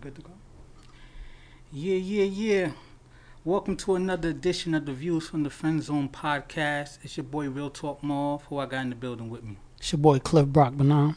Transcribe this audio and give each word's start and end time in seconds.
good 0.00 0.14
to 0.16 0.22
go. 0.22 0.30
Yeah, 1.72 1.96
yeah, 1.96 2.24
yeah. 2.24 2.70
Welcome 3.44 3.76
to 3.78 3.94
another 3.94 4.28
edition 4.28 4.74
of 4.74 4.86
the 4.86 4.92
Views 4.92 5.28
from 5.28 5.42
the 5.42 5.50
Friend 5.50 5.82
Zone 5.82 6.08
podcast. 6.08 6.98
It's 7.02 7.16
your 7.16 7.24
boy 7.24 7.48
Real 7.48 7.70
Talk 7.70 8.02
Marv, 8.02 8.42
who 8.44 8.58
I 8.58 8.66
got 8.66 8.82
in 8.82 8.90
the 8.90 8.96
building 8.96 9.30
with 9.30 9.44
me. 9.44 9.56
It's 9.78 9.92
your 9.92 9.98
boy 9.98 10.18
Cliff 10.18 10.46
Brock 10.46 10.74
Banan. 10.74 11.16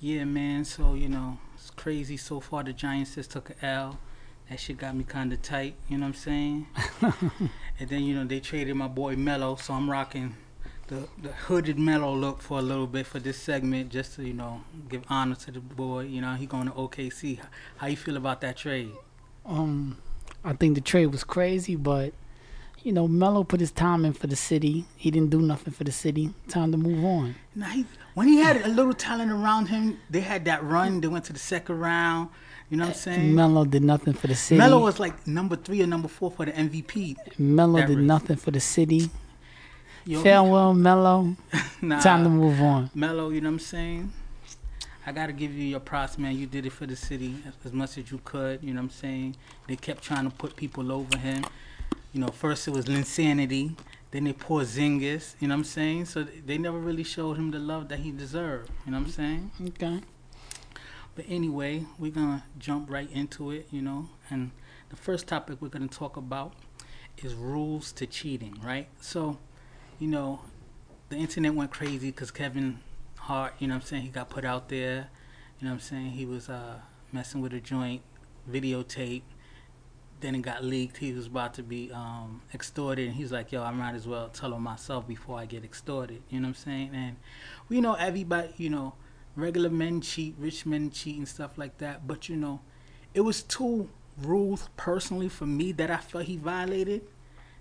Yeah, 0.00 0.24
man. 0.24 0.64
So 0.64 0.94
you 0.94 1.08
know, 1.08 1.38
it's 1.54 1.70
crazy 1.70 2.16
so 2.16 2.40
far. 2.40 2.64
The 2.64 2.72
Giants 2.72 3.14
just 3.14 3.30
took 3.30 3.50
a 3.50 3.64
L. 3.64 3.98
That 4.48 4.58
shit 4.58 4.78
got 4.78 4.96
me 4.96 5.04
kind 5.04 5.32
of 5.32 5.42
tight. 5.42 5.76
You 5.88 5.98
know 5.98 6.06
what 6.06 6.08
I'm 6.08 6.14
saying? 6.14 6.66
and 7.78 7.88
then 7.88 8.02
you 8.02 8.14
know 8.14 8.24
they 8.24 8.40
traded 8.40 8.74
my 8.74 8.88
boy 8.88 9.14
Melo, 9.16 9.56
so 9.56 9.74
I'm 9.74 9.88
rocking 9.88 10.34
the 10.90 11.08
the 11.22 11.32
hooded 11.32 11.78
Melo 11.78 12.14
look 12.14 12.42
for 12.42 12.58
a 12.58 12.62
little 12.62 12.86
bit 12.86 13.06
for 13.06 13.20
this 13.20 13.38
segment, 13.38 13.90
just 13.90 14.16
to 14.16 14.24
you 14.24 14.34
know 14.34 14.62
give 14.88 15.02
honor 15.08 15.36
to 15.36 15.50
the 15.52 15.60
boy. 15.60 16.00
You 16.00 16.20
know 16.20 16.34
he 16.34 16.46
going 16.46 16.66
to 16.66 16.72
OKC. 16.72 17.38
How 17.78 17.86
you 17.86 17.96
feel 17.96 18.16
about 18.16 18.40
that 18.42 18.56
trade? 18.56 18.90
Um, 19.46 19.96
I 20.44 20.52
think 20.52 20.74
the 20.74 20.80
trade 20.80 21.06
was 21.06 21.24
crazy, 21.24 21.76
but 21.76 22.12
you 22.82 22.92
know 22.92 23.06
Melo 23.06 23.44
put 23.44 23.60
his 23.60 23.70
time 23.70 24.04
in 24.04 24.12
for 24.12 24.26
the 24.26 24.36
city. 24.36 24.84
He 24.96 25.10
didn't 25.10 25.30
do 25.30 25.40
nothing 25.40 25.72
for 25.72 25.84
the 25.84 25.92
city. 25.92 26.34
Time 26.48 26.72
to 26.72 26.78
move 26.78 27.04
on. 27.04 27.36
Now 27.54 27.68
he, 27.68 27.86
when 28.14 28.26
he 28.26 28.38
had 28.38 28.60
a 28.62 28.68
little 28.68 28.94
talent 28.94 29.30
around 29.30 29.66
him, 29.66 29.98
they 30.10 30.20
had 30.20 30.44
that 30.46 30.62
run. 30.64 31.00
They 31.00 31.08
went 31.08 31.24
to 31.26 31.32
the 31.32 31.38
second 31.38 31.78
round. 31.78 32.30
You 32.68 32.76
know 32.76 32.84
what 32.84 32.94
I'm 32.94 33.00
saying? 33.00 33.34
Melo 33.34 33.64
did 33.64 33.82
nothing 33.82 34.12
for 34.12 34.28
the 34.28 34.34
city. 34.34 34.58
Melo 34.58 34.78
was 34.78 35.00
like 35.00 35.26
number 35.26 35.56
three 35.56 35.82
or 35.82 35.86
number 35.86 36.06
four 36.08 36.30
for 36.30 36.46
the 36.46 36.52
MVP. 36.52 37.16
Melo 37.38 37.80
did 37.80 37.98
race. 37.98 38.06
nothing 38.06 38.36
for 38.36 38.50
the 38.52 38.60
city. 38.60 39.10
Yo, 40.10 40.24
Farewell, 40.24 40.74
Melo. 40.74 41.36
nah, 41.82 42.00
Time 42.00 42.24
to 42.24 42.28
move 42.28 42.60
on. 42.60 42.90
Melo, 42.96 43.30
you 43.30 43.40
know 43.40 43.48
what 43.50 43.52
I'm 43.52 43.58
saying? 43.60 44.12
I 45.06 45.12
gotta 45.12 45.32
give 45.32 45.54
you 45.54 45.62
your 45.62 45.78
props, 45.78 46.18
man. 46.18 46.36
You 46.36 46.46
did 46.46 46.66
it 46.66 46.70
for 46.70 46.84
the 46.84 46.96
city 46.96 47.36
as, 47.46 47.54
as 47.64 47.72
much 47.72 47.96
as 47.96 48.10
you 48.10 48.20
could. 48.24 48.60
You 48.60 48.74
know 48.74 48.80
what 48.80 48.86
I'm 48.86 48.90
saying? 48.90 49.36
They 49.68 49.76
kept 49.76 50.02
trying 50.02 50.28
to 50.28 50.36
put 50.36 50.56
people 50.56 50.90
over 50.90 51.16
him. 51.16 51.44
You 52.12 52.22
know, 52.22 52.26
first 52.26 52.66
it 52.66 52.72
was 52.72 52.86
Linsanity, 52.86 53.76
then 54.10 54.24
they 54.24 54.32
Porzingis. 54.32 55.36
You 55.38 55.46
know 55.46 55.54
what 55.54 55.58
I'm 55.58 55.64
saying? 55.64 56.06
So 56.06 56.24
they 56.24 56.58
never 56.58 56.78
really 56.80 57.04
showed 57.04 57.36
him 57.36 57.52
the 57.52 57.60
love 57.60 57.88
that 57.90 58.00
he 58.00 58.10
deserved. 58.10 58.68
You 58.84 58.90
know 58.90 58.98
what 58.98 59.06
I'm 59.06 59.12
saying? 59.12 59.50
Okay. 59.68 60.00
But 61.14 61.24
anyway, 61.28 61.84
we're 62.00 62.10
gonna 62.10 62.42
jump 62.58 62.90
right 62.90 63.08
into 63.12 63.52
it, 63.52 63.68
you 63.70 63.80
know. 63.80 64.08
And 64.28 64.50
the 64.88 64.96
first 64.96 65.28
topic 65.28 65.58
we're 65.60 65.68
gonna 65.68 65.86
talk 65.86 66.16
about 66.16 66.54
is 67.18 67.34
rules 67.34 67.92
to 67.92 68.06
cheating, 68.06 68.58
right? 68.60 68.88
So, 69.00 69.38
you 70.00 70.08
know, 70.08 70.40
the 71.10 71.16
internet 71.16 71.54
went 71.54 71.70
crazy 71.70 72.10
because 72.10 72.30
Kevin 72.30 72.80
Hart, 73.18 73.54
you 73.58 73.68
know 73.68 73.74
what 73.74 73.82
I'm 73.82 73.86
saying, 73.86 74.02
he 74.02 74.08
got 74.08 74.30
put 74.30 74.44
out 74.44 74.70
there. 74.70 75.10
You 75.60 75.66
know 75.66 75.72
what 75.72 75.74
I'm 75.74 75.80
saying? 75.80 76.10
He 76.12 76.24
was 76.24 76.48
uh, 76.48 76.80
messing 77.12 77.42
with 77.42 77.52
a 77.52 77.60
joint 77.60 78.00
videotape. 78.50 79.22
Then 80.20 80.34
it 80.34 80.42
got 80.42 80.64
leaked. 80.64 80.96
He 80.96 81.12
was 81.12 81.26
about 81.26 81.54
to 81.54 81.62
be 81.62 81.92
um, 81.92 82.40
extorted, 82.52 83.06
and 83.06 83.14
he's 83.14 83.30
like, 83.30 83.52
"Yo, 83.52 83.62
I 83.62 83.70
might 83.70 83.94
as 83.94 84.06
well 84.06 84.28
tell 84.28 84.52
him 84.54 84.62
myself 84.62 85.06
before 85.06 85.38
I 85.38 85.46
get 85.46 85.64
extorted." 85.64 86.22
You 86.28 86.40
know 86.40 86.48
what 86.48 86.56
I'm 86.56 86.62
saying? 86.62 86.90
And 86.94 87.16
we 87.68 87.80
know 87.80 87.94
everybody, 87.94 88.52
you 88.56 88.70
know, 88.70 88.94
regular 89.36 89.70
men 89.70 90.00
cheat, 90.00 90.34
rich 90.38 90.66
men 90.66 90.90
cheat, 90.90 91.16
and 91.16 91.28
stuff 91.28 91.56
like 91.56 91.78
that. 91.78 92.06
But 92.06 92.28
you 92.28 92.36
know, 92.36 92.60
it 93.14 93.20
was 93.20 93.42
two 93.42 93.88
rules 94.18 94.68
personally 94.76 95.28
for 95.28 95.46
me 95.46 95.72
that 95.72 95.90
I 95.90 95.98
felt 95.98 96.24
he 96.24 96.36
violated. 96.36 97.02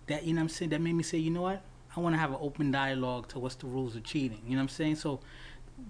That 0.08 0.26
you 0.26 0.34
know 0.34 0.40
what 0.40 0.44
I'm 0.44 0.50
saying 0.50 0.72
that 0.72 0.82
made 0.82 0.94
me 0.94 1.04
say, 1.04 1.18
you 1.18 1.32
know 1.32 1.44
what, 1.44 1.62
I 1.96 2.00
want 2.00 2.14
to 2.16 2.20
have 2.20 2.32
an 2.32 2.38
open 2.40 2.72
dialogue 2.72 3.28
to 3.30 3.40
what's 3.40 3.56
the 3.56 3.68
rules 3.68 3.96
of 3.96 4.04
cheating. 4.04 4.42
You 4.46 4.52
know 4.52 4.58
what 4.58 4.64
I'm 4.64 4.70
saying? 4.70 4.96
So 4.98 5.20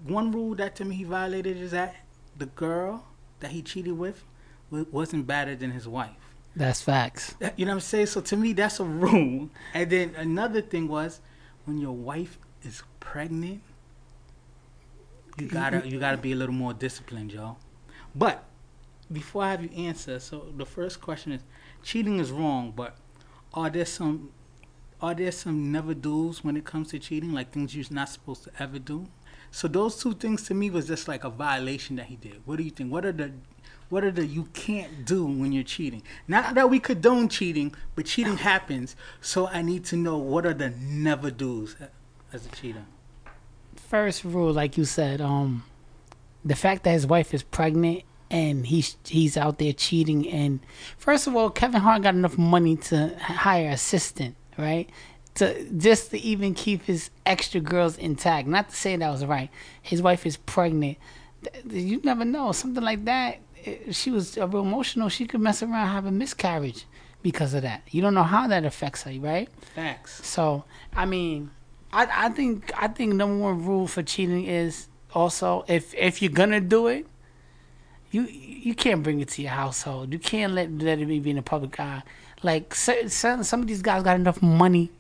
one 0.06 0.32
rule 0.32 0.56
that 0.56 0.76
to 0.78 0.86
me 0.86 0.96
he 0.96 1.04
violated 1.04 1.58
is 1.58 1.72
that 1.72 1.96
the 2.38 2.46
girl 2.48 3.06
that 3.42 3.52
he 3.52 3.62
cheated 3.62 3.98
with 3.98 4.24
wasn't 4.72 5.28
better 5.28 5.56
than 5.56 5.72
his 5.72 5.88
wife. 5.88 6.12
That's 6.56 6.82
facts. 6.82 7.36
You 7.58 7.66
know 7.66 7.72
what 7.72 7.76
I'm 7.76 7.80
saying? 7.82 8.08
So 8.08 8.22
to 8.22 8.38
me, 8.38 8.54
that's 8.54 8.80
a 8.80 8.84
rule. 8.84 9.50
And 9.74 9.90
then 9.90 10.16
another 10.16 10.62
thing 10.62 10.88
was 10.88 11.22
when 11.66 11.78
your 11.78 11.96
wife 11.96 12.38
is 12.64 12.84
pregnant, 13.00 13.62
you 15.38 15.48
gotta 15.48 15.88
you 15.88 16.00
gotta 16.00 16.18
be 16.18 16.34
a 16.34 16.36
little 16.36 16.56
more 16.56 16.74
disciplined, 16.74 17.32
y'all. 17.32 17.58
But 18.14 18.44
before 19.12 19.44
I 19.44 19.52
have 19.52 19.64
you 19.64 19.70
answer, 19.86 20.20
so 20.20 20.52
the 20.58 20.66
first 20.66 21.00
question 21.02 21.32
is: 21.32 21.42
cheating 21.82 22.20
is 22.20 22.32
wrong, 22.32 22.74
but 22.76 22.98
are 23.54 23.70
there 23.70 23.86
some 23.86 24.32
are 25.02 25.14
there 25.14 25.32
some 25.32 25.72
never 25.72 25.94
do's 25.94 26.44
when 26.44 26.58
it 26.58 26.66
comes 26.66 26.90
to 26.90 27.00
cheating, 27.00 27.34
like 27.34 27.52
things 27.52 27.76
you're 27.76 27.86
not 27.90 28.10
supposed 28.10 28.44
to 28.44 28.52
ever 28.60 28.80
do? 28.80 29.08
So 29.52 29.68
those 29.68 30.02
two 30.02 30.14
things 30.14 30.44
to 30.44 30.54
me 30.54 30.70
was 30.70 30.88
just 30.88 31.08
like 31.08 31.24
a 31.24 31.30
violation 31.30 31.96
that 31.96 32.06
he 32.08 32.16
did. 32.16 32.42
What 32.46 32.58
do 32.58 32.64
you 32.64 32.70
think? 32.70 32.92
What 32.92 33.06
are 33.06 33.12
the 33.12 33.32
what 33.90 34.04
are 34.04 34.12
the 34.12 34.26
you 34.26 34.46
can't 34.54 35.04
do 35.04 35.26
when 35.26 35.52
you're 35.52 35.64
cheating? 35.64 36.04
Not 36.28 36.54
that 36.54 36.70
we 36.70 36.80
condone 36.80 37.28
cheating, 37.28 37.74
but 37.96 38.06
cheating 38.06 38.38
happens. 38.38 38.96
So 39.20 39.48
I 39.48 39.64
need 39.64 39.84
to 39.86 39.96
know 39.96 40.18
what 40.18 40.46
are 40.46 40.54
the 40.54 40.70
never 40.70 41.32
do's 41.32 41.76
as 42.32 42.46
a 42.46 42.50
cheater. 42.50 42.86
First 43.76 44.24
rule, 44.24 44.54
like 44.54 44.78
you 44.78 44.86
said, 44.86 45.22
um, 45.22 45.64
the 46.46 46.56
fact 46.56 46.84
that 46.84 46.92
his 46.92 47.08
wife 47.08 47.34
is 47.34 47.42
pregnant 47.42 48.04
and 48.30 48.68
he's 48.68 48.98
he's 49.06 49.36
out 49.38 49.58
there 49.58 49.74
cheating. 49.74 50.30
And 50.30 50.60
first 50.98 51.26
of 51.26 51.36
all, 51.36 51.50
Kevin 51.50 51.82
Hart 51.82 52.04
got 52.04 52.14
enough 52.14 52.38
money 52.38 52.76
to 52.76 53.18
hire 53.18 53.70
assistant, 53.70 54.36
right? 54.60 54.90
To 55.36 55.64
just 55.78 56.12
to 56.12 56.20
even 56.20 56.54
keep 56.54 56.84
his 56.84 57.10
extra 57.26 57.62
girls 57.62 57.98
intact. 57.98 58.48
Not 58.48 58.70
to 58.70 58.76
say 58.76 58.96
that 58.96 59.10
was 59.10 59.26
right. 59.26 59.50
His 59.82 60.02
wife 60.02 60.26
is 60.26 60.38
pregnant. 60.38 60.98
You 61.70 62.02
never 62.04 62.26
know. 62.26 62.52
Something 62.52 62.84
like 62.84 63.06
that. 63.06 63.40
If 63.64 63.96
she 63.96 64.12
was 64.12 64.38
uh, 64.38 64.48
real 64.48 64.64
emotional. 64.64 65.10
She 65.10 65.26
could 65.26 65.42
mess 65.42 65.64
around, 65.64 65.88
have 65.88 66.06
a 66.06 66.12
miscarriage 66.12 66.86
because 67.22 67.54
of 67.54 67.62
that. 67.64 67.84
You 67.92 68.02
don't 68.02 68.14
know 68.14 68.24
how 68.24 68.48
that 68.48 68.66
affects 68.66 69.04
her, 69.04 69.12
right? 69.20 69.50
Facts. 69.76 70.26
So 70.26 70.66
I 70.94 71.06
mean, 71.06 71.52
I 71.92 72.08
I 72.26 72.30
think 72.30 72.72
I 72.76 72.88
think 72.88 73.14
number 73.14 73.38
one 73.38 73.66
rule 73.66 73.88
for 73.88 74.04
cheating 74.04 74.46
is 74.46 74.88
also 75.14 75.66
if 75.68 75.94
if 75.96 76.22
you're 76.22 76.32
gonna 76.32 76.62
do 76.62 76.88
it, 76.88 77.06
you 78.12 78.24
you 78.24 78.74
can't 78.76 79.04
bring 79.04 79.20
it 79.20 79.30
to 79.30 79.42
your 79.42 79.52
household. 79.52 80.14
You 80.14 80.20
can't 80.20 80.54
let 80.54 80.72
let 80.72 81.00
it 81.00 81.08
be 81.08 81.30
in 81.30 81.36
the 81.36 81.42
public 81.42 81.80
eye. 81.80 82.04
Like 82.44 82.74
so- 82.76 83.08
some 83.08 83.62
of 83.62 83.68
these 83.68 83.82
guys 83.82 84.04
got 84.04 84.16
enough 84.16 84.42
money 84.42 84.92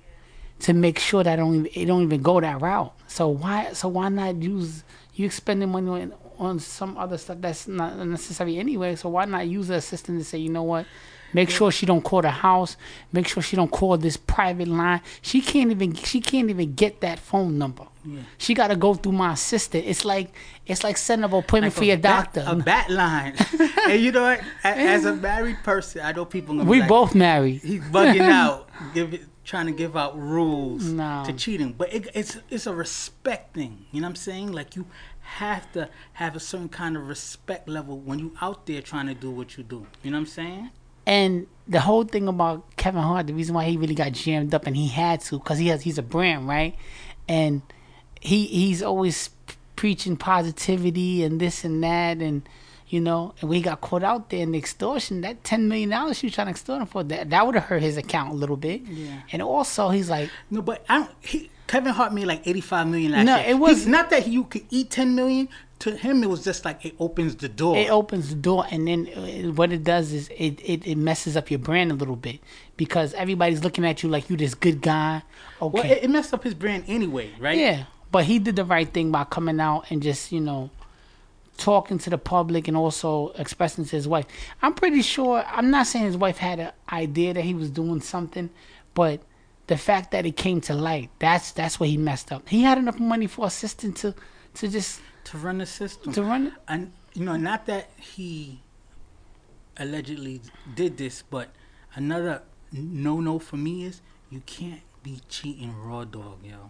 to 0.59 0.73
make 0.73 0.99
sure 0.99 1.23
that 1.23 1.37
don't 1.37 1.55
even, 1.55 1.71
it 1.73 1.85
don't 1.85 2.03
even 2.03 2.21
go 2.21 2.39
that 2.41 2.61
route. 2.61 2.93
So 3.07 3.29
why 3.29 3.73
so 3.73 3.87
why 3.87 4.09
not 4.09 4.41
use 4.41 4.83
you 5.13 5.25
expending 5.25 5.69
money 5.69 5.89
on 5.89 6.13
on 6.37 6.59
some 6.59 6.97
other 6.97 7.17
stuff 7.17 7.37
that's 7.41 7.67
not 7.67 7.97
necessary 7.97 8.57
anyway. 8.57 8.95
So 8.95 9.09
why 9.09 9.25
not 9.25 9.47
use 9.47 9.67
the 9.67 9.75
assistant 9.75 10.19
to 10.19 10.25
say, 10.25 10.37
you 10.37 10.49
know 10.49 10.63
what? 10.63 10.85
Make 11.33 11.49
sure 11.49 11.71
she 11.71 11.85
don't 11.85 12.01
call 12.01 12.21
the 12.21 12.31
house. 12.31 12.75
Make 13.11 13.27
sure 13.27 13.43
she 13.43 13.55
don't 13.55 13.69
call 13.69 13.97
this 13.97 14.17
private 14.17 14.67
line. 14.67 15.01
She 15.21 15.41
can't 15.41 15.69
even 15.71 15.93
she 15.93 16.21
can't 16.21 16.49
even 16.49 16.73
get 16.73 17.01
that 17.01 17.19
phone 17.19 17.57
number. 17.57 17.85
Yeah. 18.15 18.21
She 18.37 18.53
got 18.53 18.67
to 18.69 18.75
go 18.75 18.93
through 18.93 19.11
my 19.13 19.33
assistant. 19.33 19.85
It's 19.85 20.03
like 20.05 20.33
it's 20.65 20.83
like 20.83 20.97
setting 20.97 21.23
up 21.25 21.31
an 21.33 21.39
appointment 21.39 21.73
for 21.73 21.83
a 21.83 21.87
your 21.87 21.97
bat- 21.97 22.33
doctor. 22.33 22.45
a 22.47 22.55
bat 22.55 22.89
line. 22.89 23.35
and 23.89 24.01
you 24.01 24.11
know 24.11 24.23
what? 24.23 24.39
A- 24.63 24.67
As 24.67 25.05
a 25.05 25.15
married 25.15 25.57
person, 25.63 26.01
I 26.03 26.11
know 26.11 26.25
people 26.25 26.55
we 26.63 26.79
like, 26.79 26.89
both 26.89 27.15
married. 27.15 27.61
he's 27.61 27.81
bugging 27.81 28.21
out, 28.41 28.69
give 28.93 29.27
trying 29.43 29.65
to 29.65 29.71
give 29.71 29.97
out 29.97 30.15
rules 30.19 30.85
No. 30.85 31.23
to 31.25 31.33
cheating. 31.33 31.73
But 31.77 31.93
it, 31.93 32.07
it's 32.13 32.37
it's 32.49 32.67
a 32.67 32.73
respect 32.73 33.53
thing. 33.55 33.85
You 33.91 34.01
know 34.01 34.05
what 34.07 34.11
I'm 34.11 34.15
saying? 34.15 34.51
Like 34.51 34.75
you 34.75 34.85
have 35.21 35.71
to 35.73 35.89
have 36.13 36.35
a 36.35 36.39
certain 36.39 36.69
kind 36.69 36.97
of 36.97 37.07
respect 37.07 37.69
level 37.69 37.99
when 37.99 38.17
you 38.19 38.33
out 38.41 38.65
there 38.65 38.81
trying 38.81 39.07
to 39.07 39.13
do 39.13 39.29
what 39.31 39.57
you 39.57 39.63
do. 39.63 39.85
You 40.03 40.11
know 40.11 40.17
what 40.17 40.21
I'm 40.21 40.25
saying? 40.27 40.69
And 41.05 41.47
the 41.67 41.79
whole 41.79 42.03
thing 42.03 42.27
about 42.27 42.75
Kevin 42.77 43.01
Hart, 43.01 43.25
the 43.27 43.33
reason 43.33 43.55
why 43.55 43.65
he 43.65 43.77
really 43.77 43.95
got 43.95 44.11
jammed 44.11 44.53
up 44.53 44.67
and 44.67 44.75
he 44.75 44.87
had 44.87 45.21
to, 45.21 45.39
because 45.39 45.57
he 45.57 45.67
has 45.69 45.81
he's 45.81 45.97
a 45.97 46.03
brand, 46.03 46.47
right? 46.47 46.75
And 47.27 47.61
he 48.19 48.45
he's 48.47 48.81
always 48.83 49.29
preaching 49.75 50.17
positivity 50.17 51.23
and 51.23 51.39
this 51.39 51.63
and 51.63 51.83
that, 51.83 52.17
and 52.17 52.47
you 52.89 52.99
know, 52.99 53.33
and 53.39 53.49
we 53.49 53.61
got 53.61 53.81
caught 53.81 54.03
out 54.03 54.29
there 54.29 54.39
in 54.41 54.51
the 54.51 54.57
extortion, 54.57 55.21
that 55.21 55.43
ten 55.43 55.67
million 55.67 55.89
dollars 55.89 56.17
she 56.17 56.25
was 56.27 56.33
trying 56.33 56.47
to 56.47 56.51
extort 56.51 56.81
him 56.81 56.87
for, 56.87 57.03
that 57.03 57.29
that 57.29 57.45
would 57.45 57.55
have 57.55 57.65
hurt 57.65 57.81
his 57.81 57.97
account 57.97 58.31
a 58.31 58.35
little 58.35 58.57
bit. 58.57 58.81
Yeah. 58.81 59.21
And 59.31 59.41
also, 59.41 59.89
he's 59.89 60.09
like, 60.09 60.29
No, 60.49 60.61
but 60.61 60.83
I 60.89 60.99
don't. 60.99 61.11
He, 61.21 61.49
Kevin 61.67 61.93
Hart 61.93 62.13
made 62.13 62.25
like 62.25 62.47
85 62.47 62.87
million 62.87 63.11
last 63.11 63.25
No, 63.25 63.35
year. 63.37 63.45
it 63.49 63.59
was- 63.59 63.83
He- 63.85 63.91
not 63.91 64.09
that 64.09 64.27
you 64.27 64.43
could 64.45 64.65
eat 64.71 64.89
10 64.89 65.13
million. 65.13 65.47
To 65.79 65.95
him, 65.95 66.23
it 66.23 66.29
was 66.29 66.43
just 66.43 66.65
like 66.65 66.83
it 66.83 66.95
opens 66.99 67.35
the 67.37 67.47
door. 67.47 67.77
it 67.77 67.89
opens 67.89 68.29
the 68.29 68.35
door 68.35 68.65
and 68.69 68.85
then 68.87 69.07
uh, 69.15 69.53
what 69.53 69.71
it 69.71 69.83
does 69.85 70.11
is 70.11 70.27
it, 70.35 70.59
it, 70.61 70.85
it 70.85 70.97
messes 70.97 71.37
up 71.37 71.49
your 71.49 71.59
brand 71.59 71.89
a 71.91 71.93
little 71.93 72.17
bit 72.17 72.41
because 72.75 73.13
everybody's 73.13 73.63
looking 73.63 73.85
at 73.85 74.03
you 74.03 74.09
like 74.09 74.29
you 74.29 74.35
this 74.35 74.55
good 74.55 74.81
guy 74.81 75.21
okay 75.61 75.71
well, 75.81 75.89
it, 75.89 76.03
it 76.03 76.09
messed 76.09 76.33
up 76.33 76.43
his 76.43 76.53
brand 76.53 76.83
anyway, 76.89 77.31
right? 77.39 77.57
yeah 77.57 77.85
but 78.11 78.25
he 78.25 78.39
did 78.39 78.55
the 78.55 78.65
right 78.65 78.91
thing 78.91 79.11
by 79.11 79.23
coming 79.23 79.59
out 79.59 79.85
and 79.89 80.01
just 80.01 80.31
you 80.31 80.39
know 80.41 80.69
talking 81.57 81.97
to 81.97 82.09
the 82.09 82.17
public 82.17 82.67
and 82.67 82.77
also 82.77 83.29
expressing 83.37 83.83
to 83.83 83.91
his 83.91 84.07
wife 84.07 84.25
i'm 84.61 84.73
pretty 84.73 85.01
sure 85.01 85.43
i'm 85.47 85.69
not 85.69 85.85
saying 85.85 86.05
his 86.05 86.15
wife 86.17 86.37
had 86.37 86.59
an 86.59 86.71
idea 86.91 87.33
that 87.33 87.43
he 87.43 87.53
was 87.53 87.69
doing 87.69 87.99
something 87.99 88.49
but 88.93 89.21
the 89.67 89.77
fact 89.77 90.11
that 90.11 90.25
it 90.25 90.35
came 90.37 90.61
to 90.61 90.73
light 90.73 91.09
that's 91.19 91.51
that's 91.51 91.79
where 91.79 91.89
he 91.89 91.97
messed 91.97 92.31
up 92.31 92.47
he 92.49 92.61
had 92.61 92.77
enough 92.77 92.99
money 92.99 93.27
for 93.27 93.45
assistant 93.45 93.97
to 93.97 94.15
to 94.53 94.67
just 94.67 95.01
To 95.25 95.37
run 95.37 95.57
the 95.59 95.65
system. 95.65 96.13
to 96.13 96.23
run 96.23 96.47
it 96.47 96.53
and 96.67 96.91
you 97.13 97.25
know, 97.25 97.35
not 97.35 97.65
that 97.65 97.89
he 97.97 98.61
allegedly 99.77 100.41
did 100.75 100.97
this, 100.97 101.23
but 101.23 101.49
another 101.95 102.43
no 102.71 103.19
no 103.19 103.39
for 103.39 103.57
me 103.57 103.83
is 103.85 104.01
you 104.29 104.41
can't 104.45 104.81
be 105.03 105.19
cheating 105.27 105.75
raw 105.75 106.03
dog, 106.05 106.37
yo. 106.43 106.69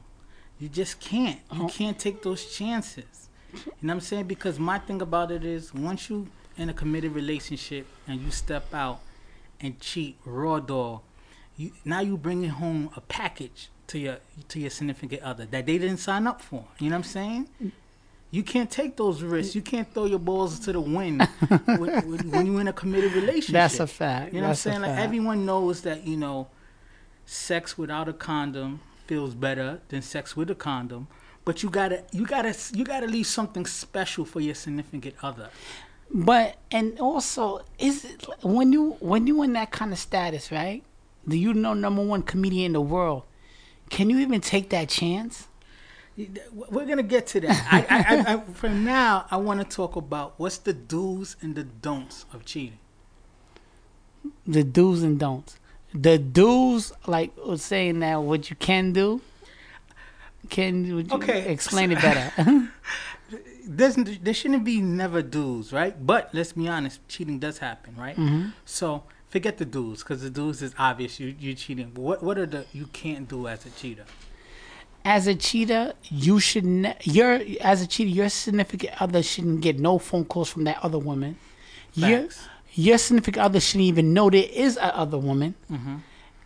You 0.59 0.69
just 0.69 0.99
can't. 0.99 1.39
You 1.53 1.63
Oh. 1.63 1.67
can't 1.67 1.97
take 1.97 2.21
those 2.21 2.45
chances. 2.55 3.29
You 3.53 3.59
know 3.65 3.71
what 3.81 3.93
I'm 3.93 3.99
saying? 4.01 4.25
Because 4.25 4.59
my 4.59 4.77
thing 4.79 5.01
about 5.01 5.31
it 5.31 5.43
is 5.43 5.73
once 5.73 6.09
you 6.09 6.27
in 6.57 6.69
a 6.69 6.73
committed 6.73 7.13
relationship 7.13 7.87
and 8.07 8.21
you 8.21 8.29
step 8.31 8.73
out 8.73 8.99
and 9.61 9.79
cheat 9.79 10.17
raw 10.25 10.59
dog, 10.59 11.01
you 11.57 11.71
now 11.85 11.99
you 12.01 12.17
bringing 12.17 12.49
home 12.51 12.89
a 12.95 13.01
package 13.01 13.69
to 13.87 13.97
your 13.97 14.17
to 14.49 14.59
your 14.59 14.69
significant 14.69 15.21
other 15.23 15.45
that 15.45 15.65
they 15.65 15.77
didn't 15.77 15.97
sign 15.97 16.27
up 16.27 16.41
for. 16.41 16.65
You 16.77 16.89
know 16.89 16.97
what 16.97 17.05
I'm 17.05 17.11
saying? 17.11 17.49
You 18.31 18.43
can't 18.43 18.69
take 18.69 18.95
those 18.97 19.23
risks. 19.23 19.55
You 19.55 19.63
can't 19.63 19.91
throw 19.91 20.05
your 20.05 20.19
balls 20.19 20.59
to 20.59 20.71
the 20.71 20.79
wind 20.79 21.23
when, 21.65 22.45
you're 22.45 22.61
in 22.61 22.67
a 22.67 22.73
committed 22.73 23.13
relationship. 23.13 23.53
That's 23.53 23.79
a 23.79 23.87
fact. 23.87 24.33
You 24.35 24.41
know 24.41 24.47
That's 24.49 24.65
what 24.65 24.75
I'm 24.75 24.81
saying? 24.83 24.95
Like 24.95 25.03
everyone 25.03 25.45
knows 25.47 25.81
that 25.81 26.05
you 26.05 26.15
know, 26.17 26.47
sex 27.25 27.75
without 27.77 28.07
a 28.07 28.13
condom 28.13 28.81
feels 29.09 29.33
better 29.33 29.81
than 29.87 30.03
sex 30.03 30.37
with 30.37 30.51
a 30.51 30.55
condom. 30.55 31.07
But 31.43 31.63
you 31.63 31.69
gotta, 31.71 32.03
you 32.11 32.27
gotta, 32.27 32.55
you 32.73 32.85
gotta 32.85 33.07
leave 33.07 33.25
something 33.25 33.65
special 33.65 34.23
for 34.23 34.39
your 34.39 34.53
significant 34.53 35.15
other. 35.23 35.49
But 36.13 36.57
and 36.69 36.99
also, 36.99 37.65
is 37.79 38.05
it 38.05 38.27
when 38.43 38.71
you 38.71 38.97
when 38.99 39.25
you 39.25 39.41
in 39.41 39.53
that 39.53 39.71
kind 39.71 39.91
of 39.91 39.99
status, 39.99 40.51
right? 40.51 40.83
Do 41.27 41.35
you 41.37 41.53
know 41.53 41.73
number 41.73 42.03
one 42.03 42.21
comedian 42.21 42.67
in 42.67 42.73
the 42.73 42.81
world? 42.81 43.23
Can 43.89 44.09
you 44.11 44.19
even 44.19 44.41
take 44.41 44.69
that 44.69 44.89
chance? 44.89 45.47
We're 46.53 46.85
gonna 46.85 47.03
get 47.03 47.25
to 47.27 47.39
that. 47.41 47.67
I, 47.71 47.79
I, 47.89 48.33
I, 48.33 48.33
I, 48.33 48.39
for 48.53 48.69
now, 48.69 49.25
I 49.31 49.37
want 49.37 49.59
to 49.59 49.75
talk 49.75 49.95
about 49.95 50.33
what's 50.37 50.57
the 50.57 50.73
do's 50.73 51.35
and 51.41 51.55
the 51.55 51.63
don'ts 51.63 52.25
of 52.33 52.45
cheating. 52.45 52.79
The 54.45 54.63
do's 54.63 55.01
and 55.01 55.19
don'ts. 55.19 55.57
The 55.93 56.17
do's, 56.19 56.93
like 57.07 57.35
was 57.37 57.61
saying 57.63 57.99
that 57.99 58.21
what 58.21 58.49
you 58.49 58.55
can 58.55 58.93
do. 58.93 59.21
Can 60.49 60.95
would 60.95 61.09
you 61.11 61.17
Okay, 61.17 61.51
explain 61.51 61.91
it 61.91 62.01
better? 62.01 62.69
There's, 63.65 63.95
there 63.95 64.33
shouldn't 64.33 64.63
be 64.63 64.81
never 64.81 65.21
do's, 65.21 65.71
right? 65.71 65.93
But 66.05 66.29
let's 66.33 66.53
be 66.53 66.67
honest, 66.67 67.07
cheating 67.07 67.37
does 67.37 67.59
happen, 67.59 67.95
right? 67.95 68.15
Mhm. 68.15 68.53
So 68.65 69.03
forget 69.27 69.57
the 69.59 69.65
do's, 69.65 69.99
because 69.99 70.23
the 70.23 70.29
do's 70.31 70.61
is 70.63 70.73
obvious. 70.79 71.19
You 71.19 71.35
you're 71.39 71.53
cheating. 71.55 71.91
But 71.93 72.01
what 72.01 72.23
what 72.23 72.37
are 72.39 72.47
the 72.47 72.65
you 72.73 72.87
can't 72.87 73.27
do 73.27 73.47
as 73.47 73.65
a 73.65 73.69
cheater? 73.71 74.05
as 75.05 75.27
a 75.27 75.33
cheater, 75.35 75.93
you 76.03 76.39
should 76.41 76.65
ne- 76.65 76.97
your 77.03 77.39
as 77.61 77.81
a 77.81 77.87
cheater, 77.87 78.09
your 78.09 78.29
significant 78.29 79.01
other 79.01 79.23
shouldn't 79.23 79.61
get 79.61 79.79
no 79.79 79.97
phone 79.97 80.25
calls 80.25 80.49
from 80.49 80.63
that 80.65 80.77
other 80.83 80.99
woman. 80.99 81.37
Facts. 81.93 82.07
your 82.09 82.27
significant 82.97 83.43
other 83.43 83.59
shouldn't 83.59 83.87
even 83.87 84.13
know 84.13 84.29
there 84.29 84.47
is 84.51 84.77
a 84.77 84.95
other 84.95 85.17
woman. 85.17 85.55
Mm-hmm. 85.71 85.95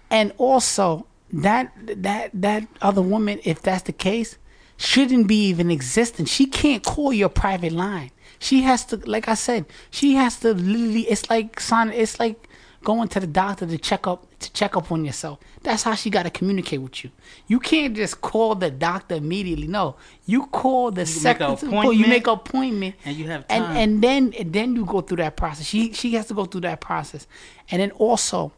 And 0.09 0.33
also 0.37 1.05
that 1.31 1.71
that 1.85 2.29
that 2.33 2.67
other 2.81 3.01
woman, 3.01 3.39
if 3.43 3.61
that's 3.61 3.83
the 3.83 3.93
case, 3.93 4.37
shouldn't 4.77 5.27
be 5.27 5.47
even 5.47 5.71
existing. 5.71 6.25
She 6.25 6.45
can't 6.45 6.83
call 6.83 7.13
your 7.13 7.29
private 7.29 7.71
line. 7.71 8.11
She 8.39 8.61
has 8.63 8.85
to, 8.87 8.97
like 8.97 9.27
I 9.27 9.35
said, 9.35 9.65
she 9.89 10.15
has 10.15 10.39
to 10.41 10.53
literally. 10.53 11.01
It's 11.09 11.29
like 11.29 11.59
sign. 11.59 11.91
It's 11.91 12.19
like 12.19 12.47
going 12.83 13.07
to 13.09 13.19
the 13.19 13.27
doctor 13.27 13.65
to 13.65 13.77
check 13.77 14.07
up 14.07 14.27
to 14.39 14.51
check 14.53 14.75
up 14.75 14.91
on 14.91 15.05
yourself. 15.05 15.39
That's 15.61 15.83
how 15.83 15.95
she 15.95 16.09
got 16.09 16.23
to 16.23 16.29
communicate 16.29 16.81
with 16.81 17.03
you. 17.03 17.11
You 17.47 17.59
can't 17.59 17.95
just 17.95 18.21
call 18.21 18.55
the 18.55 18.69
doctor 18.69 19.15
immediately. 19.15 19.67
No, 19.67 19.95
you 20.25 20.45
call 20.47 20.91
the 20.91 21.01
a 21.01 21.05
secretary. 21.05 21.95
You 21.95 22.07
make 22.07 22.27
an 22.27 22.33
appointment 22.33 22.95
And 23.05 23.15
you 23.15 23.27
have 23.27 23.45
and 23.49 23.63
and 23.77 24.01
then 24.01 24.33
and 24.37 24.53
then 24.53 24.75
you 24.75 24.85
go 24.85 25.01
through 25.01 25.17
that 25.17 25.35
process. 25.35 25.65
She 25.65 25.93
she 25.93 26.13
has 26.13 26.27
to 26.27 26.33
go 26.33 26.45
through 26.45 26.61
that 26.61 26.81
process, 26.81 27.27
and 27.71 27.81
then 27.81 27.91
also 27.91 28.51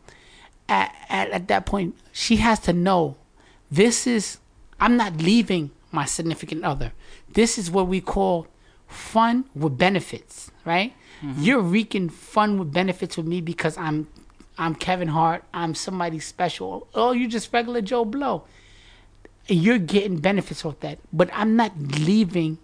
at 0.68 0.94
at, 1.10 1.30
at 1.30 1.48
that 1.48 1.66
point 1.66 1.96
she 2.12 2.38
has 2.38 2.60
to 2.62 2.74
know 2.74 3.16
this 3.72 4.08
is 4.08 4.40
I'm 4.80 4.98
not 4.98 5.18
leaving 5.18 5.72
my 5.92 6.06
significant 6.06 6.64
other. 6.64 6.92
This 7.30 7.58
is 7.58 7.72
what 7.72 7.88
we 7.88 8.02
call 8.02 8.48
fun 8.88 9.46
with 9.56 9.78
benefits, 9.78 10.52
right? 10.66 10.94
Mm-hmm. 11.26 11.42
You're 11.42 11.62
wreaking 11.62 12.10
fun 12.10 12.60
with 12.60 12.72
benefits 12.72 13.18
with 13.18 13.26
me 13.26 13.42
because 13.42 13.78
I'm 13.78 14.08
I'm 14.58 14.76
Kevin 14.76 15.08
Hart. 15.08 15.44
I'm 15.54 15.74
somebody 15.76 16.20
special. 16.20 16.88
Oh, 16.94 17.12
you're 17.12 17.30
just 17.30 17.52
regular 17.52 17.82
Joe 17.82 18.06
Blow. 18.06 18.44
You're 19.48 19.80
getting 19.80 20.18
benefits 20.18 20.64
off 20.66 20.80
that, 20.80 21.00
but 21.12 21.30
I'm 21.34 21.56
not 21.56 21.78
leaving 21.78 22.58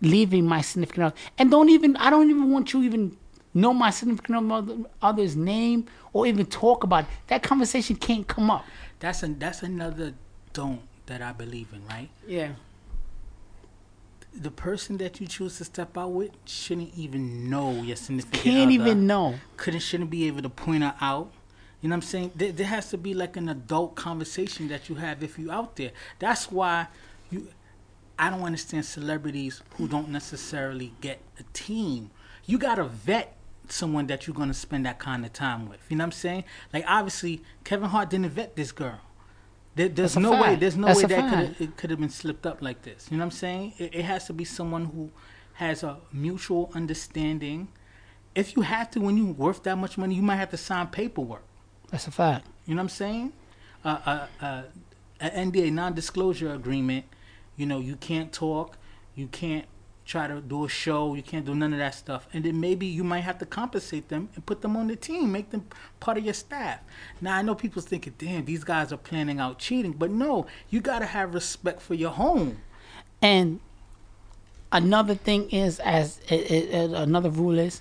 leaving 0.00 0.46
my 0.46 0.60
significant 0.60 1.04
other. 1.06 1.16
And 1.38 1.50
don't 1.50 1.68
even 1.68 1.96
I 1.96 2.10
don't 2.10 2.30
even 2.30 2.50
want 2.50 2.72
you 2.72 2.82
even 2.82 3.16
know 3.52 3.72
my 3.72 3.90
significant 3.90 4.50
other, 4.50 4.76
other's 5.00 5.36
name 5.36 5.86
or 6.12 6.26
even 6.26 6.46
talk 6.46 6.84
about 6.84 7.04
it. 7.04 7.10
That 7.28 7.42
conversation 7.42 7.96
can't 7.96 8.26
come 8.26 8.50
up. 8.50 8.64
That's 9.00 9.22
a 9.22 9.28
that's 9.28 9.62
another 9.62 10.14
don't 10.52 10.80
that 11.06 11.20
I 11.20 11.32
believe 11.32 11.68
in, 11.72 11.86
right? 11.86 12.08
Yeah. 12.26 12.52
The 14.36 14.50
person 14.50 14.96
that 14.98 15.20
you 15.20 15.26
choose 15.26 15.58
to 15.58 15.64
step 15.64 15.96
out 15.96 16.10
with 16.12 16.30
shouldn't 16.44 16.92
even 16.96 17.48
know 17.48 17.70
your 17.82 17.96
significant 17.96 18.42
Can't 18.42 18.62
other. 18.62 18.70
even 18.70 19.06
know. 19.06 19.36
couldn't 19.56 19.80
shouldn't 19.80 20.10
be 20.10 20.26
able 20.26 20.42
to 20.42 20.48
point 20.48 20.82
her 20.82 20.94
out. 21.00 21.30
You 21.80 21.88
know 21.88 21.94
what 21.94 22.04
I'm 22.04 22.08
saying? 22.08 22.32
There, 22.34 22.50
there 22.50 22.66
has 22.66 22.88
to 22.90 22.98
be 22.98 23.14
like 23.14 23.36
an 23.36 23.48
adult 23.48 23.94
conversation 23.94 24.68
that 24.68 24.88
you 24.88 24.96
have 24.96 25.22
if 25.22 25.38
you're 25.38 25.52
out 25.52 25.76
there. 25.76 25.92
That's 26.18 26.50
why 26.50 26.88
you. 27.30 27.48
I 28.18 28.30
don't 28.30 28.42
understand 28.42 28.84
celebrities 28.84 29.60
who 29.76 29.88
don't 29.88 30.08
necessarily 30.08 30.92
get 31.00 31.20
a 31.38 31.42
team. 31.52 32.10
You 32.46 32.58
gotta 32.58 32.84
vet 32.84 33.36
someone 33.68 34.06
that 34.06 34.26
you're 34.26 34.34
gonna 34.36 34.54
spend 34.54 34.86
that 34.86 34.98
kind 34.98 35.24
of 35.26 35.32
time 35.32 35.68
with. 35.68 35.80
You 35.88 35.96
know 35.96 36.02
what 36.04 36.06
I'm 36.06 36.12
saying? 36.12 36.44
Like 36.72 36.84
obviously, 36.88 37.42
Kevin 37.64 37.88
Hart 37.90 38.10
didn't 38.10 38.30
vet 38.30 38.56
this 38.56 38.72
girl. 38.72 39.00
There, 39.74 39.88
there's 39.88 40.16
no 40.16 40.40
way. 40.40 40.56
There's 40.56 40.76
no 40.76 40.86
That's 40.88 41.02
way 41.02 41.08
that 41.08 41.56
could 41.56 41.60
it 41.60 41.76
could 41.76 41.90
have 41.90 41.98
been 41.98 42.10
slipped 42.10 42.46
up 42.46 42.62
like 42.62 42.82
this. 42.82 43.08
You 43.10 43.16
know 43.16 43.22
what 43.22 43.32
I'm 43.32 43.38
saying? 43.38 43.74
It, 43.78 43.94
it 43.94 44.04
has 44.04 44.26
to 44.26 44.32
be 44.32 44.44
someone 44.44 44.86
who 44.86 45.10
has 45.54 45.82
a 45.82 45.98
mutual 46.12 46.70
understanding. 46.74 47.68
If 48.34 48.56
you 48.56 48.62
have 48.62 48.90
to, 48.92 49.00
when 49.00 49.16
you're 49.16 49.32
worth 49.32 49.62
that 49.64 49.76
much 49.76 49.96
money, 49.96 50.14
you 50.14 50.22
might 50.22 50.36
have 50.36 50.50
to 50.50 50.56
sign 50.56 50.88
paperwork. 50.88 51.44
That's 51.90 52.06
a 52.06 52.10
fact. 52.10 52.46
You 52.66 52.74
know 52.74 52.80
what 52.80 52.84
I'm 52.84 52.88
saying? 52.88 53.32
Uh, 53.84 53.98
uh, 54.06 54.26
uh, 54.40 54.62
an 55.20 55.52
NDA, 55.52 55.72
non-disclosure 55.72 56.52
agreement. 56.52 57.06
You 57.56 57.66
know, 57.66 57.78
you 57.78 57.96
can't 57.96 58.32
talk. 58.32 58.76
You 59.14 59.28
can't 59.28 59.66
try 60.04 60.26
to 60.26 60.40
do 60.40 60.64
a 60.64 60.68
show. 60.68 61.14
You 61.14 61.22
can't 61.22 61.44
do 61.44 61.54
none 61.54 61.72
of 61.72 61.78
that 61.78 61.94
stuff. 61.94 62.28
And 62.32 62.44
then 62.44 62.60
maybe 62.60 62.86
you 62.86 63.04
might 63.04 63.20
have 63.20 63.38
to 63.38 63.46
compensate 63.46 64.08
them 64.08 64.28
and 64.34 64.44
put 64.44 64.60
them 64.60 64.76
on 64.76 64.88
the 64.88 64.96
team, 64.96 65.32
make 65.32 65.50
them 65.50 65.66
part 66.00 66.18
of 66.18 66.24
your 66.24 66.34
staff. 66.34 66.80
Now 67.20 67.36
I 67.36 67.42
know 67.42 67.54
people's 67.54 67.86
thinking, 67.86 68.14
"Damn, 68.18 68.44
these 68.44 68.64
guys 68.64 68.92
are 68.92 68.98
planning 68.98 69.40
out 69.40 69.58
cheating," 69.58 69.92
but 69.92 70.10
no, 70.10 70.46
you 70.68 70.80
gotta 70.80 71.06
have 71.06 71.34
respect 71.34 71.80
for 71.80 71.94
your 71.94 72.10
home. 72.10 72.58
And 73.22 73.60
another 74.70 75.14
thing 75.14 75.50
is, 75.50 75.80
as 75.80 76.20
it, 76.28 76.50
it, 76.50 76.90
another 76.90 77.30
rule 77.30 77.58
is, 77.58 77.80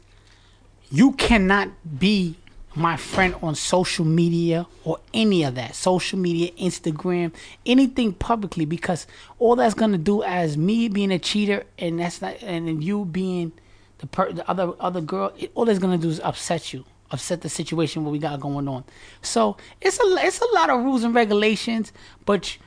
you 0.89 1.13
cannot 1.13 1.69
be 2.00 2.38
my 2.75 2.98
friend 2.98 3.36
on 3.42 3.56
social 3.56 4.06
media 4.06 4.65
or 4.84 5.00
any 5.13 5.44
of 5.44 5.56
that 5.56 5.75
social 5.75 6.18
media, 6.18 6.51
Instagram, 6.53 7.32
anything 7.65 8.13
publicly, 8.13 8.65
because 8.65 9.06
all 9.39 9.56
that's 9.56 9.74
gonna 9.74 9.98
do 9.98 10.24
as 10.24 10.58
me 10.58 10.88
being 10.88 11.12
a 11.12 11.20
cheater 11.20 11.63
and 11.77 12.00
that's 12.00 12.22
not, 12.22 12.42
and 12.42 12.68
then 12.68 12.82
you 12.82 13.06
being 13.06 13.51
the 14.00 14.08
per, 14.08 14.32
the 14.32 14.50
other 14.50 14.74
other 14.80 15.01
girl, 15.01 15.32
it, 15.38 15.51
all 15.53 15.65
that's 15.65 15.80
gonna 15.80 15.98
do 15.98 16.10
is 16.10 16.20
upset 16.22 16.74
you. 16.74 16.84
Upset 17.12 17.42
the 17.42 17.50
situation 17.50 18.03
what 18.03 18.12
we 18.12 18.18
got 18.18 18.39
going 18.39 18.68
on. 18.68 18.84
So 19.22 19.56
it's 19.80 20.00
a 20.00 20.15
it's 20.25 20.42
a 20.42 20.56
lot 20.56 20.72
of 20.72 20.84
rules 20.84 21.03
and 21.03 21.13
regulations, 21.13 21.94
but 22.25 22.58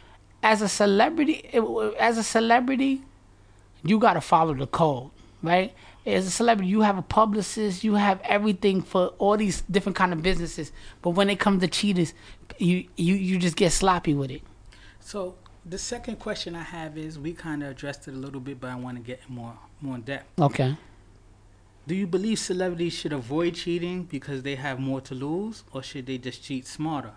as 0.42 0.62
a 0.62 0.68
celebrity, 0.68 1.50
as 1.98 2.16
a 2.16 2.22
celebrity, 2.22 3.02
you 3.82 3.98
got 3.98 4.12
to 4.12 4.20
follow 4.20 4.54
the 4.54 4.68
code, 4.68 5.10
right? 5.42 5.74
As 6.06 6.26
a 6.26 6.30
celebrity, 6.30 6.70
you 6.70 6.82
have 6.82 6.98
a 6.98 7.02
publicist, 7.02 7.82
you 7.82 7.94
have 7.94 8.20
everything 8.22 8.80
for 8.80 9.08
all 9.18 9.36
these 9.36 9.62
different 9.62 9.96
kind 9.96 10.12
of 10.12 10.22
businesses. 10.22 10.70
But 11.02 11.10
when 11.10 11.28
it 11.28 11.40
comes 11.40 11.60
to 11.62 11.68
cheaters, 11.68 12.14
you 12.58 12.86
you 12.96 13.14
you 13.16 13.38
just 13.38 13.56
get 13.56 13.72
sloppy 13.72 14.14
with 14.14 14.30
it. 14.30 14.42
So 15.00 15.34
the 15.64 15.78
second 15.78 16.20
question 16.20 16.54
I 16.54 16.62
have 16.62 16.96
is, 16.96 17.18
we 17.18 17.32
kind 17.32 17.64
of 17.64 17.70
addressed 17.70 18.06
it 18.06 18.14
a 18.14 18.16
little 18.16 18.40
bit, 18.40 18.60
but 18.60 18.70
I 18.70 18.76
want 18.76 18.96
to 18.98 19.02
get 19.02 19.28
more 19.28 19.54
more 19.80 19.96
in 19.96 20.02
depth. 20.02 20.40
Okay. 20.40 20.76
Do 21.88 21.94
you 21.94 22.06
believe 22.06 22.38
celebrities 22.38 22.92
should 22.94 23.12
avoid 23.12 23.54
cheating 23.54 24.04
because 24.04 24.42
they 24.42 24.56
have 24.56 24.78
more 24.78 25.00
to 25.02 25.14
lose, 25.14 25.64
or 25.72 25.82
should 25.82 26.06
they 26.06 26.18
just 26.18 26.42
cheat 26.42 26.66
smarter? 26.66 27.12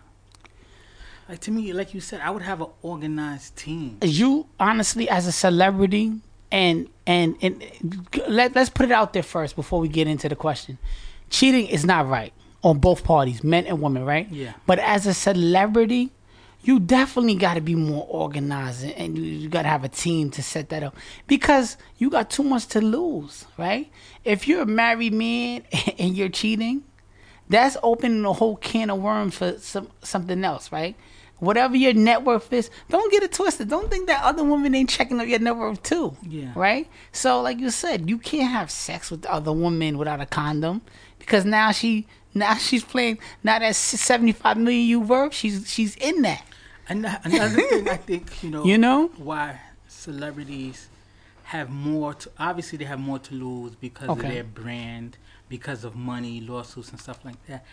Like 1.27 1.41
to 1.41 1.51
me, 1.51 1.73
like 1.73 1.93
you 1.93 2.01
said, 2.01 2.21
I 2.21 2.31
would 2.31 2.41
have 2.41 2.59
an 2.61 2.69
organized 2.81 3.55
team. 3.55 3.99
You 4.01 4.47
honestly, 4.59 5.07
as 5.07 5.27
a 5.27 5.31
celebrity, 5.31 6.13
and 6.51 6.89
and 7.05 7.35
and 7.41 7.63
let 8.27 8.55
let's 8.55 8.69
put 8.69 8.85
it 8.87 8.91
out 8.91 9.13
there 9.13 9.23
first 9.23 9.55
before 9.55 9.79
we 9.79 9.87
get 9.87 10.07
into 10.07 10.29
the 10.29 10.35
question. 10.35 10.77
Cheating 11.29 11.67
is 11.67 11.85
not 11.85 12.07
right 12.07 12.33
on 12.63 12.79
both 12.79 13.03
parties, 13.03 13.43
men 13.43 13.65
and 13.67 13.81
women, 13.81 14.03
right? 14.03 14.29
Yeah. 14.31 14.53
But 14.65 14.79
as 14.79 15.05
a 15.07 15.13
celebrity, 15.13 16.11
you 16.61 16.79
definitely 16.79 17.35
got 17.35 17.53
to 17.53 17.61
be 17.61 17.75
more 17.75 18.05
organized 18.09 18.83
and- 18.83 19.17
you, 19.17 19.23
you 19.23 19.49
got 19.49 19.61
to 19.61 19.69
have 19.69 19.83
a 19.83 19.89
team 19.89 20.29
to 20.31 20.43
set 20.43 20.69
that 20.69 20.83
up 20.83 20.95
because 21.27 21.77
you 21.97 22.09
got 22.09 22.29
too 22.29 22.43
much 22.43 22.65
to 22.67 22.81
lose, 22.81 23.45
right? 23.57 23.89
If 24.25 24.47
you're 24.47 24.63
a 24.63 24.65
married 24.65 25.13
man 25.13 25.63
and 25.99 26.17
you're 26.17 26.29
cheating, 26.29 26.83
that's 27.47 27.77
opening 27.81 28.25
a 28.25 28.33
whole 28.33 28.57
can 28.57 28.89
of 28.89 28.99
worms 28.99 29.35
for 29.37 29.57
some 29.59 29.89
something 30.03 30.43
else, 30.43 30.71
right? 30.71 30.95
Whatever 31.39 31.75
your 31.77 31.93
net 31.93 32.23
worth 32.23 32.51
is, 32.51 32.69
don't 32.89 33.11
get 33.11 33.23
it 33.23 33.31
twisted. 33.31 33.69
Don't 33.69 33.89
think 33.89 34.07
that 34.07 34.23
other 34.23 34.43
women 34.43 34.75
ain't 34.75 34.89
checking 34.89 35.19
up 35.19 35.27
your 35.27 35.39
net 35.39 35.55
worth 35.55 35.81
too. 35.83 36.15
Yeah. 36.27 36.51
Right? 36.55 36.87
So 37.11 37.41
like 37.41 37.59
you 37.59 37.69
said, 37.69 38.09
you 38.09 38.17
can't 38.17 38.51
have 38.51 38.69
sex 38.69 39.09
with 39.11 39.21
the 39.21 39.31
other 39.33 39.51
woman 39.53 39.97
without 39.97 40.19
a 40.21 40.25
condom 40.25 40.81
because 41.17 41.45
now 41.45 41.71
she 41.71 42.07
now 42.33 42.55
she's 42.55 42.83
playing 42.83 43.19
now 43.43 43.57
that 43.59 43.75
seventy 43.75 44.33
five 44.33 44.57
million 44.57 44.85
you 44.87 44.99
worth, 44.99 45.33
she's 45.33 45.69
she's 45.71 45.95
in 45.95 46.21
that. 46.23 46.43
And 46.89 47.05
another 47.23 47.61
thing 47.61 47.87
I 47.87 47.97
think 47.97 48.43
you 48.43 48.49
know, 48.51 48.63
You 48.65 48.77
know? 48.77 49.07
why 49.17 49.59
celebrities 49.87 50.87
have 51.43 51.69
more 51.69 52.13
to 52.15 52.31
obviously 52.37 52.77
they 52.77 52.85
have 52.85 52.99
more 52.99 53.19
to 53.19 53.33
lose 53.35 53.75
because 53.75 54.09
Okay. 54.09 54.27
of 54.27 54.33
their 54.33 54.43
brand, 54.43 55.17
because 55.47 55.83
of 55.83 55.95
money, 55.95 56.41
lawsuits 56.41 56.89
and 56.91 56.99
stuff 56.99 57.23
like 57.23 57.43
that. 57.47 57.65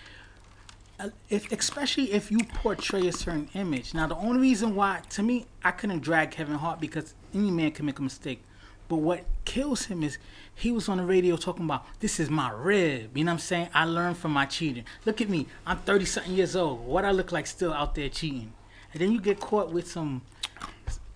If, 1.28 1.52
especially 1.52 2.12
if 2.12 2.30
you 2.30 2.38
portray 2.54 3.06
a 3.06 3.12
certain 3.12 3.48
image. 3.54 3.92
Now, 3.92 4.06
the 4.06 4.16
only 4.16 4.40
reason 4.40 4.74
why, 4.74 5.02
to 5.10 5.22
me, 5.22 5.46
I 5.62 5.70
couldn't 5.70 6.00
drag 6.00 6.30
Kevin 6.30 6.54
Hart 6.54 6.80
because 6.80 7.14
any 7.34 7.50
man 7.50 7.72
can 7.72 7.84
make 7.84 7.98
a 7.98 8.02
mistake. 8.02 8.42
But 8.88 8.96
what 8.96 9.24
kills 9.44 9.86
him 9.86 10.02
is 10.02 10.18
he 10.54 10.70
was 10.70 10.88
on 10.88 10.98
the 10.98 11.04
radio 11.04 11.36
talking 11.36 11.64
about 11.64 11.84
this 12.00 12.20
is 12.20 12.30
my 12.30 12.50
rib. 12.50 13.16
You 13.16 13.24
know 13.24 13.32
what 13.32 13.34
I'm 13.34 13.38
saying? 13.40 13.68
I 13.74 13.84
learned 13.84 14.16
from 14.16 14.32
my 14.32 14.46
cheating. 14.46 14.84
Look 15.04 15.20
at 15.20 15.28
me. 15.28 15.46
I'm 15.66 15.78
30 15.78 16.04
something 16.04 16.32
years 16.32 16.54
old. 16.54 16.86
What 16.86 17.04
I 17.04 17.10
look 17.10 17.32
like 17.32 17.46
still 17.46 17.72
out 17.72 17.94
there 17.94 18.08
cheating. 18.08 18.52
And 18.92 19.02
then 19.02 19.12
you 19.12 19.20
get 19.20 19.40
caught 19.40 19.72
with 19.72 19.90
some. 19.90 20.22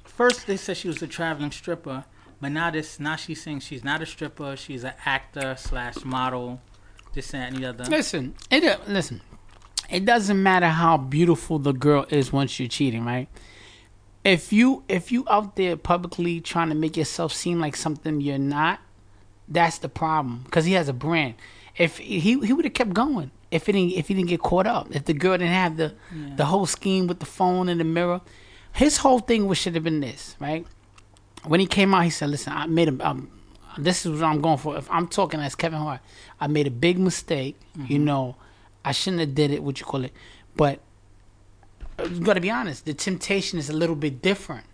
First 0.04 0.46
they 0.46 0.56
said 0.56 0.76
she 0.76 0.88
was 0.88 1.00
a 1.00 1.06
traveling 1.06 1.50
stripper, 1.50 2.04
but 2.40 2.50
now 2.50 2.70
this 2.70 3.00
now 3.00 3.16
she's 3.16 3.42
saying 3.42 3.60
she's 3.60 3.84
not 3.84 4.02
a 4.02 4.06
stripper. 4.06 4.56
She's 4.56 4.84
an 4.84 4.92
actor 5.06 5.54
slash 5.56 6.04
model. 6.04 6.60
This 7.14 7.32
and 7.34 7.56
the 7.56 7.66
other. 7.66 7.84
Listen, 7.84 8.34
it 8.50 8.64
uh, 8.64 8.78
listen. 8.86 9.20
It 9.90 10.04
doesn't 10.04 10.42
matter 10.42 10.68
how 10.68 10.96
beautiful 10.96 11.58
the 11.58 11.72
girl 11.72 12.06
is 12.10 12.32
once 12.32 12.58
you're 12.58 12.68
cheating, 12.68 13.04
right? 13.04 13.28
If 14.24 14.52
you 14.52 14.84
if 14.88 15.10
you 15.10 15.24
out 15.30 15.56
there 15.56 15.76
publicly 15.76 16.40
trying 16.40 16.68
to 16.68 16.74
make 16.74 16.96
yourself 16.96 17.32
seem 17.32 17.58
like 17.58 17.74
something 17.74 18.20
you're 18.20 18.38
not, 18.38 18.80
that's 19.48 19.78
the 19.78 19.88
problem. 19.88 20.42
Because 20.44 20.64
he 20.64 20.74
has 20.74 20.88
a 20.88 20.92
brand. 20.92 21.34
If 21.76 21.98
he 21.98 22.20
he 22.20 22.52
would 22.52 22.64
have 22.64 22.74
kept 22.74 22.92
going 22.92 23.30
if 23.50 23.68
it 23.68 23.72
didn't 23.72 23.92
if 23.92 24.08
he 24.08 24.14
didn't 24.14 24.28
get 24.28 24.40
caught 24.40 24.66
up. 24.66 24.94
If 24.94 25.04
the 25.04 25.12
girl 25.14 25.32
didn't 25.32 25.52
have 25.52 25.76
the 25.76 25.94
the 26.36 26.44
whole 26.46 26.66
scheme 26.66 27.06
with 27.06 27.20
the 27.20 27.26
phone 27.26 27.68
and 27.68 27.80
the 27.80 27.84
mirror, 27.84 28.20
his 28.72 28.98
whole 28.98 29.18
thing 29.18 29.46
was 29.46 29.58
should 29.58 29.74
have 29.74 29.84
been 29.84 30.00
this, 30.00 30.36
right? 30.38 30.66
When 31.44 31.60
he 31.60 31.66
came 31.66 31.94
out, 31.94 32.04
he 32.04 32.10
said, 32.10 32.30
"Listen, 32.30 32.52
I 32.52 32.66
made 32.66 32.88
a. 32.88 33.08
Um, 33.08 33.30
this 33.78 34.04
is 34.04 34.20
what 34.20 34.24
I'm 34.24 34.40
going 34.40 34.58
for. 34.58 34.76
If 34.76 34.90
I'm 34.90 35.08
talking 35.08 35.40
as 35.40 35.54
Kevin 35.54 35.78
Hart, 35.78 36.00
I 36.40 36.46
made 36.46 36.66
a 36.66 36.70
big 36.70 36.98
mistake. 36.98 37.58
You 37.88 37.98
know, 37.98 38.36
I 38.84 38.92
shouldn't 38.92 39.20
have 39.20 39.34
did 39.34 39.50
it. 39.50 39.62
What 39.62 39.80
you 39.80 39.86
call 39.86 40.04
it? 40.04 40.12
But 40.56 40.80
uh, 41.98 42.04
you 42.04 42.20
got 42.20 42.34
to 42.34 42.40
be 42.40 42.50
honest. 42.50 42.86
The 42.86 42.94
temptation 42.94 43.58
is 43.58 43.70
a 43.70 43.74
little 43.74 43.96
bit 43.96 44.22
different. 44.22 44.64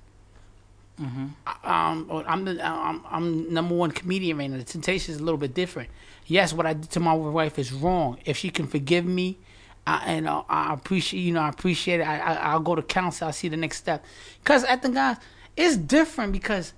I, 1.47 1.91
um, 1.93 2.25
I'm 2.27 2.45
the 2.45 2.67
I'm, 2.67 3.03
I'm 3.11 3.53
number 3.53 3.75
one 3.75 3.91
comedian 3.91 4.39
right 4.39 4.51
now. 4.51 4.57
The 4.57 4.65
temptation 4.65 5.15
is 5.15 5.21
a 5.21 5.25
little 5.25 5.39
bit 5.39 5.53
different. 5.53 5.91
Yes, 6.27 6.53
what 6.55 6.67
I 6.67 6.73
did 6.73 6.91
to 6.93 7.01
my 7.01 7.13
wife 7.13 7.59
is 7.59 7.73
wrong. 7.73 8.19
If 8.25 8.39
she 8.39 8.51
can 8.51 8.67
forgive 8.67 9.05
me, 9.05 9.39
I, 9.87 10.03
and 10.07 10.29
I, 10.29 10.43
I 10.49 10.75
appreciate 10.75 11.21
you 11.21 11.33
know 11.33 11.41
I 11.41 11.49
appreciate 11.49 12.01
it. 12.01 12.05
I, 12.05 12.19
I 12.19 12.35
I'll 12.53 12.61
go 12.61 12.75
to 12.75 12.83
counsel. 12.83 13.27
I'll 13.27 13.33
see 13.33 13.49
the 13.49 13.59
next 13.59 13.77
step. 13.77 14.05
Cause 14.45 14.65
I 14.65 14.77
think 14.77 14.95
guys, 14.95 15.19
it's 15.57 15.77
different 15.77 16.33
because 16.33 16.73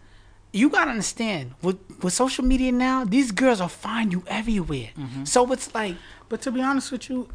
you 0.53 0.71
gotta 0.71 0.91
understand 0.91 1.53
with 1.63 1.77
with 2.03 2.13
social 2.13 2.45
media 2.45 2.73
now, 2.73 3.05
these 3.05 3.33
girls 3.33 3.61
will 3.61 3.69
find 3.69 4.13
you 4.13 4.23
everywhere. 4.27 4.91
Mm-hmm. 4.97 5.25
So 5.25 5.51
it's 5.53 5.75
like 5.75 5.97
But 6.29 6.41
to 6.43 6.51
be 6.53 6.61
honest 6.63 6.93
with 6.93 7.09
you, 7.11 7.29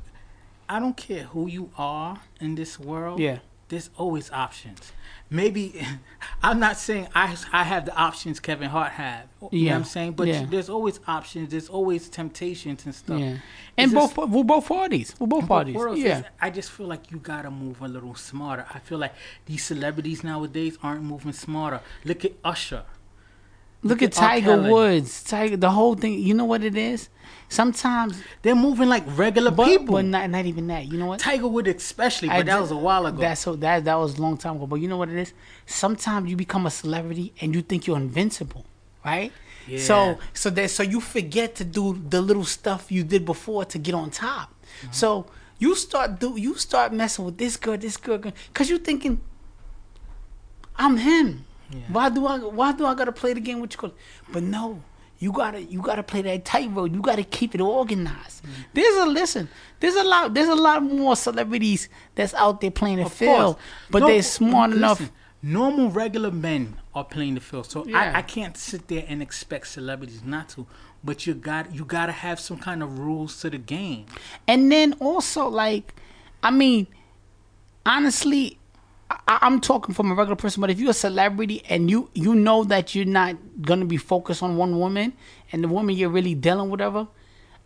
I 0.69 0.79
don't 0.79 0.95
care 0.97 1.23
who 1.23 1.47
you 1.47 1.69
are 1.77 2.19
in 2.39 2.55
this 2.55 2.79
world. 2.79 3.19
Yeah. 3.19 3.39
There's 3.69 3.89
always 3.97 4.29
options. 4.31 4.91
Maybe 5.29 5.85
I'm 6.43 6.59
not 6.59 6.77
saying 6.77 7.07
I 7.15 7.35
I 7.51 7.63
have 7.63 7.85
the 7.85 7.95
options 7.95 8.39
Kevin 8.39 8.69
Hart 8.69 8.91
have. 8.93 9.25
You 9.41 9.47
know 9.47 9.49
Yeah. 9.51 9.71
what 9.71 9.77
I'm 9.77 9.83
saying? 9.85 10.11
But 10.13 10.27
Yeah. 10.27 10.45
there's 10.45 10.69
always 10.69 10.99
options. 11.07 11.49
There's 11.49 11.69
always 11.69 12.07
temptations 12.09 12.85
and 12.85 12.93
stuff. 12.95 13.19
yeah, 13.19 13.31
It's 13.31 13.41
and 13.77 13.91
just- 13.91 14.15
both 14.15 14.29
with 14.29 14.47
both 14.47 14.67
parties, 14.67 15.15
with 15.19 15.29
both 15.29 15.41
both 15.41 15.47
parties. 15.49 15.75
worlds, 15.75 16.01
Yeah, 16.01 16.23
I 16.39 16.49
just 16.49 16.69
feel 16.71 16.87
like 16.87 17.09
you 17.11 17.17
gotta 17.17 17.49
move 17.51 17.81
a 17.81 17.87
little 17.87 18.15
smarter. 18.15 18.65
I 18.73 18.79
feel 18.79 18.99
like 18.99 19.13
these 19.45 19.63
celebrities 19.63 20.23
nowadays 20.23 20.77
aren't 20.83 21.03
moving 21.03 21.33
smarter. 21.33 21.81
Look 22.05 22.23
at 22.25 22.33
Usher. 22.43 22.83
Look 23.83 24.01
at 24.01 24.11
Tiger. 24.11 24.61
Woods. 24.61 25.23
Tiger, 25.23 25.57
the 25.57 25.71
whole 25.71 25.95
thing. 25.95 26.19
You 26.19 26.33
know 26.33 26.45
what 26.45 26.63
it 26.63 26.75
is? 26.75 27.09
Sometimes, 27.49 28.19
They're 28.41 28.55
moving 28.55 28.89
like 28.89 29.03
regular 29.15 29.51
but, 29.51 29.65
people. 29.65 29.93
but 29.93 30.05
not 30.05 30.27
not 30.29 30.45
even 30.45 30.65
that. 30.67 30.91
You 30.91 30.97
know 30.97 31.05
what? 31.05 31.19
Tiger 31.19 31.47
Woods 31.47 31.69
especially, 31.69 32.27
but 32.29 32.37
I 32.37 32.41
that 32.43 32.59
was 32.59 32.71
a 32.71 32.75
while 32.75 33.05
ago. 33.05 33.19
That's 33.19 33.41
so 33.41 33.55
that 33.57 33.85
that 33.85 33.95
was 33.95 34.17
a 34.17 34.21
long 34.21 34.37
time 34.37 34.55
ago. 34.55 34.65
But 34.65 34.77
you 34.77 34.87
know 34.87 34.97
what 34.97 35.09
it 35.09 35.17
is? 35.17 35.33
Sometimes 35.67 36.29
you 36.29 36.35
become 36.35 36.65
a 36.65 36.71
celebrity 36.71 37.31
and 37.41 37.53
you 37.53 37.61
think 37.61 37.85
you're 37.85 37.97
invincible, 37.97 38.65
right? 39.05 39.31
Yeah. 39.67 39.79
So 39.79 40.19
so 40.33 40.49
that 40.49 40.71
so 40.71 40.81
you 40.81 40.99
forget 40.99 41.55
to 41.55 41.63
do 41.63 42.01
the 42.09 42.21
little 42.21 42.43
stuff 42.43 42.91
you 42.91 43.03
did 43.03 43.23
before 43.23 43.65
to 43.65 43.77
get 43.77 43.93
on 43.93 44.09
top. 44.09 44.49
Mm-hmm. 44.49 44.91
So 44.91 45.27
you 45.59 45.75
start 45.75 46.19
do 46.19 46.35
you 46.35 46.55
start 46.55 46.91
messing 46.91 47.23
with 47.23 47.37
this 47.37 47.55
girl, 47.55 47.77
this 47.77 47.97
girl, 47.97 48.17
because 48.17 48.69
you're 48.69 48.79
thinking, 48.79 49.21
I'm 50.75 50.97
him. 50.97 51.45
Yeah. 51.73 51.81
Why 51.89 52.09
do 52.09 52.25
I 52.25 52.37
why 52.39 52.71
do 52.73 52.85
I 52.85 52.93
gotta 52.95 53.11
play 53.11 53.33
the 53.33 53.39
game 53.41 53.59
with 53.59 53.73
you? 53.73 53.77
call? 53.79 53.91
But 54.31 54.43
no. 54.43 54.81
You 55.19 55.31
gotta 55.31 55.61
you 55.63 55.81
gotta 55.81 56.03
play 56.03 56.21
that 56.23 56.43
tight 56.43 56.65
tightrope. 56.67 56.91
You 56.91 57.01
gotta 57.01 57.23
keep 57.23 57.55
it 57.55 57.61
organized. 57.61 58.43
Mm. 58.43 58.49
There's 58.73 58.95
a 58.97 59.05
listen. 59.05 59.47
There's 59.79 59.95
a 59.95 60.03
lot. 60.03 60.33
There's 60.33 60.49
a 60.49 60.55
lot 60.55 60.83
more 60.83 61.15
celebrities 61.15 61.87
that's 62.15 62.33
out 62.33 62.59
there 62.59 62.71
playing 62.71 62.97
the 62.97 63.05
Of 63.05 63.13
field, 63.13 63.55
course. 63.55 63.65
but 63.89 63.99
No, 63.99 64.07
they're 64.07 64.21
smart 64.21 64.71
listen, 64.71 64.83
enough. 64.83 65.11
Normal, 65.41 65.89
regular 65.91 66.31
men 66.31 66.75
are 66.93 67.05
playing 67.05 67.35
the 67.35 67.39
field, 67.41 67.69
so 67.71 67.85
Yeah. 67.85 67.99
I, 68.13 68.17
I 68.19 68.21
can't 68.21 68.57
sit 68.57 68.87
there 68.89 69.05
and 69.07 69.21
expect 69.21 69.67
celebrities 69.67 70.23
not 70.23 70.49
to. 70.49 70.67
But 71.05 71.25
you 71.25 71.33
got 71.35 71.73
you 71.73 71.85
got 71.85 72.07
to 72.07 72.11
have 72.11 72.39
some 72.39 72.57
kind 72.57 72.83
of 72.83 72.99
rules 72.99 73.39
to 73.41 73.49
the 73.49 73.57
game. 73.57 74.05
And 74.47 74.69
then 74.71 74.93
also, 74.99 75.47
like, 75.47 75.95
I 76.41 76.51
mean, 76.51 76.87
honestly, 77.85 78.57
I, 79.09 79.39
I'm 79.41 79.61
talking 79.61 79.93
from 79.93 80.11
a 80.11 80.15
regular 80.15 80.35
person. 80.35 80.61
But 80.61 80.69
if 80.69 80.79
you're 80.79 80.91
a 80.91 80.93
celebrity 80.93 81.63
and 81.69 81.89
you 81.89 82.09
you 82.13 82.35
know 82.35 82.63
that 82.65 82.95
you're 82.95 83.05
not 83.05 83.35
gonna 83.61 83.85
be 83.85 83.97
focused 83.97 84.41
on 84.43 84.57
one 84.57 84.79
woman 84.79 85.13
and 85.51 85.63
the 85.63 85.67
woman 85.67 85.95
you're 85.95 86.09
really 86.09 86.35
dealing 86.35 86.69
with, 86.69 86.79
whatever, 86.79 87.07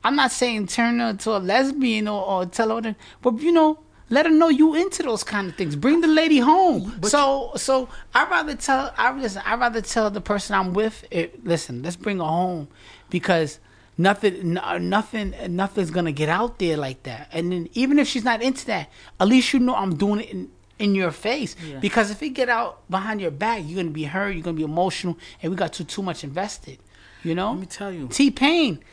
I'm 0.04 0.16
not 0.16 0.32
saying 0.32 0.68
turn 0.68 1.00
her 1.00 1.14
to 1.14 1.38
a 1.38 1.40
lesbian 1.40 2.08
or, 2.08 2.24
or 2.26 2.46
tell 2.46 2.76
her, 2.76 2.82
that, 2.82 2.96
but 3.22 3.40
you 3.42 3.52
know. 3.52 3.80
Let 4.10 4.26
her 4.26 4.32
know 4.32 4.48
you 4.48 4.74
into 4.74 5.04
those 5.04 5.22
kind 5.22 5.50
of 5.50 5.56
things. 5.58 5.76
Bring 5.76 6.00
the 6.00 6.08
lady 6.08 6.40
home. 6.40 6.98
so, 7.04 7.52
so 7.58 7.90
I 8.16 8.26
rather 8.30 8.56
tell. 8.56 8.94
I 8.96 9.12
listen. 9.12 9.42
I 9.46 9.56
rather 9.56 9.82
tell 9.82 10.10
the 10.10 10.22
person 10.22 10.56
I'm 10.56 10.72
with. 10.72 11.04
eh, 11.12 11.28
listen, 11.44 11.84
let's 11.84 11.98
bring 11.98 12.20
her 12.20 12.24
home, 12.24 12.70
because 13.10 13.60
nothing, 13.98 14.58
n- 14.58 14.90
nothing, 14.90 15.34
nothing's 15.50 15.92
gonna 15.92 16.14
get 16.14 16.30
out 16.30 16.58
there 16.58 16.78
like 16.78 17.04
that. 17.04 17.28
And 17.34 17.52
then 17.52 17.68
even 17.74 18.00
if 18.00 18.08
she's 18.08 18.24
not 18.24 18.42
into 18.42 18.66
that, 18.68 18.90
at 19.20 19.28
least 19.28 19.52
you 19.52 19.60
know 19.60 19.76
I'm 19.76 19.98
doing 19.98 20.22
it 20.22 20.30
in, 20.30 20.52
in 20.80 20.96
your 20.96 21.12
face. 21.12 21.56
Yeah. 21.66 21.80
Because 21.80 22.12
if 22.12 22.22
it 22.22 22.30
get 22.30 22.50
out 22.50 22.90
behind 22.90 23.22
your 23.22 23.32
back, 23.32 23.64
you're 23.66 23.82
gonna 23.82 23.94
be 23.94 24.04
hurt. 24.04 24.32
You're 24.32 24.44
gonna 24.44 24.58
be 24.58 24.64
emotional, 24.64 25.18
and 25.42 25.52
we 25.52 25.56
got 25.56 25.74
too 25.74 25.84
too 25.84 26.02
much 26.02 26.24
invested. 26.24 26.80
You 27.24 27.36
know. 27.36 27.52
Let 27.52 27.60
me 27.60 27.66
tell 27.66 27.92
you. 27.92 28.08
T 28.08 28.32
Pain, 28.32 28.84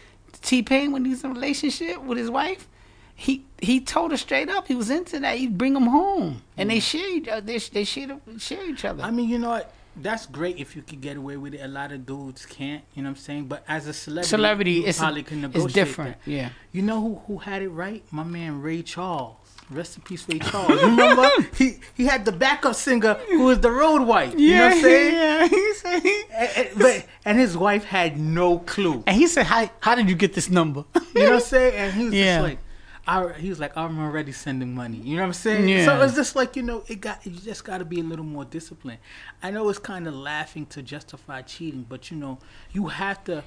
T 0.43 0.63
Pain 0.63 0.93
when 0.93 1.05
he 1.05 1.11
was 1.11 1.25
in 1.25 1.31
a 1.31 1.35
relationship 1.35 2.03
with 2.03 2.19
his 2.19 2.31
wife, 2.31 2.69
he 3.15 3.45
he 3.61 3.81
told 3.81 4.11
her 4.11 4.17
straight 4.17 4.49
up 4.49 4.67
he 4.67 4.75
was 4.75 4.91
into 4.91 5.21
that. 5.21 5.37
He'd 5.37 5.57
bring 5.57 5.77
him 5.77 5.87
home, 5.87 6.43
and 6.57 6.71
they 6.71 6.79
mm. 6.79 6.83
share 6.83 7.09
each 7.09 7.29
other. 7.29 7.41
They 7.41 7.59
they 7.59 7.85
share 7.85 8.19
share 8.39 8.69
each 8.69 8.85
other. 8.85 9.03
I 9.03 9.11
mean, 9.11 9.29
you 9.29 9.39
know 9.39 9.51
what? 9.51 9.73
That's 9.97 10.27
great 10.27 10.59
if 10.59 10.75
you 10.75 10.83
could 10.83 11.01
get 11.01 11.17
away 11.17 11.37
with 11.37 11.55
it. 11.55 11.61
A 11.61 11.69
lot 11.69 11.93
of 11.93 12.05
dudes 12.05 12.45
can't. 12.47 12.83
You 12.95 13.05
know 13.05 13.11
what 13.11 13.19
I'm 13.19 13.23
saying? 13.23 13.45
But 13.47 13.65
as 13.69 13.87
a 13.87 13.93
celebrity, 13.93 14.29
Celebrity, 14.29 14.79
it's 14.87 14.99
probably 14.99 15.23
can 15.23 15.45
it's 15.45 15.55
negotiate 15.55 15.75
different. 15.75 16.17
that. 16.25 16.31
Yeah. 16.31 16.49
You 16.73 16.83
know 16.83 17.01
who 17.01 17.15
who 17.27 17.39
had 17.39 17.63
it 17.63 17.69
right? 17.69 18.03
My 18.11 18.25
man 18.25 18.61
Ray 18.61 18.83
Charles. 18.83 19.37
Rest 19.71 19.97
in 19.97 20.03
peace, 20.03 20.29
Ray 20.29 20.39
Charles. 20.41 20.69
You 20.81 20.87
remember? 20.89 21.29
he 21.57 21.79
he 21.95 22.05
had 22.05 22.25
the 22.27 22.33
backup 22.33 22.75
singer 22.75 23.15
who 23.31 23.45
was 23.45 23.61
the 23.61 23.71
road 23.71 24.03
wife. 24.03 24.35
You 24.39 24.57
know 24.57 24.65
what 24.69 24.73
I'm 24.75 24.81
saying? 24.83 25.15
Yeah, 25.15 25.49
he 25.49 25.75
said. 25.75 26.03
And, 26.33 26.51
and- 26.57 26.79
but 26.79 27.07
and 27.25 27.39
his 27.39 27.57
wife 27.57 27.85
had 27.85 28.19
no 28.19 28.59
clue. 28.59 29.03
And 29.07 29.17
he 29.17 29.27
said, 29.27 29.47
"How 29.47 29.71
how 29.81 29.95
did 29.95 30.09
you 30.09 30.15
get 30.17 30.35
this 30.35 30.51
number?" 30.51 30.85
You 31.15 31.21
know 31.23 31.25
what 31.31 31.35
I'm 31.35 31.41
saying? 31.41 31.75
And 31.75 31.93
he 31.95 32.05
was 32.05 32.15
Yeah. 32.15 32.37
just 32.37 32.43
like, 32.49 32.59
I, 33.07 33.33
he 33.35 33.49
was 33.51 33.61
like, 33.61 33.77
I'm 33.77 33.99
already 33.99 34.33
sending 34.33 34.75
money. 34.75 34.97
You 34.99 35.17
know 35.17 35.23
what 35.23 35.27
I'm 35.29 35.33
saying? 35.35 35.69
Yeah. 35.69 35.85
So 35.87 36.01
it's 36.03 36.15
just 36.15 36.37
like 36.37 36.57
you 36.57 36.63
know, 36.63 36.85
it 36.89 37.01
got 37.01 37.25
you 37.25 37.33
just 37.33 37.65
got 37.65 37.79
to 37.79 37.85
be 37.85 38.01
a 38.01 38.05
little 38.05 38.25
more 38.25 38.45
disciplined. 38.45 38.99
I 39.43 39.51
know 39.51 39.69
it's 39.71 39.79
kind 39.79 40.07
of 40.07 40.15
laughing 40.15 40.67
to 40.67 40.83
justify 40.83 41.41
cheating, 41.43 41.87
but 41.89 42.11
you 42.11 42.17
know, 42.19 42.39
you 42.73 42.89
have 42.89 43.25
to 43.25 43.43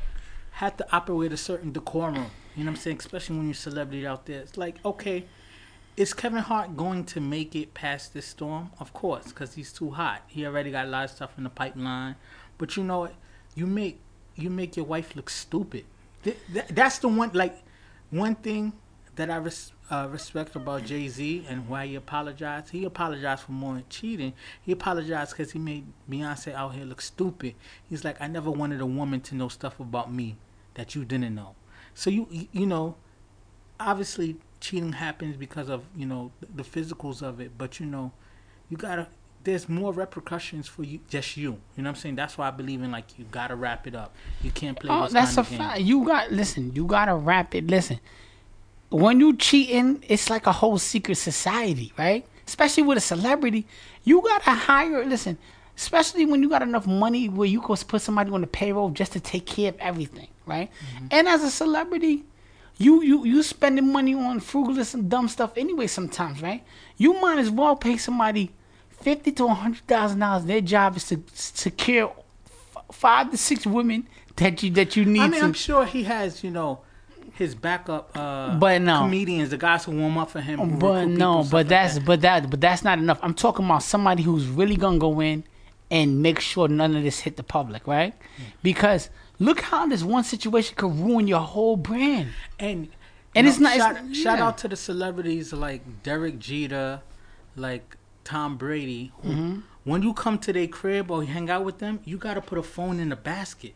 have 0.52 0.78
to 0.78 0.96
operate 0.96 1.32
a 1.32 1.38
certain 1.38 1.72
decorum. 1.72 2.16
You 2.56 2.64
know 2.64 2.72
what 2.72 2.78
I'm 2.78 2.82
saying? 2.82 2.98
Especially 3.00 3.36
when 3.38 3.46
you're 3.46 3.52
a 3.52 3.56
celebrity 3.56 4.08
out 4.08 4.26
there. 4.26 4.40
It's 4.42 4.58
like, 4.58 4.84
okay, 4.84 5.26
is 5.98 6.14
Kevin 6.14 6.40
Hart 6.44 6.78
going 6.78 7.04
to 7.06 7.20
make 7.20 7.56
it 7.56 7.74
past 7.74 8.14
this 8.14 8.28
storm? 8.28 8.70
Of 8.80 8.94
course, 8.94 9.26
because 9.26 9.56
he's 9.56 9.74
too 9.74 9.92
hot. 9.92 10.22
He 10.28 10.46
already 10.46 10.72
got 10.72 10.86
a 10.86 10.90
lot 10.90 11.06
of 11.06 11.10
stuff 11.12 11.32
in 11.38 11.44
the 11.44 11.50
pipeline. 11.50 12.16
But 12.58 12.78
you 12.78 12.84
know 12.84 13.00
what? 13.00 13.16
You 13.56 13.66
make 13.66 14.00
you 14.36 14.50
make 14.50 14.78
your 14.78 14.86
wife 14.86 15.16
look 15.16 15.30
stupid. 15.30 15.86
Th- 16.24 16.38
th- 16.54 16.68
that's 16.70 17.00
the 17.00 17.08
one. 17.08 17.32
Like 17.34 17.58
one 18.12 18.36
thing, 18.36 18.74
that 19.18 19.32
I 19.32 19.38
res- 19.38 19.74
uh, 19.90 20.08
respect 20.10 20.56
about 20.56 20.86
Jay 20.86 21.08
Z 21.08 21.46
and 21.50 21.68
why 21.68 21.88
he 21.88 21.96
apologized. 21.96 22.70
He 22.70 22.86
apologized 22.86 23.44
for 23.44 23.52
more 23.52 23.82
cheating. 23.90 24.34
He 24.62 24.72
apologized 24.72 25.32
because 25.32 25.52
he 25.52 25.60
made 25.60 25.86
Beyonce 26.10 26.54
out 26.54 26.76
here 26.76 26.86
look 26.86 27.02
stupid. 27.02 27.56
He's 27.90 28.04
like, 28.04 28.22
I 28.22 28.28
never 28.28 28.50
wanted 28.52 28.80
a 28.80 28.86
woman 28.86 29.22
to 29.22 29.36
know 29.36 29.50
stuff 29.50 29.80
about 29.80 30.14
me 30.14 30.38
that 30.76 30.96
you 30.96 31.04
didn't 31.04 31.36
know. 31.36 31.56
So 31.94 32.10
you 32.10 32.48
you 32.52 32.66
know, 32.68 32.96
obviously 33.80 34.38
cheating 34.60 34.94
happens 34.94 35.38
because 35.38 35.70
of 35.70 35.84
you 35.96 36.06
know 36.06 36.32
the 36.56 36.64
physicals 36.64 37.22
of 37.22 37.40
it, 37.40 37.52
but 37.58 37.80
you 37.80 37.86
know, 37.86 38.12
you 38.70 38.78
gotta. 38.78 39.08
There's 39.44 39.70
more 39.70 39.94
repercussions 39.94 40.68
for 40.68 40.84
you, 40.84 41.00
just 41.08 41.38
you. 41.38 41.44
You 41.44 41.84
know 41.84 41.84
what 41.84 41.88
I'm 41.88 41.96
saying? 41.96 42.16
That's 42.16 42.38
why 42.38 42.50
I 42.50 42.52
believe 42.52 42.82
in 42.82 42.92
like 42.92 43.18
you 43.18 43.26
gotta 43.32 43.56
wrap 43.56 43.88
it 43.88 43.96
up. 43.96 44.14
You 44.42 44.52
can't 44.52 44.78
play. 44.78 44.90
Oh, 44.94 45.08
that's 45.08 45.34
a 45.34 45.36
kind 45.36 45.46
of 45.46 45.50
games. 45.50 45.62
fact. 45.62 45.82
You 45.82 46.06
got 46.06 46.32
listen. 46.32 46.76
You 46.76 46.86
gotta 46.86 47.16
wrap 47.16 47.56
it. 47.56 47.68
Listen, 47.68 48.00
when 48.90 49.20
you 49.20 49.36
cheating, 49.38 50.04
it's 50.08 50.30
like 50.30 50.48
a 50.48 50.52
whole 50.52 50.78
secret 50.78 51.16
society, 51.16 51.94
right? 51.98 52.26
Especially 52.46 52.84
with 52.84 52.98
a 52.98 53.02
celebrity, 53.02 53.66
you 54.04 54.22
gotta 54.22 54.52
hire. 54.52 55.06
Listen, 55.06 55.38
especially 55.78 56.26
when 56.26 56.42
you 56.42 56.50
got 56.50 56.62
enough 56.62 56.88
money 56.88 57.30
where 57.30 57.48
you 57.48 57.62
can 57.62 57.76
put 57.76 58.02
somebody 58.02 58.32
on 58.32 58.42
the 58.42 58.48
payroll 58.48 58.90
just 58.90 59.14
to 59.14 59.20
take 59.20 59.46
care 59.46 59.70
of 59.70 59.78
everything, 59.80 60.28
right? 60.46 60.70
Mm-hmm. 60.70 61.08
And 61.12 61.28
as 61.28 61.44
a 61.44 61.52
celebrity, 61.52 62.26
you 62.78 63.02
you 63.02 63.26
you 63.26 63.44
spending 63.44 63.92
money 63.92 64.14
on 64.14 64.40
frugalist 64.40 64.94
and 64.94 65.10
dumb 65.10 65.28
stuff 65.28 65.54
anyway. 65.58 65.88
Sometimes, 65.88 66.42
right? 66.42 66.64
You 66.98 67.14
might 67.20 67.40
as 67.40 67.50
well 67.50 67.76
pay 67.76 67.98
somebody 67.98 68.52
fifty 68.90 69.32
to 69.34 69.46
a 69.46 69.54
hundred 69.54 69.86
thousand 69.88 70.20
dollars. 70.20 70.46
Their 70.46 70.62
job 70.62 70.98
is 70.98 71.06
to 71.10 71.22
secure 71.34 72.14
f- 72.46 72.84
five 72.92 73.32
to 73.32 73.38
six 73.38 73.66
women 73.66 74.08
that 74.36 74.62
you 74.64 74.70
that 74.72 74.96
you 74.96 75.06
need 75.06 75.22
I 75.22 75.28
mean, 75.28 75.40
to. 75.40 75.46
I'm 75.46 75.54
sure 75.54 75.86
he 75.86 76.04
has, 76.04 76.44
you 76.44 76.52
know, 76.52 76.80
his 77.34 77.56
backup 77.56 78.12
uh 78.16 78.56
But 78.58 78.82
no. 78.82 79.00
comedians, 79.00 79.50
the 79.50 79.58
guys 79.58 79.86
who 79.86 79.92
warm 79.94 80.18
up 80.18 80.30
for 80.32 80.42
him. 80.42 80.78
But 80.80 81.06
no, 81.06 81.44
but 81.44 81.54
like 81.54 81.68
that's 81.70 81.96
that. 81.96 82.06
but 82.06 82.22
that 82.22 82.50
but 82.50 82.62
that's 82.62 82.84
not 82.84 83.00
enough. 83.00 83.20
I'm 83.24 83.34
talking 83.34 83.66
about 83.66 83.84
somebody 83.84 84.24
who's 84.24 84.48
really 84.48 84.76
gonna 84.76 85.00
go 85.00 85.20
in 85.22 85.44
and 85.90 86.22
make 86.22 86.40
sure 86.40 86.68
none 86.68 86.96
of 86.96 87.04
this 87.04 87.20
hit 87.20 87.38
the 87.38 87.44
public, 87.44 87.88
right? 87.88 88.14
Because 88.62 89.10
look 89.40 89.62
how 89.62 89.86
this 89.88 90.04
one 90.04 90.24
situation 90.24 90.76
could 90.76 90.94
ruin 90.96 91.28
your 91.28 91.40
whole 91.42 91.78
brand. 91.78 92.30
and 92.60 92.90
And 93.36 93.46
you 93.46 93.52
it's 93.52 93.60
not- 93.60 93.78
Shout, 93.78 93.92
it's- 93.98 94.18
shout 94.18 94.38
yeah. 94.40 94.48
out 94.48 94.58
to 94.60 94.68
the 94.68 94.76
celebrities 94.76 95.54
like 95.54 96.04
Derek 96.04 96.40
Jeter, 96.40 97.02
like 97.56 97.98
Tom 98.24 98.58
Brady. 98.58 99.12
Who, 99.22 99.30
Mm-hmm. 99.30 99.60
When 99.84 100.02
you 100.02 100.14
come 100.14 100.38
to 100.40 100.52
their 100.52 100.68
crib 100.68 101.10
or 101.12 101.24
you 101.24 101.30
hang 101.32 101.50
out 101.50 101.64
with 101.64 101.78
them, 101.78 102.00
you 102.04 102.18
gotta 102.18 102.42
put 102.42 102.58
a 102.58 102.64
phone 102.64 103.00
in 103.00 103.08
the 103.10 103.16
basket. 103.16 103.74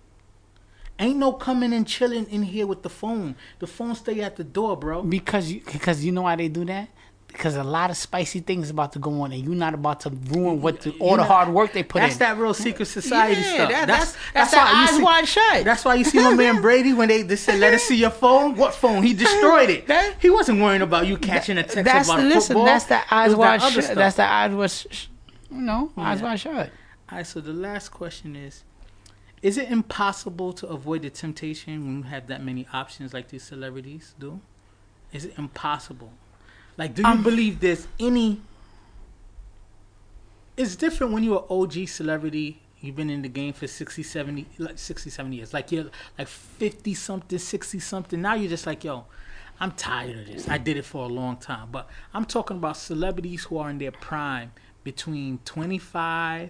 Ain't 1.00 1.18
no 1.18 1.32
coming 1.32 1.72
and 1.74 1.88
chilling 1.88 2.25
in 2.25 2.44
here 2.44 2.68
with 2.68 2.84
the 2.84 2.89
phone. 2.89 3.36
The 3.60 3.65
phone 3.68 3.96
stay 3.96 4.20
at 4.22 4.36
the 4.36 4.44
door, 4.44 4.75
bro. 4.77 5.03
Because 5.03 5.50
you 5.51 5.62
because 5.65 6.03
you 6.03 6.12
know 6.12 6.24
why 6.24 6.36
they 6.36 6.50
do 6.50 6.65
that? 6.65 6.89
Because 7.32 7.56
a 7.56 7.64
lot 7.64 7.90
of 7.90 7.98
spicy 7.98 8.40
things 8.42 8.70
about 8.70 8.92
to 8.94 9.00
go 9.00 9.22
on, 9.22 9.32
and 9.32 9.44
you're 9.44 9.56
not 9.56 9.74
about 9.74 10.02
to 10.02 10.10
ruin 10.10 10.62
what 10.62 10.82
the, 10.82 10.92
all 11.00 11.16
the 11.16 11.24
hard 11.24 11.50
work 11.50 11.72
they 11.74 11.82
put 11.82 12.00
That's 12.00 12.16
in. 12.16 12.20
That's 12.20 12.36
that 12.38 12.42
real 12.42 12.54
secret 12.54 12.86
society 12.88 13.42
Yeah, 13.42 13.54
stuff. 13.56 13.70
that- 13.72 13.88
that's 13.88 14.12
that's- 14.34 14.52
that's 14.52 14.54
why 14.54 14.64
that 14.66 14.90
eyes 14.90 14.96
see- 14.98 15.04
wide 15.04 15.28
shut. 15.28 15.64
That's 15.66 15.86
why 15.86 15.96
you 15.96 16.04
see 16.04 16.20
my 16.20 16.34
man 16.36 16.62
Brady 16.66 16.94
when 16.94 17.08
they, 17.08 17.22
they 17.24 17.36
said 17.38 17.60
let 17.60 17.74
us 17.74 17.84
see 17.84 17.96
your 17.96 18.10
phone. 18.12 18.56
What 18.56 18.76
phone? 18.76 19.02
He 19.04 19.14
destroyed 19.14 19.70
it. 19.70 19.88
That- 19.88 20.16
he 20.20 20.30
wasn't 20.30 20.62
worrying 20.62 20.82
about 20.82 21.08
you 21.08 21.18
catching 21.18 21.58
a 21.58 21.64
text 21.64 21.84
that's 21.86 22.08
about 22.10 22.18
the 22.20 22.24
a 22.24 22.28
listen. 22.28 22.48
football. 22.56 22.66
That's 22.66 22.86
the 22.86 23.14
eyes 23.14 23.36
wide 23.36 23.62
shut. 23.62 23.84
stuff. 23.86 23.96
That's 23.96 24.16
the 24.18 24.32
eyes 24.32 24.52
wide, 24.54 24.72
sh- 24.72 25.08
you 25.50 25.62
know, 25.62 25.92
oh, 25.98 26.02
eyes 26.02 26.22
wide 26.22 26.40
shut. 26.40 26.70
All 27.10 27.18
right, 27.18 27.26
so 27.28 27.40
the 27.42 27.54
last 27.54 27.90
question 27.90 28.36
is 28.36 28.64
Is 29.42 29.58
it 29.58 29.70
impossible 29.72 30.54
to 30.54 30.68
avoid 30.68 31.02
the 31.02 31.10
temptation 31.10 31.86
when 31.86 31.98
you 31.98 32.04
have 32.04 32.28
that 32.28 32.44
many 32.44 32.68
options 32.74 33.14
like 33.14 33.30
these 33.30 33.44
celebrities 33.44 34.14
do? 34.20 34.42
Is 35.14 35.26
it 35.26 35.34
impossible? 35.38 36.12
Like, 36.82 36.96
do 36.96 37.04
you 37.04 37.08
Um, 37.08 37.22
believe 37.22 37.60
there's 37.60 37.88
any. 38.00 38.41
It's 40.58 40.76
different 40.76 41.13
when 41.13 41.22
you're 41.22 41.46
an 41.48 41.56
OG 41.62 41.88
celebrity. 41.88 42.60
You've 42.80 42.96
been 42.96 43.12
in 43.12 43.22
the 43.22 43.30
game 43.30 43.54
for 43.54 43.67
60, 43.67 44.02
70, 44.02 44.48
like 44.58 44.80
60, 44.80 45.12
70 45.12 45.36
years. 45.36 45.54
Like, 45.54 45.72
you're 45.72 45.91
like 46.17 46.28
50 46.28 46.96
something, 46.96 47.38
60 47.38 47.80
something. 47.80 48.20
Now 48.20 48.34
you're 48.34 48.50
just 48.50 48.65
like, 48.65 48.84
yo, 48.84 49.06
I'm 49.60 49.74
tired 49.74 50.17
of 50.22 50.26
this. 50.26 50.50
I 50.50 50.58
did 50.58 50.76
it 50.76 50.86
for 50.86 51.06
a 51.06 51.08
long 51.08 51.38
time. 51.38 51.70
But 51.72 51.88
I'm 52.15 52.26
talking 52.26 52.58
about 52.58 52.78
celebrities 52.78 53.44
who 53.44 53.60
are 53.60 53.70
in 53.70 53.78
their 53.78 53.91
prime 53.91 54.52
between 54.84 55.38
25 55.46 56.50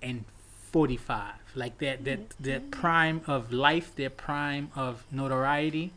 and 0.00 0.24
45 0.72 1.34
like 1.54 1.76
that 1.78 2.04
that 2.04 2.30
that 2.38 2.70
prime 2.70 3.20
of 3.26 3.52
life 3.52 3.94
their 3.96 4.08
prime 4.08 4.70
of 4.76 5.04
notoriety 5.10 5.92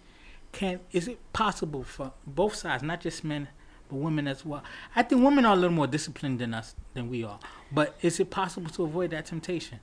can 0.53 0.79
is 0.93 1.07
it 1.09 1.19
possible 1.33 1.83
for 1.83 2.13
both 2.25 2.55
sides 2.55 2.81
not 2.83 3.01
just 3.01 3.23
men 3.23 3.49
but 3.89 3.97
women 3.97 4.27
as 4.27 4.45
well 4.45 4.63
i 4.95 5.03
think 5.03 5.21
women 5.23 5.43
are 5.45 5.53
a 5.53 5.55
little 5.55 5.75
more 5.75 5.87
disciplined 5.87 6.39
than 6.39 6.53
us 6.53 6.75
than 6.93 7.09
we 7.09 7.23
are 7.23 7.39
but 7.71 7.95
is 8.01 8.19
it 8.19 8.29
possible 8.29 8.69
to 8.69 8.83
avoid 8.83 9.09
that 9.11 9.25
temptation 9.25 9.79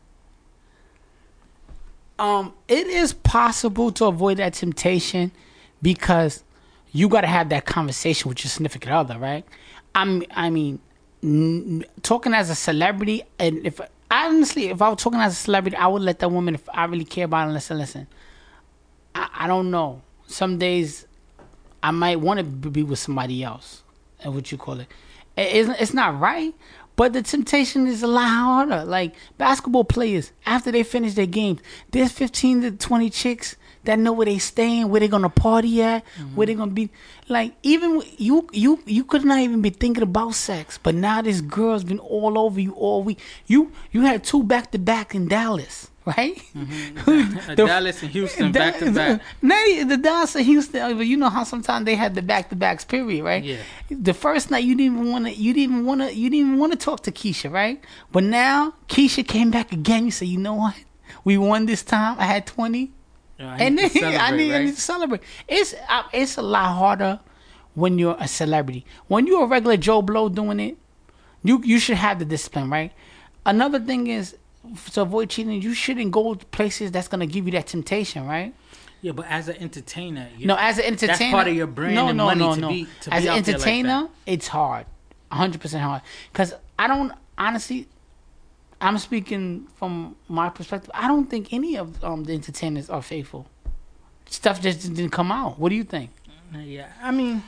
Um, 2.19 2.53
it 2.69 2.87
is 2.87 3.15
possible 3.15 3.91
to 3.93 4.05
avoid 4.05 4.37
that 4.37 4.53
temptation 4.53 5.33
because 5.81 6.45
you 6.93 7.09
got 7.09 7.23
to 7.23 7.27
have 7.27 7.49
that 7.49 7.65
conversation 7.65 8.29
with 8.29 8.45
your 8.45 8.51
significant 8.51 8.93
other, 8.93 9.19
right? 9.19 9.43
I'm, 9.95 10.23
I 10.33 10.51
mean, 10.51 10.81
n- 11.23 11.83
talking 12.03 12.35
as 12.35 12.51
a 12.51 12.55
celebrity, 12.55 13.23
and 13.39 13.65
if 13.67 13.81
honestly, 14.11 14.67
if 14.69 14.83
I 14.83 14.91
was 14.91 15.03
talking 15.03 15.21
as 15.21 15.33
a 15.33 15.37
celebrity, 15.37 15.79
I 15.79 15.87
would 15.87 16.03
let 16.03 16.19
that 16.19 16.29
woman, 16.31 16.55
if 16.57 16.69
I 16.75 16.85
really 16.85 17.07
care 17.07 17.25
about 17.25 17.47
her, 17.47 17.53
listen, 17.55 17.79
listen. 17.79 18.07
I, 19.15 19.29
I 19.33 19.47
don't 19.47 19.71
know. 19.71 20.03
Some 20.31 20.59
days, 20.59 21.07
I 21.83 21.91
might 21.91 22.21
want 22.21 22.39
to 22.39 22.45
be 22.45 22.83
with 22.83 22.99
somebody 22.99 23.43
else, 23.43 23.83
and 24.23 24.35
what 24.35 24.53
you 24.53 24.59
call 24.59 24.81
it. 24.81 24.87
It- 25.37 25.57
It's, 25.69 25.81
it's 25.81 25.95
not 25.95 26.21
right, 26.21 26.55
but 26.97 27.13
the 27.13 27.23
temptation 27.23 27.87
is 27.87 28.03
a 28.03 28.07
lot 28.07 28.29
harder. 28.29 28.85
Like 28.85 29.15
basketball 29.39 29.85
players, 29.85 30.33
after 30.47 30.71
they 30.71 30.83
finish 30.83 31.15
their 31.15 31.27
games, 31.27 31.61
there's 31.91 32.13
15 32.13 32.63
to 32.63 32.71
20 32.73 33.11
chicks 33.11 33.57
that 33.85 33.99
know 33.99 34.13
where 34.13 34.27
they 34.27 34.39
staying, 34.39 34.89
where 34.89 35.01
they 35.01 35.09
gonna 35.09 35.29
party 35.31 35.83
at, 35.83 36.05
where 36.35 36.47
they 36.47 36.55
gonna 36.55 36.71
be. 36.71 36.91
Like 37.29 37.55
even 37.63 38.03
you, 38.19 38.49
you, 38.53 38.81
you 38.87 39.05
could 39.05 39.25
not 39.25 39.39
even 39.39 39.63
be 39.63 39.71
thinking 39.71 40.03
about 40.03 40.35
sex, 40.35 40.79
but 40.83 40.95
now 40.95 41.23
this 41.23 41.41
girl's 41.41 41.85
been 41.85 41.99
all 42.01 42.39
over 42.39 42.61
you 42.61 42.73
all 42.73 43.03
week. 43.03 43.19
You, 43.47 43.73
you 43.93 44.03
had 44.03 44.25
two 44.25 44.43
back 44.43 44.71
to 44.73 44.79
back 44.79 45.15
in 45.15 45.29
Dallas, 45.29 45.91
right? 46.05 46.37
Mm-hmm. 46.57 47.55
The 47.55 47.67
Dallas 47.67 48.03
and 48.03 48.11
Houston 48.11 48.53
back 48.53 48.79
to 48.79 48.91
back. 48.91 49.21
The 49.43 49.99
Dallas 50.01 50.35
and 50.35 50.45
Houston, 50.45 50.97
but 50.97 51.07
you 51.07 51.17
know 51.17 51.29
how 51.29 51.45
sometimes 51.45 51.85
they 51.87 51.95
had 51.95 52.15
the 52.15 52.23
back 52.23 52.49
to 52.51 52.57
backs. 52.57 52.85
Period, 52.85 53.25
right? 53.25 53.43
Yeah. 53.43 53.57
The 53.91 54.15
first 54.15 54.51
night 54.51 54.65
you 54.65 54.75
didn't 54.75 54.97
even 54.99 55.11
want 55.13 55.27
to, 55.27 55.33
you 55.33 55.55
didn't 55.55 55.73
even 55.75 55.87
want 55.87 56.01
to, 56.03 56.15
you 56.15 56.29
didn't 56.31 56.47
even 56.49 56.59
want 56.59 56.73
to 56.73 56.79
talk 56.79 57.03
to 57.05 57.13
Keisha, 57.13 57.51
right? 57.51 57.83
But 58.13 58.25
now 58.25 58.75
Keisha 58.89 59.27
came 59.27 59.51
back 59.51 59.73
again. 59.73 60.05
You 60.05 60.11
say, 60.11 60.27
you 60.27 60.39
know 60.39 60.55
what? 60.55 60.75
We 61.25 61.39
won 61.39 61.67
this 61.67 61.83
time. 61.83 62.17
I 62.19 62.25
had 62.25 62.47
twenty, 62.47 62.93
I 63.41 63.57
and 63.65 63.77
need 63.77 63.91
then 63.93 64.21
I 64.21 64.31
need, 64.37 64.53
I 64.53 64.57
right? 64.59 64.65
need 64.67 64.75
to 64.75 64.81
celebrate. 64.81 65.23
It's 65.49 65.75
uh, 65.89 66.03
it's 66.13 66.37
a 66.37 66.43
lot 66.43 66.75
harder 66.77 67.21
when 67.75 67.99
you're 67.99 68.17
a 68.19 68.29
celebrity. 68.29 68.85
When 69.09 69.27
you're 69.27 69.45
a 69.45 69.47
regular 69.47 69.77
Joe 69.77 70.03
Blow 70.03 70.29
doing 70.29 70.61
it, 70.61 70.77
you 71.43 71.63
you 71.65 71.79
should 71.79 71.97
have 71.97 72.19
the 72.19 72.25
discipline, 72.25 72.71
right? 72.71 72.93
Another 73.47 73.81
thing 73.81 74.07
is 74.09 74.37
to 74.93 75.03
avoid 75.03 75.31
cheating, 75.31 75.63
you 75.63 75.73
shouldn't 75.75 76.11
go 76.11 76.35
to 76.35 76.45
places 76.47 76.91
that's 76.93 77.09
gonna 77.09 77.27
give 77.27 77.47
you 77.47 77.53
that 77.53 77.67
temptation, 77.67 78.27
right? 78.27 78.55
yeah 79.03 79.13
but 79.13 79.25
as 79.31 79.49
an 79.49 79.57
entertainer 79.57 80.29
you 80.37 80.47
No, 80.47 80.57
as 80.59 80.77
an 80.77 80.85
entertainer, 80.85 81.17
that's 81.19 81.31
part 81.33 81.49
of 81.49 81.55
your 81.55 81.67
brand 81.67 81.95
no, 81.95 82.09
and 82.09 82.19
no, 82.19 82.27
money 82.27 82.41
no, 82.41 82.55
to 82.55 82.61
no. 82.61 82.69
be 82.69 82.87
to 83.01 83.15
as 83.15 83.23
be 83.23 83.29
an 83.29 83.35
like 83.37 83.49
entertainer, 83.49 83.89
that. 84.03 84.11
it's 84.27 84.49
hard, 84.49 84.85
hundred 85.33 85.61
percent 85.63 85.83
hard. 85.83 86.03
Because 86.31 86.53
I 86.79 86.87
don't 86.87 87.13
honestly, 87.39 87.89
I'm 88.81 88.97
speaking 88.99 89.67
from 89.77 90.17
my 90.29 90.49
perspective. 90.49 90.91
I 90.95 91.07
don't 91.09 91.29
think 91.29 91.53
any 91.53 91.77
of 91.77 92.03
um, 92.03 92.25
the 92.25 92.33
entertainers 92.33 92.89
are 92.89 93.03
faithful. 93.03 93.47
Stuff 94.27 94.61
just 94.63 94.81
didn't 94.95 95.11
come 95.11 95.31
out. 95.33 95.59
What 95.59 95.69
do 95.71 95.75
you 95.75 95.85
think? 95.85 96.11
Yeah, 96.55 96.89
I 97.03 97.11
mean, 97.11 97.43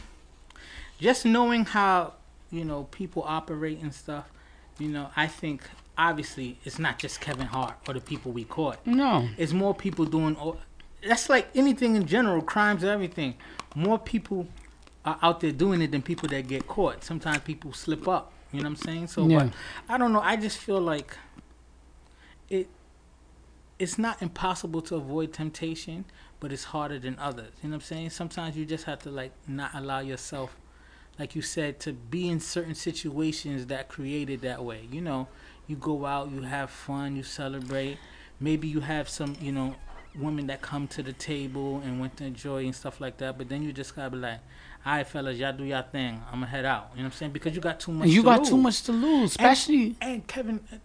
just 1.01 1.25
knowing 1.25 1.65
how 1.65 2.13
you 2.51 2.65
know 2.65 2.85
people 2.91 3.25
operate 3.27 3.81
and 3.81 3.93
stuff, 3.95 4.31
you 4.79 4.89
know, 4.89 5.09
I 5.17 5.27
think 5.27 5.63
obviously 5.97 6.59
it's 6.65 6.79
not 6.79 6.99
just 6.99 7.21
Kevin 7.21 7.47
Hart 7.47 7.75
or 7.89 7.95
the 7.95 8.01
people 8.01 8.33
we 8.33 8.45
caught. 8.45 8.85
No, 8.87 9.29
It's 9.39 9.53
more 9.53 9.75
people 9.75 10.05
doing. 10.05 10.37
all- 10.37 10.59
That's 11.07 11.29
like 11.29 11.49
anything 11.55 11.97
in 11.97 12.07
general, 12.07 12.43
crimes, 12.43 12.85
everything. 12.85 13.35
More 13.75 13.99
people 13.99 14.47
are 15.05 15.19
out 15.23 15.41
there 15.41 15.51
doing 15.53 15.83
it 15.83 15.91
than 15.91 16.03
people 16.03 16.29
that 16.29 16.47
get 16.47 16.67
caught. 16.69 17.03
Sometimes 17.05 17.39
people 17.39 17.73
slip 17.73 18.07
up. 18.07 18.32
You 18.53 18.61
know 18.61 18.69
what 18.69 18.79
I'm 18.79 18.85
saying? 18.85 19.07
So, 19.09 19.27
Yeah. 19.27 19.45
but 19.45 19.53
I 19.89 19.99
don't 19.99 20.13
know. 20.13 20.21
I 20.21 20.37
just 20.37 20.59
feel 20.59 20.81
like 20.81 21.17
it. 22.49 22.69
It's 23.79 23.99
not 23.99 24.23
impossible 24.23 24.81
to 24.83 24.95
avoid 24.97 25.33
temptation, 25.33 26.05
but 26.39 26.53
it's 26.53 26.65
harder 26.65 26.99
than 27.01 27.19
others. 27.19 27.53
You 27.63 27.71
know 27.71 27.77
what 27.77 27.83
I'm 27.83 27.87
saying? 27.87 28.11
Sometimes 28.11 28.57
you 28.57 28.65
just 28.65 28.85
have 28.85 29.01
to 29.01 29.11
like 29.11 29.33
not 29.49 29.73
allow 29.75 29.99
yourself, 30.01 30.57
like 31.19 31.35
you 31.35 31.43
said, 31.43 31.81
to 31.81 31.93
be 31.93 32.29
in 32.29 32.39
certain 32.39 32.75
situations 32.77 33.67
that 33.67 33.89
created 33.89 34.43
that 34.43 34.65
way. 34.65 34.87
You 34.93 35.01
know, 35.01 35.27
you 35.67 35.75
go 35.77 36.07
out, 36.07 36.31
you 36.31 36.43
have 36.43 36.71
fun, 36.71 37.17
you 37.17 37.25
celebrate. 37.25 37.99
Maybe 38.39 38.69
you 38.69 38.81
have 38.81 39.09
some, 39.09 39.37
you 39.41 39.51
know, 39.51 39.75
women 40.15 40.47
that 40.47 40.61
come 40.63 40.87
to 40.89 41.03
the 41.03 41.13
table 41.13 41.81
and 41.85 41.99
want 41.99 42.17
to 42.19 42.25
enjoy 42.25 42.65
and 42.65 42.75
stuff 42.75 43.01
like 43.01 43.17
that. 43.19 43.39
But 43.39 43.49
then 43.49 43.63
you 43.63 43.73
just 43.73 43.97
gotta 43.97 44.11
be 44.11 44.19
like, 44.19 44.41
all 44.85 44.93
right, 44.95 45.07
fellas, 45.07 45.39
y'all 45.39 45.53
do 45.53 45.65
y'all 45.65 45.83
thing. 45.83 46.21
I'm 46.29 46.41
gonna 46.41 46.47
head 46.47 46.65
out. 46.65 46.91
You 46.95 46.99
know 46.99 47.05
what 47.05 47.13
I'm 47.15 47.19
saying? 47.19 47.33
Because 47.33 47.55
you 47.55 47.61
got 47.61 47.79
too 47.81 47.93
much. 47.93 48.09
you 48.09 48.23
to 48.23 48.25
got 48.25 48.39
lose. 48.41 48.49
too 48.49 48.57
much 48.57 48.83
to 48.85 48.93
lose, 48.93 49.31
especially. 49.31 49.97
And, 50.01 50.15
and 50.15 50.27
Kevin, 50.27 50.61
uh, 50.73 50.77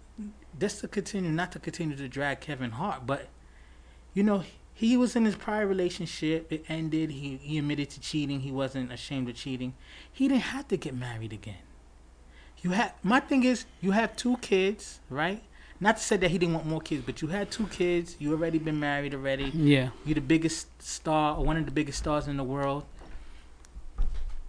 just 0.60 0.82
to 0.82 0.88
continue, 0.88 1.32
not 1.32 1.52
to 1.54 1.60
continue 1.60 1.96
to 1.96 2.08
drag 2.08 2.40
Kevin 2.40 2.72
Hart, 2.72 3.06
but 3.08 3.28
you 4.14 4.24
know, 4.24 4.44
he 4.74 4.96
was 4.98 5.16
in 5.16 5.26
his 5.26 5.36
prior 5.36 5.66
relationship. 5.66 6.52
It 6.52 6.66
ended. 6.70 7.10
He 7.12 7.38
he 7.42 7.58
admitted 7.58 7.90
to 7.92 8.00
cheating. 8.00 8.42
He 8.42 8.52
wasn't 8.52 8.92
ashamed 8.92 9.30
of 9.30 9.36
cheating. 9.36 9.74
He 10.12 10.28
didn't 10.28 10.44
have 10.44 10.68
to 10.70 10.78
get 10.78 10.96
married 10.96 11.34
again. 11.34 11.64
You 12.62 12.72
had 12.72 12.94
my 13.04 13.20
thing 13.20 13.44
is 13.44 13.66
you 13.82 13.92
have 13.92 14.16
two 14.16 14.38
kids, 14.38 15.00
right? 15.10 15.42
Not 15.80 15.98
to 15.98 16.04
say 16.04 16.18
that 16.18 16.32
he 16.32 16.40
didn't 16.40 16.56
want 16.56 16.66
more 16.66 16.82
kids, 16.82 17.04
but 17.06 17.22
you 17.22 17.28
had 17.28 17.52
two 17.52 17.68
kids. 17.68 18.16
You 18.20 18.32
already 18.32 18.58
been 18.58 18.80
married 18.80 19.14
already. 19.14 19.52
yeah, 19.54 19.90
You're 20.06 20.16
the 20.16 20.22
biggest 20.22 20.82
star 20.82 21.38
or 21.38 21.46
one 21.46 21.56
of 21.58 21.66
the 21.66 21.72
biggest 21.72 22.00
stars 22.00 22.28
in 22.28 22.36
the 22.38 22.44
world. 22.44 22.84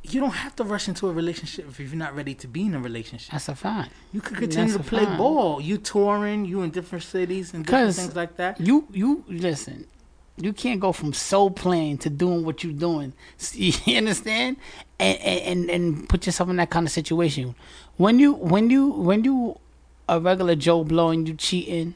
You 0.05 0.21
don't 0.21 0.31
have 0.31 0.55
to 0.57 0.65
rush 0.65 0.89
into 0.89 1.09
a 1.09 1.13
relationship 1.13 1.67
if 1.69 1.79
you're 1.81 1.95
not 1.95 2.15
ready 2.15 2.35
to 2.35 2.47
be 2.49 2.63
in 2.63 2.75
a 2.75 2.81
relationship. 2.81 3.33
that's 3.33 3.49
a 3.49 3.55
fact. 3.55 3.93
You 4.13 4.21
could 4.21 4.39
continue 4.39 4.73
to 4.73 4.79
That's 4.79 4.87
a 4.87 4.91
play 4.91 5.05
fact. 5.05 5.19
ball. 5.19 5.61
You 5.61 5.77
touring, 5.79 6.45
you 6.47 6.63
in 6.63 6.71
different 6.71 7.05
cities 7.05 7.53
and 7.53 7.67
different 7.67 7.95
things 7.95 8.17
like 8.17 8.37
that. 8.37 8.61
You 8.61 8.87
you 8.93 9.25
listen. 9.29 9.87
You 10.41 10.53
can't 10.53 10.79
go 10.81 10.93
from 10.93 11.13
soul 11.13 11.51
playing 11.51 11.99
to 11.99 12.11
doing 12.11 12.45
what 12.45 12.63
you're 12.63 12.73
doing. 12.73 13.13
You 13.55 13.97
understand? 13.99 14.57
And, 15.01 15.19
and 15.21 15.71
and 15.71 16.09
put 16.09 16.27
yourself 16.27 16.49
in 16.49 16.57
that 16.57 16.71
kind 16.71 16.87
of 16.87 16.93
situation. 16.93 17.55
When 17.97 18.19
you 18.21 18.33
when 18.35 18.71
you 18.71 18.87
when 18.89 19.25
you 19.25 19.59
a 20.09 20.21
regular 20.21 20.55
Joe 20.55 20.85
blowing, 20.85 21.27
you 21.27 21.35
cheating, 21.35 21.95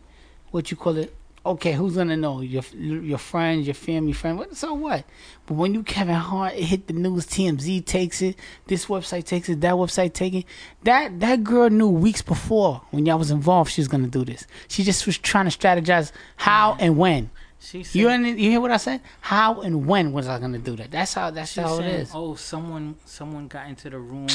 what 0.50 0.70
you 0.70 0.76
call 0.76 0.96
it? 0.98 1.14
Okay, 1.44 1.72
who's 1.72 1.96
gonna 1.96 2.16
know? 2.16 2.40
Your 2.40 2.62
your 2.72 3.18
friends, 3.18 3.66
your 3.66 3.74
family, 3.74 4.12
friend. 4.12 4.38
What? 4.38 4.56
So 4.56 4.74
what? 4.74 5.04
But 5.46 5.54
when 5.54 5.74
you 5.74 5.82
Kevin 5.82 6.14
Hart, 6.14 6.54
it 6.54 6.62
hit 6.62 6.86
the 6.86 6.92
news. 6.92 7.26
TMZ 7.26 7.84
takes 7.84 8.22
it. 8.22 8.36
This 8.66 8.86
website 8.86 9.24
takes 9.24 9.48
it. 9.48 9.60
That 9.60 9.74
website 9.74 10.12
take 10.12 10.34
it. 10.34 10.44
That 10.84 11.18
that 11.18 11.42
girl 11.42 11.68
knew 11.68 11.88
weeks 11.88 12.22
before 12.22 12.82
when 12.90 13.06
y'all 13.06 13.18
was 13.18 13.32
involved 13.32 13.72
she 13.72 13.80
was 13.80 13.88
gonna 13.88 14.06
do 14.06 14.24
this. 14.24 14.46
She 14.68 14.84
just 14.84 15.04
was 15.04 15.18
trying 15.18 15.50
to 15.50 15.56
strategize 15.56 16.12
how 16.36 16.72
mm-hmm. 16.72 16.84
and 16.84 16.96
when. 16.96 17.30
She 17.58 17.82
said, 17.82 17.94
You 17.94 18.08
you 18.10 18.50
hear 18.50 18.60
what 18.60 18.70
I 18.70 18.76
said? 18.76 19.00
How 19.20 19.62
and 19.62 19.86
when 19.86 20.12
was 20.12 20.28
I 20.28 20.38
gonna 20.38 20.58
do 20.58 20.76
that? 20.76 20.92
That's 20.92 21.14
how 21.14 21.30
that's 21.30 21.56
how 21.56 21.78
it 21.78 22.06
said. 22.06 22.08
Oh, 22.14 22.36
someone 22.36 22.96
someone 23.04 23.48
got 23.48 23.68
into 23.68 23.90
the 23.90 23.98
room 23.98 24.28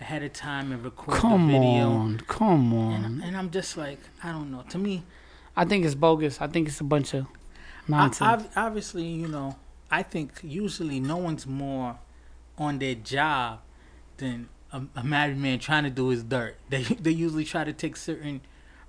ahead 0.00 0.22
of 0.22 0.32
time 0.32 0.70
and 0.70 0.84
recorded 0.84 1.20
Come 1.20 1.46
the 1.48 1.52
video. 1.54 1.84
Come 1.84 1.92
on, 1.92 2.18
come 2.28 2.72
And, 2.72 3.04
on. 3.04 3.22
and 3.22 3.36
I'm 3.36 3.50
just 3.50 3.76
like, 3.76 3.98
I 4.22 4.30
don't 4.32 4.50
know. 4.52 4.62
To 4.70 4.78
me, 4.78 5.02
I 5.56 5.64
think 5.64 5.84
it's 5.84 5.94
bogus. 5.94 6.40
I 6.40 6.46
think 6.48 6.68
it's 6.68 6.80
a 6.80 6.84
bunch 6.84 7.14
of 7.14 7.26
I, 7.26 7.28
nonsense. 7.88 8.44
ob- 8.44 8.50
obviously, 8.56 9.04
you 9.06 9.28
know, 9.28 9.56
I 9.90 10.02
think 10.02 10.40
usually 10.42 11.00
no 11.00 11.16
one's 11.16 11.46
more 11.46 11.98
on 12.58 12.78
their 12.78 12.94
job 12.94 13.60
than 14.16 14.48
a, 14.72 14.82
a 14.96 15.04
married 15.04 15.36
man 15.38 15.58
trying 15.58 15.84
to 15.84 15.90
do 15.90 16.08
his 16.08 16.22
dirt. 16.22 16.56
They 16.68 16.82
they 17.00 17.10
usually 17.12 17.44
try 17.44 17.64
to 17.64 17.72
take 17.72 17.96
certain 17.96 18.40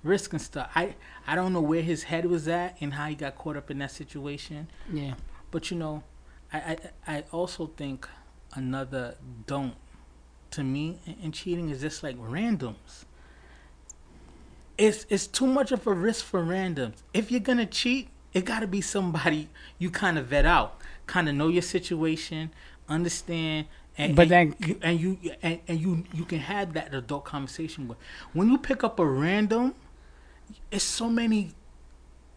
risks 0.02 0.32
and 0.32 0.42
stuff. 0.42 0.70
I 0.74 0.94
I 1.26 1.34
don't 1.34 1.52
know 1.52 1.60
where 1.60 1.82
his 1.82 2.04
head 2.04 2.26
was 2.26 2.48
at 2.48 2.76
and 2.80 2.94
how 2.94 3.06
he 3.06 3.14
got 3.14 3.36
caught 3.36 3.56
up 3.56 3.70
in 3.70 3.78
that 3.78 3.90
situation. 3.90 4.68
yeah, 4.92 5.14
But 5.50 5.70
you 5.70 5.76
know, 5.76 6.02
I 6.52 6.58
I, 7.06 7.16
I 7.18 7.24
also 7.32 7.66
think 7.76 8.08
another 8.54 9.16
don't 9.46 9.74
to 10.52 10.64
me 10.64 10.98
in 11.22 11.32
cheating 11.32 11.68
is 11.68 11.80
just 11.80 12.02
like 12.02 12.16
randoms. 12.18 13.04
It's 14.78 15.06
it's 15.08 15.26
too 15.26 15.46
much 15.46 15.72
of 15.72 15.86
a 15.86 15.92
risk 15.92 16.24
for 16.24 16.42
randoms. 16.42 16.96
If 17.14 17.30
you're 17.30 17.40
gonna 17.40 17.66
cheat, 17.66 18.08
it 18.32 18.44
gotta 18.44 18.66
be 18.66 18.80
somebody 18.80 19.48
you 19.78 19.90
kind 19.90 20.18
of 20.18 20.26
vet 20.26 20.44
out, 20.44 20.80
kind 21.06 21.28
of 21.28 21.34
know 21.34 21.48
your 21.48 21.62
situation, 21.62 22.50
understand. 22.88 23.66
And, 23.98 24.14
But 24.14 24.30
and 24.30 24.54
you, 24.58 24.78
and 24.82 25.00
you 25.00 25.18
and, 25.42 25.60
and 25.66 25.80
you 25.80 26.04
you 26.12 26.24
can 26.24 26.40
have 26.40 26.74
that 26.74 26.94
adult 26.94 27.24
conversation 27.24 27.88
with. 27.88 27.96
When 28.34 28.50
you 28.50 28.58
pick 28.58 28.84
up 28.84 29.00
a 29.00 29.06
random, 29.06 29.74
it's 30.70 30.84
so 30.84 31.08
many 31.08 31.52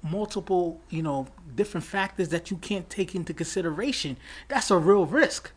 multiple, 0.01 0.79
you 0.89 1.03
know, 1.03 1.27
different 1.55 1.85
factors 1.85 2.29
that 2.29 2.49
you 2.49 2.57
can't 2.57 2.89
take 2.89 3.15
into 3.15 3.33
consideration. 3.33 4.15
That's 4.47 4.71
a 4.71 4.77
real 4.77 5.05
risk. 5.05 5.51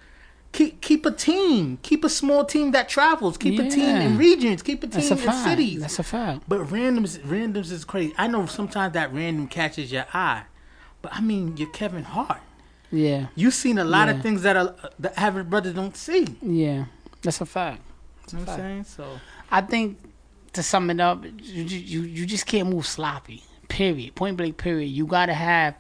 Keep 0.53 0.81
keep 0.83 1.07
a 1.07 1.11
team. 1.11 1.79
Keep 1.83 2.05
a 2.05 2.09
small 2.11 2.45
team 2.45 2.73
that 2.73 2.89
travels. 2.89 3.39
Keep 3.39 3.59
a 3.59 3.69
team 3.71 3.97
in 3.97 4.19
regions. 4.19 4.63
Keep 4.63 4.85
a 4.85 4.87
team 4.87 5.01
a 5.09 5.13
in 5.13 5.17
fact. 5.17 5.45
cities. 5.49 5.81
That's 5.81 5.99
a 5.99 6.03
fact. 6.03 6.45
but 6.47 6.61
randoms 6.69 7.19
randoms 7.21 7.73
is 7.73 7.85
crazy. 7.87 8.13
I 8.19 8.27
know 8.29 8.45
sometimes 8.47 8.93
that 8.93 9.13
random 9.15 9.49
catches 9.49 9.91
your 9.91 10.05
eye. 10.13 10.43
But 11.01 11.15
I 11.15 11.21
mean, 11.23 11.57
you're 11.57 11.71
Kevin 11.71 12.05
Hart. 12.05 12.41
Yeah, 12.91 13.29
You've 13.35 13.55
seen 13.55 13.79
a 13.79 13.85
lot 13.85 14.09
Yeah. 14.09 14.15
of 14.17 14.23
things 14.23 14.43
that 14.43 14.55
uh, 14.55 14.73
a, 14.83 14.91
the 14.99 15.19
average 15.19 15.49
brother 15.49 15.73
don't 15.73 15.97
see. 15.97 16.27
yeah, 16.43 16.85
that's 17.23 17.41
a 17.41 17.47
fact. 17.47 17.81
You 18.31 18.39
know 18.39 18.45
what 18.45 18.53
I'm 18.53 18.59
saying? 18.59 18.85
So 18.85 19.07
I 19.51 19.63
think 19.63 19.99
to 20.53 20.63
sum 20.63 20.91
it 20.91 21.01
up, 21.01 21.25
you 21.25 21.63
you 21.65 22.03
you 22.03 22.27
just 22.27 22.45
can't 22.45 22.69
move 22.69 22.87
sloppy. 22.87 23.43
Period. 23.69 24.15
Point 24.15 24.37
blank. 24.37 24.59
Period. 24.59 24.89
You 24.89 25.07
gotta 25.07 25.33
have, 25.33 25.75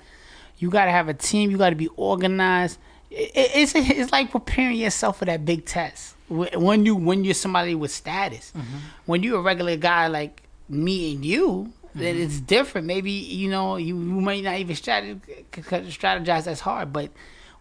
you 0.56 0.70
gotta 0.70 0.90
have 0.90 1.08
a 1.10 1.14
team. 1.14 1.50
You 1.50 1.58
gotta 1.58 1.76
be 1.76 1.88
organized. 1.96 2.78
It, 3.12 3.30
it- 3.34 3.50
it's 3.54 3.72
it's 3.74 4.12
like 4.12 4.30
preparing 4.30 4.76
yourself 4.76 5.18
for 5.18 5.24
that 5.26 5.44
big 5.44 5.64
test. 5.66 6.14
When 6.28 6.86
you 6.86 6.96
when 6.96 7.24
you're 7.24 7.34
somebody 7.34 7.74
with 7.74 7.90
status, 7.92 8.52
when 9.06 9.22
you're 9.22 9.38
a 9.38 9.42
regular 9.42 9.76
guy 9.76 10.06
like 10.06 10.42
me 10.68 11.14
and 11.14 11.24
you, 11.24 11.72
then 11.94 12.16
it's 12.16 12.40
different. 12.40 12.86
Maybe 12.86 13.10
you 13.12 13.50
know 13.50 13.76
you, 13.76 13.96
you 13.98 14.20
might 14.20 14.42
not 14.44 14.56
even 14.58 14.74
strategize, 14.74 15.20
strategize 15.52 16.46
as 16.46 16.60
hard, 16.60 16.92
but 16.92 17.10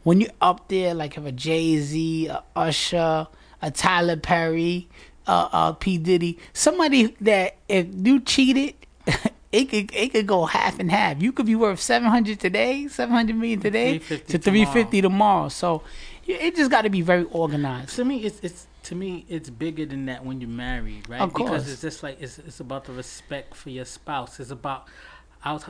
when 0.03 0.21
you're 0.21 0.31
up 0.39 0.67
there 0.69 0.93
like 0.93 1.15
have 1.15 1.25
a 1.25 1.31
Jay 1.33 1.77
Z, 1.79 2.27
a 2.27 2.43
Usher, 2.55 3.27
a 3.61 3.71
Tyler 3.71 4.15
Perry, 4.15 4.87
uh, 5.27 5.49
uh, 5.51 5.71
P 5.73 5.97
Diddy, 5.97 6.39
somebody 6.53 7.07
that 7.19 7.57
if 7.67 7.87
you 7.93 8.21
cheated, 8.21 8.75
it 9.51 9.65
could 9.69 9.93
it 9.93 10.13
could 10.13 10.27
go 10.27 10.45
half 10.45 10.79
and 10.79 10.89
half. 10.91 11.21
You 11.21 11.31
could 11.31 11.45
be 11.45 11.55
worth 11.55 11.79
seven 11.79 12.09
hundred 12.09 12.39
today, 12.39 12.87
seven 12.87 13.13
hundred 13.13 13.35
million 13.35 13.59
today, 13.59 13.99
350 13.99 14.31
to 14.31 14.39
three 14.39 14.65
fifty 14.65 15.01
tomorrow. 15.01 15.49
So 15.49 15.83
it 16.25 16.55
just 16.55 16.71
got 16.71 16.83
to 16.83 16.89
be 16.89 17.01
very 17.01 17.25
organized. 17.25 17.95
to 17.95 18.05
me 18.05 18.17
it's 18.23 18.39
it's 18.41 18.67
to 18.83 18.95
me 18.95 19.25
it's 19.27 19.49
bigger 19.49 19.85
than 19.85 20.05
that 20.05 20.23
when 20.25 20.39
you're 20.41 20.49
married 20.49 21.07
right 21.09 21.19
Of 21.21 21.33
course. 21.33 21.49
because 21.49 21.71
it's 21.71 21.81
just 21.81 22.03
like 22.03 22.21
it's, 22.21 22.39
it's 22.39 22.59
about 22.59 22.85
the 22.85 22.93
respect 22.93 23.53
for 23.55 23.69
your 23.69 23.85
spouse 23.85 24.39
it's 24.39 24.49
about 24.51 24.87
out 25.43 25.65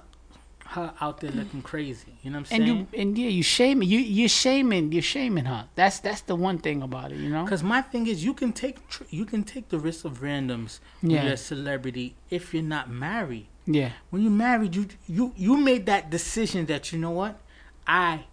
her 0.68 0.94
out 1.02 1.20
there 1.20 1.32
looking 1.32 1.62
crazy 1.62 2.14
you 2.22 2.30
know 2.32 2.40
what 2.40 2.52
i'm 2.52 2.56
And 2.62 2.68
saying 2.68 2.88
you 2.94 3.00
and 3.02 3.18
yeah, 3.18 3.28
you 3.30 3.44
shaming 3.44 3.90
you 3.90 4.00
you're 4.00 4.30
shaming 4.30 4.92
you're 4.94 5.02
shaming 5.02 5.46
her. 5.46 5.68
That's 5.76 6.00
that's 6.00 6.22
the 6.22 6.36
one 6.36 6.60
thing 6.60 6.82
about 6.82 7.12
it, 7.12 7.18
you 7.18 7.30
know. 7.30 7.44
because 7.44 7.64
my 7.64 7.82
thing 7.82 8.08
is 8.08 8.24
you 8.24 8.34
can 8.34 8.54
take 8.54 8.88
tr- 8.88 9.04
you 9.10 9.26
can 9.26 9.44
take 9.44 9.70
the 9.70 9.80
risk 9.80 10.06
of 10.06 10.22
randoms 10.22 10.80
Yeah. 11.02 11.24
you're 11.24 11.34
a 11.34 11.38
celebrity 11.38 12.16
if 12.30 12.54
you're 12.54 12.64
not 12.78 12.90
married 12.90 13.48
Yeah, 13.66 13.92
when 14.10 14.22
you're 14.24 14.32
married 14.32 14.76
you 14.76 14.88
you 15.08 15.34
you 15.36 15.58
made 15.58 15.86
that 15.86 16.10
decision 16.10 16.66
that 16.66 16.92
you 16.92 17.00
know 17.00 17.12
what? 17.12 17.40
I 17.86 18.26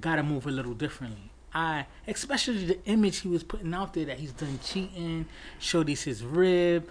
gotta 0.00 0.22
move 0.22 0.46
a 0.46 0.50
little 0.50 0.74
differently. 0.74 1.30
I 1.52 1.86
especially 2.06 2.64
the 2.64 2.84
image 2.86 3.18
he 3.18 3.28
was 3.28 3.42
putting 3.42 3.74
out 3.74 3.94
there 3.94 4.06
that 4.06 4.18
he's 4.18 4.32
done 4.32 4.58
cheating 4.62 5.26
showed 5.58 5.88
his 5.88 6.24
rib. 6.24 6.88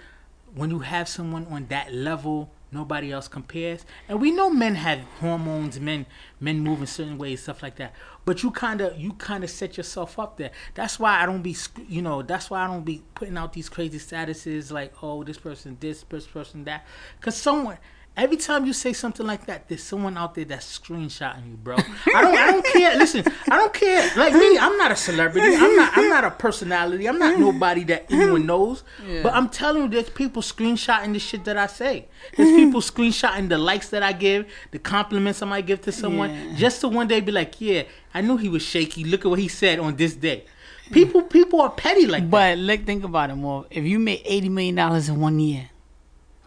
When 0.56 0.70
you 0.70 0.80
have 0.80 1.08
someone 1.08 1.46
on 1.48 1.68
that 1.68 1.94
level 1.94 2.50
nobody 2.72 3.12
else 3.12 3.28
compares. 3.28 3.86
And 4.08 4.22
we 4.22 4.32
know 4.32 4.50
men 4.50 4.76
have 4.76 5.02
hormones 5.20 5.80
men 5.80 6.06
men 6.40 6.60
move 6.60 6.82
in 6.82 6.88
certain 6.88 7.18
ways 7.18 7.44
stuff 7.44 7.64
like 7.64 7.76
that. 7.78 7.94
But 8.26 8.44
you 8.44 8.52
kind 8.52 8.82
of 8.82 8.98
you 8.98 9.14
kind 9.14 9.44
of 9.44 9.50
set 9.50 9.78
yourself 9.78 10.20
up 10.20 10.38
there. 10.38 10.52
That's 10.76 11.00
why 11.00 11.22
i 11.22 11.26
don't 11.26 11.42
be 11.42 11.56
you 11.88 12.02
know 12.02 12.22
that's 12.22 12.50
why 12.50 12.64
i 12.64 12.68
don't 12.68 12.86
be 12.86 13.04
putting 13.16 13.38
out 13.38 13.54
these 13.54 13.70
crazy 13.70 14.00
statuses 14.00 14.72
like 14.72 14.94
oh 15.02 15.24
this 15.24 15.38
person 15.38 15.78
this 15.80 16.04
this 16.10 16.28
person 16.28 16.64
that. 16.66 16.86
Because 17.20 17.36
someone 17.36 17.78
Every 18.18 18.38
time 18.38 18.66
you 18.66 18.74
say 18.74 18.94
something 18.94 19.28
like 19.28 19.46
that, 19.46 19.68
there's 19.70 19.84
someone 19.84 20.18
out 20.18 20.34
there 20.34 20.44
that's 20.46 20.80
screenshotting 20.80 21.50
you, 21.52 21.56
bro. 21.56 21.76
I 21.78 22.22
don't, 22.24 22.36
I 22.36 22.52
don't 22.52 22.66
care. 22.66 22.98
Listen, 22.98 23.24
I 23.48 23.58
don't 23.58 23.74
care. 23.74 24.10
Like 24.18 24.34
me, 24.34 24.58
I'm 24.58 24.76
not 24.76 24.92
a 24.92 24.96
celebrity. 24.96 25.56
I'm 25.56 25.76
not, 25.76 25.96
I'm 25.96 26.10
not 26.10 26.24
a 26.24 26.32
personality. 26.32 27.08
I'm 27.08 27.20
not 27.20 27.38
nobody 27.40 27.84
that 27.86 28.08
anyone 28.12 28.48
knows. 28.48 28.84
But 29.22 29.34
I'm 29.36 29.50
telling 29.50 29.84
you, 29.84 29.88
there's 29.90 30.10
people 30.10 30.42
screenshotting 30.42 31.14
the 31.14 31.20
shit 31.20 31.46
that 31.46 31.58
I 31.58 31.68
say. 31.68 32.08
There's 32.36 32.50
people 32.56 32.82
screenshotting 32.82 33.50
the 33.50 33.58
likes 33.60 33.90
that 33.90 34.02
I 34.02 34.14
give, 34.14 34.48
the 34.72 34.80
compliments 34.80 35.44
I 35.44 35.46
might 35.46 35.68
give 35.68 35.82
to 35.84 35.92
someone, 35.92 36.32
Yeah. 36.32 36.56
just 36.56 36.82
to 36.82 36.88
one 36.88 37.08
day 37.08 37.20
be 37.22 37.32
like, 37.32 37.62
yeah, 37.62 37.84
I 38.16 38.22
knew 38.22 38.38
he 38.38 38.50
was 38.50 38.64
shaky. 38.64 39.04
Look 39.04 39.26
at 39.26 39.30
what 39.30 39.38
he 39.40 39.48
said 39.48 39.78
on 39.78 39.96
this 39.96 40.16
day. 40.16 40.46
People, 40.92 41.22
people 41.22 41.62
are 41.62 41.70
petty 41.70 42.08
like 42.08 42.24
that. 42.24 42.32
But 42.32 42.58
look, 42.58 42.84
think 42.84 43.04
about 43.04 43.30
it 43.30 43.36
more. 43.36 43.68
If 43.70 43.84
you 43.84 44.00
made 44.00 44.22
eighty 44.26 44.50
million 44.50 44.74
dollars 44.76 45.08
in 45.10 45.20
one 45.20 45.38
year, 45.40 45.70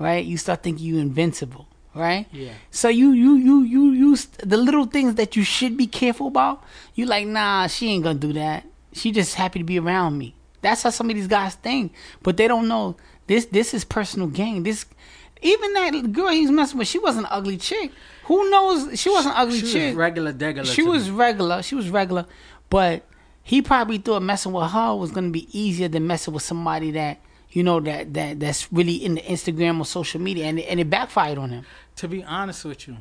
right? 0.00 0.24
You 0.24 0.36
start 0.36 0.64
thinking 0.64 0.84
you 0.84 0.98
invincible, 0.98 1.68
right? 1.94 2.26
Yeah. 2.32 2.52
So 2.72 2.88
you 2.88 3.12
you 3.12 3.36
you 3.36 3.62
you 3.62 3.90
use 3.92 4.24
the 4.24 4.56
little 4.56 4.86
things 4.86 5.14
that 5.14 5.36
you 5.36 5.44
should 5.44 5.76
be 5.76 5.86
careful 5.86 6.26
about. 6.26 6.64
You 6.94 7.06
like, 7.06 7.28
nah, 7.28 7.68
she 7.68 7.90
ain't 7.90 8.02
gonna 8.02 8.18
do 8.18 8.32
that. 8.32 8.66
She 8.92 9.12
just 9.12 9.36
happy 9.36 9.60
to 9.60 9.64
be 9.64 9.78
around 9.78 10.18
me. 10.18 10.34
That's 10.62 10.82
how 10.82 10.90
some 10.90 11.08
of 11.08 11.14
these 11.14 11.28
guys 11.28 11.54
think, 11.54 11.92
but 12.22 12.36
they 12.36 12.48
don't 12.48 12.66
know 12.66 12.96
this. 13.28 13.44
This 13.46 13.72
is 13.74 13.84
personal 13.84 14.26
gain. 14.26 14.64
This 14.64 14.86
even 15.42 15.72
that 15.74 16.12
girl 16.12 16.30
he's 16.30 16.50
messing 16.50 16.78
with, 16.78 16.88
she 16.88 16.98
wasn't 16.98 17.26
an 17.26 17.32
ugly 17.32 17.56
chick. 17.56 17.92
Who 18.24 18.50
knows? 18.50 18.98
She 18.98 19.10
wasn't 19.10 19.34
an 19.34 19.40
ugly 19.40 19.60
she 19.60 19.72
chick. 19.72 19.86
was 19.88 19.96
regular 19.96 20.32
degular. 20.32 20.66
she 20.66 20.82
was 20.82 21.08
me. 21.08 21.16
regular. 21.16 21.62
She 21.62 21.74
was 21.74 21.88
regular, 21.90 22.26
but 22.68 23.06
he 23.42 23.62
probably 23.62 23.98
thought 23.98 24.22
messing 24.22 24.52
with 24.52 24.70
her 24.70 24.94
was 24.96 25.12
gonna 25.12 25.30
be 25.30 25.46
easier 25.58 25.88
than 25.88 26.06
messing 26.06 26.34
with 26.34 26.42
somebody 26.42 26.90
that 26.92 27.20
you 27.52 27.62
know 27.62 27.80
that 27.80 28.14
that 28.14 28.40
that's 28.40 28.72
really 28.72 28.94
in 28.94 29.14
the 29.16 29.22
Instagram 29.22 29.78
or 29.80 29.84
social 29.84 30.20
media, 30.20 30.46
and 30.46 30.58
it, 30.58 30.62
and 30.62 30.80
it 30.80 30.88
backfired 30.88 31.38
on 31.38 31.50
him. 31.50 31.66
To 31.96 32.08
be 32.08 32.22
honest 32.24 32.64
with 32.64 32.88
you, 32.88 32.98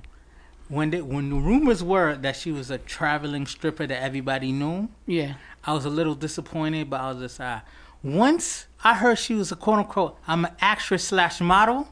when 0.67 0.89
they, 0.89 1.01
when 1.01 1.29
the 1.29 1.35
rumors 1.35 1.83
were 1.83 2.15
that 2.17 2.35
she 2.35 2.51
was 2.51 2.69
a 2.69 2.77
traveling 2.77 3.45
stripper 3.45 3.87
that 3.87 4.01
everybody 4.01 4.51
knew, 4.51 4.89
Yeah, 5.05 5.35
I 5.63 5.73
was 5.73 5.85
a 5.85 5.89
little 5.89 6.15
disappointed, 6.15 6.89
but 6.89 7.01
I 7.01 7.11
was 7.11 7.21
just 7.21 7.41
uh, 7.41 7.61
once 8.03 8.67
I 8.83 8.95
heard 8.95 9.19
she 9.19 9.33
was 9.33 9.51
a 9.51 9.55
quote 9.55 9.79
unquote 9.79 10.17
I'm 10.27 10.45
an 10.45 10.51
actress 10.59 11.05
slash 11.05 11.41
model, 11.41 11.87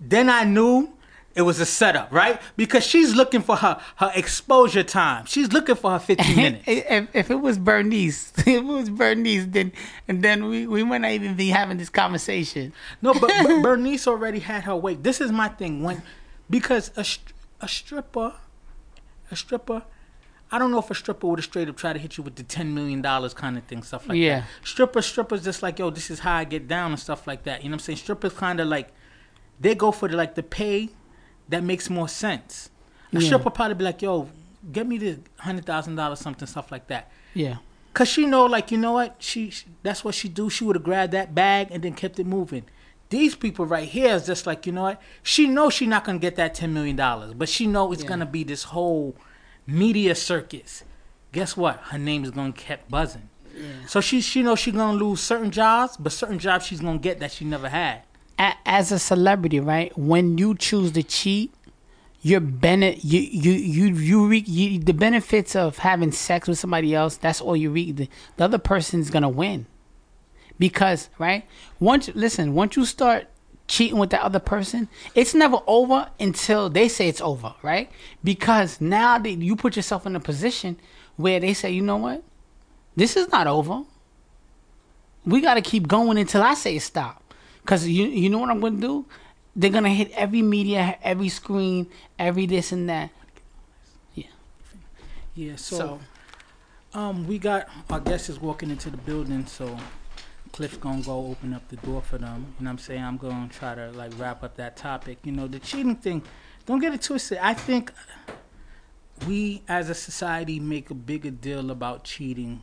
then 0.00 0.28
I 0.28 0.44
knew 0.44 0.92
it 1.34 1.42
was 1.42 1.60
a 1.60 1.66
setup, 1.66 2.12
right? 2.12 2.40
Because 2.56 2.84
she's 2.84 3.14
looking 3.14 3.40
for 3.42 3.56
her 3.56 3.80
her 3.96 4.12
exposure 4.14 4.82
time. 4.82 5.24
She's 5.26 5.52
looking 5.52 5.74
for 5.76 5.90
her 5.92 5.98
15 6.10 6.36
minutes. 6.36 6.64
if, 6.66 7.08
if 7.14 7.30
it 7.30 7.40
was 7.40 7.58
Bernice, 7.58 8.32
if 8.38 8.46
it 8.48 8.64
was 8.64 8.90
Bernice, 8.90 9.46
then 9.46 9.72
and 10.08 10.22
then 10.22 10.46
we 10.48 10.66
we 10.66 10.84
might 10.84 11.00
not 11.00 11.12
even 11.12 11.34
be 11.34 11.48
having 11.48 11.78
this 11.78 11.88
conversation. 11.88 12.72
No, 13.00 13.12
but, 13.14 13.30
but 13.42 13.62
Bernice 13.62 14.06
already 14.06 14.40
had 14.40 14.64
her 14.64 14.76
weight. 14.76 15.02
This 15.02 15.20
is 15.20 15.32
my 15.32 15.48
thing 15.48 15.82
when 15.82 16.02
because 16.50 16.90
a 16.96 17.04
a 17.64 17.68
stripper, 17.68 18.34
a 19.30 19.36
stripper. 19.36 19.82
I 20.54 20.58
don't 20.58 20.70
know 20.70 20.80
if 20.80 20.90
a 20.90 20.94
stripper 20.94 21.26
would 21.28 21.38
have 21.38 21.46
straight 21.46 21.70
up 21.70 21.76
tried 21.78 21.94
to 21.94 21.98
hit 21.98 22.18
you 22.18 22.24
with 22.24 22.34
the 22.36 22.42
ten 22.42 22.74
million 22.74 23.00
dollars 23.00 23.32
kind 23.32 23.56
of 23.56 23.64
thing, 23.64 23.82
stuff 23.82 24.06
like 24.06 24.18
Yeah. 24.18 24.40
that. 24.40 24.48
Strippers, 24.64 25.06
strippers, 25.06 25.42
just 25.42 25.62
like 25.62 25.78
yo, 25.78 25.88
this 25.88 26.10
is 26.10 26.18
how 26.18 26.34
I 26.36 26.44
get 26.44 26.68
down 26.68 26.90
and 26.90 27.00
stuff 27.00 27.26
like 27.26 27.44
that. 27.44 27.62
You 27.62 27.70
know 27.70 27.74
what 27.74 27.82
I'm 27.82 27.84
saying? 27.84 27.96
Strippers 27.98 28.34
kind 28.34 28.60
of 28.60 28.68
like 28.68 28.88
they 29.58 29.74
go 29.74 29.92
for 29.92 30.08
the 30.08 30.16
like 30.16 30.34
the 30.34 30.42
pay 30.42 30.90
that 31.48 31.62
makes 31.62 31.88
more 31.90 32.08
sense. 32.08 32.70
A 33.12 33.18
Yeah. 33.18 33.26
stripper 33.26 33.50
probably 33.50 33.74
be 33.74 33.84
like, 33.84 34.02
yo, 34.02 34.28
get 34.72 34.86
me 34.86 34.98
the 34.98 35.18
hundred 35.38 35.66
thousand 35.66 35.96
dollars, 35.96 36.20
something, 36.20 36.46
stuff 36.46 36.70
like 36.72 36.86
that. 36.88 37.10
Yeah, 37.34 37.56
Cause 37.94 38.08
she 38.08 38.24
know, 38.26 38.46
like 38.46 38.70
you 38.70 38.78
know 38.78 38.92
what, 38.92 39.16
she, 39.18 39.50
she 39.50 39.66
that's 39.82 40.02
what 40.04 40.14
she 40.14 40.28
do. 40.28 40.48
She 40.48 40.64
would 40.64 40.76
have 40.76 40.82
grabbed 40.84 41.12
that 41.12 41.34
bag 41.34 41.68
and 41.70 41.82
then 41.82 41.92
kept 41.94 42.18
it 42.18 42.26
moving. 42.26 42.64
These 43.10 43.34
people 43.34 43.66
right 43.66 43.86
here 43.88 44.14
is 44.14 44.24
just 44.26 44.46
like 44.46 44.64
you 44.66 44.72
know 44.72 44.82
what, 44.84 45.02
she 45.22 45.46
knows 45.46 45.74
she 45.74 45.86
not 45.86 46.04
gonna 46.04 46.18
get 46.18 46.36
that 46.36 46.54
ten 46.54 46.72
million 46.72 46.96
dollars, 46.96 47.34
but 47.34 47.48
she 47.50 47.66
know 47.66 47.92
it's 47.92 48.02
Yeah. 48.02 48.08
gonna 48.10 48.26
be 48.26 48.44
this 48.44 48.64
whole 48.64 49.14
media 49.66 50.14
circus. 50.14 50.84
Guess 51.32 51.56
what? 51.56 51.76
Her 51.90 51.98
name 51.98 52.24
is 52.24 52.30
gonna 52.30 52.52
kept 52.52 52.90
buzzing. 52.90 53.28
Yeah. 53.54 53.64
So 53.86 54.00
she 54.00 54.20
she 54.22 54.42
knows 54.42 54.58
she 54.58 54.72
gonna 54.72 54.96
lose 54.96 55.20
certain 55.20 55.50
jobs, 55.50 55.96
but 55.98 56.12
certain 56.12 56.38
jobs 56.38 56.64
she's 56.66 56.80
gonna 56.80 56.98
get 56.98 57.20
that 57.20 57.32
she 57.32 57.44
never 57.44 57.68
had. 57.68 58.02
As 58.66 58.90
a 58.90 58.98
celebrity, 58.98 59.60
right? 59.60 59.96
When 59.96 60.38
you 60.38 60.54
choose 60.54 60.92
to 60.92 61.02
cheat, 61.02 61.54
you're 62.22 62.40
bene- 62.40 62.98
you 63.02 63.20
you 63.20 63.52
you 63.52 63.94
you 63.94 64.26
reap 64.26 64.44
you, 64.48 64.78
the 64.78 64.94
benefits 64.94 65.54
of 65.54 65.78
having 65.78 66.12
sex 66.12 66.48
with 66.48 66.58
somebody 66.58 66.94
else. 66.94 67.16
That's 67.16 67.40
all 67.40 67.56
you 67.56 67.70
reap. 67.70 67.96
The, 67.96 68.08
the 68.36 68.44
other 68.44 68.58
person's 68.58 69.10
gonna 69.10 69.28
win 69.28 69.66
because 70.58 71.08
right 71.18 71.44
once 71.80 72.08
listen 72.14 72.54
once 72.54 72.76
you 72.76 72.84
start 72.84 73.26
cheating 73.66 73.98
with 73.98 74.10
that 74.10 74.22
other 74.22 74.38
person 74.38 74.88
it's 75.14 75.34
never 75.34 75.58
over 75.66 76.08
until 76.20 76.68
they 76.68 76.88
say 76.88 77.08
it's 77.08 77.20
over 77.20 77.54
right 77.62 77.90
because 78.22 78.80
now 78.80 79.18
that 79.18 79.30
you 79.30 79.56
put 79.56 79.76
yourself 79.76 80.06
in 80.06 80.14
a 80.14 80.20
position 80.20 80.76
where 81.16 81.40
they 81.40 81.54
say 81.54 81.70
you 81.70 81.82
know 81.82 81.96
what 81.96 82.22
this 82.94 83.16
is 83.16 83.28
not 83.30 83.46
over 83.46 83.82
we 85.24 85.40
got 85.40 85.54
to 85.54 85.62
keep 85.62 85.88
going 85.88 86.18
until 86.18 86.42
i 86.42 86.54
say 86.54 86.78
stop 86.78 87.21
because 87.62 87.86
you, 87.86 88.06
you 88.06 88.28
know 88.28 88.38
what 88.38 88.50
i'm 88.50 88.60
gonna 88.60 88.76
do 88.80 89.04
they're 89.54 89.70
gonna 89.70 89.88
hit 89.88 90.10
every 90.12 90.42
media 90.42 90.98
every 91.02 91.28
screen 91.28 91.86
every 92.18 92.46
this 92.46 92.72
and 92.72 92.88
that 92.88 93.10
Yeah. 95.34 95.56
So, 95.56 95.76
so 96.92 96.98
um, 96.98 97.26
we 97.26 97.38
got 97.38 97.68
our 97.90 98.00
guests 98.00 98.28
is 98.28 98.40
walking 98.40 98.70
into 98.70 98.90
the 98.90 98.98
building, 98.98 99.46
so 99.46 99.78
Cliff's 100.52 100.76
gonna 100.76 101.02
go 101.02 101.26
open 101.26 101.54
up 101.54 101.66
the 101.68 101.76
door 101.76 102.02
for 102.02 102.18
them. 102.18 102.54
You 102.58 102.64
know 102.64 102.68
what 102.68 102.72
I'm 102.72 102.78
saying? 102.78 103.02
I'm 103.02 103.16
gonna 103.16 103.48
try 103.48 103.74
to 103.74 103.90
like 103.92 104.12
wrap 104.18 104.42
up 104.42 104.56
that 104.56 104.76
topic. 104.76 105.18
You 105.24 105.32
know, 105.32 105.46
the 105.46 105.58
cheating 105.58 105.96
thing, 105.96 106.22
don't 106.66 106.80
get 106.80 106.92
it 106.92 107.02
twisted. 107.02 107.38
I 107.38 107.54
think 107.54 107.92
we 109.26 109.62
as 109.68 109.88
a 109.88 109.94
society 109.94 110.60
make 110.60 110.90
a 110.90 110.94
bigger 110.94 111.30
deal 111.30 111.70
about 111.70 112.04
cheating 112.04 112.62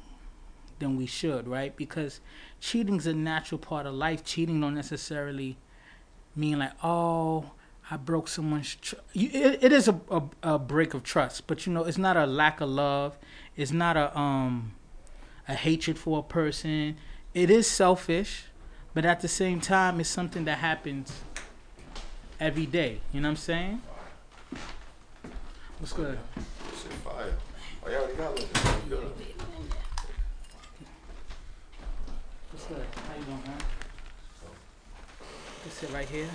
than 0.80 0.98
we 0.98 1.06
should, 1.06 1.48
right? 1.48 1.76
Because 1.76 2.22
cheating's 2.60 3.06
a 3.06 3.14
natural 3.14 3.60
part 3.60 3.86
of 3.86 3.94
life. 3.94 4.24
Cheating 4.24 4.62
don't 4.62 4.76
necessarily 4.76 5.58
mean 6.36 6.60
like, 6.60 6.74
oh, 6.84 7.52
I 7.92 7.98
broke 7.98 8.28
someone's. 8.28 8.76
Tr-. 8.76 8.96
It, 9.14 9.64
it 9.64 9.74
is 9.74 9.88
a, 9.88 10.00
a 10.12 10.22
a 10.44 10.60
break 10.60 10.94
of 10.94 11.04
trust, 11.04 11.48
but 11.48 11.66
you 11.66 11.74
know, 11.74 11.84
it's 11.86 11.98
not 11.98 12.18
a 12.18 12.26
lack 12.26 12.62
of 12.62 12.70
love. 12.70 13.18
It's 13.56 13.72
not 13.72 13.98
a 13.98 14.18
um 14.18 14.74
a 15.48 15.56
hatred 15.56 15.98
for 15.98 16.20
a 16.20 16.24
person. 16.24 16.98
It 17.34 17.50
is 17.50 17.68
selfish, 17.68 18.46
but 18.94 19.06
at 19.06 19.22
the 19.22 19.28
same 19.28 19.60
time, 19.60 20.00
it's 20.00 20.10
something 20.10 20.46
that 20.46 20.60
happens 20.60 21.24
every 22.40 22.66
day. 22.66 23.02
You 23.12 23.22
know 23.22 23.30
what 23.30 23.32
I'm 23.32 23.38
saying? 23.38 23.82
What's 25.80 25.94
good? 25.94 26.18
Shit 26.36 26.92
fire. 26.94 27.34
Oh, 27.86 27.90
you 27.90 27.96
already 27.96 28.14
got 28.16 28.32
What's 32.52 32.66
good? 32.66 32.86
How 33.08 33.16
you 33.18 33.24
doing, 33.24 33.42
man? 33.46 33.58
Let's 35.66 35.78
sit 35.78 35.92
right 35.92 36.08
here. 36.08 36.30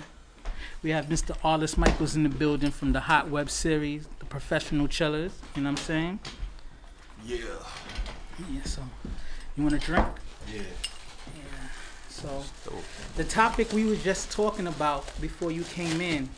We 0.83 0.91
have 0.91 1.07
Mr. 1.07 1.35
Arliss 1.39 1.77
Michaels 1.77 2.15
in 2.15 2.23
the 2.23 2.29
building 2.29 2.69
from 2.69 2.93
the 2.93 2.99
Hot 2.99 3.29
Web 3.29 3.49
series, 3.49 4.07
The 4.19 4.25
Professional 4.25 4.87
Chillers. 4.87 5.33
You 5.55 5.63
know 5.63 5.71
what 5.71 5.79
I'm 5.79 5.85
saying? 5.85 6.19
Yeah. 7.25 7.37
Yeah, 8.51 8.63
so 8.63 8.83
you 9.57 9.63
want 9.63 9.75
a 9.75 9.79
drink? 9.79 10.05
Yeah. 10.53 10.61
Yeah. 10.61 11.67
So 12.09 12.43
the 13.15 13.23
topic 13.23 13.73
we 13.73 13.85
were 13.85 13.95
just 13.95 14.31
talking 14.31 14.67
about 14.67 15.09
before 15.19 15.51
you 15.51 15.63
came 15.63 16.01
in 16.01 16.29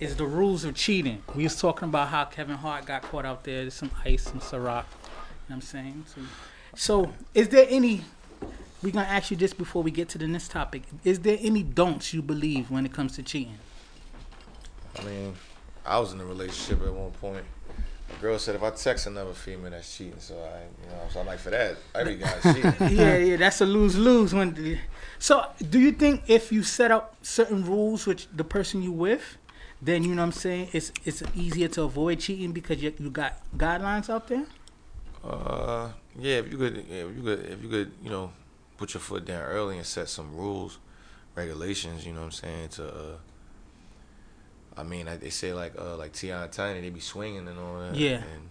is 0.00 0.16
the 0.16 0.26
rules 0.26 0.64
of 0.64 0.74
cheating. 0.74 1.22
We 1.36 1.44
was 1.44 1.60
talking 1.60 1.88
about 1.88 2.08
how 2.08 2.24
Kevin 2.24 2.56
Hart 2.56 2.86
got 2.86 3.02
caught 3.02 3.24
out 3.24 3.44
there. 3.44 3.62
There's 3.62 3.74
some 3.74 3.92
ice, 4.04 4.24
some 4.24 4.40
Ciroc. 4.40 4.56
You 4.56 4.60
know 4.60 4.76
what 5.46 5.54
I'm 5.54 5.60
saying? 5.60 6.04
So, 6.08 6.20
so 6.74 7.12
is 7.32 7.48
there 7.50 7.66
any? 7.68 8.02
We're 8.84 8.90
gonna 8.92 9.06
ask 9.06 9.30
you 9.30 9.38
this 9.38 9.54
before 9.54 9.82
we 9.82 9.90
get 9.90 10.10
to 10.10 10.18
the 10.18 10.26
next 10.26 10.50
topic. 10.50 10.82
Is 11.04 11.20
there 11.20 11.38
any 11.40 11.62
don'ts 11.62 12.12
you 12.12 12.20
believe 12.20 12.70
when 12.70 12.84
it 12.84 12.92
comes 12.92 13.16
to 13.16 13.22
cheating? 13.22 13.56
I 14.98 15.02
mean, 15.04 15.34
I 15.86 15.98
was 15.98 16.12
in 16.12 16.20
a 16.20 16.24
relationship 16.26 16.86
at 16.86 16.92
one 16.92 17.10
point. 17.12 17.44
A 18.14 18.20
girl 18.20 18.38
said 18.38 18.56
if 18.56 18.62
I 18.62 18.68
text 18.68 19.06
another 19.06 19.32
female, 19.32 19.70
that's 19.70 19.96
cheating. 19.96 20.18
So 20.18 20.34
I, 20.34 20.64
you 20.84 20.90
know, 20.90 21.00
so 21.10 21.20
I'm 21.20 21.26
like, 21.26 21.38
for 21.38 21.48
that, 21.48 21.78
every 21.94 22.16
guy's 22.16 22.42
cheating. 22.42 22.74
yeah, 22.98 23.16
yeah, 23.16 23.36
that's 23.36 23.62
a 23.62 23.64
lose 23.64 23.96
lose. 23.96 24.34
When 24.34 24.52
the- 24.52 24.78
so, 25.18 25.46
do 25.70 25.80
you 25.80 25.90
think 25.92 26.24
if 26.26 26.52
you 26.52 26.62
set 26.62 26.90
up 26.90 27.16
certain 27.22 27.64
rules 27.64 28.04
with 28.06 28.26
the 28.36 28.44
person 28.44 28.82
you 28.82 28.92
with, 28.92 29.38
then 29.80 30.02
you 30.04 30.10
know 30.14 30.20
what 30.20 30.26
I'm 30.26 30.32
saying, 30.32 30.68
it's 30.74 30.92
it's 31.06 31.22
easier 31.34 31.68
to 31.68 31.84
avoid 31.84 32.20
cheating 32.20 32.52
because 32.52 32.82
you 32.82 32.92
you 32.98 33.08
got 33.08 33.40
guidelines 33.56 34.10
out 34.10 34.28
there? 34.28 34.44
Uh, 35.24 35.88
yeah, 36.18 36.36
if 36.36 36.52
you 36.52 36.58
could, 36.58 36.84
yeah, 36.86 37.04
if 37.04 37.16
you 37.16 37.22
could, 37.22 37.40
if 37.46 37.62
you 37.62 37.68
could, 37.70 37.92
you 38.02 38.10
know, 38.10 38.30
put 38.76 38.94
your 38.94 39.00
foot 39.00 39.24
down 39.24 39.42
early 39.42 39.76
and 39.76 39.86
set 39.86 40.08
some 40.08 40.34
rules, 40.36 40.78
regulations. 41.34 42.06
You 42.06 42.12
know 42.12 42.20
what 42.20 42.26
I'm 42.26 42.30
saying? 42.32 42.68
To, 42.70 42.88
uh, 42.88 43.16
I 44.76 44.82
mean, 44.82 45.08
they 45.20 45.30
say 45.30 45.52
like 45.52 45.74
uh 45.78 45.96
like 45.96 46.12
T.I. 46.12 46.42
and 46.44 46.52
Tiny, 46.52 46.80
they 46.80 46.90
be 46.90 47.00
swinging 47.00 47.46
and 47.48 47.58
all 47.58 47.78
that. 47.80 47.94
Yeah. 47.94 48.22
And 48.34 48.48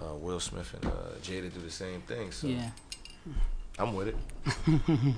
uh, 0.00 0.14
Will 0.14 0.40
Smith 0.40 0.74
and 0.74 0.86
uh, 0.86 0.96
Jada 1.22 1.52
do 1.52 1.60
the 1.60 1.70
same 1.70 2.00
thing. 2.02 2.32
So 2.32 2.46
Yeah. 2.48 2.70
I'm 3.78 3.94
with 3.94 4.08
it. 4.08 4.16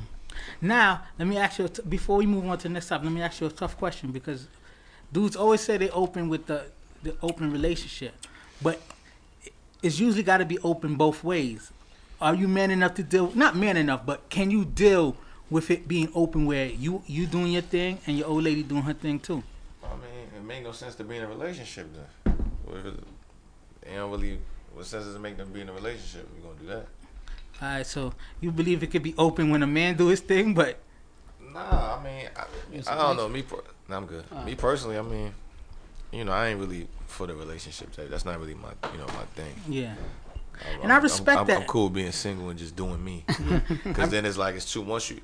Now, 0.60 1.02
let 1.16 1.28
me 1.28 1.36
ask 1.36 1.60
you 1.60 1.68
t- 1.68 1.82
before 1.88 2.16
we 2.16 2.26
move 2.26 2.44
on 2.46 2.58
to 2.58 2.64
the 2.68 2.74
next 2.74 2.88
topic. 2.88 3.04
Let 3.04 3.12
me 3.12 3.22
ask 3.22 3.40
you 3.40 3.46
a 3.46 3.50
tough 3.50 3.76
question 3.78 4.10
because 4.10 4.48
dudes 5.12 5.36
always 5.36 5.60
say 5.60 5.76
they 5.76 5.90
open 5.90 6.28
with 6.28 6.46
the 6.46 6.64
the 7.04 7.14
open 7.22 7.52
relationship, 7.52 8.14
but 8.62 8.80
it's 9.82 10.00
usually 10.00 10.22
got 10.24 10.38
to 10.38 10.44
be 10.44 10.58
open 10.60 10.96
both 10.96 11.22
ways. 11.22 11.70
Are 12.24 12.34
you 12.34 12.48
man 12.48 12.70
enough 12.70 12.94
to 12.94 13.02
deal? 13.02 13.30
Not 13.34 13.54
man 13.54 13.76
enough, 13.76 14.06
but 14.06 14.30
can 14.30 14.50
you 14.50 14.64
deal 14.64 15.14
with 15.50 15.70
it 15.70 15.86
being 15.86 16.08
open 16.14 16.46
where 16.46 16.68
you 16.68 17.02
you 17.06 17.26
doing 17.26 17.52
your 17.52 17.60
thing 17.60 17.98
and 18.06 18.16
your 18.16 18.28
old 18.28 18.44
lady 18.44 18.62
doing 18.62 18.80
her 18.84 18.94
thing 18.94 19.20
too? 19.20 19.42
I 19.84 19.88
mean, 19.96 20.28
it 20.34 20.42
make 20.42 20.62
no 20.64 20.72
sense 20.72 20.94
to 20.94 21.04
be 21.04 21.16
in 21.18 21.22
a 21.24 21.28
relationship 21.28 21.86
then. 21.92 22.32
What 22.64 22.76
it, 22.78 22.94
it 23.82 23.94
don't 23.94 24.10
really, 24.10 24.38
what 24.72 24.86
sense 24.86 25.04
does 25.04 25.14
it 25.14 25.20
make 25.20 25.36
them 25.36 25.52
be 25.52 25.60
in 25.60 25.68
a 25.68 25.74
relationship? 25.74 26.26
We 26.34 26.40
gonna 26.40 26.58
do 26.58 26.66
that? 26.68 26.86
All 27.60 27.68
right, 27.68 27.86
so 27.86 28.14
you 28.40 28.50
believe 28.50 28.82
it 28.82 28.86
could 28.90 29.02
be 29.02 29.14
open 29.18 29.50
when 29.50 29.62
a 29.62 29.66
man 29.66 29.94
do 29.94 30.06
his 30.06 30.20
thing, 30.20 30.54
but 30.54 30.78
Nah, 31.52 31.98
I 31.98 32.02
mean, 32.02 32.28
I, 32.34 32.90
I 32.90 32.96
don't 32.96 33.18
know. 33.18 33.28
Me, 33.28 33.42
per- 33.42 33.62
nah, 33.86 33.98
I'm 33.98 34.06
good. 34.06 34.24
Uh. 34.32 34.42
me 34.44 34.54
personally, 34.54 34.96
I 34.96 35.02
mean, 35.02 35.34
you 36.10 36.24
know, 36.24 36.32
I 36.32 36.48
ain't 36.48 36.58
really 36.58 36.88
for 37.06 37.26
the 37.26 37.34
relationship 37.34 37.92
type. 37.92 38.08
That's 38.08 38.24
not 38.24 38.40
really 38.40 38.54
my, 38.54 38.70
you 38.92 38.98
know, 38.98 39.06
my 39.08 39.24
thing. 39.36 39.54
yeah, 39.68 39.90
I'm- 39.90 39.98
And 40.82 40.90
I 40.92 40.96
I'm- 40.96 41.02
respect 41.02 41.40
I'm, 41.40 41.50
I'm, 41.50 41.62
cool 41.64 41.90
being 41.90 42.12
single 42.12 42.48
and 42.50 42.58
just 42.58 42.76
doing 42.76 43.02
me. 43.02 43.24
Because 43.84 44.10
then 44.10 44.24
it's 44.26 44.36
like 44.38 44.54
it's 44.54 44.70
too. 44.72 44.82
Once 44.82 45.10
you, 45.10 45.20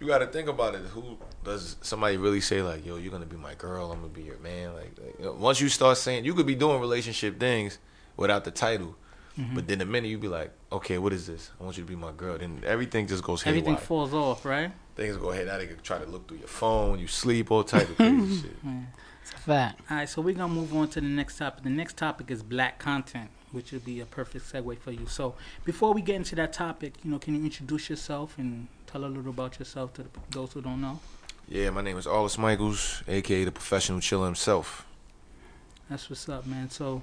you 0.00 0.06
got 0.06 0.18
to 0.18 0.26
think 0.26 0.48
about 0.48 0.74
it. 0.74 0.82
Who 0.82 1.16
does 1.44 1.76
somebody 1.80 2.16
really 2.16 2.40
say 2.40 2.62
like, 2.62 2.84
"Yo, 2.86 2.96
you're 2.96 3.12
gonna 3.12 3.26
be 3.26 3.36
my 3.36 3.54
girl. 3.54 3.92
I'm 3.92 4.00
gonna 4.00 4.12
be 4.12 4.22
your 4.22 4.38
man." 4.38 4.74
Like, 4.74 4.92
like, 5.02 5.18
you 5.18 5.24
know, 5.26 5.32
once 5.32 5.60
you 5.60 5.68
start 5.68 5.96
saying, 5.98 6.24
you 6.24 6.34
could 6.34 6.46
be 6.46 6.54
doing 6.54 6.80
relationship 6.80 7.38
things 7.40 7.78
without 8.16 8.44
the 8.44 8.50
title, 8.50 8.96
Mm-hmm. 9.38 9.54
but 9.54 9.68
then 9.68 9.78
the 9.80 9.84
minute 9.84 10.08
you 10.08 10.16
be 10.16 10.28
like, 10.28 10.50
"Okay, 10.72 10.96
what 10.96 11.12
is 11.12 11.26
this? 11.26 11.50
I 11.60 11.64
want 11.64 11.76
you 11.76 11.84
to 11.84 11.88
be 11.88 11.94
my 11.94 12.10
girl," 12.12 12.38
then 12.38 12.62
everything 12.66 13.06
just 13.06 13.22
goes 13.22 13.42
haywire. 13.42 13.58
Everything 13.58 13.76
falls 13.76 14.14
off, 14.14 14.46
right? 14.46 14.72
Things 14.94 15.18
go 15.18 15.30
ahead. 15.30 15.46
Now 15.48 15.58
they 15.58 15.66
can 15.66 15.78
try 15.82 15.98
to 15.98 16.06
look 16.06 16.26
through 16.26 16.38
your 16.38 16.48
phone. 16.48 16.98
You 16.98 17.06
sleep, 17.06 17.50
all 17.50 17.62
type 17.62 17.86
of 17.90 17.96
crazy 17.96 18.36
shit. 18.42 18.56
It's 19.22 19.32
a 19.32 19.36
fact. 19.36 19.80
All 19.90 19.96
right, 19.98 20.08
so 20.08 20.22
we're 20.22 20.34
gonna 20.34 20.52
move 20.54 20.74
on 20.74 20.88
to 20.88 21.02
the 21.02 21.06
next 21.06 21.36
topic. 21.36 21.64
The 21.64 21.68
next 21.70 21.98
topic 21.98 22.30
is 22.30 22.42
black 22.42 22.78
content, 22.78 23.28
which 23.52 23.72
would 23.72 23.84
be 23.84 24.00
a 24.00 24.06
perfect 24.06 24.52
segue 24.52 24.78
for 24.78 24.90
you. 24.90 25.06
So, 25.06 25.34
before 25.64 25.92
we 25.94 26.02
get 26.02 26.16
into 26.16 26.34
that 26.36 26.52
topic, 26.52 26.94
you 27.04 27.10
know, 27.10 27.18
can 27.18 27.34
you 27.34 27.44
introduce 27.44 27.88
yourself 27.90 28.36
and 28.38 28.68
tell 28.86 29.04
a 29.04 29.06
little 29.06 29.30
about 29.30 29.58
yourself 29.58 29.94
to 29.94 30.04
those 30.30 30.52
who 30.52 30.62
don't 30.62 30.80
know? 30.80 31.00
Yeah, 31.48 31.70
my 31.70 31.80
name 31.82 31.96
is 31.96 32.06
Arlis 32.06 32.38
Michaels, 32.38 33.02
aka 33.06 33.44
the 33.44 33.52
professional 33.52 34.00
chiller 34.00 34.26
himself. 34.26 34.84
That's 35.88 36.10
what's 36.10 36.28
up, 36.28 36.46
man. 36.46 36.70
So, 36.70 37.02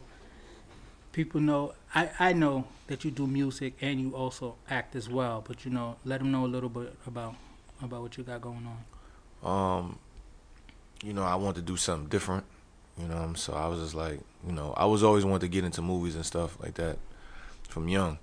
people 1.13 1.39
know 1.39 1.73
I 1.95 2.09
I 2.19 2.33
know 2.33 2.65
that 2.87 3.05
you 3.05 3.11
do 3.11 3.25
music 3.27 3.75
and 3.81 3.99
you 4.01 4.15
also 4.15 4.55
act 4.69 4.95
as 4.95 5.07
well, 5.07 5.43
but 5.47 5.63
you 5.63 5.71
know, 5.71 5.95
let 6.03 6.19
them 6.19 6.31
know 6.31 6.45
a 6.45 6.47
little 6.47 6.69
bit 6.69 6.93
about 7.07 7.35
about 7.81 8.01
what 8.01 8.17
you 8.17 8.23
got 8.23 8.41
going 8.41 8.67
on. 8.67 9.79
um, 9.79 9.99
you 11.03 11.13
know, 11.13 11.23
I 11.23 11.35
want 11.35 11.55
to 11.57 11.61
do 11.61 11.75
something 11.77 12.07
different. 12.09 12.45
You 12.99 13.07
know, 13.07 13.33
so 13.35 13.53
I 13.53 13.67
was 13.67 13.79
just 13.79 13.95
like, 13.95 14.19
you 14.45 14.53
know, 14.53 14.73
I 14.77 14.85
was 14.85 15.03
always 15.03 15.25
wanted 15.25 15.41
to 15.41 15.47
get 15.47 15.63
into 15.63 15.81
movies 15.81 16.15
and 16.15 16.25
stuff 16.25 16.57
like 16.61 16.75
that 16.75 16.97
from 17.67 17.87
young. 17.87 18.19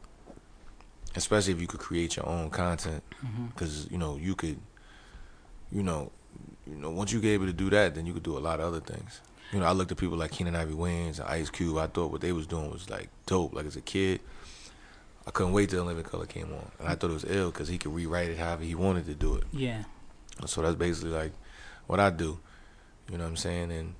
Especially 1.17 1.53
if 1.53 1.61
you 1.61 1.67
could 1.67 1.81
create 1.81 2.17
your 2.17 2.29
own 2.29 2.51
content, 2.51 3.03
mm-hmm. 3.25 3.47
because 3.47 3.91
you 3.91 3.99
know 3.99 4.17
you 4.17 4.37
could, 4.37 4.61
you 5.73 5.83
know, 5.83 6.13
you 6.69 6.77
know 6.77 6.91
once 6.91 7.11
you 7.13 7.21
get 7.21 7.31
able 7.31 7.47
to 7.47 7.53
do 7.53 7.69
that, 7.71 7.97
then 7.97 8.07
you 8.07 8.13
could 8.13 8.23
do 8.23 8.39
a 8.39 8.39
lot 8.39 8.61
of 8.61 8.67
other 8.67 8.79
things. 8.79 9.21
You 9.53 9.59
know, 9.59 9.67
I 9.67 9.73
looked 9.73 9.91
at 9.91 9.99
people 9.99 10.17
like 10.17 10.31
Keenen 10.31 10.55
Ivory 10.55 10.77
Wayans 10.77 11.19
and 11.19 11.29
Ice 11.29 11.51
Cube. 11.51 11.79
I 11.79 11.89
thought 11.89 12.13
what 12.13 12.21
they 12.21 12.31
was 12.31 12.47
doing 12.47 12.71
was 12.71 12.89
like 12.89 13.09
dope. 13.27 13.53
Like 13.53 13.67
as 13.67 13.75
a 13.75 13.81
kid, 13.81 14.21
I 15.27 15.33
couldn't 15.33 15.53
wait 15.53 15.71
till 15.71 15.85
Living 15.85 16.05
Color 16.05 16.27
came 16.27 16.53
on, 16.53 16.71
and 16.79 16.89
I 16.89 16.95
thought 16.95 17.11
it 17.11 17.15
was 17.15 17.25
ill 17.27 17.51
because 17.51 17.67
he 17.67 17.77
could 17.77 17.93
rewrite 17.93 18.31
it 18.31 18.39
however 18.39 18.63
he 18.63 18.77
wanted 18.77 19.07
to 19.07 19.15
do 19.15 19.35
it. 19.35 19.45
Yeah. 19.53 19.83
So 20.47 20.63
that's 20.63 20.77
basically 20.77 21.11
like 21.11 21.33
what 21.89 21.99
I 21.99 22.11
do. 22.11 22.39
You 23.11 23.19
know 23.19 23.25
what 23.25 23.31
I'm 23.31 23.37
saying? 23.37 23.73
And 23.73 23.95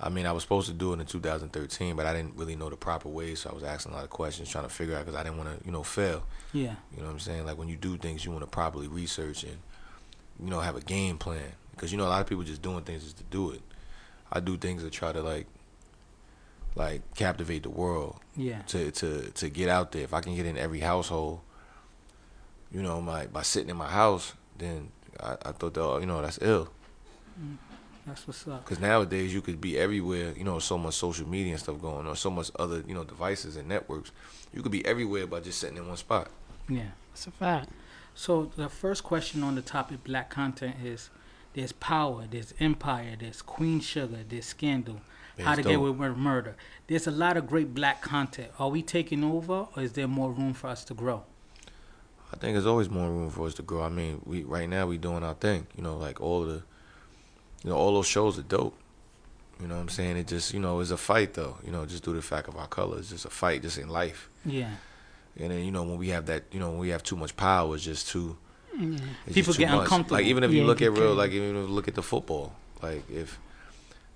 I 0.00 0.10
mean, 0.10 0.26
I 0.26 0.32
was 0.32 0.44
supposed 0.44 0.68
to 0.68 0.74
do 0.74 0.92
it 0.92 1.00
in 1.00 1.06
2013, 1.06 1.96
but 1.96 2.06
I 2.06 2.12
didn't 2.14 2.36
really 2.36 2.54
know 2.54 2.70
the 2.70 2.76
proper 2.76 3.08
way, 3.08 3.34
so 3.34 3.50
I 3.50 3.52
was 3.52 3.64
asking 3.64 3.92
a 3.92 3.96
lot 3.96 4.04
of 4.04 4.10
questions, 4.10 4.48
trying 4.48 4.62
to 4.64 4.70
figure 4.70 4.94
out 4.96 5.04
because 5.04 5.18
I 5.18 5.24
didn't 5.24 5.38
want 5.38 5.58
to, 5.58 5.64
you 5.66 5.72
know, 5.72 5.82
fail. 5.82 6.22
Yeah. 6.52 6.76
You 6.92 6.98
know 7.00 7.06
what 7.06 7.12
I'm 7.14 7.18
saying? 7.18 7.44
Like 7.46 7.58
when 7.58 7.68
you 7.68 7.76
do 7.76 7.96
things, 7.96 8.24
you 8.24 8.30
want 8.30 8.44
to 8.44 8.46
properly 8.50 8.86
research 8.86 9.42
and, 9.42 9.58
you 10.42 10.50
know, 10.50 10.60
have 10.60 10.76
a 10.76 10.80
game 10.80 11.18
plan 11.18 11.52
because 11.72 11.90
you 11.90 11.98
know 11.98 12.06
a 12.06 12.08
lot 12.10 12.20
of 12.20 12.28
people 12.28 12.44
just 12.44 12.62
doing 12.62 12.82
things 12.84 13.02
just 13.04 13.16
to 13.18 13.24
do 13.24 13.50
it. 13.50 13.60
I 14.30 14.38
do 14.40 14.56
things 14.56 14.82
to 14.84 14.90
try 14.90 15.12
to 15.12 15.20
like, 15.22 15.46
like 16.76 17.02
captivate 17.16 17.64
the 17.64 17.70
world 17.70 18.20
Yeah. 18.36 18.62
to 18.68 18.90
to 18.92 19.30
to 19.32 19.48
get 19.48 19.68
out 19.68 19.90
there. 19.92 20.02
If 20.02 20.14
I 20.14 20.20
can 20.20 20.36
get 20.36 20.46
in 20.46 20.56
every 20.56 20.80
household, 20.80 21.40
you 22.70 22.82
know, 22.82 23.00
my 23.00 23.26
by 23.26 23.42
sitting 23.42 23.70
in 23.70 23.76
my 23.76 23.88
house, 23.88 24.34
then 24.58 24.90
I, 25.20 25.32
I 25.44 25.52
thought 25.52 25.74
that 25.74 25.82
oh, 25.82 25.98
you 25.98 26.06
know 26.06 26.22
that's 26.22 26.38
ill. 26.40 26.68
Mm. 27.40 27.56
That's 28.08 28.26
what's 28.26 28.48
up. 28.48 28.64
Because 28.64 28.80
nowadays 28.80 29.32
you 29.34 29.42
could 29.42 29.60
be 29.60 29.78
everywhere. 29.78 30.32
You 30.36 30.44
know, 30.44 30.58
so 30.58 30.78
much 30.78 30.94
social 30.94 31.28
media 31.28 31.52
and 31.52 31.60
stuff 31.60 31.80
going 31.80 32.06
on, 32.06 32.16
so 32.16 32.30
much 32.30 32.50
other 32.58 32.82
you 32.86 32.94
know 32.94 33.04
devices 33.04 33.56
and 33.56 33.68
networks. 33.68 34.10
You 34.52 34.62
could 34.62 34.72
be 34.72 34.84
everywhere 34.86 35.26
by 35.26 35.40
just 35.40 35.58
sitting 35.60 35.76
in 35.76 35.86
one 35.86 35.96
spot. 35.96 36.28
Yeah. 36.68 36.90
It's 37.12 37.26
a 37.26 37.30
fact. 37.30 37.70
So 38.14 38.50
the 38.56 38.68
first 38.68 39.04
question 39.04 39.42
on 39.42 39.54
the 39.54 39.62
topic 39.62 40.04
black 40.04 40.30
content 40.30 40.76
is 40.84 41.10
there's 41.54 41.72
power, 41.72 42.26
there's 42.30 42.54
empire, 42.60 43.16
there's 43.18 43.42
Queen 43.42 43.80
Sugar, 43.80 44.18
there's 44.28 44.46
scandal, 44.46 45.00
how 45.38 45.54
to 45.54 45.60
It's 45.60 45.68
get 45.68 45.76
away 45.76 45.90
with 45.90 46.16
murder. 46.16 46.56
There's 46.86 47.06
a 47.06 47.10
lot 47.10 47.36
of 47.36 47.46
great 47.46 47.74
black 47.74 48.02
content. 48.02 48.50
Are 48.58 48.68
we 48.68 48.82
taking 48.82 49.24
over 49.24 49.66
or 49.74 49.82
is 49.82 49.92
there 49.92 50.08
more 50.08 50.30
room 50.30 50.54
for 50.54 50.68
us 50.68 50.84
to 50.84 50.94
grow? 50.94 51.24
I 52.32 52.36
think 52.36 52.54
there's 52.54 52.66
always 52.66 52.90
more 52.90 53.10
room 53.10 53.30
for 53.30 53.46
us 53.46 53.54
to 53.54 53.62
grow. 53.62 53.82
I 53.82 53.88
mean, 53.88 54.20
we 54.24 54.44
right 54.44 54.68
now 54.68 54.86
we 54.86 54.98
doing 54.98 55.24
our 55.24 55.34
thing. 55.34 55.66
You 55.76 55.82
know, 55.82 55.96
like 55.96 56.20
all 56.20 56.44
the, 56.44 56.62
you 57.64 57.70
know, 57.70 57.76
all 57.76 57.94
those 57.94 58.06
shows 58.06 58.38
are 58.38 58.42
dope. 58.42 58.76
You 59.60 59.66
know 59.66 59.74
what 59.74 59.80
I'm 59.82 59.88
saying? 59.88 60.16
It 60.16 60.28
just, 60.28 60.54
you 60.54 60.60
know, 60.60 60.78
it's 60.80 60.90
a 60.92 60.96
fight 60.96 61.34
though. 61.34 61.56
You 61.64 61.72
know, 61.72 61.84
just 61.84 62.04
due 62.04 62.12
to 62.12 62.16
the 62.16 62.22
fact 62.22 62.48
of 62.48 62.56
our 62.56 62.68
color, 62.68 62.98
it's 62.98 63.10
just 63.10 63.24
a 63.24 63.30
fight, 63.30 63.62
just 63.62 63.78
in 63.78 63.88
life. 63.88 64.28
Yeah. 64.46 64.70
And 65.40 65.50
then 65.50 65.64
you 65.64 65.70
know 65.70 65.82
when 65.84 65.98
we 65.98 66.08
have 66.10 66.26
that, 66.26 66.44
you 66.52 66.60
know, 66.60 66.70
when 66.70 66.78
we 66.78 66.88
have 66.90 67.02
too 67.02 67.16
much 67.16 67.36
power, 67.36 67.74
it's 67.74 67.84
just 67.84 68.08
too. 68.08 68.36
Yeah. 68.78 68.98
It's 69.26 69.34
People 69.34 69.52
just 69.52 69.56
too 69.56 69.64
get 69.64 69.72
much. 69.72 69.82
uncomfortable. 69.82 70.16
Like 70.18 70.26
even 70.26 70.44
if 70.44 70.52
Yeah, 70.52 70.60
you 70.60 70.66
look 70.66 70.80
at 70.82 70.92
real, 70.92 71.14
like 71.14 71.32
even 71.32 71.50
if 71.50 71.68
you 71.68 71.74
look 71.74 71.88
at 71.88 71.94
the 71.94 72.02
football, 72.02 72.54
like 72.82 73.08
if 73.10 73.38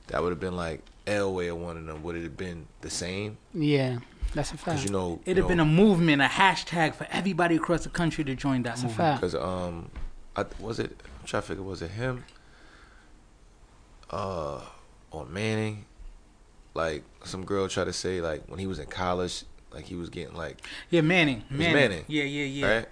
that 0.09 0.23
would 0.23 0.31
have 0.31 0.41
been 0.41 0.57
like 0.57 0.83
Elway 1.07 1.49
or 1.49 1.57
one 1.57 1.77
of 1.77 1.87
them, 1.87 2.03
would 2.05 2.15
it 2.17 2.23
have 2.23 2.37
been 2.37 2.67
the 2.81 2.91
same? 2.91 3.37
Yeah. 3.55 3.99
That's 4.35 4.53
a 4.53 4.57
fact. 4.57 4.85
you 4.85 4.91
know, 4.91 5.21
It'd 5.27 5.37
have 5.37 5.49
been 5.49 5.61
a 5.61 5.65
movement, 5.65 6.23
a 6.23 6.27
hashtag 6.27 6.95
for 6.95 7.07
everybody 7.11 7.57
across 7.57 7.85
the 7.85 7.91
country 7.91 8.25
to 8.25 8.35
join 8.35 8.63
that 8.63 8.77
That's 8.77 8.85
a 8.85 8.89
fact. 8.89 9.21
Because 9.21 9.35
um, 9.35 9.91
I, 10.37 10.47
was 10.59 10.79
it? 10.79 10.97
I'm 11.21 11.27
trying 11.27 11.43
to 11.43 11.49
figure. 11.49 11.63
Was 11.65 11.83
it 11.83 11.91
him? 11.91 12.25
Uh, 14.13 14.61
or 15.11 15.25
Manning? 15.27 15.85
Like 16.75 17.03
some 17.25 17.45
girl 17.45 17.69
tried 17.69 17.85
to 17.85 17.93
say 17.93 18.21
like 18.21 18.45
when 18.49 18.59
he 18.59 18.67
was 18.67 18.79
in 18.79 18.87
college, 18.87 19.45
like 19.73 19.85
he 19.85 19.95
was 19.95 20.09
getting 20.11 20.35
like 20.37 20.59
Yeah, 20.91 21.01
Manning. 21.03 21.43
was 21.51 21.59
Manning. 21.59 21.75
Manning, 21.75 22.05
Yeah, 22.09 22.25
yeah, 22.25 22.45
yeah. 22.45 22.75
right, 22.79 22.89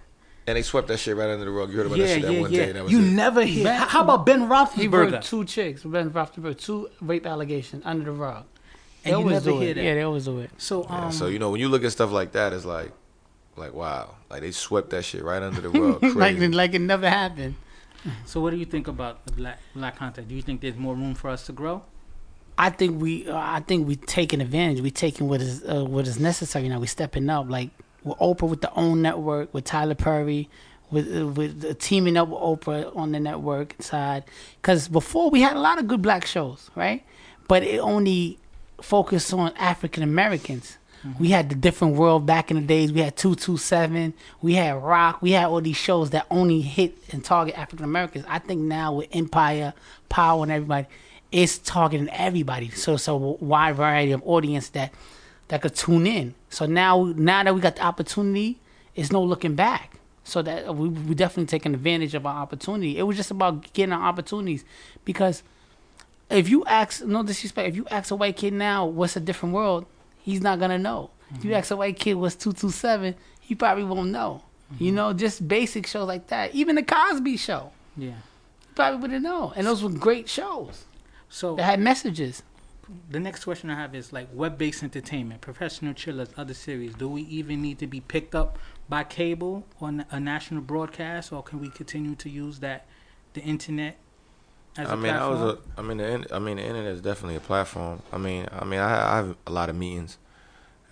and 0.46 0.56
they 0.56 0.62
swept 0.62 0.88
that 0.88 0.98
shit 0.98 1.16
right 1.16 1.30
under 1.30 1.44
the 1.44 1.50
rug. 1.50 1.70
You 1.70 1.78
heard 1.78 1.86
about 1.86 1.98
Yeah, 1.98 2.06
that 2.06 2.12
shit 2.14 2.22
that 2.22 2.32
yeah, 2.34 2.40
one 2.40 2.52
yeah. 2.52 2.66
day. 2.66 2.72
That 2.72 2.82
was 2.84 2.92
you 2.92 2.98
it. 3.00 3.06
never 3.12 3.42
hear. 3.44 3.64
Ben- 3.64 3.80
how 3.88 4.02
about 4.02 4.26
Ben 4.26 4.40
He 4.40 4.46
Roethlisberger? 4.46 5.22
two 5.22 5.44
chicks, 5.46 5.82
Ben 5.82 6.10
Roethlisberger, 6.10 6.58
two 6.58 6.88
rape 7.00 7.24
allegations 7.26 7.82
under 7.86 8.04
the 8.04 8.12
rug. 8.12 8.44
They 9.02 9.12
And 9.12 9.20
you 9.20 9.24
always 9.24 9.34
never 9.46 9.50
do 9.52 9.60
hear 9.60 9.70
it. 9.70 9.74
that. 9.74 9.84
Yeah, 9.84 9.94
they 9.94 10.02
always 10.02 10.24
do 10.26 10.38
it. 10.40 10.50
So, 10.58 10.84
Yeah, 10.90 11.04
um, 11.06 11.12
so 11.12 11.26
you 11.28 11.38
know 11.38 11.48
when 11.50 11.60
you 11.60 11.68
look 11.70 11.84
at 11.84 11.92
stuff 11.92 12.12
like 12.12 12.32
that, 12.32 12.52
it's 12.52 12.66
like, 12.66 12.92
like 13.56 13.72
wow, 13.72 14.14
like 14.30 14.42
they 14.42 14.50
swept 14.50 14.90
that 14.90 15.04
shit 15.06 15.24
right 15.24 15.42
under 15.42 15.62
the 15.62 15.70
rug. 15.70 16.02
Like, 16.16 16.36
like 16.38 16.74
it 16.74 16.80
never 16.80 17.08
happened. 17.08 17.54
So 18.24 18.40
what 18.40 18.50
do 18.50 18.56
you 18.56 18.64
think 18.64 18.88
about 18.88 19.24
the 19.26 19.32
black 19.32 19.60
black 19.74 19.96
content? 19.96 20.28
Do 20.28 20.34
you 20.34 20.42
think 20.42 20.60
there's 20.60 20.76
more 20.76 20.94
room 20.94 21.14
for 21.14 21.28
us 21.30 21.46
to 21.46 21.52
grow? 21.52 21.82
I 22.58 22.68
think 22.68 23.00
we, 23.00 23.26
uh, 23.26 23.36
I 23.36 23.60
think 23.60 23.88
we 23.88 23.96
taking 23.96 24.42
advantage. 24.42 24.82
We 24.82 24.90
taking 24.90 25.28
what 25.28 25.40
is 25.40 25.64
uh, 25.64 25.84
what 25.84 26.06
is 26.06 26.18
necessary 26.20 26.68
now. 26.68 26.78
We 26.78 26.86
stepping 26.86 27.28
up. 27.30 27.48
Like 27.48 27.70
with 28.04 28.18
Oprah 28.18 28.48
with 28.48 28.60
the 28.60 28.72
own 28.74 29.02
network, 29.02 29.52
with 29.54 29.64
Tyler 29.64 29.94
Perry, 29.94 30.48
with 30.90 31.14
uh, 31.16 31.26
with 31.26 31.78
teaming 31.78 32.16
up 32.16 32.28
with 32.28 32.40
Oprah 32.40 32.94
on 32.96 33.12
the 33.12 33.20
network 33.20 33.76
side. 33.80 34.24
Because 34.60 34.88
before 34.88 35.30
we 35.30 35.40
had 35.40 35.56
a 35.56 35.60
lot 35.60 35.78
of 35.78 35.86
good 35.86 36.02
black 36.02 36.26
shows, 36.26 36.70
right? 36.74 37.02
But 37.48 37.62
it 37.62 37.78
only 37.78 38.38
focused 38.82 39.32
on 39.32 39.54
African 39.56 40.02
Americans. 40.02 40.78
We 41.18 41.28
had 41.28 41.48
the 41.48 41.54
different 41.54 41.96
world 41.96 42.26
back 42.26 42.50
in 42.50 42.58
the 42.58 42.66
days. 42.66 42.92
We 42.92 43.00
had 43.00 43.16
two 43.16 43.34
two 43.34 43.56
seven. 43.56 44.12
We 44.42 44.54
had 44.54 44.82
Roc. 44.82 45.22
We 45.22 45.32
had 45.32 45.46
all 45.46 45.60
these 45.60 45.76
shows 45.76 46.10
that 46.10 46.26
only 46.30 46.60
hit 46.60 46.96
and 47.10 47.24
target 47.24 47.58
African 47.58 47.84
Americans. 47.84 48.26
I 48.28 48.38
think 48.38 48.60
now 48.60 48.94
with 48.94 49.08
Empire, 49.12 49.72
Power, 50.08 50.42
and 50.42 50.52
everybody, 50.52 50.86
it's 51.32 51.58
targeting 51.58 52.08
everybody. 52.10 52.70
So 52.70 52.96
so 52.96 53.38
wide 53.40 53.76
variety 53.76 54.12
of 54.12 54.22
audience 54.26 54.68
that 54.70 54.92
that 55.48 55.62
could 55.62 55.74
tune 55.74 56.06
in. 56.06 56.34
So 56.50 56.66
now 56.66 57.12
now 57.16 57.44
that 57.44 57.54
we 57.54 57.60
got 57.60 57.76
the 57.76 57.82
opportunity, 57.82 58.58
it's 58.94 59.10
no 59.10 59.22
looking 59.22 59.54
back. 59.54 59.96
So 60.24 60.42
that 60.42 60.76
we 60.76 60.88
we 60.88 61.14
definitely 61.14 61.46
taking 61.46 61.74
advantage 61.74 62.14
of 62.14 62.26
our 62.26 62.42
opportunity. 62.42 62.98
It 62.98 63.04
was 63.04 63.16
just 63.16 63.30
about 63.30 63.72
getting 63.72 63.94
our 63.94 64.02
opportunities 64.02 64.64
because 65.04 65.42
if 66.28 66.48
you 66.48 66.64
ask 66.66 67.02
no 67.04 67.22
disrespect, 67.22 67.70
if 67.70 67.76
you 67.76 67.86
ask 67.90 68.10
a 68.10 68.16
white 68.16 68.36
kid 68.36 68.52
now 68.52 68.86
what's 68.86 69.16
a 69.16 69.20
different 69.20 69.54
world, 69.54 69.86
he's 70.30 70.40
not 70.40 70.58
gonna 70.58 70.78
know. 70.78 71.10
If 71.30 71.44
you 71.44 71.50
mm-hmm. 71.50 71.58
ask 71.58 71.70
a 71.70 71.76
white 71.76 71.98
kid 71.98 72.14
what's 72.14 72.34
two 72.34 72.52
two 72.52 72.70
seven, 72.70 73.14
he 73.40 73.54
probably 73.54 73.84
won't 73.84 74.10
know. 74.10 74.42
You 74.78 74.88
mm-hmm. 74.88 74.96
know, 74.96 75.12
just 75.12 75.46
basic 75.46 75.86
shows 75.86 76.06
like 76.06 76.28
that. 76.28 76.54
Even 76.54 76.76
the 76.76 76.82
Cosby 76.82 77.36
Show, 77.36 77.72
Yeah. 77.96 78.10
he 78.60 78.74
probably 78.74 79.00
wouldn't 79.00 79.22
know. 79.22 79.52
And 79.56 79.66
those 79.66 79.82
were 79.82 79.90
great 79.90 80.28
shows 80.28 80.84
So 81.28 81.56
they 81.56 81.62
had 81.62 81.80
messages. 81.80 82.42
the 83.08 83.20
next 83.20 83.44
question 83.44 83.70
I 83.70 83.74
have 83.76 83.94
is 83.94 84.12
like 84.12 84.28
web-based 84.32 84.82
entertainment, 84.82 85.40
professional 85.40 85.92
chillers, 85.94 86.28
other 86.36 86.54
series. 86.54 86.94
Do 86.94 87.08
we 87.08 87.22
even 87.22 87.62
need 87.62 87.78
to 87.80 87.86
be 87.86 88.00
picked 88.00 88.34
up 88.34 88.58
by 88.88 89.04
cable 89.04 89.66
on 89.80 90.04
a 90.10 90.18
national 90.20 90.62
broadcast, 90.62 91.32
or 91.32 91.42
can 91.42 91.60
we 91.60 91.70
continue 91.70 92.14
to 92.16 92.28
use 92.30 92.58
that 92.60 92.86
the 93.34 93.40
internet 93.42 93.96
as 94.76 94.88
I 94.88 94.94
mean, 94.96 95.12
I 95.14 95.28
was 95.28 95.40
a. 95.40 95.58
I 95.78 95.82
mean, 95.82 95.96
the. 95.98 96.26
I 96.34 96.38
mean, 96.38 96.56
the 96.56 96.62
internet 96.64 96.92
is 96.92 97.00
definitely 97.00 97.36
a 97.36 97.40
platform. 97.40 98.02
I 98.12 98.18
mean, 98.18 98.46
I 98.52 98.64
mean, 98.64 98.80
I, 98.80 99.12
I 99.12 99.16
have 99.16 99.36
a 99.46 99.50
lot 99.50 99.68
of 99.68 99.76
meetings, 99.76 100.16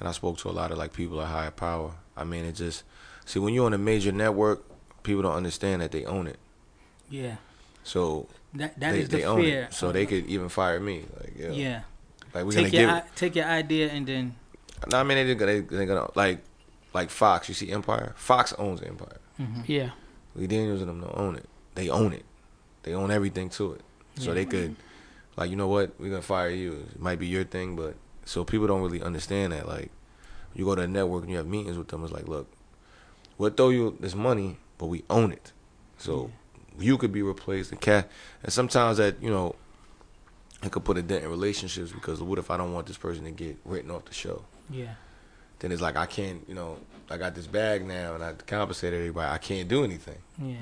and 0.00 0.08
I 0.08 0.12
spoke 0.12 0.38
to 0.38 0.48
a 0.48 0.52
lot 0.52 0.70
of 0.72 0.78
like 0.78 0.92
people 0.92 1.20
at 1.20 1.28
higher 1.28 1.50
power. 1.50 1.92
I 2.16 2.24
mean, 2.24 2.44
it 2.44 2.52
just 2.52 2.82
see 3.24 3.38
when 3.38 3.54
you're 3.54 3.66
on 3.66 3.72
a 3.74 3.78
major 3.78 4.10
network, 4.12 4.64
people 5.02 5.22
don't 5.22 5.34
understand 5.36 5.82
that 5.82 5.92
they 5.92 6.04
own 6.04 6.26
it. 6.26 6.38
yeah, 7.08 7.36
So 7.84 8.26
that 8.54 8.78
that 8.80 8.92
they, 8.92 9.00
is 9.00 9.08
the 9.08 9.18
they 9.18 9.24
own 9.24 9.40
fear. 9.42 9.62
it. 9.64 9.74
So 9.74 9.92
they 9.92 10.06
could 10.06 10.26
even 10.26 10.48
fire 10.48 10.80
me. 10.80 11.04
Like, 11.20 11.32
yeah, 11.38 11.50
yeah. 11.50 11.80
like 12.34 12.44
we're 12.44 12.52
take 12.52 12.72
gonna 12.72 12.76
your 12.82 12.86
give. 12.86 12.90
i- 12.90 13.04
take 13.14 13.36
your 13.36 13.44
idea 13.46 13.88
and 13.90 14.06
then 14.06 14.34
No, 14.90 14.98
I 14.98 15.02
mean, 15.04 15.16
they 15.26 15.34
they 15.34 15.60
they 15.60 15.86
gonna 15.86 16.10
like 16.16 16.40
like 16.92 17.10
Fox. 17.10 17.48
You 17.48 17.54
see, 17.54 17.70
Empire. 17.70 18.14
Fox 18.16 18.52
owns 18.58 18.82
Empire. 18.82 19.18
mhm. 19.38 19.62
Yeah. 19.66 19.90
Lee 20.34 20.46
Daniels 20.48 20.80
and 20.80 20.88
them 20.90 21.00
don't 21.00 21.16
own 21.16 21.36
it. 21.36 21.46
they 21.74 21.88
own 21.88 22.12
it. 22.12 22.24
They 22.88 22.94
own 22.94 23.10
everything 23.10 23.50
to 23.50 23.74
it. 23.74 23.82
So 24.16 24.28
Yeah. 24.30 24.34
they 24.34 24.44
could, 24.46 24.76
like, 25.36 25.50
you 25.50 25.56
know 25.56 25.68
what, 25.68 25.92
we're 25.98 26.08
gonna 26.08 26.22
fire 26.22 26.48
you. 26.48 26.86
It 26.94 26.98
might 27.00 27.18
be 27.18 27.26
your 27.26 27.44
thing, 27.44 27.76
but 27.76 27.94
so 28.24 28.44
people 28.44 28.66
don't 28.66 28.80
really 28.80 29.02
understand 29.02 29.52
that. 29.52 29.68
Like, 29.68 29.90
you 30.54 30.64
go 30.64 30.74
to 30.74 30.82
a 30.82 30.88
network 30.88 31.22
and 31.24 31.30
you 31.30 31.36
have 31.36 31.46
meetings 31.46 31.76
with 31.76 31.88
them. 31.88 32.02
It's 32.02 32.12
like, 32.12 32.26
look, 32.26 32.46
we'll 33.36 33.50
throw 33.50 33.68
you 33.68 33.96
this 34.00 34.14
money, 34.14 34.56
but 34.78 34.86
we 34.86 35.04
own 35.10 35.32
it. 35.32 35.52
So 35.98 36.30
you 36.78 36.96
could 36.96 37.12
be 37.12 37.22
replaced. 37.22 37.72
And 37.72 37.80
cat, 37.80 38.10
and 38.42 38.50
sometimes 38.52 38.96
that 38.96 39.22
you 39.22 39.30
know, 39.30 39.54
it 40.62 40.72
could 40.72 40.84
put 40.84 40.96
a 40.96 41.02
dent 41.02 41.24
in 41.24 41.30
relationships 41.30 41.92
because 41.92 42.22
what 42.22 42.38
if 42.38 42.50
I 42.50 42.56
don't 42.56 42.72
want 42.72 42.86
this 42.86 42.96
person 42.96 43.24
to 43.24 43.30
get 43.30 43.58
written 43.66 43.90
off 43.90 44.06
the 44.06 44.14
show? 44.14 44.44
Yeah. 44.70 44.94
Then 45.58 45.72
it's 45.72 45.82
like 45.82 45.96
I 45.96 46.06
can't, 46.06 46.44
you 46.48 46.54
know, 46.54 46.78
I 47.10 47.16
got 47.16 47.34
this 47.34 47.46
bag 47.46 47.86
now 47.86 48.14
and 48.14 48.22
I 48.22 48.34
compensated 48.34 48.98
everybody. 48.98 49.32
I 49.32 49.38
can't 49.38 49.68
do 49.68 49.84
anything. 49.84 50.18
Yeah. 50.40 50.56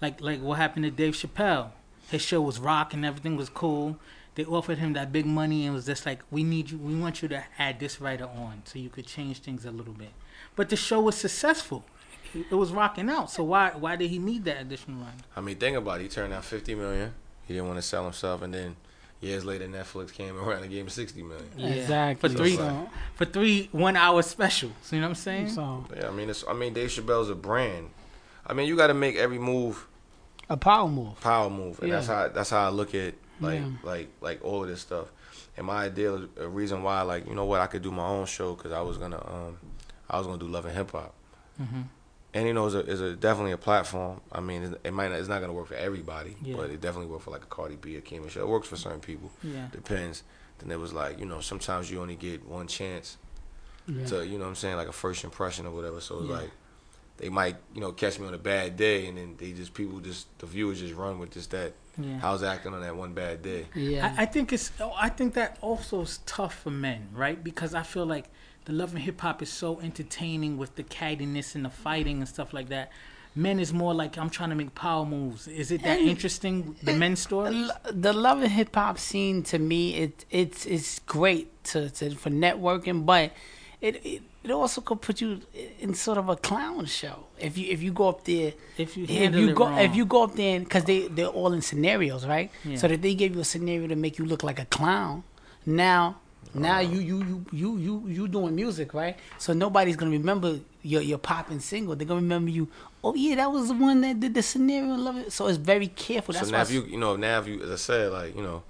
Like 0.00 0.20
like 0.20 0.40
what 0.40 0.58
happened 0.58 0.84
to 0.84 0.90
Dave 0.90 1.14
Chappelle? 1.14 1.70
His 2.10 2.22
show 2.22 2.40
was 2.40 2.58
rock 2.58 2.94
and 2.94 3.04
everything 3.04 3.36
was 3.36 3.48
cool. 3.48 3.98
They 4.36 4.44
offered 4.44 4.78
him 4.78 4.92
that 4.94 5.12
big 5.12 5.26
money 5.26 5.66
and 5.66 5.74
was 5.74 5.86
just 5.86 6.06
like, 6.06 6.20
We 6.30 6.44
need 6.44 6.70
you 6.70 6.78
we 6.78 6.94
want 6.96 7.22
you 7.22 7.28
to 7.28 7.44
add 7.58 7.80
this 7.80 8.00
writer 8.00 8.24
on 8.24 8.62
so 8.64 8.78
you 8.78 8.88
could 8.88 9.06
change 9.06 9.40
things 9.40 9.64
a 9.64 9.70
little 9.70 9.92
bit. 9.92 10.10
But 10.56 10.68
the 10.68 10.76
show 10.76 11.00
was 11.00 11.16
successful. 11.16 11.84
It 12.32 12.54
was 12.54 12.70
rocking 12.70 13.10
out. 13.10 13.30
So 13.30 13.42
why 13.42 13.70
why 13.70 13.96
did 13.96 14.10
he 14.10 14.18
need 14.18 14.44
that 14.44 14.60
additional 14.60 15.00
writer? 15.02 15.24
I 15.36 15.40
mean, 15.40 15.56
think 15.56 15.76
about 15.76 16.00
it. 16.00 16.04
He 16.04 16.08
turned 16.08 16.32
out 16.32 16.44
fifty 16.44 16.74
million. 16.74 17.12
He 17.46 17.54
didn't 17.54 17.66
want 17.66 17.78
to 17.78 17.82
sell 17.82 18.04
himself, 18.04 18.42
and 18.42 18.54
then 18.54 18.76
years 19.20 19.44
later, 19.44 19.66
Netflix 19.68 20.12
came 20.12 20.38
around 20.38 20.62
and 20.62 20.70
gave 20.70 20.82
him 20.82 20.88
sixty 20.88 21.22
million. 21.22 21.48
Yeah. 21.56 21.68
Exactly. 21.68 22.28
For 22.28 22.34
three 22.36 22.56
So, 22.56 22.88
for 23.14 23.24
three 23.24 23.68
one 23.72 23.96
hour 23.96 24.22
specials. 24.22 24.72
You 24.90 25.00
know 25.00 25.06
what 25.06 25.10
I'm 25.10 25.14
saying? 25.16 25.48
so 25.50 25.84
Yeah, 25.96 26.08
I 26.08 26.10
mean, 26.10 26.30
it's. 26.30 26.44
I 26.48 26.52
mean, 26.52 26.72
Dave 26.72 26.88
Chappelle's 26.90 27.30
a 27.30 27.34
brand. 27.34 27.90
I 28.46 28.54
mean, 28.54 28.66
you 28.68 28.76
got 28.76 28.88
to 28.88 28.94
make 28.94 29.16
every 29.16 29.38
move 29.38 29.86
a 30.48 30.56
power 30.56 30.88
move. 30.88 31.20
power 31.20 31.48
move, 31.50 31.80
and 31.82 31.92
that's 31.92 32.06
how 32.08 32.28
that's 32.28 32.50
how 32.50 32.66
I 32.66 32.70
look 32.70 32.94
at 32.94 33.14
like 33.40 33.60
Yeah. 33.60 33.68
like 33.82 34.08
like 34.20 34.44
all 34.44 34.62
of 34.62 34.68
this 34.68 34.80
stuff. 34.80 35.12
And 35.56 35.66
my 35.66 35.84
idea, 35.84 36.14
a 36.38 36.48
reason 36.48 36.82
why, 36.82 37.02
like 37.02 37.26
you 37.28 37.34
know 37.34 37.44
what, 37.44 37.60
I 37.60 37.66
could 37.66 37.82
do 37.82 37.90
my 37.90 38.06
own 38.06 38.26
show 38.26 38.54
because 38.54 38.72
I 38.72 38.80
was 38.80 38.96
gonna 38.98 39.22
um 39.26 39.58
I 40.08 40.18
was 40.18 40.26
gonna 40.26 40.38
do 40.38 40.48
love 40.48 40.64
and 40.64 40.74
hip 40.76 40.90
hop. 40.92 41.14
hmm 41.58 41.82
And 42.32 42.46
you 42.46 42.54
know, 42.54 42.66
it's 42.66 42.74
a, 42.76 42.78
it's 42.80 43.00
a 43.00 43.16
definitely 43.16 43.52
a 43.52 43.56
platform. 43.58 44.20
I 44.30 44.40
mean, 44.40 44.62
it, 44.62 44.80
it 44.84 44.92
might 44.92 45.08
not, 45.10 45.18
it's 45.18 45.28
not 45.28 45.40
gonna 45.40 45.52
work 45.52 45.66
for 45.66 45.74
everybody, 45.74 46.36
Yeah. 46.42 46.56
but 46.56 46.70
it 46.70 46.80
definitely 46.80 47.10
works 47.10 47.24
for 47.24 47.32
like 47.32 47.42
a 47.42 47.46
Cardi 47.46 47.76
B 47.76 47.96
or 47.96 48.00
Kim 48.02 48.22
Michelle. 48.24 48.44
It 48.44 48.48
works 48.48 48.68
for 48.68 48.76
certain 48.76 49.00
people. 49.00 49.30
Yeah. 49.42 49.66
Depends. 49.72 50.22
Then 50.60 50.70
it 50.70 50.78
was 50.78 50.92
like 50.92 51.18
you 51.18 51.26
know 51.26 51.40
sometimes 51.40 51.90
you 51.90 52.00
only 52.00 52.16
get 52.16 52.46
one 52.46 52.66
chance 52.68 53.16
Yeah. 53.88 54.04
to 54.06 54.26
you 54.26 54.38
know 54.38 54.44
what 54.44 54.50
I'm 54.50 54.54
saying 54.56 54.76
like 54.76 54.88
a 54.88 54.92
first 54.92 55.24
impression 55.24 55.66
or 55.66 55.72
whatever. 55.72 56.00
So 56.00 56.20
it's 56.20 56.28
Yeah. 56.28 56.36
like 56.36 56.50
they 57.16 57.28
might 57.28 57.56
you 57.74 57.80
know 57.80 57.92
catch 57.92 58.18
me 58.20 58.26
on 58.28 58.34
a 58.34 58.38
bad 58.38 58.76
day, 58.76 59.06
and 59.08 59.18
then 59.18 59.34
they 59.36 59.50
just 59.52 59.74
people 59.74 59.98
just 60.00 60.26
the 60.38 60.46
viewers 60.46 60.78
just 60.80 60.94
run 60.94 61.18
with 61.18 61.32
just 61.32 61.50
that. 61.50 61.72
Yeah. 61.98 62.20
I 62.22 62.30
was 62.30 62.42
acting 62.44 62.72
on 62.74 62.80
that 62.82 62.94
one 62.96 63.12
bad 63.12 63.42
day. 63.42 63.66
yeah. 63.74 64.14
I, 64.16 64.22
I 64.22 64.26
think 64.26 64.52
it's. 64.52 64.70
oh, 64.80 64.92
I 64.96 65.08
think 65.08 65.34
that 65.34 65.58
also 65.60 66.02
is 66.02 66.20
tough 66.26 66.60
for 66.60 66.70
men, 66.70 67.08
right? 67.12 67.42
Because 67.42 67.74
I 67.74 67.82
feel 67.82 68.06
like 68.06 68.26
the 68.64 68.72
love 68.72 68.90
and 68.94 69.02
hip 69.02 69.20
hop 69.20 69.42
is 69.42 69.50
so 69.50 69.80
entertaining 69.80 70.56
with 70.58 70.76
the 70.76 70.82
cattiness 70.84 71.54
and 71.54 71.64
the 71.64 71.70
fighting 71.70 72.18
and 72.18 72.28
stuff 72.28 72.52
like 72.52 72.68
that. 72.68 72.90
Men 73.34 73.60
is 73.60 73.72
more 73.72 73.94
like 73.94 74.18
I'm 74.18 74.28
trying 74.30 74.50
to 74.50 74.56
make 74.56 74.74
power 74.74 75.06
moves. 75.06 75.46
Is 75.46 75.70
it 75.70 75.82
that 75.84 76.00
interesting? 76.00 76.76
The 76.82 76.94
men's 76.94 77.20
story. 77.20 77.68
The 77.90 78.12
love 78.12 78.42
and 78.42 78.50
hip 78.50 78.74
hop 78.74 78.98
scene 78.98 79.42
to 79.44 79.58
me 79.58 79.94
it 79.96 80.24
it's 80.30 80.66
it's 80.66 80.98
great 81.00 81.62
to, 81.64 81.90
to 81.90 82.10
for 82.16 82.30
networking, 82.30 83.06
but 83.06 83.30
it, 83.80 84.04
it 84.04 84.22
it 84.42 84.50
also 84.50 84.80
could 84.80 85.00
put 85.00 85.20
you 85.20 85.40
in 85.78 85.94
sort 85.94 86.18
of 86.18 86.28
a 86.28 86.34
clown 86.36 86.86
show 86.86 87.26
if 87.38 87.56
you 87.56 87.70
if 87.70 87.82
you 87.82 87.92
go 87.92 88.08
up 88.08 88.24
there 88.24 88.52
If 88.78 88.96
you 88.96 89.04
if 89.04 89.34
you 89.34 89.52
go 89.54 89.66
wrong. 89.68 89.78
if 89.78 89.94
you 89.94 90.06
go 90.06 90.24
up 90.24 90.34
there 90.34 90.58
because 90.58 90.84
they 90.84 91.08
they're 91.08 91.26
all 91.26 91.52
in 91.52 91.60
scenarios 91.62 92.26
right 92.26 92.50
Yeah. 92.64 92.76
so 92.76 92.88
that 92.88 93.00
they 93.02 93.14
give 93.14 93.34
you 93.34 93.40
a 93.42 93.44
scenario 93.44 93.86
to 93.88 93.96
make 93.96 94.18
you 94.18 94.24
look 94.24 94.42
like 94.42 94.58
a 94.58 94.64
clown 94.64 95.24
now 95.66 96.16
now 96.54 96.80
you 96.80 96.98
you 97.00 97.18
you 97.22 97.44
you 97.52 97.76
you 97.78 98.04
you 98.08 98.28
doing 98.28 98.54
music 98.56 98.92
right 98.92 99.16
so 99.38 99.52
nobody's 99.52 99.96
gonna 99.96 100.10
remember 100.10 100.58
your 100.82 101.00
your 101.02 101.18
popping 101.18 101.60
single 101.60 101.94
they're 101.94 102.06
gonna 102.08 102.20
remember 102.20 102.50
you 102.50 102.66
oh 103.04 103.14
yeah 103.14 103.36
that 103.36 103.50
was 103.52 103.68
the 103.68 103.74
one 103.74 104.00
that 104.00 104.18
did 104.18 104.34
the 104.34 104.42
scenario 104.42 104.92
and 104.94 105.04
love 105.04 105.16
it 105.16 105.32
so 105.32 105.46
it's 105.46 105.58
very 105.58 105.86
careful 105.86 106.32
that's 106.34 106.48
so 106.48 106.52
now 106.52 106.62
if 106.62 106.70
you 106.72 106.82
you 106.84 106.96
know 106.98 107.14
now 107.16 107.38
if 107.38 107.46
you 107.46 107.62
as 107.62 107.70
I 107.70 107.76
said 107.76 108.12
like 108.12 108.34
you 108.36 108.42
know 108.42 108.62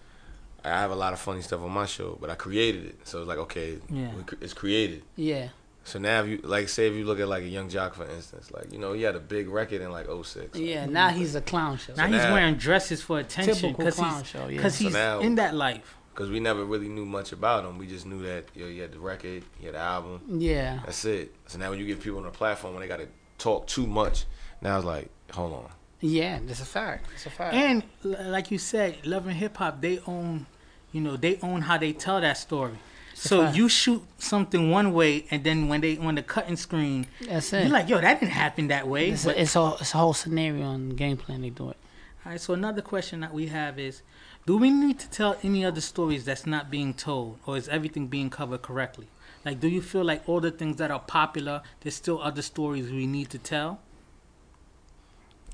I 0.63 0.69
have 0.69 0.91
a 0.91 0.95
lot 0.95 1.15
of 1.15 1.19
funny 1.19 1.41
stuff 1.41 1.63
on 1.63 1.71
my 1.71 1.87
show, 1.87 2.19
but 2.21 2.29
I 2.29 2.35
created 2.35 2.85
it. 2.85 2.99
So 3.05 3.21
it's 3.21 3.29
like 3.29 3.39
okay, 3.39 3.79
Yeah. 3.89 4.11
it's 4.43 4.53
created. 4.53 5.03
yeah 5.17 5.49
So 5.85 5.99
now 5.99 6.21
if 6.23 6.29
you 6.29 6.41
like 6.43 6.69
say 6.69 6.87
if 6.87 6.93
you 6.93 7.07
look 7.07 7.19
at 7.19 7.29
like 7.29 7.45
a 7.45 7.49
Yung 7.49 7.71
Joc 7.71 7.95
for 7.95 8.05
instance, 8.05 8.51
like 8.53 8.71
you 8.71 8.79
know 8.79 8.93
he 8.93 9.01
had 9.01 9.17
a 9.17 9.21
big 9.21 9.49
record 9.49 9.81
in 9.81 9.91
like 9.91 10.07
06. 10.07 10.59
Yeah, 10.59 10.85
now 10.85 11.09
he's 11.09 11.35
a 11.35 11.41
clown 11.41 11.79
show. 11.79 11.95
now 11.95 12.07
he's 12.09 12.17
now- 12.19 12.35
wearing 12.35 12.57
dresses 12.57 13.01
for 13.01 13.19
attention 13.19 13.73
because 13.73 13.97
he's 13.99 14.27
show, 14.27 14.41
yeah. 14.49 14.57
because 14.59 14.75
So 14.77 14.85
he's 14.85 14.93
now- 14.93 15.21
in 15.21 15.37
that 15.37 15.55
life. 15.55 15.97
Because 16.13 16.29
we 16.31 16.41
never 16.41 16.65
really 16.65 16.89
knew 16.89 17.07
much 17.07 17.33
about 17.33 17.65
him. 17.65 17.79
We 17.79 17.87
just 17.87 18.05
knew 18.07 18.23
that 18.23 18.45
you 18.55 18.65
know, 18.65 18.71
he 18.71 18.79
had 18.79 18.93
the 18.93 18.99
record, 18.99 19.45
you 19.61 19.67
had 19.67 19.75
the 19.75 19.79
album. 19.79 20.21
yeah, 20.29 20.81
That's 20.85 21.05
it. 21.05 21.35
So 21.47 21.59
now 21.59 21.71
when 21.71 21.79
you 21.79 21.87
give 21.87 22.01
people 22.01 22.19
on 22.19 22.27
a 22.27 22.31
platform 22.31 22.75
when 22.75 22.83
they 22.83 22.89
got 22.89 22.99
to 22.99 23.09
talk 23.39 23.67
too 23.67 23.87
much, 23.87 24.25
now 24.61 24.77
it's 24.77 24.85
like, 24.85 25.09
hold 25.33 25.53
on. 25.55 25.71
yeah, 26.01 26.39
that's 26.45 26.61
a 26.61 26.65
fact. 26.65 27.09
That's 27.11 27.27
a 27.27 27.31
fact. 27.31 27.55
And 27.55 27.85
like 28.03 28.51
you 28.51 28.59
said, 28.59 29.07
love 29.07 29.27
and 29.27 29.37
hip 29.37 29.57
hop, 29.57 29.81
they 29.81 30.01
own, 30.07 30.47
you 30.93 31.01
know, 31.01 31.17
they 31.17 31.39
own 31.43 31.63
how 31.63 31.79
they 31.79 31.93
tell 31.93 32.21
that 32.21 32.37
story. 32.37 32.75
So 33.15 33.45
fact. 33.45 33.57
you 33.57 33.69
shoot 33.69 34.03
something 34.19 34.71
one 34.71 34.93
way, 34.95 35.27
and 35.31 35.45
then 35.45 35.69
when 35.69 35.81
they 35.83 35.95
when 35.97 36.15
the 36.15 36.23
cutting 36.23 36.57
screen, 36.57 37.07
that's 37.27 37.53
it. 37.53 37.63
you're 37.65 37.73
like, 37.73 37.89
yo, 37.89 38.01
that 38.01 38.19
didn't 38.19 38.33
happen 38.33 38.69
that 38.69 38.89
way. 38.89 39.11
it's, 39.11 39.25
But, 39.27 39.37
a, 39.37 39.43
it's 39.43 39.57
a 39.57 39.75
it's 39.81 39.95
a 39.95 39.99
whole 39.99 40.15
scenario 40.15 40.71
and 40.73 40.97
game 40.97 41.17
plan. 41.19 41.43
They 41.43 41.51
do 41.51 41.71
it. 41.71 41.77
All 42.25 42.33
right. 42.33 42.41
So 42.41 42.55
another 42.55 42.83
question 42.83 43.21
that 43.21 43.33
we 43.33 43.47
have 43.47 43.79
is, 43.79 44.03
do 44.47 44.57
we 44.57 44.71
need 44.71 44.99
to 45.01 45.11
tell 45.11 45.37
any 45.43 45.65
other 45.65 45.81
stories 45.81 46.25
that's 46.25 46.47
not 46.47 46.71
being 46.71 46.95
told, 46.95 47.39
or 47.47 47.57
is 47.57 47.69
everything 47.69 48.07
being 48.09 48.31
covered 48.31 48.63
correctly? 48.63 49.07
Like, 49.45 49.61
do 49.61 49.69
you 49.69 49.81
feel 49.81 50.05
like 50.05 50.29
all 50.29 50.41
the 50.41 50.51
things 50.51 50.77
that 50.77 50.91
are 50.91 51.01
popular, 51.01 51.63
there's 51.81 51.95
still 51.95 52.21
other 52.23 52.43
stories 52.43 52.91
we 52.91 53.07
need 53.07 53.31
to 53.31 53.39
tell? 53.39 53.81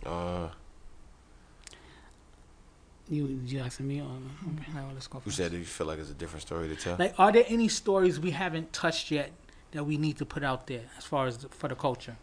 Uh, 0.04 0.48
You 3.08 3.40
you 3.46 3.60
asking 3.60 3.86
me? 3.86 4.00
Or, 4.00 4.06
Okay, 4.06 4.72
now 4.74 4.90
let's 4.92 5.06
go. 5.06 5.22
you 5.24 5.30
said 5.30 5.52
that 5.52 5.58
you 5.58 5.64
feel 5.64 5.86
like 5.86 6.00
it's 6.00 6.10
a 6.10 6.14
different 6.14 6.42
story 6.42 6.68
to 6.68 6.74
tell. 6.76 6.96
Like, 6.98 7.14
are 7.18 7.30
there 7.30 7.44
any 7.46 7.68
stories 7.68 8.18
we 8.18 8.32
haven't 8.32 8.72
touched 8.72 9.12
yet 9.12 9.30
that 9.70 9.84
we 9.84 9.96
need 9.96 10.16
to 10.18 10.24
put 10.24 10.42
out 10.42 10.66
there 10.66 10.82
as 10.98 11.04
far 11.04 11.26
as 11.28 11.38
the, 11.38 11.48
for 11.48 11.68
the 11.68 11.76
culture? 11.76 12.16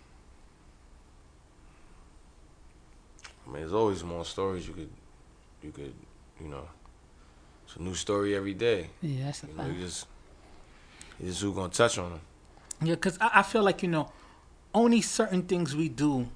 I 3.45 3.49
mean, 3.51 3.61
there's 3.61 3.73
always 3.73 4.03
more 4.03 4.25
stories 4.25 4.67
you 4.67 4.73
could, 4.73 4.89
you 5.61 5.71
could, 5.71 5.93
you 6.41 6.47
know, 6.47 6.67
it's 7.65 7.75
a 7.75 7.81
new 7.81 7.93
story 7.95 8.35
every 8.35 8.53
day. 8.53 8.87
Yeah, 9.01 9.25
that's 9.25 9.43
a 9.43 9.47
You 9.47 9.53
know, 9.53 9.63
fact. 9.63 9.75
you 9.75 9.81
just, 9.85 10.07
you 11.19 11.27
just 11.27 11.41
who 11.41 11.53
gonna 11.53 11.69
touch 11.69 11.97
on 11.97 12.11
them. 12.11 12.21
Yeah, 12.81 12.95
because 12.95 13.17
I, 13.21 13.29
I 13.35 13.43
feel 13.43 13.63
like, 13.63 13.83
you 13.83 13.89
know, 13.89 14.11
only 14.73 15.01
certain 15.01 15.43
things 15.43 15.75
we 15.75 15.89
do 15.89 16.29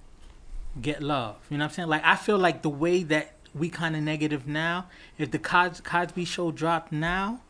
get 0.82 1.02
love. 1.02 1.38
You 1.50 1.58
know 1.58 1.64
what 1.66 1.70
I'm 1.72 1.76
saying? 1.76 1.90
Like, 1.90 2.04
I 2.04 2.16
feel 2.16 2.38
like 2.38 2.62
the 2.62 2.70
way 2.70 3.04
that 3.04 3.34
we 3.56 3.70
kind 3.70 3.96
of 3.96 4.04
negative 4.04 4.48
now, 4.48 4.88
if 5.18 5.32
the 5.32 5.40
Cos- 5.40 5.82
Cosby 5.82 6.26
show 6.26 6.52
dropped 6.52 6.92
now, 6.92 7.42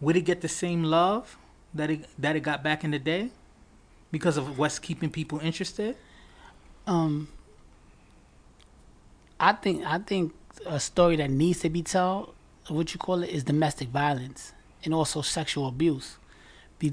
would 0.00 0.16
it 0.16 0.20
get 0.22 0.40
the 0.42 0.48
same 0.48 0.84
love 0.84 1.36
that 1.74 1.90
it, 1.90 2.06
that 2.18 2.36
it 2.36 2.40
got 2.40 2.62
back 2.62 2.84
in 2.84 2.90
the 2.92 2.98
day? 2.98 3.30
Because 4.12 4.36
of 4.36 4.58
what's 4.58 4.78
keeping 4.78 5.10
people 5.10 5.38
interested? 5.40 5.96
Um, 6.86 7.28
I 9.40 9.52
think 9.52 9.84
I 9.84 9.98
think 9.98 10.34
a 10.66 10.80
story 10.80 11.16
that 11.16 11.30
needs 11.30 11.60
to 11.60 11.70
be 11.70 11.82
told, 11.82 12.34
what 12.68 12.92
you 12.92 12.98
call 12.98 13.22
it, 13.22 13.30
is 13.30 13.44
domestic 13.44 13.88
violence 13.88 14.52
and 14.84 14.92
also 14.94 15.22
sexual 15.22 15.68
abuse. 15.68 16.16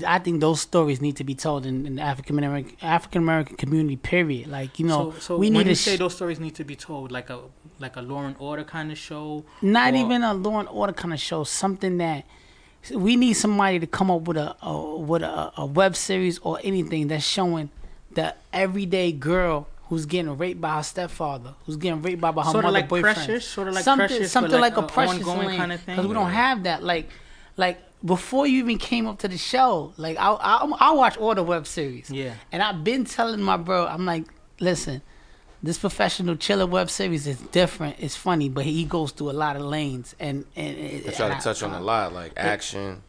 I 0.07 0.17
think 0.17 0.41
those 0.41 0.61
stories 0.61 0.99
need 0.99 1.15
to 1.17 1.23
be 1.23 1.35
told 1.35 1.63
in, 1.67 1.85
in 1.85 1.95
the 1.97 2.01
African 2.01 2.39
American 2.39 2.75
African 2.81 3.21
American 3.21 3.55
community. 3.55 3.95
Period. 3.95 4.47
Like 4.47 4.79
you 4.79 4.87
know, 4.87 5.11
so, 5.11 5.19
so 5.19 5.37
we 5.37 5.51
need 5.51 5.59
you 5.67 5.73
to 5.73 5.75
say 5.75 5.95
sh- 5.95 5.99
those 5.99 6.15
stories 6.15 6.39
need 6.39 6.55
to 6.55 6.63
be 6.63 6.75
told, 6.75 7.11
like 7.11 7.29
a 7.29 7.41
like 7.79 7.95
a 7.95 8.01
Law 8.01 8.23
and 8.23 8.35
Order 8.39 8.63
kind 8.63 8.91
of 8.91 8.97
show, 8.97 9.45
not 9.61 9.93
or- 9.93 9.97
even 9.97 10.23
a 10.23 10.33
law 10.33 10.59
and 10.59 10.69
order 10.69 10.93
kind 10.93 11.13
of 11.13 11.19
show. 11.19 11.43
Something 11.43 11.97
that 11.99 12.25
we 12.93 13.15
need 13.15 13.33
somebody 13.33 13.79
to 13.79 13.87
come 13.87 14.09
up 14.09 14.21
with 14.21 14.37
a, 14.37 14.55
a 14.63 14.97
with 14.97 15.21
a, 15.21 15.51
a 15.57 15.65
web 15.65 15.95
series 15.95 16.39
or 16.39 16.59
anything 16.63 17.07
that's 17.07 17.23
showing 17.25 17.69
the 18.13 18.33
everyday 18.53 19.11
girl 19.11 19.67
who's 19.87 20.05
getting 20.05 20.37
raped 20.37 20.59
by 20.59 20.77
her 20.77 20.83
stepfather, 20.83 21.53
who's 21.65 21.77
getting 21.77 22.01
raped 22.01 22.21
by, 22.21 22.31
by 22.31 22.43
her 22.43 22.51
Sort 22.51 22.57
of 22.57 22.63
mother 22.63 22.73
like 22.73 22.89
boyfriend. 22.89 23.15
Precious? 23.15 23.47
Sort 23.47 23.67
of 23.67 23.75
like 23.75 23.83
something, 23.83 24.07
Precious, 24.07 24.27
but 24.27 24.31
something 24.31 24.59
like 24.59 24.75
like, 24.75 24.83
a 24.83 24.85
a 24.85 24.89
precious 24.89 25.27
ongoing 25.27 25.57
kinda 25.57 25.77
thing? 25.77 25.95
Because 25.95 26.07
we 26.07 26.13
don't 26.13 26.31
have 26.31 26.63
that. 26.63 26.83
Like, 26.83 27.09
like 27.57 27.79
before 28.03 28.47
you 28.47 28.59
even 28.59 28.77
came 28.77 29.07
up 29.07 29.19
to 29.19 29.27
the 29.27 29.37
show, 29.37 29.93
like 29.97 30.17
I 30.17 30.31
I, 30.31 30.65
I 30.79 30.91
watch 30.91 31.17
all 31.17 31.35
the 31.35 31.43
web 31.43 31.67
series. 31.67 32.09
Yeah. 32.09 32.33
And 32.51 32.63
I've 32.63 32.83
been 32.83 33.05
telling 33.05 33.41
my 33.41 33.57
bro, 33.57 33.85
I'm 33.85 34.05
like, 34.05 34.25
listen, 34.59 35.01
this 35.61 35.77
professional 35.77 36.35
chiller 36.35 36.67
web 36.67 36.89
series 36.89 37.27
is 37.27 37.39
different. 37.39 37.97
It's 37.99 38.15
funny, 38.15 38.49
but 38.49 38.65
he 38.65 38.85
goes 38.85 39.11
through 39.11 39.31
a 39.31 39.33
lot 39.33 39.55
of 39.55 39.63
lanes, 39.63 40.15
and 40.19 40.45
and, 40.55 41.03
I 41.07 41.11
try 41.11 41.35
to 41.35 41.41
touch 41.41 41.63
on 41.63 41.73
a 41.73 41.81
lot, 41.81 42.13
like 42.13 42.33
action, 42.37 43.01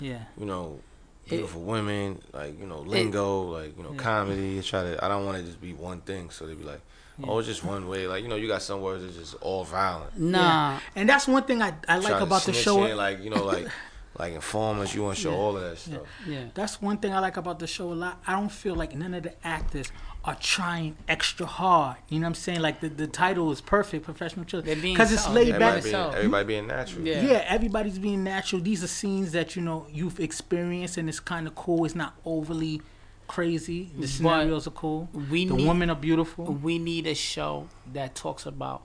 yeah. 0.00 0.24
you 0.38 0.46
know, 0.46 0.80
beautiful 1.28 1.62
women, 1.62 2.20
like 2.32 2.58
you 2.60 2.66
know, 2.66 2.80
lingo, 2.80 3.42
like 3.42 3.76
you 3.76 3.82
know, 3.82 3.92
Yeah. 3.92 4.02
comedy. 4.02 4.62
Try 4.62 4.82
to. 4.82 5.04
I 5.04 5.08
don't 5.08 5.24
want 5.26 5.38
to 5.38 5.44
just 5.44 5.60
be 5.60 5.72
one 5.72 6.00
thing. 6.00 6.30
So 6.30 6.46
they 6.46 6.54
be 6.54 6.64
like, 6.64 6.80
oh, 7.24 7.38
it's 7.38 7.48
just 7.48 7.64
one 7.64 7.88
way. 7.88 8.06
Like 8.06 8.22
you 8.22 8.28
know, 8.28 8.36
you 8.36 8.48
got 8.48 8.62
some 8.62 8.80
words 8.82 9.02
that's 9.04 9.16
just 9.16 9.34
all 9.42 9.64
violent. 9.64 10.18
Nah, 10.18 10.78
And 10.96 11.08
that's 11.08 11.26
one 11.28 11.44
thing 11.44 11.62
I, 11.62 11.74
I 11.88 11.98
like 11.98 12.20
about 12.20 12.42
the 12.42 12.52
show. 12.52 12.84
in, 12.84 12.96
like 12.96 13.22
you 13.22 13.30
know, 13.30 13.44
like 13.44 13.66
like 14.18 14.32
informers. 14.34 14.94
You 14.94 15.02
want 15.04 15.16
to 15.16 15.22
show 15.22 15.34
all 15.34 15.56
of 15.56 15.62
that 15.62 15.78
stuff. 15.78 16.02
yeah. 16.26 16.46
That's 16.54 16.80
one 16.82 16.98
thing 16.98 17.12
I 17.12 17.20
like 17.20 17.36
about 17.36 17.58
the 17.58 17.66
show 17.66 17.92
a 17.92 17.94
lot. 17.94 18.20
I 18.26 18.32
don't 18.32 18.50
feel 18.50 18.74
like 18.74 18.94
none 18.96 19.14
of 19.14 19.22
the 19.22 19.34
actors 19.46 19.92
are 20.24 20.34
trying 20.34 20.96
extra 21.08 21.46
hard. 21.46 21.96
You 22.08 22.18
know 22.18 22.24
what 22.24 22.28
I'm 22.30 22.34
saying? 22.34 22.60
Like 22.60 22.80
the, 22.80 22.88
the 22.88 23.06
title 23.06 23.50
is 23.52 23.60
perfect, 23.60 24.04
professional 24.04 24.44
They're 24.44 24.62
children, 24.62 24.80
because 24.82 25.12
it's 25.12 25.22
solid. 25.22 25.34
laid 25.36 25.54
Everybody 25.54 25.80
back. 25.80 25.84
being, 25.84 26.14
everybody 26.16 26.44
being 26.46 26.66
natural. 26.66 27.06
Yeah. 27.06 27.22
Yeah, 27.22 27.44
everybody's 27.46 27.98
being 27.98 28.24
natural. 28.24 28.60
These 28.60 28.82
are 28.84 28.88
scenes 28.88 29.32
that 29.32 29.56
you 29.56 29.62
know 29.62 29.86
you've 29.90 30.20
experienced, 30.20 30.96
and 30.98 31.08
it's 31.08 31.20
kind 31.20 31.46
of 31.46 31.54
cool. 31.54 31.84
It's 31.84 31.94
not 31.94 32.14
overly 32.26 32.82
crazy. 33.26 33.90
The 33.98 34.08
scenarios 34.08 34.66
are 34.66 34.70
cool. 34.72 35.08
we 35.30 35.46
the 35.46 35.54
need- 35.54 35.68
women 35.68 35.88
are 35.90 35.96
beautiful. 35.96 36.44
We 36.46 36.78
need 36.78 37.06
a 37.06 37.14
show 37.14 37.68
that 37.92 38.14
talks 38.14 38.44
about 38.44 38.82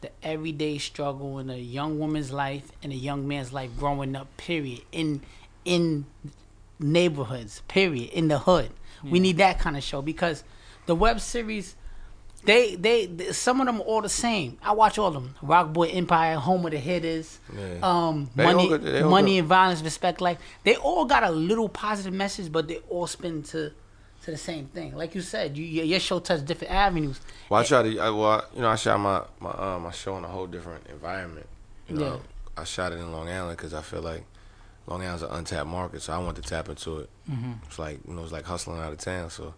the 0.00 0.10
everyday 0.22 0.78
struggle 0.78 1.38
in 1.40 1.50
a 1.50 1.56
young 1.56 1.98
woman's 1.98 2.30
life 2.30 2.70
and 2.82 2.92
a 2.92 2.96
young 2.96 3.26
man's 3.26 3.52
life 3.52 3.70
growing 3.76 4.14
up. 4.14 4.34
Period. 4.36 4.82
In 4.92 5.22
in 5.64 6.06
neighborhoods. 6.78 7.62
Period. 7.68 8.10
In 8.10 8.28
the 8.28 8.38
hood. 8.38 8.70
We 9.02 9.20
need 9.20 9.36
that 9.36 9.58
kind 9.60 9.76
of 9.76 9.82
show 9.84 10.02
because 10.02 10.42
the 10.88 10.94
web 10.96 11.20
series. 11.20 11.76
They, 12.44 12.76
they, 12.76 13.06
they, 13.06 13.32
some 13.32 13.60
of 13.60 13.66
them 13.66 13.80
are 13.80 13.84
all 13.84 14.00
the 14.00 14.08
same. 14.08 14.58
I 14.62 14.72
watch 14.72 14.96
all 14.96 15.08
of 15.08 15.14
them. 15.14 15.34
Rock 15.42 15.72
Boy 15.72 15.88
Empire, 15.88 16.36
Home 16.36 16.64
of 16.66 16.70
the 16.70 16.78
Hitters, 16.78 17.38
Yeah. 17.54 17.78
um, 17.82 18.30
They 18.36 18.44
Money, 18.44 18.68
good- 18.68 19.04
Money 19.06 19.32
good. 19.34 19.38
and 19.40 19.48
Violence, 19.48 19.82
Respect 19.82 20.20
Life. 20.20 20.38
They 20.62 20.76
all 20.76 21.04
got 21.04 21.24
a 21.24 21.30
little 21.30 21.68
positive 21.68 22.12
message, 22.14 22.50
but 22.52 22.68
they 22.68 22.76
all 22.88 23.08
spin 23.08 23.42
to, 23.42 23.72
to 24.22 24.30
the 24.30 24.36
same 24.36 24.66
thing. 24.66 24.94
Like 24.96 25.16
you 25.16 25.20
said, 25.20 25.56
you, 25.58 25.64
your, 25.64 25.84
your 25.84 26.00
show 26.00 26.20
touched 26.20 26.44
different 26.46 26.72
avenues. 26.72 27.20
Well, 27.50 27.60
I 27.60 27.64
try 27.64 27.82
to. 27.82 27.98
I, 27.98 28.10
well, 28.10 28.24
I- 28.30 28.44
you 28.54 28.62
know, 28.62 28.68
I 28.68 28.76
shot 28.76 28.98
my 29.00 29.22
my 29.40 29.50
uh, 29.50 29.78
my 29.80 29.90
show 29.90 30.16
in 30.16 30.24
a 30.24 30.28
whole 30.28 30.46
different 30.46 30.86
environment. 30.86 31.46
You 31.88 31.96
know, 31.96 32.14
Yeah. 32.14 32.62
I 32.62 32.64
shot 32.64 32.92
it 32.92 32.96
in 33.00 33.10
Long 33.12 33.28
Island 33.28 33.56
because 33.58 33.74
I 33.74 33.82
feel 33.82 34.00
like 34.02 34.24
Long 34.86 35.02
Island's 35.02 35.22
an 35.24 35.30
untapped 35.32 35.66
market, 35.68 36.02
so 36.02 36.12
I 36.12 36.18
want 36.18 36.36
to 36.36 36.42
tap 36.42 36.68
into 36.68 36.98
it. 37.00 37.10
Mm-hmm. 37.28 37.52
It's 37.66 37.78
like 37.80 37.98
you 38.06 38.14
know, 38.14 38.22
it's 38.22 38.32
like 38.32 38.44
hustling 38.44 38.78
out 38.80 38.92
of 38.92 38.98
town. 38.98 39.28
So, 39.30 39.54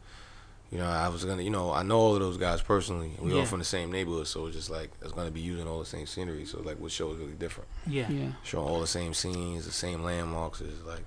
you 0.70 0.78
know, 0.78 0.86
I 0.86 1.08
was 1.08 1.24
gonna, 1.24 1.42
you 1.42 1.50
know, 1.50 1.72
I 1.72 1.82
know 1.82 1.98
all 1.98 2.14
of 2.14 2.20
those 2.20 2.36
guys 2.36 2.62
personally. 2.62 3.12
We 3.20 3.32
all 3.34 3.44
from 3.44 3.58
the 3.58 3.64
same 3.64 3.90
neighborhood, 3.90 4.28
so 4.28 4.46
it's 4.46 4.56
just 4.56 4.70
like 4.70 4.90
it's 5.02 5.12
gonna 5.12 5.30
be 5.30 5.40
using 5.40 5.66
all 5.66 5.80
the 5.80 5.86
same 5.86 6.06
scenery. 6.06 6.44
So 6.44 6.60
like, 6.60 6.78
what 6.78 6.92
show 6.92 7.10
is 7.12 7.18
really 7.18 7.32
different? 7.32 7.68
Yeah. 7.86 8.08
Yeah. 8.10 8.32
Showing 8.44 8.68
all 8.68 8.80
the 8.80 8.86
same 8.86 9.12
scenes, 9.14 9.66
the 9.66 9.72
same 9.72 10.02
landmarks. 10.04 10.60
Is 10.60 10.82
like, 10.84 11.04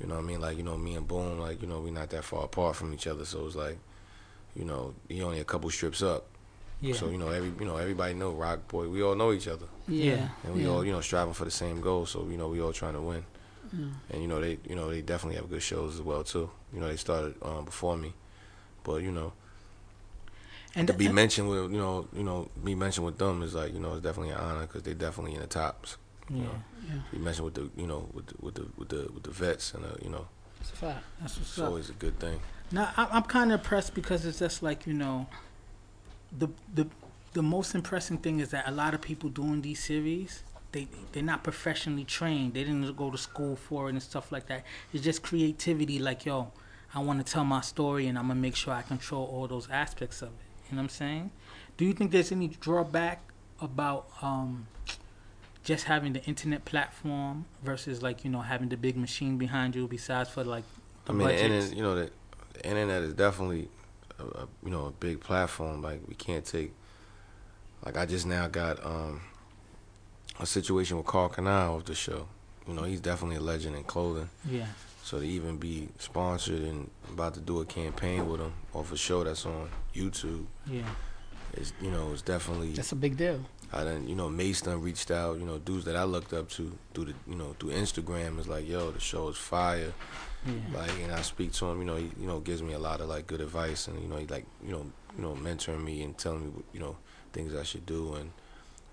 you 0.00 0.06
know, 0.06 0.14
what 0.14 0.20
I 0.24 0.26
mean, 0.26 0.40
like 0.40 0.56
you 0.56 0.62
know, 0.62 0.76
me 0.78 0.94
and 0.94 1.08
Boom, 1.08 1.40
like 1.40 1.60
you 1.60 1.66
know, 1.68 1.80
we're 1.80 1.92
not 1.92 2.10
that 2.10 2.22
far 2.24 2.44
apart 2.44 2.76
from 2.76 2.94
each 2.94 3.06
other. 3.08 3.24
So 3.24 3.46
it's 3.46 3.56
like, 3.56 3.78
you 4.54 4.64
know, 4.64 4.94
he 5.08 5.22
only 5.22 5.40
a 5.40 5.44
couple 5.44 5.68
strips 5.70 6.00
up. 6.02 6.26
Yeah. 6.80 6.94
So 6.94 7.10
you 7.10 7.18
know, 7.18 7.28
every 7.30 7.52
you 7.58 7.64
know, 7.66 7.76
everybody 7.78 8.14
know 8.14 8.30
Rock 8.30 8.68
Boy. 8.68 8.88
We 8.88 9.02
all 9.02 9.14
know 9.16 9.32
each 9.32 9.48
other, 9.48 9.66
Yeah. 9.88 10.28
and 10.44 10.54
we 10.54 10.62
yeah. 10.62 10.68
all 10.68 10.84
you 10.84 10.92
know 10.92 11.00
striving 11.00 11.34
for 11.34 11.44
the 11.44 11.50
same 11.50 11.80
goal. 11.80 12.06
So 12.06 12.26
you 12.30 12.36
know, 12.36 12.48
we 12.48 12.60
all 12.60 12.72
trying 12.72 12.94
to 12.94 13.00
win. 13.00 13.24
And 14.10 14.20
you 14.20 14.28
know, 14.28 14.38
they 14.40 14.58
you 14.68 14.76
know 14.76 14.90
they 14.90 15.00
definitely 15.00 15.36
have 15.36 15.48
good 15.48 15.62
shows 15.62 15.94
as 15.94 16.02
well 16.02 16.22
too. 16.22 16.50
You 16.74 16.80
know, 16.80 16.88
they 16.88 16.96
started 16.96 17.34
um, 17.42 17.64
before 17.64 17.96
me, 17.96 18.12
but 18.84 19.02
you 19.02 19.12
know, 19.12 19.32
and 20.74 20.86
to 20.88 20.94
be 20.94 21.06
and- 21.06 21.14
mentioned 21.14 21.48
with 21.48 21.70
you 21.72 21.78
know 21.78 22.08
you 22.14 22.22
know 22.22 22.48
be 22.64 22.74
mentioned 22.74 23.06
with 23.06 23.18
them 23.18 23.42
is 23.42 23.54
like 23.54 23.72
you 23.74 23.80
know 23.80 23.94
it's 23.94 24.02
definitely 24.02 24.30
an 24.32 24.40
honor 24.40 24.62
because 24.62 24.82
they're 24.82 24.94
definitely 24.94 25.34
in 25.34 25.40
the 25.40 25.46
tops. 25.46 25.96
You 26.30 26.36
yeah, 26.38 26.44
know, 26.44 27.02
be 27.10 27.18
mentioned 27.18 27.44
with 27.46 27.54
the 27.54 27.68
you 27.80 27.86
know 27.86 28.08
with 28.14 28.26
the, 28.28 28.34
with 28.40 28.54
the 28.54 28.66
with 28.76 28.88
the 28.88 29.10
with 29.12 29.22
the 29.24 29.30
vets 29.30 29.74
and 29.74 29.84
uh, 29.84 29.88
you 30.02 30.08
know 30.08 30.26
It's 30.60 30.70
a 30.70 30.76
fact. 30.76 31.04
that's 31.20 31.36
what's 31.36 31.50
it's 31.50 31.58
up. 31.58 31.68
always 31.68 31.90
a 31.90 31.94
good 31.94 32.18
thing. 32.18 32.40
Now 32.70 32.90
I- 32.96 33.08
I'm 33.12 33.24
kind 33.24 33.52
of 33.52 33.60
impressed 33.60 33.92
because 33.94 34.24
it's 34.24 34.38
just 34.38 34.62
like 34.62 34.86
you 34.86 34.94
know, 34.94 35.26
the 36.36 36.48
the 36.74 36.86
the 37.34 37.42
most 37.42 37.74
impressive 37.74 38.20
thing 38.20 38.40
is 38.40 38.50
that 38.50 38.68
a 38.68 38.70
lot 38.70 38.94
of 38.94 39.00
people 39.02 39.28
doing 39.30 39.62
these 39.62 39.82
series, 39.82 40.42
they 40.72 40.86
they're 41.12 41.22
not 41.22 41.42
professionally 41.42 42.04
trained. 42.04 42.54
They 42.54 42.64
didn't 42.64 42.96
go 42.96 43.10
to 43.10 43.18
school 43.18 43.56
for 43.56 43.88
it 43.88 43.92
and 43.92 44.02
stuff 44.02 44.30
like 44.32 44.46
that. 44.46 44.64
It's 44.92 45.02
just 45.04 45.22
creativity. 45.22 45.98
Like 45.98 46.24
yo, 46.24 46.52
I 46.94 47.00
want 47.00 47.24
to 47.24 47.32
tell 47.32 47.44
my 47.44 47.60
story 47.62 48.06
and 48.06 48.18
I'm 48.18 48.28
gonna 48.28 48.40
make 48.40 48.56
sure 48.56 48.74
I 48.74 48.82
control 48.82 49.24
all 49.32 49.46
those 49.46 49.68
aspects 49.70 50.20
of 50.22 50.28
it. 50.28 50.34
You 50.70 50.76
know 50.76 50.82
what 50.82 50.84
I'm 50.84 50.88
saying? 50.90 51.30
Do 51.76 51.84
you 51.84 51.92
think 51.92 52.10
there's 52.10 52.32
any 52.32 52.48
drawback 52.48 53.22
about 53.60 54.08
um, 54.20 54.66
just 55.64 55.84
having 55.84 56.12
the 56.12 56.22
internet 56.24 56.64
platform 56.64 57.46
versus 57.62 58.02
like 58.02 58.24
you 58.24 58.30
know 58.30 58.40
having 58.40 58.68
the 58.68 58.76
big 58.76 58.96
machine 58.96 59.38
behind 59.38 59.74
you? 59.74 59.88
Besides 59.88 60.28
for 60.30 60.44
like 60.44 60.64
the 61.06 61.12
I 61.12 61.14
mean, 61.16 61.28
the 61.28 61.42
internet, 61.42 61.76
you 61.76 61.82
know, 61.82 61.94
the, 61.94 62.10
the 62.54 62.64
internet 62.66 63.02
is 63.02 63.14
definitely, 63.14 63.68
a, 64.18 64.22
a, 64.22 64.48
you 64.64 64.70
know, 64.70 64.86
a 64.86 64.90
big 64.90 65.20
platform. 65.20 65.82
Like 65.82 66.00
we 66.06 66.14
can't 66.14 66.44
take, 66.44 66.72
like 67.84 67.96
I 67.96 68.06
just 68.06 68.26
now 68.26 68.48
got 68.48 68.84
um, 68.84 69.22
a 70.38 70.46
situation 70.46 70.96
with 70.96 71.06
Karl 71.06 71.28
Kani 71.28 71.74
of 71.74 71.84
the 71.84 71.94
show. 71.94 72.28
You 72.68 72.74
know, 72.74 72.82
he's 72.84 73.00
definitely 73.00 73.36
a 73.36 73.40
legend 73.40 73.76
in 73.76 73.84
clothing. 73.84 74.28
yeah. 74.48 74.66
So 75.04 75.18
to 75.18 75.24
even 75.24 75.56
be 75.58 75.88
sponsored 75.98 76.62
and 76.62 76.88
about 77.10 77.34
to 77.34 77.40
do 77.40 77.60
a 77.60 77.64
campaign 77.64 78.28
with 78.28 78.40
him 78.40 78.52
off 78.72 78.92
a 78.92 78.96
show 78.96 79.24
that's 79.24 79.44
on 79.44 79.68
YouTube 79.94 80.46
Yeah. 80.66 80.82
is, 81.54 81.72
you 81.80 81.90
know, 81.90 82.12
it's 82.12 82.22
definitely. 82.22 82.72
That's 82.72 82.92
a 82.92 82.96
big 82.96 83.16
deal. 83.16 83.44
I 83.72 83.84
done, 83.84 84.06
you 84.06 84.14
know, 84.14 84.28
Mace 84.28 84.60
done 84.62 84.80
reached 84.80 85.10
out, 85.10 85.38
you 85.38 85.44
know, 85.46 85.58
dudes 85.58 85.86
that 85.86 85.96
I 85.96 86.04
looked 86.04 86.32
up 86.32 86.48
to 86.50 86.76
through 86.94 87.06
the, 87.06 87.14
you 87.26 87.34
know, 87.36 87.56
through 87.58 87.70
Instagram 87.70 88.38
is 88.38 88.46
like, 88.46 88.68
yo, 88.68 88.90
the 88.90 89.00
show 89.00 89.28
is 89.28 89.36
fire. 89.36 89.92
Yeah. 90.46 90.52
Like, 90.78 90.90
and 91.02 91.12
I 91.12 91.22
speak 91.22 91.52
to 91.52 91.66
him, 91.66 91.78
you 91.80 91.84
know, 91.84 91.96
he, 91.96 92.10
you 92.20 92.26
know, 92.26 92.40
gives 92.40 92.62
me 92.62 92.72
a 92.74 92.78
lot 92.78 93.00
of 93.00 93.08
like 93.08 93.26
good 93.26 93.40
advice, 93.40 93.88
and 93.88 94.00
you 94.02 94.08
know, 94.08 94.16
he 94.16 94.26
like, 94.26 94.44
you 94.64 94.72
know, 94.72 94.86
you 95.16 95.22
know, 95.22 95.34
mentoring 95.34 95.82
me 95.84 96.02
and 96.02 96.16
telling 96.18 96.46
me, 96.46 96.62
you 96.72 96.80
know, 96.80 96.96
things 97.32 97.54
I 97.54 97.62
should 97.62 97.86
do 97.86 98.14
and 98.14 98.30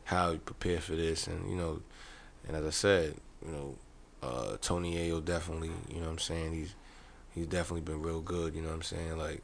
how 0.05 0.31
you 0.31 0.37
prepare 0.39 0.79
for 0.79 0.95
this, 0.95 1.27
and 1.27 1.49
you 1.49 1.55
know, 1.55 1.81
and 2.47 2.55
as 2.55 2.65
I 2.65 2.69
said, 2.71 3.15
you 3.45 3.51
know, 3.51 3.75
uh, 4.21 4.57
Tony 4.61 4.95
Yayo 4.95 5.23
definitely, 5.23 5.71
you 5.89 5.95
know, 5.95 6.05
what 6.07 6.11
I'm 6.11 6.19
saying 6.19 6.53
he's 6.53 6.75
he's 7.33 7.47
definitely 7.47 7.81
been 7.81 8.01
real 8.01 8.21
good, 8.21 8.55
you 8.55 8.61
know, 8.61 8.69
what 8.69 8.75
I'm 8.75 8.81
saying 8.81 9.17
like, 9.17 9.41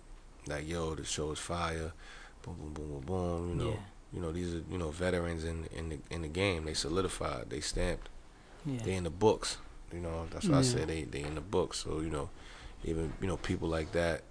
like 0.48 0.68
yo, 0.68 0.96
the 0.96 1.06
show 1.06 1.32
is 1.32 1.40
fire, 1.40 1.92
boom, 2.44 2.56
boom, 2.58 2.74
boom, 2.74 2.90
boom, 2.90 3.02
boom, 3.06 3.50
you 3.50 3.56
know. 3.56 3.72
Yeah. 3.72 3.80
You 4.14 4.22
know, 4.22 4.32
these 4.32 4.54
are 4.56 4.64
you 4.72 4.78
know 4.78 4.92
veterans 4.92 5.44
in 5.44 5.66
in 5.76 5.90
the 5.90 6.00
in 6.10 6.22
the 6.22 6.30
game. 6.30 6.64
They 6.64 6.74
solidified. 6.74 7.50
They 7.50 7.60
stamped. 7.60 8.08
Yeah. 8.66 8.80
They 8.84 8.94
in 8.94 9.04
the 9.04 9.10
books. 9.10 9.58
You 9.92 10.00
know, 10.00 10.28
that's 10.32 10.48
what 10.48 10.60
I 10.60 10.62
said. 10.62 10.88
They 10.88 11.04
they 11.04 11.22
in 11.22 11.36
the 11.36 11.42
books. 11.42 11.80
So 11.80 12.00
you 12.00 12.10
know, 12.10 12.30
even 12.86 13.12
you 13.20 13.28
know 13.28 13.36
people 13.36 13.68
like 13.68 13.92
that, 13.92 14.22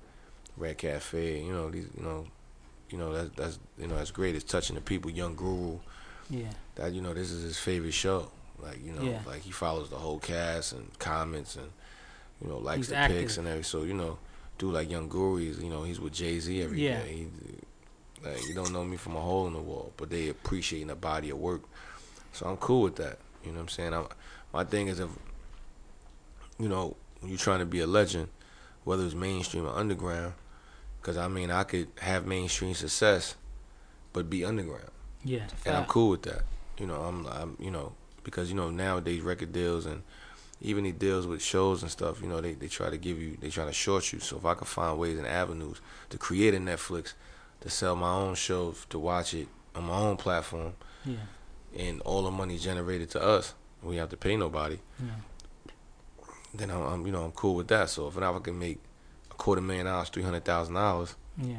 Red 0.57 0.79
Cafe. 0.79 1.43
You 1.43 1.53
know 1.53 1.71
these. 1.71 1.87
You 1.99 2.03
know, 2.03 2.27
you 2.89 2.97
know 2.97 3.13
that's 3.13 3.31
that's 3.37 3.59
you 3.79 3.87
know 3.87 3.97
that's 3.97 4.11
great. 4.11 4.35
It's 4.35 4.45
touching 4.45 4.75
the 4.75 4.81
people. 4.81 5.11
Young 5.11 5.35
Guru. 5.35 5.79
yeah. 6.31 6.47
That 6.77 6.93
you 6.95 7.03
know 7.03 7.13
this 7.13 7.31
is 7.31 7.43
his 7.43 7.59
favorite 7.59 7.93
show. 7.93 8.31
Like 8.65 8.85
you 8.85 8.93
know, 8.93 9.03
Yeah. 9.03 9.21
like 9.27 9.43
he 9.43 9.51
follows 9.51 9.91
the 9.91 9.97
whole 9.97 10.19
cast 10.19 10.73
and 10.73 10.97
comments 10.99 11.57
and 11.57 11.71
you 12.43 12.49
know 12.49 12.59
likes 12.59 12.77
He's 12.79 12.89
the 12.89 12.97
active. 12.97 13.19
pics 13.21 13.39
and 13.39 13.47
everything. 13.47 13.65
So 13.65 13.83
you 13.85 13.95
know, 13.95 14.19
dude 14.59 14.73
like 14.75 14.91
Young 14.91 15.09
Guru, 15.09 15.37
he's 15.37 15.59
you 15.61 15.71
know 15.71 15.83
he's 15.85 16.01
with 16.01 16.13
Jay 16.15 16.39
Z 16.41 16.63
every 16.63 16.79
day. 16.79 16.83
Yeah. 16.85 17.03
He, 17.03 17.29
like 18.25 18.47
you 18.49 18.55
don't 18.55 18.73
know 18.73 18.85
me 18.85 18.97
from 18.97 19.17
a 19.17 19.21
hole 19.21 19.47
in 19.47 19.53
the 19.53 19.61
wall, 19.61 19.93
but 19.99 20.09
they 20.11 20.29
appreciating 20.31 20.89
the 20.89 20.95
body 20.95 21.31
of 21.31 21.39
work. 21.39 21.63
So 22.33 22.47
I'm 22.47 22.57
cool 22.57 22.83
with 22.83 22.97
that. 22.97 23.19
You 23.45 23.51
know 23.51 23.57
what 23.59 23.63
I'm 23.65 23.69
saying? 23.69 23.93
I'm, 23.93 24.07
my 24.53 24.65
thing 24.65 24.89
is 24.89 24.99
if 24.99 25.11
you 26.59 26.69
know 26.69 26.97
when 27.21 27.31
you're 27.31 27.39
trying 27.39 27.61
to 27.61 27.67
be 27.67 27.81
a 27.81 27.87
legend, 27.87 28.29
whether 28.85 29.05
it's 29.05 29.15
mainstream 29.15 29.67
or 29.67 29.75
underground, 29.77 30.35
because 31.01 31.17
I 31.17 31.29
mean 31.29 31.51
I 31.51 31.65
could 31.65 31.89
have 32.01 32.27
mainstream 32.27 32.75
success, 32.75 33.35
but 34.13 34.31
be 34.31 34.45
underground, 34.45 34.91
Yeah. 35.25 35.47
and 35.67 35.77
I'm 35.77 35.85
cool 35.87 36.11
with 36.11 36.23
that. 36.23 36.43
You 36.79 36.87
know 36.87 36.97
I'm 37.03 37.27
I'm 37.27 37.57
you 37.61 37.71
know 37.71 37.93
because 38.25 38.49
you 38.51 38.57
know 38.57 38.71
nowadays 38.71 39.21
record 39.23 39.53
deals 39.53 39.87
and 39.87 40.03
even 40.61 40.85
the 40.85 40.93
deals 40.93 41.27
with 41.27 41.43
shows 41.43 41.83
and 41.83 41.91
stuff, 41.91 42.23
you 42.23 42.29
know, 42.29 42.41
they, 42.41 42.55
they 42.55 42.69
try 42.69 42.89
to 42.89 42.97
give 42.97 43.21
you, 43.21 43.37
they 43.41 43.51
try 43.51 43.65
to 43.67 43.73
short 43.73 44.13
you. 44.13 44.21
So 44.21 44.37
if 44.39 44.47
I 44.47 44.55
could 44.55 44.69
find 44.69 44.99
ways 44.99 45.19
and 45.19 45.27
avenues 45.27 45.81
to 46.11 46.17
create 46.17 46.55
a 46.55 46.59
Netflix, 46.59 47.13
to 47.61 47.69
sell 47.69 47.95
my 47.97 48.11
own 48.11 48.35
show, 48.35 48.75
to 48.89 48.99
watch 48.99 49.35
it 49.35 49.49
on 49.75 49.85
my 49.85 49.97
own 49.99 50.17
platform, 50.17 50.73
Yeah. 51.05 51.17
and 51.77 52.01
all 52.03 52.23
the 52.23 52.31
money 52.31 52.57
generated 52.59 53.11
to 53.11 53.23
us, 53.23 53.53
we 53.83 53.97
have 53.97 54.09
to 54.11 54.17
pay 54.17 54.37
nobody. 54.37 54.79
Yeah. 54.99 55.73
Then 56.55 56.71
I'm, 56.71 56.83
I'm 56.83 57.07
you 57.07 57.13
know, 57.13 57.25
I'm 57.25 57.33
cool 57.33 57.57
with 57.57 57.69
that. 57.69 57.91
So 57.91 58.07
if 58.09 58.17
I 58.17 58.39
can 58.39 58.59
make 58.59 58.79
a 59.31 59.35
quarter 59.35 59.61
million 59.61 59.87
dollars, 59.87 60.09
three 60.09 60.23
hundred 60.23 60.45
thousand 60.45 60.75
dollars, 60.75 61.15
Yeah. 61.37 61.59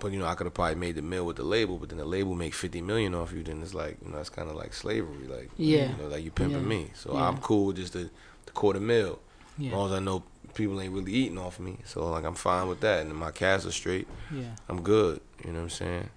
But 0.00 0.12
you 0.12 0.18
know, 0.18 0.26
I 0.26 0.34
could 0.34 0.46
have 0.46 0.54
probably 0.54 0.74
made 0.76 0.94
the 0.96 1.02
mill 1.02 1.24
with 1.26 1.36
the 1.36 1.42
label, 1.42 1.78
but 1.78 1.88
then 1.88 1.98
the 1.98 2.04
label 2.04 2.34
make 2.34 2.54
fifty 2.54 2.80
million 2.82 3.14
off 3.14 3.32
you. 3.32 3.42
Then 3.42 3.62
it's 3.62 3.74
like, 3.74 3.96
you 4.04 4.10
know, 4.12 4.18
it's 4.18 4.28
kind 4.30 4.48
of 4.50 4.56
like 4.56 4.74
slavery, 4.74 5.26
like 5.26 5.50
Yeah. 5.56 5.90
you 5.92 6.02
know, 6.02 6.08
like 6.08 6.24
you 6.24 6.30
pimping 6.30 6.60
Yeah. 6.60 6.66
me. 6.66 6.90
So 6.94 7.14
Yeah. 7.14 7.28
I'm 7.28 7.38
cool 7.38 7.66
with 7.66 7.76
just 7.76 7.92
the, 7.94 8.10
the 8.44 8.52
quarter 8.52 8.80
mil. 8.80 9.18
As 9.58 9.64
Yeah. 9.64 9.76
long 9.76 9.86
as 9.86 9.92
I 9.92 10.00
know 10.00 10.22
people 10.54 10.80
ain't 10.80 10.92
really 10.92 11.12
eating 11.12 11.38
off 11.38 11.58
me, 11.60 11.78
so 11.84 12.10
like 12.10 12.24
I'm 12.24 12.34
fine 12.34 12.68
with 12.68 12.80
that, 12.80 13.00
and 13.06 13.14
my 13.14 13.30
cash 13.30 13.64
are 13.64 13.70
straight. 13.72 14.06
Yeah. 14.32 14.54
I'm 14.68 14.82
good. 14.82 15.20
You 15.44 15.52
know 15.52 15.58
what 15.58 15.64
I'm 15.64 15.70
saying? 15.70 16.10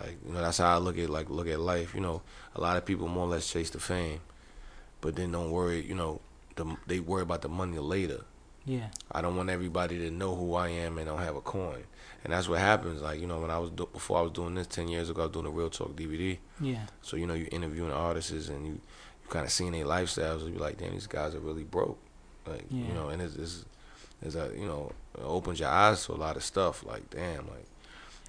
Like 0.00 0.16
you 0.26 0.32
know, 0.32 0.40
that's 0.40 0.58
how 0.58 0.74
I 0.74 0.78
look 0.78 0.98
at 0.98 1.08
like 1.10 1.30
look 1.30 1.46
at 1.48 1.60
life. 1.60 1.94
You 1.94 2.00
know, 2.00 2.22
a 2.56 2.60
lot 2.60 2.76
of 2.76 2.84
people 2.84 3.06
more 3.08 3.24
or 3.26 3.28
less 3.30 3.48
chase 3.50 3.70
the 3.70 3.78
fame, 3.80 4.20
but 5.00 5.14
then 5.16 5.30
don't 5.32 5.50
worry. 5.50 5.80
You 5.84 5.94
know, 5.94 6.20
the, 6.56 6.76
they 6.86 6.98
worry 7.00 7.22
about 7.22 7.42
the 7.42 7.48
money 7.48 7.78
later. 7.78 8.22
Yeah. 8.64 8.88
I 9.10 9.20
don't 9.22 9.36
want 9.36 9.50
everybody 9.50 9.98
to 10.00 10.10
know 10.10 10.34
who 10.36 10.54
I 10.54 10.68
am 10.68 10.98
and 10.98 11.06
don't 11.06 11.18
have 11.18 11.36
a 11.36 11.40
coin. 11.40 11.82
And 12.24 12.32
that's 12.32 12.48
what 12.48 12.60
happens. 12.60 13.02
Like 13.02 13.20
you 13.20 13.26
know, 13.26 13.40
when 13.40 13.50
I 13.50 13.58
was 13.58 13.70
do- 13.70 13.88
before 13.92 14.18
I 14.18 14.22
was 14.22 14.30
doing 14.32 14.54
this 14.54 14.66
ten 14.68 14.86
years 14.88 15.10
ago, 15.10 15.22
I 15.22 15.24
was 15.26 15.32
doing 15.32 15.46
a 15.46 15.50
Real 15.50 15.70
Talk 15.70 15.96
DVD. 15.96 16.38
Yeah. 16.60 16.86
So 17.02 17.16
you 17.16 17.26
know, 17.26 17.34
you're 17.34 17.48
interviewing 17.50 17.92
artists 17.92 18.48
and 18.48 18.64
you 18.66 18.72
you 18.74 19.28
kind 19.28 19.44
of 19.44 19.50
seeing 19.52 19.72
their 19.72 19.84
lifestyles. 19.84 20.42
And 20.42 20.54
you 20.54 20.60
like, 20.60 20.78
damn, 20.78 20.92
these 20.92 21.06
guys 21.08 21.34
are 21.34 21.40
really 21.40 21.64
broke. 21.64 21.98
Like 22.46 22.64
Yeah. 22.70 22.86
you 22.86 22.92
know, 22.94 23.08
and 23.08 23.20
it's, 23.22 23.34
it's, 23.36 23.64
it's 24.22 24.34
a 24.36 24.52
you 24.56 24.66
know, 24.66 24.92
it 25.18 25.22
opens 25.24 25.58
your 25.58 25.68
eyes 25.70 26.06
to 26.06 26.12
a 26.12 26.14
lot 26.14 26.36
of 26.36 26.44
stuff. 26.44 26.84
Like 26.86 27.10
damn, 27.10 27.48
like 27.48 27.66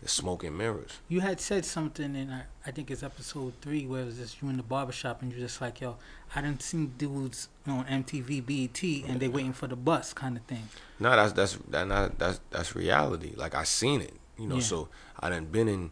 it's 0.02 0.12
smoke 0.14 0.44
and 0.44 0.58
mirrors. 0.58 0.98
You 1.08 1.22
had 1.22 1.40
said 1.40 1.64
something 1.64 2.16
in 2.16 2.32
I, 2.32 2.44
I 2.66 2.72
think 2.72 2.90
it's 2.90 3.04
episode 3.04 3.54
three 3.62 3.86
where 3.86 4.02
it 4.02 4.06
was 4.06 4.18
just 4.18 4.42
you 4.42 4.50
in 4.50 4.58
the 4.58 4.64
barbershop 4.64 5.22
and 5.22 5.32
you're 5.32 5.40
just 5.42 5.62
like, 5.62 5.80
yo, 5.82 5.98
I 6.36 6.42
didn't 6.42 6.62
see 6.64 6.86
dudes 6.88 7.48
on 7.68 7.86
MTV, 7.86 8.46
BET, 8.46 9.10
and 9.10 9.20
they 9.20 9.28
waiting 9.28 9.54
for 9.54 9.68
the 9.68 9.76
bus 9.76 10.14
kind 10.14 10.36
of 10.38 10.44
thing. 10.44 10.68
No, 11.00 11.12
that's 11.16 11.34
that's 11.34 11.58
that 11.70 11.88
not 11.88 12.18
that's 12.18 12.40
that's 12.50 12.76
reality. 12.76 13.34
Like 13.36 13.54
I 13.56 13.64
seen 13.64 14.02
it, 14.02 14.14
you 14.38 14.48
know. 14.48 14.56
Yeah. 14.56 14.62
So 14.62 14.90
I 15.20 15.30
done 15.30 15.46
been 15.46 15.68
in 15.68 15.92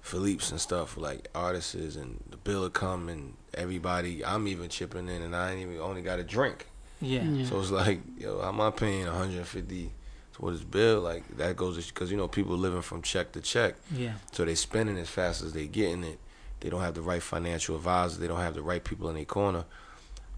Philippe's 0.00 0.50
and 0.50 0.60
stuff 0.60 0.96
like 0.96 1.28
artists 1.34 1.74
and 1.96 2.22
the 2.30 2.36
bill 2.36 2.68
come 2.70 3.08
and 3.08 3.34
everybody. 3.54 4.24
I'm 4.24 4.48
even 4.48 4.68
chipping 4.68 5.08
in 5.08 5.22
and 5.22 5.34
I 5.36 5.52
ain't 5.52 5.60
even 5.62 5.78
only 5.80 6.02
got 6.02 6.18
a 6.18 6.24
drink. 6.24 6.66
Yeah. 7.00 7.22
Yeah. 7.22 7.46
So 7.46 7.60
it's 7.60 7.70
like, 7.70 8.00
yo, 8.18 8.40
how 8.40 8.48
am 8.48 8.60
I 8.60 8.70
paying 8.70 9.04
150 9.06 9.92
towards 10.32 10.58
this 10.58 10.64
bill? 10.68 11.00
Like 11.00 11.36
that 11.36 11.56
goes 11.56 11.86
because 11.86 12.10
you 12.10 12.16
know 12.16 12.26
people 12.26 12.56
living 12.56 12.82
from 12.82 13.02
check 13.02 13.32
to 13.32 13.40
check, 13.40 13.76
Yeah. 13.94 14.14
so 14.32 14.44
they 14.44 14.54
spending 14.56 14.98
as 14.98 15.08
fast 15.08 15.42
as 15.42 15.52
they 15.52 15.66
getting 15.68 16.02
it. 16.04 16.18
They 16.60 16.70
don't 16.70 16.80
have 16.80 16.94
the 16.94 17.02
right 17.02 17.22
financial 17.22 17.76
advisors. 17.76 18.18
They 18.18 18.26
don't 18.28 18.40
have 18.40 18.54
the 18.54 18.62
right 18.62 18.82
people 18.82 19.08
in 19.08 19.14
their 19.16 19.24
corner. 19.24 19.64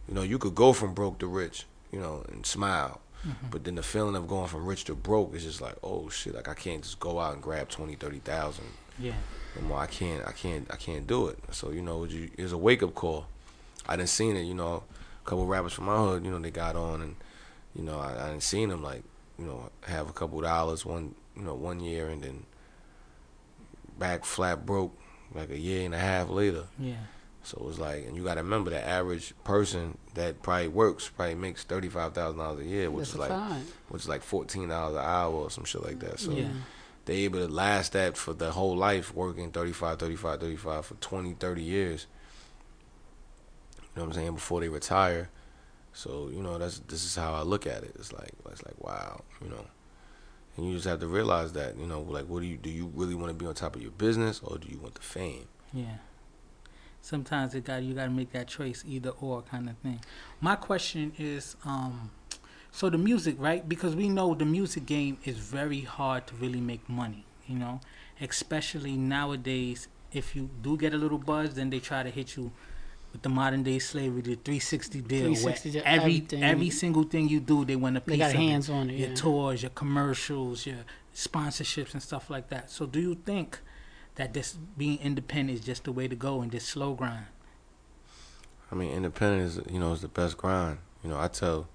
You 0.09 0.14
know, 0.14 0.23
you 0.23 0.39
could 0.39 0.55
go 0.55 0.73
from 0.73 0.93
broke 0.95 1.18
to 1.21 1.27
rich, 1.27 1.64
you 1.93 2.01
know, 2.01 2.25
and 2.31 2.45
smile. 2.45 3.01
Mm-hmm. 3.27 3.47
But 3.51 3.64
then 3.64 3.75
the 3.75 3.83
feeling 3.83 4.16
of 4.16 4.27
going 4.27 4.49
from 4.49 4.66
rich 4.66 4.85
to 4.85 4.95
broke 4.95 5.35
is 5.35 5.45
just 5.45 5.61
like, 5.61 5.77
oh 5.83 6.09
shit, 6.09 6.35
like 6.35 6.49
I 6.49 6.55
can't 6.55 6.83
just 6.83 7.01
go 7.01 7.18
out 7.21 7.35
and 7.35 7.43
grab 7.43 7.68
20, 7.68 7.95
30,000. 7.95 8.64
Yeah. 8.99 9.12
No 9.57 9.62
more. 9.68 9.79
I 9.79 9.87
can't, 9.87 10.27
I 10.27 10.33
can't, 10.33 10.66
I 10.73 10.77
can't 10.77 11.07
do 11.07 11.29
it. 11.29 11.39
So, 11.51 11.71
you 11.71 11.83
know, 11.83 12.05
you- 12.05 12.31
it 12.37 12.43
was 12.43 12.53
a 12.53 12.59
wake 12.59 12.83
up 12.83 12.95
call. 12.95 13.27
I 13.89 13.97
didn't 13.97 14.09
seen 14.11 14.37
it, 14.37 14.43
you 14.43 14.55
know, 14.55 14.83
a 15.25 15.29
couple 15.29 15.47
rappers 15.47 15.73
from 15.73 15.87
my 15.87 15.97
hood, 15.97 16.25
you 16.25 16.31
know, 16.31 16.39
they 16.39 16.51
got 16.51 16.77
on 16.77 17.01
and, 17.03 17.16
you 17.75 17.83
know, 17.83 17.99
I, 17.99 18.25
I 18.25 18.29
didn't 18.29 18.43
seen 18.43 18.68
them 18.68 18.83
like, 18.83 19.03
you 19.39 19.45
know, 19.47 19.71
have 19.87 20.09
a 20.09 20.12
couple 20.12 20.41
dollars 20.41 20.85
one, 20.85 21.14
you 21.37 21.43
know, 21.43 21.55
one 21.55 21.81
year 21.81 22.09
and 22.09 22.23
then 22.23 22.45
back 23.99 24.25
flat 24.25 24.64
broke 24.66 24.97
like 25.35 25.51
a 25.51 25.59
year 25.59 25.85
and 25.85 25.95
a 25.95 25.99
half 25.99 26.28
later. 26.28 26.64
Yeah. 26.78 26.95
So 27.43 27.57
it 27.59 27.64
was 27.64 27.78
like, 27.78 28.07
and 28.07 28.16
you 28.16 28.22
got 28.24 28.35
to 28.35 28.43
remember 28.43 28.68
the 28.70 28.87
average 28.87 29.33
person 29.45 29.97
that 30.14 30.43
probably 30.43 30.68
works 30.68 31.09
probably 31.09 31.37
makes 31.37 31.64
thirty 31.64 31.89
five 31.89 32.12
thousand 32.12 32.39
dollars 32.39 32.61
a 32.61 32.68
year, 32.68 32.91
which 32.91 33.05
That's 33.05 33.12
is 33.14 33.18
like 33.18 33.31
fine. 33.31 33.64
which 33.89 34.03
is 34.03 34.09
like 34.09 34.22
fourteen 34.22 34.68
dollars 34.68 34.97
an 34.97 35.05
hour 35.05 35.33
or 35.33 35.51
some 35.51 35.64
shit 35.64 35.83
like 35.83 36.01
that. 36.01 36.20
So 36.20 36.33
Yeah. 36.33 36.49
they 37.07 37.14
able 37.20 37.39
to 37.47 37.49
last 37.53 37.93
that 37.93 38.16
for 38.18 38.35
the 38.35 38.51
whole 38.53 38.76
life, 38.76 39.14
working 39.14 39.51
35, 39.53 39.99
35, 39.99 40.41
35 40.41 40.85
for 40.87 40.95
20, 40.95 41.33
30 41.35 41.62
years. 41.62 42.07
You 43.78 43.87
know 43.97 44.03
what 44.03 44.09
I'm 44.09 44.12
saying? 44.22 44.35
Before 44.35 44.61
they 44.61 44.68
retire. 44.68 45.31
So 45.93 46.28
you 46.33 46.43
know 46.43 46.59
that's 46.59 46.78
this 46.81 47.05
is 47.05 47.16
how 47.16 47.33
I 47.35 47.43
look 47.43 47.66
at 47.66 47.83
it. 47.85 47.93
It's 47.99 48.12
like 48.12 48.33
it's 48.51 48.64
like 48.64 48.78
wow, 48.85 49.22
you 49.43 49.49
know. 49.49 49.64
And 50.61 50.69
you 50.69 50.75
just 50.75 50.87
have 50.87 51.01
to 51.01 51.07
realize 51.07 51.55
that 51.55 51.79
you 51.79 51.87
know 51.87 52.03
like 52.03 52.27
what 52.27 52.41
do 52.41 52.47
you 52.47 52.59
do 52.59 52.69
you 52.69 52.93
really 52.95 53.15
want 53.15 53.29
to 53.29 53.35
be 53.35 53.47
on 53.47 53.55
top 53.55 53.77
of 53.77 53.83
your 53.83 53.93
business 53.93 54.41
or 54.45 54.59
do 54.59 54.69
you 54.69 54.79
want 54.79 54.95
the 54.95 55.01
fame? 55.01 55.47
Yeah. 55.73 55.97
Sometimes 57.01 57.55
it 57.55 57.65
got 57.65 57.83
you 57.83 57.95
got 57.95 58.05
to 58.05 58.11
make 58.11 58.33
that 58.33 58.47
choice, 58.47 58.85
either 58.87 59.11
or 59.23 59.41
kind 59.41 59.71
of 59.71 59.79
thing. 59.79 60.01
My 60.39 60.57
question 60.57 61.13
is, 61.19 61.57
um, 61.65 62.11
so 62.71 62.91
the 62.91 62.99
music, 62.99 63.37
right? 63.39 63.67
Because 63.67 63.97
we 63.97 64.11
know 64.11 64.35
the 64.35 64.45
music 64.45 64.85
game 64.85 65.17
is 65.25 65.39
very 65.39 65.81
hard 65.81 66.27
to 66.27 66.35
really 66.35 66.61
make 66.61 66.87
money. 66.91 67.25
You 67.47 67.59
know, 67.59 67.81
especially 68.21 68.97
nowadays. 68.97 69.89
If 70.13 70.35
you 70.35 70.51
do 70.61 70.77
get 70.77 70.93
a 70.93 70.99
little 70.99 71.19
buzz, 71.19 71.55
then 71.55 71.71
they 71.71 71.79
try 71.79 72.03
to 72.03 72.11
hit 72.11 72.37
you 72.37 72.51
with 73.13 73.23
the 73.23 73.29
modern 73.29 73.63
day 73.63 73.79
slavery, 73.79 74.21
the 74.23 74.35
360 74.37 75.01
deal. 75.03 75.23
where 75.31 75.35
360 75.35 75.71
deal, 75.73 75.83
every 75.85 75.99
everything. 76.17 76.43
every 76.45 76.71
single 76.71 77.03
thing 77.05 77.29
you 77.29 77.41
do, 77.41 77.65
they 77.65 77.77
want 77.77 77.97
a 77.97 78.01
piece 78.01 78.13
They 78.13 78.19
got 78.19 78.31
of 78.31 78.35
it 78.37 78.39
hands 78.39 78.71
on 78.71 78.91
it. 78.91 78.95
your 78.99 79.09
Yeah. 79.11 79.15
tours, 79.15 79.63
your 79.63 79.71
commercials, 79.71 80.67
your 80.67 80.79
sponsorships 81.15 81.93
and 81.93 82.03
stuff 82.03 82.31
like 82.31 82.49
that. 82.51 82.71
So 82.71 82.87
do 82.87 83.01
you 83.01 83.15
think 83.17 83.59
that 84.15 84.33
this 84.35 84.57
being 84.77 84.99
independent 84.99 85.59
is 85.59 85.65
just 85.65 85.85
the 85.85 85.93
way 85.93 86.07
to 86.09 86.15
go 86.17 86.41
and 86.41 86.51
just 86.53 86.69
slow 86.69 86.95
grind? 86.95 87.27
I 88.71 88.75
mean, 88.77 88.93
independent 88.93 89.43
is 89.43 89.73
you 89.73 89.81
know 89.81 89.93
is 89.93 90.01
the 90.03 90.09
best 90.09 90.37
grind. 90.39 90.79
You 91.03 91.11
know, 91.11 91.19
I 91.19 91.29
tell 91.29 91.69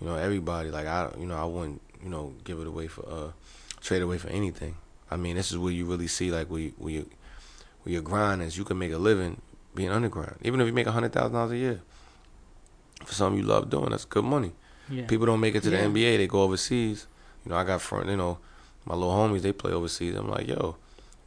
you 0.00 0.06
know 0.06 0.16
everybody 0.16 0.70
like 0.70 0.86
I 0.86 1.10
you 1.18 1.26
know 1.26 1.36
I 1.36 1.44
wouldn't 1.44 1.80
you 2.02 2.10
know 2.10 2.34
give 2.44 2.58
it 2.60 2.66
away 2.66 2.86
for 2.88 3.08
uh 3.08 3.30
trade 3.80 4.02
away 4.02 4.18
for 4.18 4.28
anything. 4.28 4.76
I 5.10 5.16
mean, 5.16 5.36
this 5.36 5.50
is 5.50 5.56
where 5.56 5.72
you 5.72 5.86
really 5.86 6.06
see 6.08 6.30
like 6.30 6.50
where 6.50 6.60
you, 6.60 6.74
where 6.76 6.92
you 6.92 7.10
where 7.82 7.92
your 7.94 8.02
grind 8.02 8.42
is. 8.42 8.58
You 8.58 8.64
can 8.64 8.78
make 8.78 8.92
a 8.92 8.98
living 8.98 9.40
being 9.78 9.90
underground, 9.90 10.36
even 10.42 10.60
if 10.60 10.66
you 10.66 10.72
make 10.72 10.86
a 10.88 10.92
hundred 10.92 11.12
thousand 11.12 11.32
dollars 11.34 11.52
a 11.52 11.56
year 11.56 11.80
for 13.04 13.14
something 13.14 13.38
you 13.40 13.46
love 13.46 13.70
doing. 13.70 13.90
That's 13.90 14.04
good 14.04 14.24
money. 14.24 14.52
Yeah. 14.90 15.06
People 15.06 15.26
don't 15.26 15.40
make 15.40 15.54
it 15.54 15.62
to 15.62 15.70
Yeah. 15.70 15.82
the 15.86 15.88
NBA. 15.88 16.16
They 16.18 16.26
go 16.26 16.42
overseas. 16.42 17.06
You 17.44 17.50
know, 17.50 17.56
I 17.56 17.64
got 17.64 17.80
front. 17.80 18.08
You 18.08 18.16
know, 18.16 18.38
my 18.84 18.94
little 18.94 19.12
homies 19.12 19.42
they 19.42 19.52
play 19.52 19.72
overseas. 19.72 20.14
I'm 20.16 20.28
like, 20.28 20.48
yo, 20.48 20.76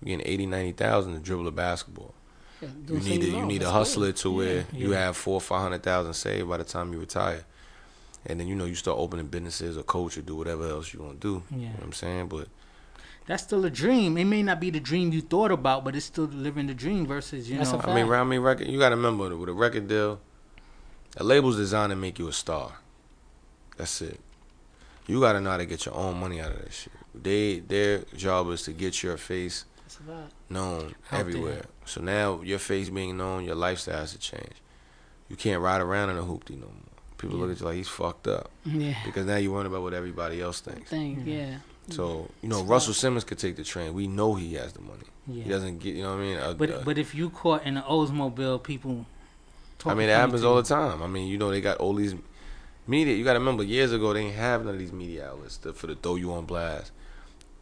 you 0.01 0.07
getting 0.17 0.27
eighty, 0.31 0.45
ninety 0.45 0.73
thousand 0.73 1.13
to 1.13 1.19
dribble 1.19 1.47
a 1.47 1.51
basketball. 1.51 2.13
Yeah, 2.61 2.69
You 2.87 2.99
need 2.99 3.21
to 3.21 3.27
you 3.29 3.45
need 3.45 3.59
to 3.59 3.65
That's 3.65 3.71
hustle 3.71 4.01
good. 4.03 4.09
it 4.09 4.17
to 4.17 4.31
where 4.31 4.65
you 4.73 4.91
have 4.91 5.15
four 5.17 5.35
or 5.35 5.41
five 5.41 5.61
hundred 5.61 5.81
thousand 5.83 6.13
saved 6.13 6.47
by 6.49 6.57
the 6.57 6.63
time 6.65 6.91
you 6.93 6.99
retire, 6.99 7.43
and 8.25 8.39
then 8.39 8.47
you 8.47 8.55
know 8.55 8.65
you 8.65 8.75
start 8.75 8.97
opening 8.99 9.27
businesses 9.27 9.77
or 9.77 9.83
coach 9.83 10.17
or 10.17 10.21
do 10.21 10.35
whatever 10.35 10.67
else 10.69 10.93
you 10.93 10.99
want 11.01 11.21
to 11.21 11.27
do. 11.27 11.43
You 11.55 11.65
know 11.67 11.71
what 11.77 11.83
I'm 11.85 11.93
saying? 11.93 12.27
But 12.27 12.47
That's 13.27 13.43
still 13.43 13.63
a 13.65 13.69
dream. 13.69 14.17
It 14.17 14.25
may 14.25 14.43
not 14.43 14.59
be 14.59 14.69
the 14.71 14.79
dream 14.79 15.11
you 15.13 15.21
thought 15.21 15.51
about, 15.51 15.83
but 15.85 15.95
it's 15.95 16.05
still 16.05 16.25
living 16.25 16.67
the 16.67 16.73
dream 16.73 17.05
versus, 17.05 17.49
you 17.49 17.57
That's 17.57 17.71
know. 17.71 17.81
I 17.83 17.93
mean, 17.95 18.05
around 18.07 18.29
me 18.29 18.37
record, 18.39 18.67
you 18.67 18.79
got 18.79 18.89
to 18.89 18.95
remember 18.95 19.35
with 19.35 19.49
a 19.49 19.53
record 19.53 19.87
deal, 19.87 20.19
a 21.17 21.23
label's 21.23 21.55
designed 21.57 21.91
to 21.91 21.95
make 21.95 22.17
you 22.19 22.27
a 22.27 22.33
star. 22.33 22.73
That's 23.77 24.01
it. 24.01 24.19
You 25.07 25.19
got 25.19 25.33
to 25.33 25.41
know 25.41 25.51
how 25.51 25.57
to 25.57 25.65
get 25.65 25.85
your 25.85 25.95
own 25.95 26.19
money 26.19 26.41
out 26.41 26.51
of 26.51 26.61
that 26.61 26.73
shit. 26.73 26.93
They 27.13 27.59
their 27.59 27.99
job 28.15 28.49
is 28.49 28.63
to 28.63 28.71
get 28.73 29.03
your 29.03 29.17
face 29.17 29.65
That's 29.83 29.97
a 29.97 30.03
fact. 30.03 30.33
known 30.49 30.95
Out 31.11 31.19
everywhere. 31.19 31.65
So 31.85 31.99
now 32.01 32.41
your 32.41 32.59
face 32.59 32.89
being 32.89 33.17
known, 33.17 33.43
your 33.43 33.55
lifestyle 33.55 33.97
has 33.97 34.13
to 34.13 34.19
change. 34.19 34.53
You 35.29 35.35
can't 35.35 35.61
ride 35.61 35.81
around 35.81 36.09
in 36.11 36.17
a 36.17 36.21
hoopty 36.21 36.51
no 36.51 36.67
more. 36.67 36.75
People 37.17 37.37
look 37.37 37.51
at 37.51 37.59
you 37.59 37.65
like 37.65 37.75
he's 37.75 37.87
fucked 37.89 38.27
up 38.27 38.49
Yeah. 38.65 38.95
because 39.05 39.25
now 39.25 39.35
you're 39.35 39.51
worrying 39.51 39.67
about 39.67 39.83
what 39.83 39.93
everybody 39.93 40.41
else 40.41 40.59
thinks. 40.61 40.89
Thing. 40.89 41.23
Yeah. 41.25 41.57
Yeah. 41.87 41.95
So 41.95 42.29
you 42.41 42.49
know 42.49 42.59
It's 42.61 42.69
Russell 42.69 42.93
fucked. 42.93 43.01
Simmons 43.01 43.23
could 43.23 43.39
take 43.39 43.55
the 43.55 43.63
train. 43.63 43.93
We 43.93 44.07
know 44.07 44.35
he 44.35 44.53
has 44.55 44.73
the 44.73 44.81
money. 44.81 45.03
Yeah. 45.27 45.43
He 45.43 45.49
doesn't 45.49 45.79
get. 45.79 45.95
You 45.95 46.03
know 46.03 46.15
what 46.15 46.21
I 46.21 46.25
mean? 46.25 46.37
Uh, 46.37 46.53
But 46.53 46.69
uh, 46.71 46.81
but 46.85 46.97
if 46.97 47.13
you 47.15 47.29
caught 47.29 47.63
in 47.65 47.77
an 47.77 47.83
Oldsmobile, 47.83 48.63
people. 48.63 49.05
I 49.85 49.95
mean, 49.95 50.09
it 50.09 50.13
happens 50.15 50.43
all 50.43 50.57
the 50.57 50.63
time. 50.63 51.01
I 51.01 51.07
mean, 51.07 51.27
you 51.27 51.39
know, 51.39 51.49
they 51.49 51.59
got 51.59 51.77
all 51.79 51.95
these 51.95 52.13
media. 52.85 53.15
You 53.15 53.23
got 53.23 53.33
to 53.33 53.39
remember, 53.39 53.63
years 53.63 53.91
ago 53.91 54.13
they 54.13 54.21
didn't 54.23 54.35
have 54.35 54.63
none 54.63 54.75
of 54.75 54.79
these 54.79 54.91
media 54.93 55.29
outlets 55.29 55.57
to, 55.57 55.73
for 55.73 55.87
the 55.87 55.95
throw 55.95 56.15
you 56.15 56.31
on 56.33 56.45
blast. 56.45 56.91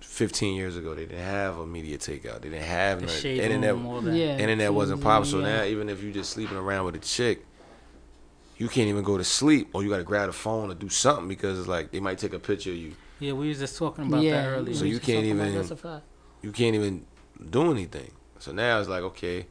Fifteen 0.02 0.56
years 0.56 0.76
ago, 0.76 0.94
they 0.96 1.06
didn't 1.06 1.24
have 1.24 1.58
a 1.60 1.66
media 1.66 1.98
takeout. 1.98 2.42
They 2.42 2.50
didn't 2.50 2.64
have 2.66 3.00
The 3.00 3.06
none. 3.06 3.16
shade 3.16 3.40
internet. 3.40 3.74
room, 3.74 3.86
all 3.86 4.02
that. 4.02 4.14
Yeah. 4.16 4.38
internet 4.38 4.74
wasn't 4.74 5.02
popular. 5.02 5.26
So 5.26 5.40
yeah. 5.40 5.58
now, 5.58 5.64
even 5.64 5.88
if 5.88 6.04
you 6.04 6.12
just 6.12 6.32
sleeping 6.32 6.58
around 6.58 6.86
with 6.86 6.96
a 6.96 7.00
chick, 7.00 7.46
you 8.58 8.68
can't 8.68 8.88
even 8.90 9.04
go 9.04 9.18
to 9.18 9.24
sleep, 9.24 9.70
or 9.74 9.84
you 9.84 9.90
got 9.90 9.98
to 9.98 10.04
grab 10.04 10.28
the 10.28 10.34
phone 10.34 10.70
or 10.72 10.74
do 10.74 10.90
something 10.90 11.28
because 11.30 11.58
it's 11.60 11.68
like 11.70 11.92
they 11.92 12.00
might 12.02 12.18
take 12.18 12.34
a 12.34 12.40
picture 12.40 12.72
of 12.72 12.76
you. 12.78 12.94
Yeah, 13.20 13.34
we 13.34 13.50
was 13.50 13.60
just 13.60 13.78
talking 13.78 14.08
about 14.08 14.22
yeah. 14.22 14.42
that 14.42 14.48
earlier. 14.50 14.76
So 14.76 14.84
we 14.84 14.92
you 14.92 15.00
can't 15.00 15.26
even- 15.26 15.56
That's 15.56 15.72
a 15.72 15.76
fact. 15.76 16.04
You 16.42 16.52
can't 16.52 16.76
even 16.76 17.06
do 17.50 17.72
anything. 17.72 18.12
So 18.40 18.52
now 18.52 18.80
it's 18.80 18.88
like, 18.88 19.02
okay, 19.04 19.46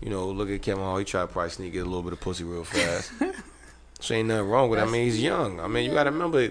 you 0.00 0.10
know, 0.10 0.28
look 0.28 0.50
at 0.50 0.62
Kevin 0.62 0.82
Hart. 0.82 1.00
He 1.00 1.04
tried 1.04 1.22
to 1.22 1.26
probably 1.28 1.50
sneak 1.50 1.74
get 1.74 1.80
a 1.80 1.84
little 1.84 2.02
bit 2.02 2.12
of 2.12 2.20
pussy 2.20 2.44
real 2.44 2.64
fast. 2.64 3.12
so 4.00 4.14
ain't 4.14 4.28
nothing 4.28 4.48
wrong 4.48 4.68
with 4.70 4.80
it. 4.80 4.82
I 4.82 4.86
mean, 4.86 5.04
he's 5.04 5.22
young. 5.22 5.60
I 5.60 5.68
mean, 5.68 5.84
you 5.84 5.92
got 5.92 6.04
to 6.04 6.10
remember. 6.10 6.50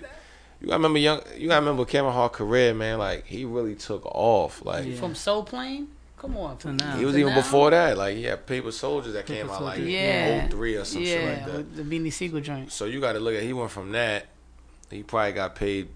You 0.61 0.67
gotta 0.67 0.77
remember 0.77 0.99
young. 0.99 1.21
You 1.35 1.47
gotta 1.47 1.61
remember 1.61 1.85
Kevin 1.85 2.11
Hart 2.11 2.33
career, 2.33 2.73
man. 2.75 2.99
Like 2.99 3.25
he 3.25 3.45
really 3.45 3.73
took 3.73 4.05
off. 4.05 4.63
Like 4.63 4.85
Yeah. 4.85 4.95
From 4.95 5.15
Soul 5.15 5.43
Plane? 5.43 5.87
Come 6.17 6.37
on. 6.37 6.55
To 6.59 6.71
now. 6.71 6.97
he 6.97 7.03
was 7.03 7.17
even 7.17 7.33
now? 7.33 7.39
before 7.39 7.71
that. 7.71 7.97
Like 7.97 8.15
he 8.15 8.23
had 8.23 8.45
Paper 8.45 8.71
Soldiers 8.71 9.13
that 9.13 9.25
Paper 9.25 9.41
came 9.41 9.49
out 9.49 9.63
like 9.63 9.77
Soldiers. 9.77 9.91
Yeah. 9.91 10.43
in 10.43 10.51
03 10.51 10.75
or 10.75 10.85
some 10.85 11.01
yeah, 11.01 11.07
shit 11.07 11.25
like 11.27 11.45
that. 11.47 11.57
with 11.57 11.75
the 11.75 11.83
Beanie 11.83 12.13
Sigel 12.13 12.41
joint. 12.41 12.71
So 12.71 12.85
you 12.85 13.01
got 13.01 13.13
to 13.13 13.19
look 13.19 13.33
at. 13.33 13.41
He 13.41 13.53
went 13.53 13.71
from 13.71 13.91
that. 13.93 14.27
He 14.91 15.01
probably 15.01 15.31
got 15.31 15.55
paid 15.55 15.89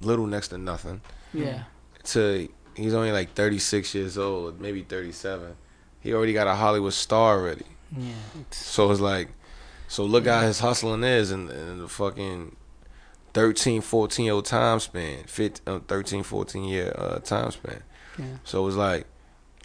little 0.00 0.26
next 0.26 0.48
to 0.48 0.58
nothing. 0.58 1.00
Yeah. 1.32 1.64
To 2.04 2.48
he's 2.74 2.94
only 2.94 3.12
like 3.12 3.34
36 3.34 3.94
years 3.94 4.18
old, 4.18 4.60
maybe 4.60 4.82
37. 4.82 5.54
He 6.00 6.14
already 6.14 6.32
got 6.32 6.46
a 6.46 6.54
Hollywood 6.54 6.92
star 6.92 7.38
already. 7.38 7.66
Yeah. 7.96 8.12
So 8.50 8.90
it's 8.90 9.00
like, 9.00 9.28
so 9.88 10.04
look 10.04 10.26
how 10.26 10.40
his 10.40 10.60
hustling 10.60 11.04
is 11.04 11.30
in, 11.30 11.50
in 11.50 11.80
the 11.80 11.88
fucking 11.88 12.56
13, 13.34 13.80
14 13.80 14.24
year 14.24 14.34
old 14.34 14.46
time 14.46 14.80
span, 14.80 15.24
15, 15.24 15.74
uh, 15.74 15.80
13, 15.86 16.22
14 16.22 16.64
year 16.64 16.94
uh, 16.96 17.18
time 17.18 17.50
span. 17.50 17.82
Yeah. 18.18 18.24
So 18.44 18.66
it's 18.66 18.76
like, 18.76 19.06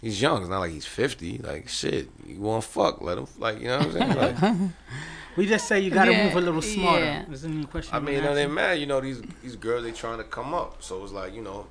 he's 0.00 0.20
young. 0.20 0.42
It's 0.42 0.50
not 0.50 0.60
like 0.60 0.72
he's 0.72 0.86
50. 0.86 1.38
Like, 1.38 1.68
shit, 1.68 2.10
you 2.26 2.40
want 2.40 2.64
fuck, 2.64 3.00
let 3.00 3.18
him, 3.18 3.26
like, 3.38 3.60
you 3.60 3.68
know 3.68 3.78
what 3.78 3.86
I'm 3.86 3.92
saying? 3.92 4.16
Like, 4.16 4.70
We 5.36 5.46
just 5.46 5.68
say 5.68 5.80
you 5.80 5.90
got 5.90 6.06
to 6.06 6.12
Yeah, 6.12 6.24
move 6.24 6.36
a 6.36 6.40
little 6.40 6.62
smarter. 6.62 7.04
yeah. 7.04 7.30
Is 7.30 7.42
there 7.42 7.50
any 7.50 7.64
question? 7.66 7.94
I 7.94 7.98
mean, 8.00 8.14
you 8.14 8.20
wanna 8.20 8.28
know, 8.30 8.34
they 8.34 8.44
ask? 8.44 8.52
mad. 8.52 8.78
You 8.80 8.86
know, 8.86 9.00
these 9.00 9.20
these 9.42 9.56
girls 9.56 9.84
they 9.84 9.92
trying 9.92 10.18
to 10.18 10.24
come 10.24 10.54
up. 10.54 10.82
So 10.82 11.02
it's 11.04 11.12
like, 11.12 11.34
you 11.34 11.42
know, 11.42 11.66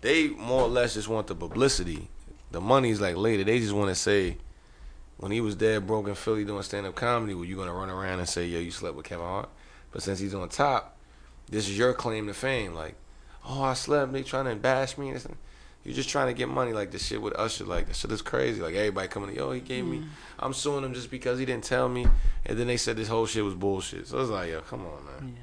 they 0.00 0.28
more 0.28 0.62
or 0.62 0.68
less 0.68 0.94
just 0.94 1.08
want 1.08 1.26
the 1.26 1.34
publicity. 1.34 2.08
The 2.52 2.60
money's 2.60 3.00
like 3.00 3.16
later. 3.16 3.44
They 3.44 3.58
just 3.60 3.72
want 3.72 3.88
to 3.88 3.94
say, 3.94 4.36
when 5.18 5.32
he 5.32 5.40
was 5.40 5.54
dead 5.54 5.86
broke 5.86 6.08
in 6.08 6.14
Philly 6.14 6.44
doing 6.44 6.62
stand 6.62 6.86
up 6.86 6.94
comedy, 6.94 7.34
were 7.34 7.44
you 7.44 7.56
gonna 7.56 7.74
run 7.74 7.90
around 7.90 8.18
and 8.20 8.28
say, 8.28 8.46
yo, 8.46 8.58
you 8.60 8.70
slept 8.70 8.94
with 8.96 9.06
Kevin 9.06 9.24
Hart? 9.26 9.48
But 9.92 10.02
since 10.02 10.18
he's 10.20 10.34
on 10.34 10.48
top, 10.48 10.96
this 11.48 11.68
is 11.68 11.76
your 11.76 11.92
claim 11.94 12.28
to 12.28 12.34
fame. 12.34 12.74
Like, 12.74 12.94
oh, 13.44 13.62
I 13.64 13.74
slept. 13.74 14.12
They 14.12 14.22
trying 14.22 14.44
to 14.46 14.54
bash 14.54 14.96
me. 14.96 15.08
and 15.08 15.16
this 15.16 15.24
and- 15.24 15.36
You're 15.84 15.94
just 15.94 16.10
trying 16.10 16.26
to 16.26 16.34
get 16.34 16.48
money. 16.48 16.72
Like 16.72 16.90
the 16.90 16.98
shit 16.98 17.22
with 17.22 17.34
Usher. 17.38 17.64
Like 17.64 17.88
the 17.88 17.94
shit 17.94 18.12
is 18.12 18.22
crazy. 18.22 18.60
Like 18.60 18.74
everybody 18.74 19.08
coming, 19.08 19.30
to 19.30 19.36
yo, 19.36 19.50
he 19.52 19.60
gave 19.60 19.86
me. 19.86 20.02
I'm 20.38 20.52
suing 20.52 20.84
him 20.84 20.92
just 20.92 21.10
because 21.10 21.38
he 21.38 21.46
didn't 21.46 21.64
tell 21.64 21.88
me. 21.88 22.06
And 22.44 22.58
then 22.58 22.66
they 22.66 22.76
said 22.76 22.96
this 22.96 23.08
whole 23.08 23.26
shit 23.26 23.44
was 23.44 23.54
bullshit. 23.54 24.06
So 24.08 24.20
it's 24.20 24.30
like, 24.30 24.50
yo, 24.50 24.60
come 24.60 24.80
on, 24.86 25.04
man. 25.06 25.36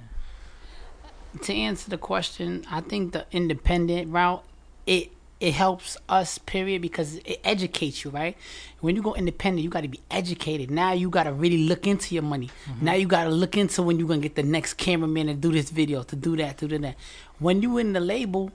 Yeah. 1.33 1.39
to 1.41 1.53
answer 1.53 1.89
the 1.89 1.97
question, 1.97 2.65
I 2.69 2.81
think 2.81 3.13
the 3.13 3.25
independent 3.31 4.11
route 4.11 4.43
it 4.85 5.11
it 5.39 5.53
helps 5.53 5.97
us 6.09 6.39
period 6.39 6.81
because 6.81 7.17
it 7.17 7.39
educates 7.43 8.03
you 8.03 8.09
right 8.09 8.35
when 8.79 8.95
you 8.95 9.03
go 9.03 9.13
independent 9.13 9.63
you 9.63 9.69
got 9.69 9.81
to 9.81 9.87
be 9.87 9.99
educated 10.09 10.71
now 10.71 10.93
you 10.93 11.11
got 11.11 11.23
to 11.23 11.31
really 11.31 11.59
look 11.59 11.85
into 11.85 12.15
your 12.15 12.23
money 12.23 12.49
mm-hmm. 12.65 12.85
now 12.85 12.93
you 12.93 13.05
got 13.05 13.25
to 13.25 13.29
look 13.29 13.55
into 13.55 13.83
when 13.83 13.99
you're 13.99 14.07
gonna 14.07 14.19
get 14.19 14.33
the 14.33 14.41
next 14.41 14.75
cameraman 14.75 15.27
to 15.27 15.35
do 15.35 15.51
this 15.51 15.69
video 15.69 16.01
to 16.01 16.15
do 16.15 16.35
that 16.35 16.57
to 16.57 16.67
do 16.67 16.79
that 16.79 16.95
when 17.37 17.61
you 17.61 17.77
in 17.77 17.93
the 17.93 17.99
label 17.99 18.51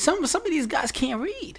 some 0.00 0.26
some 0.26 0.42
of 0.42 0.50
these 0.50 0.66
guys 0.66 0.90
can't 0.92 1.20
read 1.20 1.58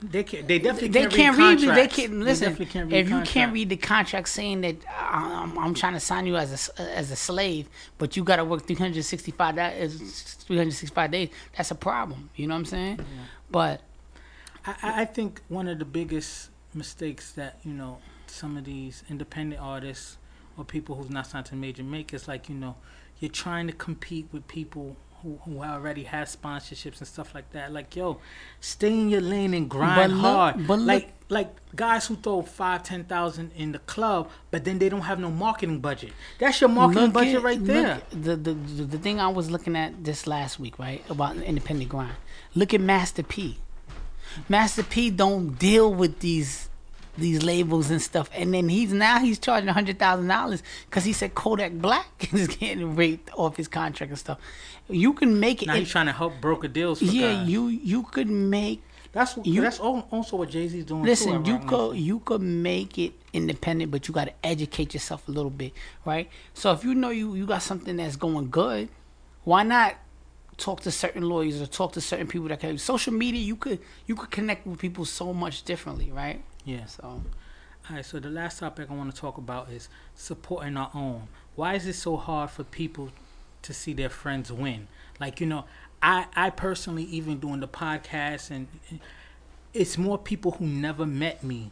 They 0.00 0.22
can. 0.22 0.46
They 0.46 0.58
definitely 0.60 0.88
they 0.88 1.06
can't, 1.06 1.36
can't 1.36 1.38
read. 1.38 1.76
They 1.76 1.88
can 1.88 2.20
They 2.20 2.24
listen. 2.26 2.48
definitely 2.50 2.66
can't 2.66 2.90
read 2.90 2.98
if 3.00 3.08
you 3.10 3.20
can't 3.22 3.52
read 3.52 3.68
the 3.68 3.76
contract 3.76 4.28
saying 4.28 4.60
that 4.62 4.76
I'm, 5.00 5.58
I'm 5.58 5.74
trying 5.74 5.94
to 5.94 6.00
sign 6.00 6.24
you 6.26 6.36
as 6.36 6.70
a 6.78 6.82
as 6.82 7.10
a 7.10 7.16
slave, 7.16 7.68
but 7.98 8.16
you 8.16 8.22
got 8.22 8.36
to 8.36 8.44
work 8.44 8.66
365 8.66 9.56
days, 9.56 10.36
365 10.46 11.10
days, 11.10 11.28
that's 11.56 11.70
a 11.72 11.74
problem. 11.74 12.30
You 12.36 12.46
know 12.46 12.54
what 12.54 12.60
I'm 12.60 12.64
saying? 12.66 12.96
Yeah. 13.00 13.04
But 13.50 13.80
I, 14.66 14.74
I 14.82 15.00
I 15.02 15.04
think 15.04 15.40
one 15.48 15.66
of 15.68 15.78
the 15.80 15.84
biggest 15.84 16.50
mistakes 16.74 17.32
that 17.32 17.58
you 17.64 17.72
know 17.72 17.98
some 18.26 18.56
of 18.56 18.64
these 18.64 19.02
independent 19.10 19.60
artists 19.60 20.16
or 20.56 20.64
people 20.64 20.94
who's 20.96 21.10
not 21.10 21.26
signed 21.26 21.46
to 21.46 21.56
major 21.56 21.82
make 21.82 22.14
is 22.14 22.28
like 22.28 22.48
you 22.48 22.54
know 22.54 22.76
you're 23.20 23.30
trying 23.32 23.66
to 23.66 23.72
compete 23.72 24.28
with 24.32 24.46
people 24.46 24.96
who, 25.22 25.38
who 25.44 25.62
already 25.62 26.04
has 26.04 26.34
sponsorships 26.36 26.98
and 26.98 27.06
stuff 27.08 27.34
like 27.34 27.50
that. 27.52 27.72
Like 27.72 27.94
yo, 27.96 28.20
stay 28.60 28.92
in 28.92 29.08
your 29.10 29.20
lane 29.20 29.54
and 29.54 29.68
grind 29.68 30.12
look- 30.12 30.20
hard. 30.32 30.66
but 30.66 30.78
look- 30.78 30.86
like 30.86 31.12
like 31.30 31.50
guys 31.76 32.06
who 32.06 32.16
throw 32.16 32.40
five 32.40 32.82
ten 32.82 33.04
thousand 33.04 33.50
in 33.54 33.72
the 33.72 33.78
club, 33.80 34.30
but 34.50 34.64
then 34.64 34.78
they 34.78 34.88
don't 34.88 35.02
have 35.02 35.18
no 35.20 35.30
marketing 35.30 35.78
budget. 35.80 36.12
That's 36.38 36.60
your 36.60 36.70
marketing 36.70 37.04
look 37.04 37.12
budget 37.12 37.34
at- 37.36 37.42
right 37.42 37.62
there. 37.64 38.00
the, 38.10 38.36
the 38.36 38.54
the 38.54 38.84
the 38.84 38.98
thing 38.98 39.20
I 39.20 39.28
was 39.28 39.50
looking 39.50 39.76
at 39.76 40.02
this 40.04 40.26
last 40.26 40.58
week, 40.58 40.78
right, 40.78 41.04
about 41.10 41.36
the 41.36 41.44
independent 41.44 41.90
grind. 41.90 42.14
Look 42.54 42.72
at 42.72 42.80
Master 42.80 43.22
P. 43.22 43.58
Master 44.48 44.82
P 44.82 45.10
don't 45.10 45.58
deal 45.58 45.92
with 45.92 46.20
these 46.20 46.67
these 47.18 47.42
labels 47.42 47.90
and 47.90 48.00
stuff, 48.00 48.30
and 48.34 48.52
then 48.54 48.68
he's 48.68 48.92
now 48.92 49.18
he's 49.18 49.38
charging 49.38 49.68
hundred 49.68 49.98
thousand 49.98 50.28
dollars 50.28 50.62
because 50.86 51.04
he 51.04 51.12
said 51.12 51.34
Kodak 51.34 51.72
Black 51.72 52.32
is 52.34 52.48
getting 52.48 52.96
raped 52.96 53.30
off 53.36 53.56
his 53.56 53.68
contract 53.68 54.10
and 54.10 54.18
stuff. 54.18 54.38
You 54.88 55.12
can 55.12 55.38
make 55.40 55.62
it. 55.62 55.66
Now 55.66 55.74
he's 55.74 55.90
trying 55.90 56.06
to 56.06 56.12
help 56.12 56.40
broker 56.40 56.68
deals. 56.68 56.98
For 57.00 57.04
yeah, 57.06 57.34
guys. 57.34 57.48
you 57.48 57.68
you 57.68 58.02
could 58.04 58.28
make 58.30 58.82
That's 59.12 59.36
you- 59.44 59.60
that's 59.62 59.78
also 59.80 60.36
what 60.36 60.48
Jay 60.50 60.66
Z's 60.68 60.84
doing. 60.84 61.02
too, 61.02 61.08
Listen, 61.10 61.44
you 61.44 61.54
ironically. 61.54 61.68
could 61.68 61.96
you 61.98 62.18
could 62.20 62.40
make 62.42 62.98
it 62.98 63.12
independent, 63.32 63.90
but 63.90 64.08
you 64.08 64.14
got 64.14 64.24
to 64.26 64.32
educate 64.42 64.94
yourself 64.94 65.28
a 65.28 65.30
little 65.30 65.50
bit, 65.50 65.72
right? 66.06 66.28
So 66.54 66.72
if 66.72 66.84
you 66.84 66.94
know 66.94 67.10
you 67.10 67.34
you 67.34 67.44
got 67.46 67.62
something 67.62 67.96
that's 67.96 68.16
going 68.16 68.48
good, 68.50 68.88
why 69.44 69.62
not 69.62 69.96
talk 70.56 70.80
to 70.80 70.90
certain 70.90 71.22
lawyers 71.22 71.60
or 71.62 71.66
talk 71.66 71.92
to 71.92 72.00
certain 72.00 72.26
people 72.26 72.48
that 72.48 72.58
can? 72.60 72.78
Social 72.78 73.12
media, 73.12 73.40
you 73.40 73.56
could 73.56 73.78
you 74.06 74.14
could 74.16 74.30
connect 74.30 74.66
with 74.66 74.78
people 74.78 75.04
so 75.04 75.32
much 75.34 75.62
differently, 75.64 76.10
right? 76.10 76.42
Yeah. 76.68 76.84
So 76.84 77.02
All 77.02 77.22
right, 77.90 78.04
so 78.04 78.20
the 78.20 78.28
last 78.28 78.58
topic 78.58 78.90
I 78.90 78.94
want 78.94 79.14
to 79.14 79.18
talk 79.18 79.38
about 79.38 79.70
is 79.70 79.88
supporting 80.14 80.76
our 80.76 80.90
own. 80.94 81.28
Why 81.54 81.72
is 81.74 81.86
it 81.86 81.94
so 81.94 82.18
hard 82.18 82.50
for 82.50 82.62
people 82.62 83.08
to 83.62 83.72
see 83.72 83.94
their 83.94 84.10
friends 84.10 84.52
win? 84.52 84.86
Like, 85.18 85.40
you 85.40 85.46
know, 85.46 85.64
I 86.02 86.26
I 86.36 86.50
personally 86.50 87.04
even 87.04 87.40
doing 87.40 87.60
the 87.60 87.68
podcast 87.68 88.50
and 88.50 88.68
it's 89.72 89.96
more 89.96 90.18
people 90.18 90.52
who 90.52 90.66
never 90.66 91.06
met 91.06 91.42
me 91.42 91.70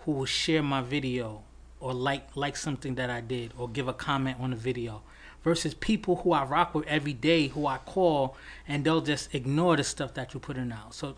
who 0.00 0.10
will 0.10 0.24
share 0.24 0.64
my 0.64 0.82
video 0.82 1.42
or 1.78 1.94
like 1.94 2.34
like 2.34 2.56
something 2.56 2.96
that 2.96 3.10
I 3.10 3.20
did 3.20 3.52
or 3.56 3.68
give 3.68 3.86
a 3.86 3.92
comment 3.92 4.38
on 4.40 4.52
a 4.52 4.56
video 4.56 5.02
versus 5.44 5.74
people 5.74 6.16
who 6.16 6.32
I 6.32 6.42
rock 6.42 6.74
with 6.74 6.88
every 6.88 7.12
day 7.12 7.46
who 7.48 7.68
I 7.68 7.78
call 7.78 8.36
and 8.66 8.84
they'll 8.84 9.00
just 9.00 9.32
ignore 9.32 9.76
the 9.76 9.84
stuff 9.84 10.14
that 10.14 10.34
you're 10.34 10.40
putting 10.40 10.72
out. 10.72 10.92
So 10.92 11.14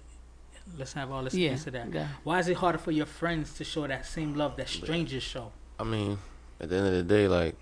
let's 0.79 0.93
have 0.95 1.11
all 1.11 1.23
this 1.25 1.35
Yeah, 1.35 1.53
of 1.53 1.65
that. 1.73 1.91
go. 1.91 2.07
Why 2.25 2.39
is 2.39 2.49
it 2.49 2.57
harder 2.57 2.79
for 2.79 2.91
your 2.91 3.07
friends 3.07 3.55
to 3.55 3.65
show 3.65 3.87
that 3.87 4.07
same 4.07 4.35
love 4.35 4.57
that 4.57 4.69
strangers 4.69 5.23
show? 5.23 5.53
I 5.79 5.85
mean, 5.85 6.19
at 6.61 6.69
the 6.71 6.77
end 6.77 6.87
of 6.87 6.93
the 6.93 7.03
day, 7.03 7.29
like 7.29 7.55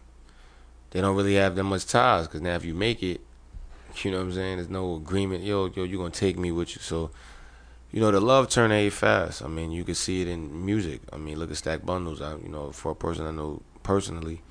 they 0.90 1.00
don't 1.00 1.16
really 1.16 1.34
have 1.34 1.56
that 1.56 1.64
much 1.64 1.86
ties 1.86 2.26
because 2.26 2.40
now 2.40 2.54
if 2.54 2.64
you 2.64 2.74
make 2.74 3.02
it, 3.02 3.20
you 4.02 4.10
know 4.10 4.18
what 4.18 4.24
I'm 4.24 4.32
saying. 4.32 4.56
There's 4.56 4.68
no 4.70 4.96
agreement. 4.96 5.44
Yo, 5.44 5.66
yo, 5.66 5.84
you 5.84 5.98
gonna 5.98 6.10
take 6.10 6.38
me 6.38 6.50
with 6.52 6.76
you. 6.76 6.82
So, 6.82 7.10
you 7.90 8.00
know, 8.00 8.10
the 8.10 8.20
love 8.20 8.48
turn 8.48 8.72
a 8.72 8.90
fast. 8.90 9.42
I 9.42 9.48
mean, 9.48 9.70
you 9.70 9.84
can 9.84 9.94
see 9.94 10.22
it 10.22 10.28
in 10.28 10.64
music. 10.64 11.00
I 11.12 11.16
mean, 11.16 11.38
look 11.38 11.50
at 11.50 11.56
Stack 11.56 11.84
Bundles. 11.84 12.20
I, 12.20 12.36
you 12.36 12.48
know, 12.48 12.72
for 12.72 12.92
a 12.92 12.96
person 12.96 13.26
I 13.26 13.30
know 13.30 13.62
personally, 13.82 14.42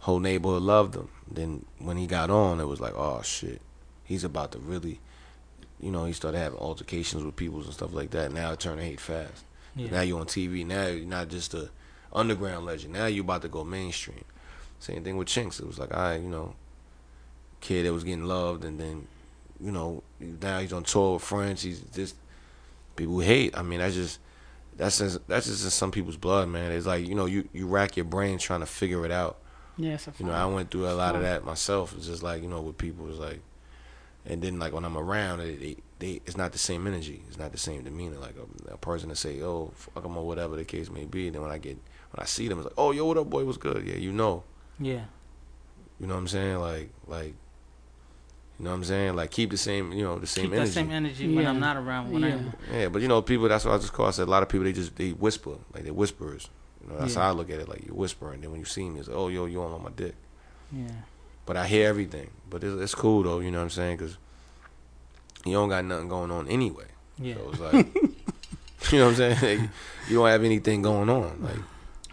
whole 0.00 0.20
neighborhood 0.20 0.62
loved 0.62 0.94
him. 0.96 1.08
Then 1.30 1.64
when 1.78 1.96
he 1.96 2.06
got 2.06 2.30
on, 2.30 2.60
it 2.60 2.64
was 2.66 2.80
like, 2.80 2.94
oh 2.96 3.22
shit, 3.22 3.60
he's 4.04 4.24
about 4.24 4.52
to 4.52 4.58
really. 4.58 5.00
You 5.80 5.90
know, 5.90 6.04
he 6.04 6.12
started 6.12 6.38
having 6.38 6.58
altercations 6.58 7.24
with 7.24 7.36
people 7.36 7.62
and 7.62 7.72
stuff 7.72 7.92
like 7.94 8.10
that. 8.10 8.32
Now 8.32 8.52
it 8.52 8.60
turned 8.60 8.78
to 8.78 8.84
hate 8.84 9.00
fast. 9.00 9.44
Yeah. 9.76 9.90
Now 9.90 10.00
you're 10.00 10.20
on 10.20 10.26
TV. 10.26 10.66
Now 10.66 10.86
you're 10.86 11.06
not 11.06 11.28
just 11.28 11.54
a 11.54 11.70
underground 12.12 12.66
legend. 12.66 12.94
Now 12.94 13.06
you're 13.06 13.24
about 13.24 13.42
to 13.42 13.48
go 13.48 13.64
mainstream. 13.64 14.24
Same 14.80 15.04
thing 15.04 15.16
with 15.16 15.28
Chinx. 15.28 15.60
It 15.60 15.66
was 15.66 15.78
like, 15.78 15.94
I, 15.94 16.16
you 16.16 16.28
know, 16.28 16.54
kid 17.60 17.86
that 17.86 17.92
was 17.92 18.04
getting 18.04 18.24
loved, 18.24 18.64
and 18.64 18.78
then, 18.78 19.06
you 19.60 19.72
know, 19.72 20.02
now 20.20 20.60
he's 20.60 20.72
on 20.72 20.84
tour 20.84 21.14
with 21.14 21.22
friends. 21.22 21.62
He's 21.62 21.80
just 21.80 22.14
people 22.96 23.20
hate. 23.20 23.56
I 23.56 23.62
mean, 23.62 23.80
that's 23.80 23.94
just 23.94 24.20
that's 24.76 24.98
just 24.98 25.26
that's 25.26 25.46
just 25.46 25.64
in 25.64 25.70
some 25.70 25.90
people's 25.90 26.16
blood, 26.16 26.48
man. 26.48 26.70
It's 26.72 26.86
like 26.86 27.06
you 27.06 27.14
know, 27.14 27.26
you 27.26 27.48
you 27.52 27.66
rack 27.66 27.96
your 27.96 28.04
brain 28.04 28.38
trying 28.38 28.60
to 28.60 28.66
figure 28.66 29.04
it 29.04 29.10
out. 29.10 29.38
yeah, 29.76 29.98
You 30.18 30.26
know, 30.26 30.32
I 30.32 30.46
went 30.46 30.70
through 30.70 30.88
a 30.88 30.94
lot 30.94 31.16
of 31.16 31.22
that 31.22 31.44
myself. 31.44 31.94
It's 31.96 32.06
just 32.06 32.22
like 32.22 32.42
you 32.42 32.48
know, 32.48 32.60
with 32.60 32.78
people, 32.78 33.08
it's 33.10 33.18
like, 33.18 33.40
and 34.28 34.40
then 34.42 34.58
like 34.60 34.72
when 34.72 34.84
I'm 34.84 34.96
around, 34.96 35.40
it, 35.40 35.58
they, 35.60 35.76
they 35.98 36.20
it's 36.26 36.36
not 36.36 36.52
the 36.52 36.58
same 36.58 36.86
energy. 36.86 37.22
It's 37.28 37.38
not 37.38 37.50
the 37.50 37.58
same 37.58 37.82
demeanor. 37.82 38.18
Like 38.18 38.36
a, 38.68 38.74
a 38.74 38.76
person 38.76 39.08
to 39.08 39.16
say, 39.16 39.40
"Oh, 39.42 39.72
fuck 39.74 40.04
'em," 40.04 40.16
or 40.16 40.26
whatever 40.26 40.54
the 40.54 40.64
case 40.64 40.90
may 40.90 41.04
be. 41.06 41.26
And 41.26 41.34
then 41.34 41.42
when 41.42 41.50
I 41.50 41.58
get 41.58 41.76
when 42.12 42.22
I 42.22 42.24
see 42.26 42.46
them, 42.46 42.58
it's 42.58 42.66
like, 42.66 42.74
"Oh, 42.78 42.92
yo, 42.92 43.04
what 43.06 43.16
up, 43.18 43.28
boy? 43.28 43.44
What's 43.44 43.58
good?" 43.58 43.84
Yeah, 43.86 43.96
you 43.96 44.12
know, 44.12 44.44
Yeah. 44.78 45.04
you 45.98 46.06
know 46.06 46.14
what 46.14 46.20
I'm 46.20 46.28
saying? 46.28 46.58
Like, 46.60 46.90
like, 47.08 47.34
you 48.58 48.64
know 48.64 48.70
what 48.70 48.76
I'm 48.76 48.84
saying? 48.84 49.16
Like, 49.16 49.30
keep 49.30 49.50
the 49.50 49.56
same, 49.56 49.92
you 49.92 50.02
know, 50.04 50.18
the 50.18 50.26
same 50.26 50.44
Keep 50.46 50.52
energy. 50.54 50.68
that 50.68 50.74
same 50.74 50.90
energy 50.90 51.34
when 51.34 51.44
Yeah. 51.44 51.50
I'm 51.50 51.60
not 51.60 51.76
around. 51.76 52.12
When 52.12 52.22
Yeah. 52.22 52.34
I'm, 52.34 52.52
Yeah, 52.72 52.88
but 52.88 53.02
you 53.02 53.08
know, 53.08 53.22
people. 53.22 53.48
That's 53.48 53.64
what 53.64 53.74
I 53.74 53.78
just 53.78 53.92
call. 53.92 54.06
I 54.06 54.10
said 54.10 54.28
a 54.28 54.30
lot 54.30 54.42
of 54.42 54.48
people. 54.48 54.64
They 54.64 54.72
just 54.72 54.94
they 54.96 55.10
whisper, 55.10 55.56
like 55.74 55.84
they're 55.84 55.92
whisperers. 55.94 56.48
You 56.82 56.90
know, 56.92 56.98
that's 57.00 57.14
Yeah. 57.14 57.22
how 57.22 57.28
I 57.28 57.32
look 57.32 57.50
at 57.50 57.60
it. 57.60 57.68
Like 57.68 57.84
you're 57.86 57.94
whispering. 57.94 58.40
Then 58.40 58.50
when 58.50 58.60
you 58.60 58.66
see 58.66 58.88
me, 58.88 59.00
it's 59.00 59.08
like, 59.08 59.16
"Oh, 59.16 59.28
yo, 59.28 59.46
you 59.46 59.62
on 59.62 59.82
my 59.82 59.90
dick." 59.90 60.14
yeah. 60.72 60.88
But 61.48 61.56
I 61.56 61.66
hear 61.66 61.88
everything. 61.88 62.28
But 62.50 62.62
it's, 62.62 62.78
it's 62.78 62.94
cool 62.94 63.22
though. 63.22 63.38
You 63.38 63.50
know 63.50 63.56
what 63.56 63.64
I'm 63.64 63.70
saying? 63.70 63.96
Because 63.96 64.18
you 65.46 65.52
don't 65.52 65.70
got 65.70 65.82
nothing 65.82 66.06
going 66.06 66.30
on 66.30 66.46
anyway. 66.46 66.84
Yeah. 67.18 67.36
So 67.36 67.48
it's 67.48 67.60
like, 67.60 67.94
you 68.92 68.98
know 68.98 69.06
what 69.06 69.10
I'm 69.12 69.14
saying? 69.16 69.60
Like, 69.60 69.70
you 70.10 70.16
don't 70.16 70.28
have 70.28 70.44
anything 70.44 70.82
going 70.82 71.08
on. 71.08 71.42
Like, 71.42 71.56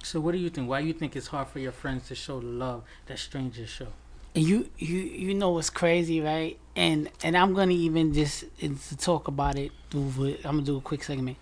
So 0.03 0.21
what 0.21 0.31
do 0.31 0.37
you 0.37 0.49
think? 0.49 0.69
Why 0.69 0.79
do 0.81 0.87
you 0.87 0.93
think 0.93 1.17
it's 1.17 1.27
hard 1.27 1.49
for 1.49 1.59
your 1.59 1.73
friends 1.73 2.07
to 2.07 2.15
show 2.15 2.39
the 2.39 2.45
love 2.45 2.83
that 3.07 3.19
strangers 3.19 3.67
show? 3.67 3.89
And 4.35 4.45
you 4.45 4.69
you 4.77 4.99
you 4.99 5.33
know 5.33 5.49
what's 5.49 5.69
crazy, 5.69 6.21
right? 6.21 6.57
And 6.77 7.09
and 7.21 7.35
I'm 7.35 7.53
gonna 7.53 7.73
even 7.73 8.13
just 8.13 8.45
to 8.61 8.95
talk 8.95 9.27
about 9.27 9.57
it. 9.57 9.73
Do 9.89 9.99
I'm 10.45 10.55
gonna 10.55 10.61
do 10.61 10.77
a 10.77 10.81
quick 10.81 11.03
segment. 11.03 11.35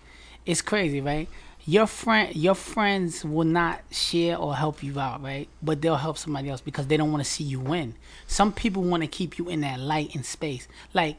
It's 0.44 0.62
crazy, 0.62 1.00
right? 1.00 1.28
Your 1.66 1.86
friend, 1.86 2.34
your 2.36 2.54
friends 2.54 3.24
will 3.24 3.46
not 3.46 3.80
share 3.90 4.36
or 4.36 4.54
help 4.54 4.82
you 4.82 5.00
out, 5.00 5.22
right? 5.22 5.48
But 5.62 5.80
they'll 5.80 5.96
help 5.96 6.18
somebody 6.18 6.50
else 6.50 6.60
because 6.60 6.88
they 6.88 6.96
don't 6.98 7.10
want 7.10 7.24
to 7.24 7.30
see 7.30 7.44
you 7.44 7.58
win. 7.58 7.94
Some 8.26 8.52
people 8.52 8.82
want 8.82 9.02
to 9.02 9.06
keep 9.06 9.38
you 9.38 9.48
in 9.48 9.62
that 9.62 9.80
light 9.80 10.14
and 10.14 10.26
space. 10.26 10.68
Like, 10.92 11.16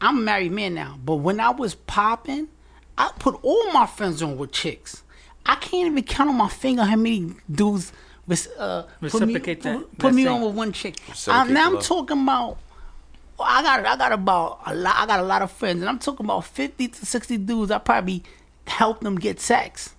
I'm 0.00 0.18
a 0.18 0.20
married 0.22 0.52
man 0.52 0.72
now, 0.74 0.98
but 1.04 1.16
when 1.16 1.38
I 1.38 1.50
was 1.50 1.74
popping, 1.74 2.48
I 2.96 3.12
put 3.18 3.38
all 3.42 3.70
my 3.72 3.84
friends 3.86 4.22
on 4.22 4.38
with 4.38 4.52
chicks. 4.52 5.02
I 5.44 5.56
can't 5.56 5.90
even 5.92 6.02
count 6.02 6.30
on 6.30 6.36
my 6.36 6.48
finger 6.48 6.84
how 6.84 6.96
many 6.96 7.34
dudes 7.50 7.92
res- 8.26 8.48
uh, 8.58 8.86
put 9.12 9.26
me, 9.26 9.34
that- 9.34 9.78
put, 9.78 9.98
put 9.98 10.08
that 10.08 10.14
me 10.14 10.26
on 10.26 10.40
with 10.42 10.54
one 10.54 10.72
chick. 10.72 10.96
I'm, 11.28 11.52
now 11.52 11.66
I'm 11.66 11.72
talking 11.82 12.22
about. 12.22 12.56
I 13.40 13.62
got 13.62 13.86
I 13.86 13.96
got 13.96 14.10
about 14.12 14.60
a 14.66 14.74
lot. 14.74 14.96
I 14.98 15.06
got 15.06 15.20
a 15.20 15.22
lot 15.22 15.42
of 15.42 15.52
friends, 15.52 15.80
and 15.80 15.88
I'm 15.88 16.00
talking 16.00 16.26
about 16.26 16.44
fifty 16.44 16.88
to 16.88 17.06
sixty 17.06 17.36
dudes. 17.36 17.70
I 17.70 17.78
probably 17.78 18.24
helped 18.68 19.02
them 19.02 19.16
get 19.16 19.40
sex 19.40 19.94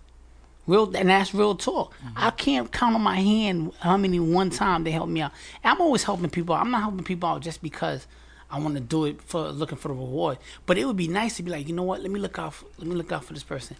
Real, 0.69 0.95
and 0.95 1.09
that's 1.09 1.33
real 1.33 1.55
talk. 1.55 1.95
Mm-hmm. 1.95 2.13
I 2.15 2.29
can't 2.29 2.71
count 2.71 2.93
on 2.93 3.01
my 3.01 3.19
hand 3.19 3.73
how 3.79 3.97
many 3.97 4.19
one 4.19 4.51
time 4.51 4.83
they 4.83 4.91
helped 4.91 5.11
me 5.11 5.21
out. 5.21 5.31
I'm 5.63 5.81
always 5.81 6.03
helping 6.03 6.29
people. 6.29 6.53
out. 6.53 6.61
I'm 6.61 6.69
not 6.69 6.81
helping 6.81 7.03
people 7.03 7.27
out 7.27 7.41
just 7.41 7.63
because 7.63 8.05
I 8.51 8.59
want 8.59 8.75
to 8.75 8.79
do 8.79 9.05
it 9.05 9.19
for 9.19 9.49
looking 9.49 9.79
for 9.79 9.87
the 9.87 9.95
reward. 9.95 10.37
But 10.67 10.77
it 10.77 10.85
would 10.85 10.95
be 10.95 11.07
nice 11.07 11.37
to 11.37 11.43
be 11.43 11.49
like, 11.49 11.67
you 11.67 11.73
know 11.73 11.81
what? 11.81 12.03
Let 12.03 12.11
me 12.11 12.19
look 12.19 12.37
out. 12.37 12.53
For, 12.53 12.65
let 12.77 12.87
me 12.87 12.93
look 12.93 13.11
out 13.11 13.25
for 13.25 13.33
this 13.33 13.41
person. 13.41 13.77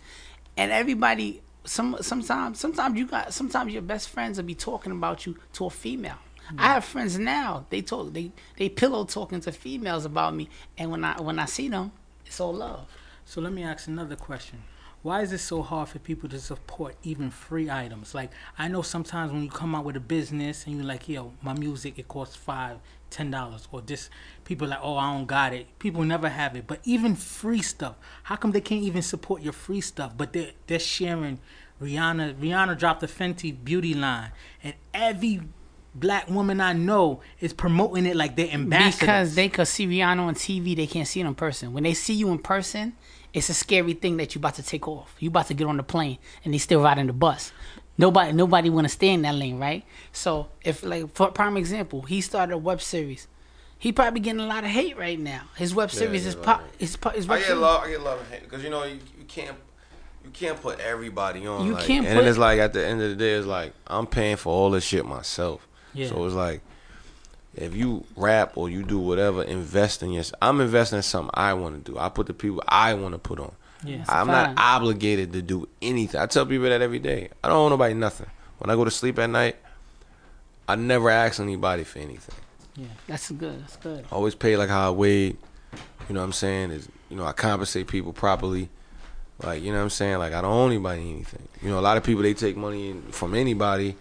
And 0.58 0.72
everybody, 0.72 1.44
some 1.64 1.96
sometimes, 2.02 2.60
sometimes 2.60 2.98
you 2.98 3.06
got, 3.06 3.36
sometimes 3.36 3.72
your 3.72 3.84
best 3.84 4.10
friends 4.10 4.40
will 4.40 4.46
be 4.46 4.56
talking 4.56 4.92
about 4.92 5.28
you 5.28 5.38
to 5.54 5.66
a 5.66 5.70
female. 5.70 6.18
Mm-hmm. 6.48 6.60
I 6.60 6.74
have 6.74 6.86
friends 6.86 7.20
now. 7.20 7.68
They 7.70 7.84
talk, 7.84 8.14
they 8.14 8.32
they 8.58 8.68
pillow 8.68 9.06
talking 9.06 9.42
to 9.42 9.52
females 9.52 10.06
about 10.06 10.34
me, 10.34 10.50
and 10.76 10.90
when 10.90 11.04
I 11.04 11.22
when 11.22 11.38
I 11.38 11.46
see 11.46 11.68
them, 11.70 11.92
it's 12.26 12.40
all 12.40 12.56
love. 12.56 12.88
So 13.26 13.42
let 13.42 13.54
me 13.54 13.62
ask 13.62 13.88
another 13.88 14.16
question. 14.16 14.64
Why 15.02 15.22
is 15.22 15.32
it 15.32 15.38
so 15.38 15.62
hard 15.62 15.88
for 15.88 16.00
people 16.00 16.28
to 16.30 16.40
support 16.40 16.96
even 17.04 17.30
free 17.32 17.70
items? 17.70 18.14
Like 18.14 18.32
I 18.58 18.68
know 18.68 18.82
sometimes 18.82 19.32
when 19.32 19.44
you 19.44 19.50
come 19.50 19.74
out 19.74 19.86
with 19.86 19.96
a 19.96 20.02
business 20.02 20.66
and 20.66 20.76
you're 20.76 20.86
like, 20.86 21.08
yo, 21.08 21.34
my 21.42 21.54
music 21.54 21.98
it 21.98 22.08
costs 22.08 22.36
five, 22.36 22.80
ten 23.10 23.32
dollars, 23.32 23.68
or 23.72 23.82
this 23.82 24.10
people 24.44 24.68
like, 24.68 24.80
oh, 24.82 24.98
I 24.98 25.14
don't 25.14 25.26
got 25.26 25.54
it. 25.54 25.68
People 25.80 26.04
never 26.04 26.28
have 26.28 26.56
it. 26.56 26.68
But 26.68 26.82
even 26.84 27.16
free 27.16 27.62
stuff, 27.62 27.96
how 28.24 28.36
come 28.36 28.52
they 28.52 28.62
can't 28.62 28.84
even 28.84 29.02
support 29.02 29.42
your 29.42 29.54
free 29.54 29.82
stuff? 29.82 30.14
But 30.18 30.34
they're 30.34 30.52
they're 30.68 30.80
sharing 30.80 31.40
Rihanna. 31.82 32.36
Rihanna 32.36 32.78
dropped 32.78 33.00
the 33.00 33.08
Fenty 33.08 33.56
beauty 33.64 33.94
line, 33.94 34.32
and 34.62 34.74
every 34.94 35.42
black 35.96 36.30
woman 36.30 36.62
I 36.62 36.74
know 36.74 37.22
is 37.40 37.54
promoting 37.54 38.06
it 38.06 38.16
like 38.16 38.36
they're 38.36 38.52
ambassadors. 38.52 39.00
Because 39.00 39.36
they 39.36 39.50
could 39.50 39.68
see 39.68 39.88
Rihanna 39.88 40.20
on 40.20 40.36
TV, 40.36 40.76
they 40.76 40.88
can't 40.88 41.08
see 41.08 41.22
it 41.22 41.26
in 41.26 41.36
person. 41.36 41.74
When 41.74 41.84
they 41.84 41.94
see 41.94 42.14
you 42.14 42.30
in 42.32 42.40
person, 42.40 42.96
it's 43.34 43.50
a 43.50 43.54
scary 43.54 43.94
thing 43.94 44.18
that 44.18 44.36
you 44.36 44.40
about 44.40 44.56
to 44.56 44.64
take 44.64 44.88
off. 44.88 45.16
You 45.20 45.30
about 45.30 45.48
to 45.48 45.54
get 45.54 45.68
on 45.68 45.78
the 45.78 45.84
plane, 45.84 46.18
and 46.44 46.54
they 46.54 46.58
still 46.58 46.82
riding 46.82 47.08
the 47.08 47.14
bus. 47.14 47.52
Nobody, 47.98 48.32
nobody 48.32 48.70
want 48.70 48.86
to 48.86 48.90
stay 48.90 49.10
in 49.10 49.22
that 49.24 49.36
lane, 49.36 49.60
right? 49.60 49.84
So, 50.12 50.48
if 50.64 50.84
like 50.84 51.14
for 51.14 51.32
prime 51.32 51.58
example, 51.58 52.04
he 52.04 52.22
started 52.22 52.54
a 52.54 52.58
web 52.58 52.82
series. 52.82 53.28
He 53.78 53.92
probably 53.92 54.20
getting 54.20 54.42
a 54.42 54.46
lot 54.46 54.64
of 54.64 54.70
hate 54.70 54.98
right 54.98 55.20
now. 55.20 55.44
His 55.56 55.74
web 55.74 55.92
series 55.92 56.24
yeah, 56.24 56.30
is 56.30 56.36
pop. 56.36 56.64
Is 56.80 56.98
pop. 56.98 57.16
His 57.16 57.28
web 57.28 57.38
I 57.38 57.40
get 57.40 57.48
series- 57.48 57.62
love. 57.62 57.84
I 57.84 57.90
get 57.90 58.02
love 58.02 58.20
because 58.42 58.64
you 58.64 58.70
know 58.70 58.84
you, 58.84 59.00
you 59.18 59.26
can't 59.28 59.58
you 60.24 60.32
can't 60.32 60.62
put 60.62 60.80
everybody 60.80 61.46
on. 61.48 61.66
You 61.66 61.74
like, 61.74 61.86
can't 61.86 62.06
and 62.06 62.16
put- 62.16 62.22
then 62.22 62.30
it's 62.30 62.38
like 62.38 62.60
at 62.60 62.74
the 62.74 62.86
end 62.86 63.02
of 63.02 63.10
the 63.10 63.16
day, 63.16 63.34
it's 63.34 63.48
like 63.48 63.74
I'm 63.88 64.08
paying 64.08 64.38
for 64.38 64.52
all 64.54 64.70
this 64.72 64.84
shit 64.84 65.06
myself. 65.06 65.68
Yeah. 65.94 66.08
So 66.08 66.26
it's 66.26 66.36
like 66.36 66.62
if 67.56 67.76
you 67.76 68.06
rap 68.16 68.56
or 68.56 68.70
you 68.70 68.84
do 68.84 69.00
whatever, 69.00 69.44
invest 69.44 70.04
in 70.04 70.12
yourself. 70.12 70.38
I'm 70.42 70.62
investing 70.62 70.98
in 70.98 71.04
something 71.04 71.32
I 71.34 71.54
want 71.54 71.84
to 71.84 71.92
do. 71.92 71.98
I 71.98 72.10
put 72.10 72.28
the 72.28 72.34
people 72.34 72.64
I 72.68 72.94
want 72.94 73.14
to 73.14 73.20
put 73.20 73.40
on. 73.40 73.52
Yeah. 73.84 74.04
I'm 74.10 74.28
fine. 74.28 74.28
not 74.28 74.54
obligated 74.58 75.34
to 75.34 75.42
do 75.42 75.68
anything. 75.82 76.20
I 76.20 76.26
tell 76.26 76.46
people 76.46 76.70
that 76.70 76.82
every 76.82 77.00
day. 77.00 77.30
I 77.44 77.48
don't 77.48 77.58
owe 77.58 77.70
nobody 77.70 77.94
nothing. 77.94 78.28
When 78.60 78.70
I 78.70 78.76
go 78.76 78.84
to 78.84 78.92
sleep 78.92 79.18
at 79.20 79.30
night, 79.30 79.56
I 80.68 80.76
never 80.76 81.10
ask 81.10 81.40
anybody 81.40 81.84
for 81.84 82.00
anything. 82.00 82.36
Yeah, 82.76 82.88
that's 83.08 83.32
good. 83.32 83.62
That's 83.62 83.78
good. 83.78 84.06
I 84.12 84.16
always 84.16 84.36
pay 84.36 84.56
like 84.58 84.70
how 84.70 84.88
I 84.88 84.92
weighed. 84.92 85.38
You 86.08 86.16
know 86.16 86.22
what 86.22 86.26
I'm 86.26 86.34
saying? 86.34 86.72
Is 86.72 86.90
you 87.10 87.18
know 87.18 87.26
I 87.26 87.32
compensate 87.32 87.88
people 87.88 88.14
properly. 88.14 88.70
Like 89.42 89.64
you 89.64 89.72
know 89.72 89.78
what 89.78 89.84
I'm 89.84 89.90
saying? 89.90 90.20
Like 90.20 90.34
I 90.34 90.42
don't 90.42 90.52
owe 90.52 90.68
anybody 90.68 91.10
anything. 91.10 91.48
You 91.62 91.70
know 91.70 91.80
a 91.80 91.82
lot 91.82 91.98
of 91.98 92.04
people 92.04 92.24
they 92.24 92.34
take 92.34 92.58
money 92.58 92.96
from 93.12 93.34
anybody, 93.34 93.96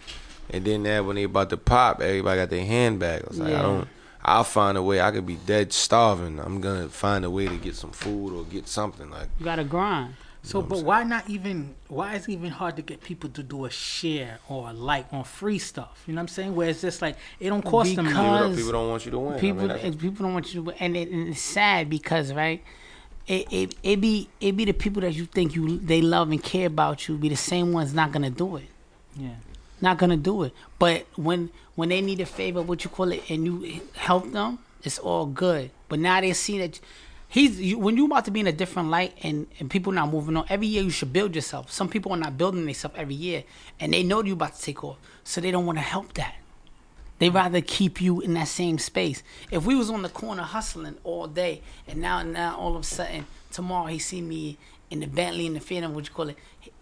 and 0.51 0.65
then 0.65 0.83
that 0.83 1.05
when 1.05 1.15
they 1.15 1.23
about 1.23 1.49
to 1.51 1.57
pop, 1.57 2.01
everybody 2.01 2.39
got 2.41 2.49
their 2.49 2.65
hand 2.65 2.99
back. 2.99 3.23
I 3.23 3.27
was 3.27 3.39
like 3.39 3.51
Yeah. 3.51 3.59
I 3.59 3.61
don't. 3.61 3.87
I'll 4.21 4.43
find 4.43 4.77
a 4.77 4.83
way. 4.83 4.99
I 4.99 5.11
could 5.11 5.25
be 5.25 5.35
dead 5.35 5.71
starving. 5.71 6.39
I'm 6.39 6.59
gonna 6.61 6.89
find 6.89 7.23
a 7.23 7.29
way 7.29 7.47
to 7.47 7.55
get 7.55 7.75
some 7.75 7.91
food 7.91 8.33
or 8.33 8.43
get 8.43 8.67
something. 8.67 9.09
Like 9.09 9.29
You 9.39 9.45
gotta 9.45 9.63
grind. 9.63 10.15
So, 10.41 10.61
but 10.61 10.83
why 10.83 11.03
not 11.03 11.29
even? 11.29 11.75
Why 11.89 12.15
is 12.15 12.27
it 12.27 12.31
even 12.31 12.49
hard 12.49 12.77
to 12.77 12.81
get 12.81 13.01
people 13.01 13.29
to 13.31 13.43
do 13.43 13.65
a 13.65 13.69
share 13.69 14.39
or 14.47 14.69
a 14.69 14.73
like 14.73 15.11
on 15.11 15.25
free 15.25 15.59
stuff? 15.59 16.01
You 16.07 16.13
know 16.13 16.19
what 16.19 16.23
I'm 16.23 16.27
saying? 16.29 16.55
Where 16.55 16.69
it's 16.69 16.81
just 16.81 17.01
like 17.01 17.17
it 17.39 17.49
don't 17.49 17.61
cost 17.61 17.95
them. 17.95 18.05
people, 18.07 18.21
Because- 18.23 18.39
don't, 18.47 18.55
people 18.55 18.71
don't 18.71 18.89
want 18.89 19.05
you 19.05 19.11
to 19.11 19.19
win. 19.19 19.33
I 19.33 19.39
people 19.39 19.67
mean, 19.67 19.71
eh, 19.77 19.91
people 19.91 20.25
don't 20.25 20.33
want 20.33 20.53
you 20.53 20.63
to 20.63 20.71
and, 20.83 20.95
it, 20.95 21.09
and 21.09 21.29
it's 21.29 21.41
sad 21.41 21.89
because 21.89 22.33
right 22.33 22.63
it, 23.27 23.51
it 23.51 23.75
it 23.83 24.01
be 24.01 24.29
it 24.39 24.55
be 24.55 24.65
the 24.65 24.73
people 24.73 25.01
that 25.01 25.13
you 25.13 25.25
think 25.25 25.55
you 25.55 25.77
they 25.79 26.01
love 26.01 26.31
and 26.31 26.41
care 26.41 26.67
about 26.67 27.07
you 27.07 27.17
be 27.17 27.29
the 27.29 27.35
same 27.35 27.73
ones 27.73 27.93
not 27.93 28.11
gonna 28.11 28.29
do 28.29 28.55
it 28.55 28.69
Yeah. 29.17 29.29
Not 29.81 29.97
gonna 29.97 30.17
do 30.17 30.43
it 30.43 30.53
but 30.77 31.05
when 31.15 31.49
when 31.75 31.89
they 31.89 32.01
need 32.01 32.19
a 32.19 32.25
favor 32.25 32.61
what 32.61 32.83
you 32.83 32.89
call 32.89 33.11
it 33.11 33.23
and 33.29 33.45
you 33.45 33.81
help 33.95 34.31
them 34.31 34.59
it's 34.83 34.99
all 34.99 35.25
good 35.25 35.71
but 35.87 35.99
now 35.99 36.19
they 36.21 36.33
see 36.33 36.59
that 36.59 36.79
he's 37.27 37.59
you, 37.59 37.77
when 37.77 37.97
you 37.97 38.05
about 38.05 38.25
to 38.25 38.31
be 38.31 38.39
in 38.39 38.47
a 38.47 38.51
different 38.51 38.89
light 38.89 39.13
and 39.23 39.47
and 39.59 39.69
people 39.69 39.91
not 39.91 40.09
moving 40.09 40.35
on 40.35 40.45
every 40.49 40.67
year 40.67 40.83
you 40.83 40.89
should 40.89 41.13
build 41.13 41.35
yourself 41.35 41.71
some 41.71 41.89
people 41.89 42.11
are 42.11 42.17
not 42.17 42.37
building 42.37 42.65
themselves 42.65 42.95
every 42.97 43.15
year 43.15 43.43
and 43.79 43.93
they 43.93 44.03
know 44.03 44.23
you 44.23 44.33
about 44.33 44.55
to 44.55 44.61
take 44.61 44.83
off 44.83 44.97
so 45.23 45.41
they 45.41 45.51
don't 45.51 45.65
want 45.65 45.77
to 45.77 45.83
help 45.83 46.13
that 46.13 46.35
they 47.19 47.29
rather 47.29 47.59
keep 47.61 48.01
you 48.01 48.21
in 48.21 48.33
that 48.35 48.47
same 48.47 48.79
space. 48.79 49.21
If 49.51 49.65
we 49.65 49.75
was 49.75 49.89
on 49.89 50.01
the 50.01 50.09
corner 50.09 50.43
hustling 50.43 50.95
all 51.03 51.27
day, 51.27 51.61
and 51.85 51.99
now 51.99 52.23
now 52.23 52.57
all 52.57 52.75
of 52.75 52.81
a 52.81 52.85
sudden 52.85 53.27
tomorrow 53.51 53.87
he 53.87 53.99
see 53.99 54.21
me 54.21 54.57
in 54.89 55.01
the 55.01 55.07
Bentley 55.07 55.45
in 55.45 55.53
the 55.53 55.59
Phantom, 55.59 55.93
what 55.93 56.07
you 56.07 56.13
call 56.13 56.29
it? 56.29 56.37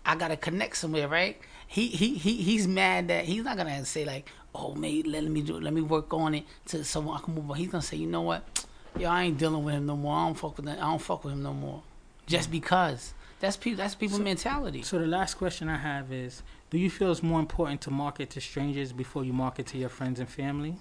I 0.06 0.16
gotta 0.16 0.38
connect 0.38 0.78
somewhere, 0.78 1.08
right? 1.08 1.38
He 1.68 1.88
he 1.88 2.16
he 2.16 2.38
he's 2.38 2.68
mad 2.68 3.10
that 3.10 3.26
he's 3.26 3.44
not 3.44 3.58
gonna 3.58 3.86
say 3.86 4.06
like, 4.06 4.30
oh 4.56 4.74
mate, 4.76 5.06
let 5.06 5.24
me 5.24 5.42
do 5.42 5.60
let 5.60 5.74
me 5.74 5.82
work 5.82 6.14
on 6.14 6.36
it 6.36 6.46
to 6.68 6.84
so 6.84 7.12
I 7.12 7.20
can 7.20 7.36
move 7.36 7.52
on. 7.52 7.58
He's 7.58 7.70
gonna 7.70 7.82
say, 7.82 7.98
you 7.98 8.08
know 8.08 8.22
what? 8.22 8.66
Yo, 8.98 9.10
I 9.10 9.24
ain't 9.24 9.38
dealing 9.38 9.64
with 9.64 9.76
him 9.76 9.86
no 9.86 9.96
more. 9.96 10.18
I 10.18 10.26
don't 10.26 10.36
fuck 10.36 10.58
with 10.58 10.66
him. 10.66 10.78
I 10.78 10.90
don't 10.90 11.02
fuck 11.02 11.24
with 11.24 11.34
him 11.34 11.44
no 11.44 11.54
more. 11.54 11.84
Just 12.26 12.50
because. 12.52 13.14
That's 13.40 13.56
people. 13.56 13.78
That's 13.78 13.94
people 13.94 14.20
mentality. 14.20 14.82
So 14.82 14.98
the 14.98 15.06
last 15.06 15.36
question 15.36 15.70
I 15.70 15.78
have 15.78 16.12
is: 16.12 16.42
Do 16.72 16.78
you 16.80 16.90
feel 16.90 17.12
it's 17.12 17.22
more 17.22 17.40
important 17.40 17.82
to 17.82 17.92
market 17.92 18.32
to 18.32 18.42
strangers 18.42 18.92
before 18.92 19.24
you 19.24 19.34
market 19.34 19.68
to 19.68 19.78
your 19.78 19.90
friends 19.90 20.20
and 20.20 20.28
family? 20.28 20.76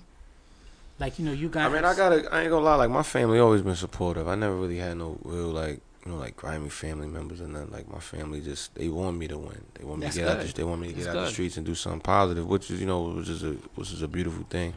Like 0.99 1.19
you 1.19 1.27
know, 1.27 1.33
you 1.33 1.51
guys. 1.51 1.71
I 1.71 1.75
mean, 1.75 1.85
I 1.85 1.95
gotta. 1.95 2.33
I 2.33 2.43
ain't 2.43 2.51
gonna 2.51 2.65
lie. 2.65 2.77
Like 2.77 2.91
my 2.91 3.03
family 3.03 3.39
always 3.39 3.61
been 3.61 3.77
supportive. 3.77 4.27
I 4.27 4.35
never 4.35 4.57
really 4.57 4.79
had 4.79 4.97
no 4.97 5.19
real 5.23 5.49
like 5.49 5.81
you 6.07 6.13
know 6.13 6.19
like 6.19 6.37
grimy 6.37 6.69
family 6.69 7.09
members 7.09 7.41
and 7.41 7.53
nothing. 7.53 7.73
Like 7.73 7.93
my 7.93 7.99
family 7.99 8.41
just 8.41 8.75
they 8.77 8.89
want 8.89 9.19
me 9.19 9.27
to 9.27 9.37
win. 9.37 9.65
They 9.75 9.85
want 9.85 9.99
me 10.01 10.07
That's 10.07 10.17
to 10.17 10.23
get 10.23 10.31
out. 10.31 10.39
good. 10.39 10.49
The, 10.49 10.55
they 10.55 10.65
want 10.65 10.81
me 10.81 10.89
to 10.89 10.93
get 10.95 11.05
That's 11.05 11.17
out 11.17 11.25
the 11.25 11.31
streets 11.31 11.57
and 11.57 11.67
do 11.67 11.75
something 11.75 12.01
positive, 12.01 12.47
which 12.47 12.71
is 12.71 12.81
you 12.81 12.87
know 12.87 13.03
which 13.03 13.29
is 13.29 13.43
a 13.43 13.53
which 13.75 13.93
is 13.93 14.03
a 14.03 14.09
beautiful 14.09 14.45
thing. 14.49 14.75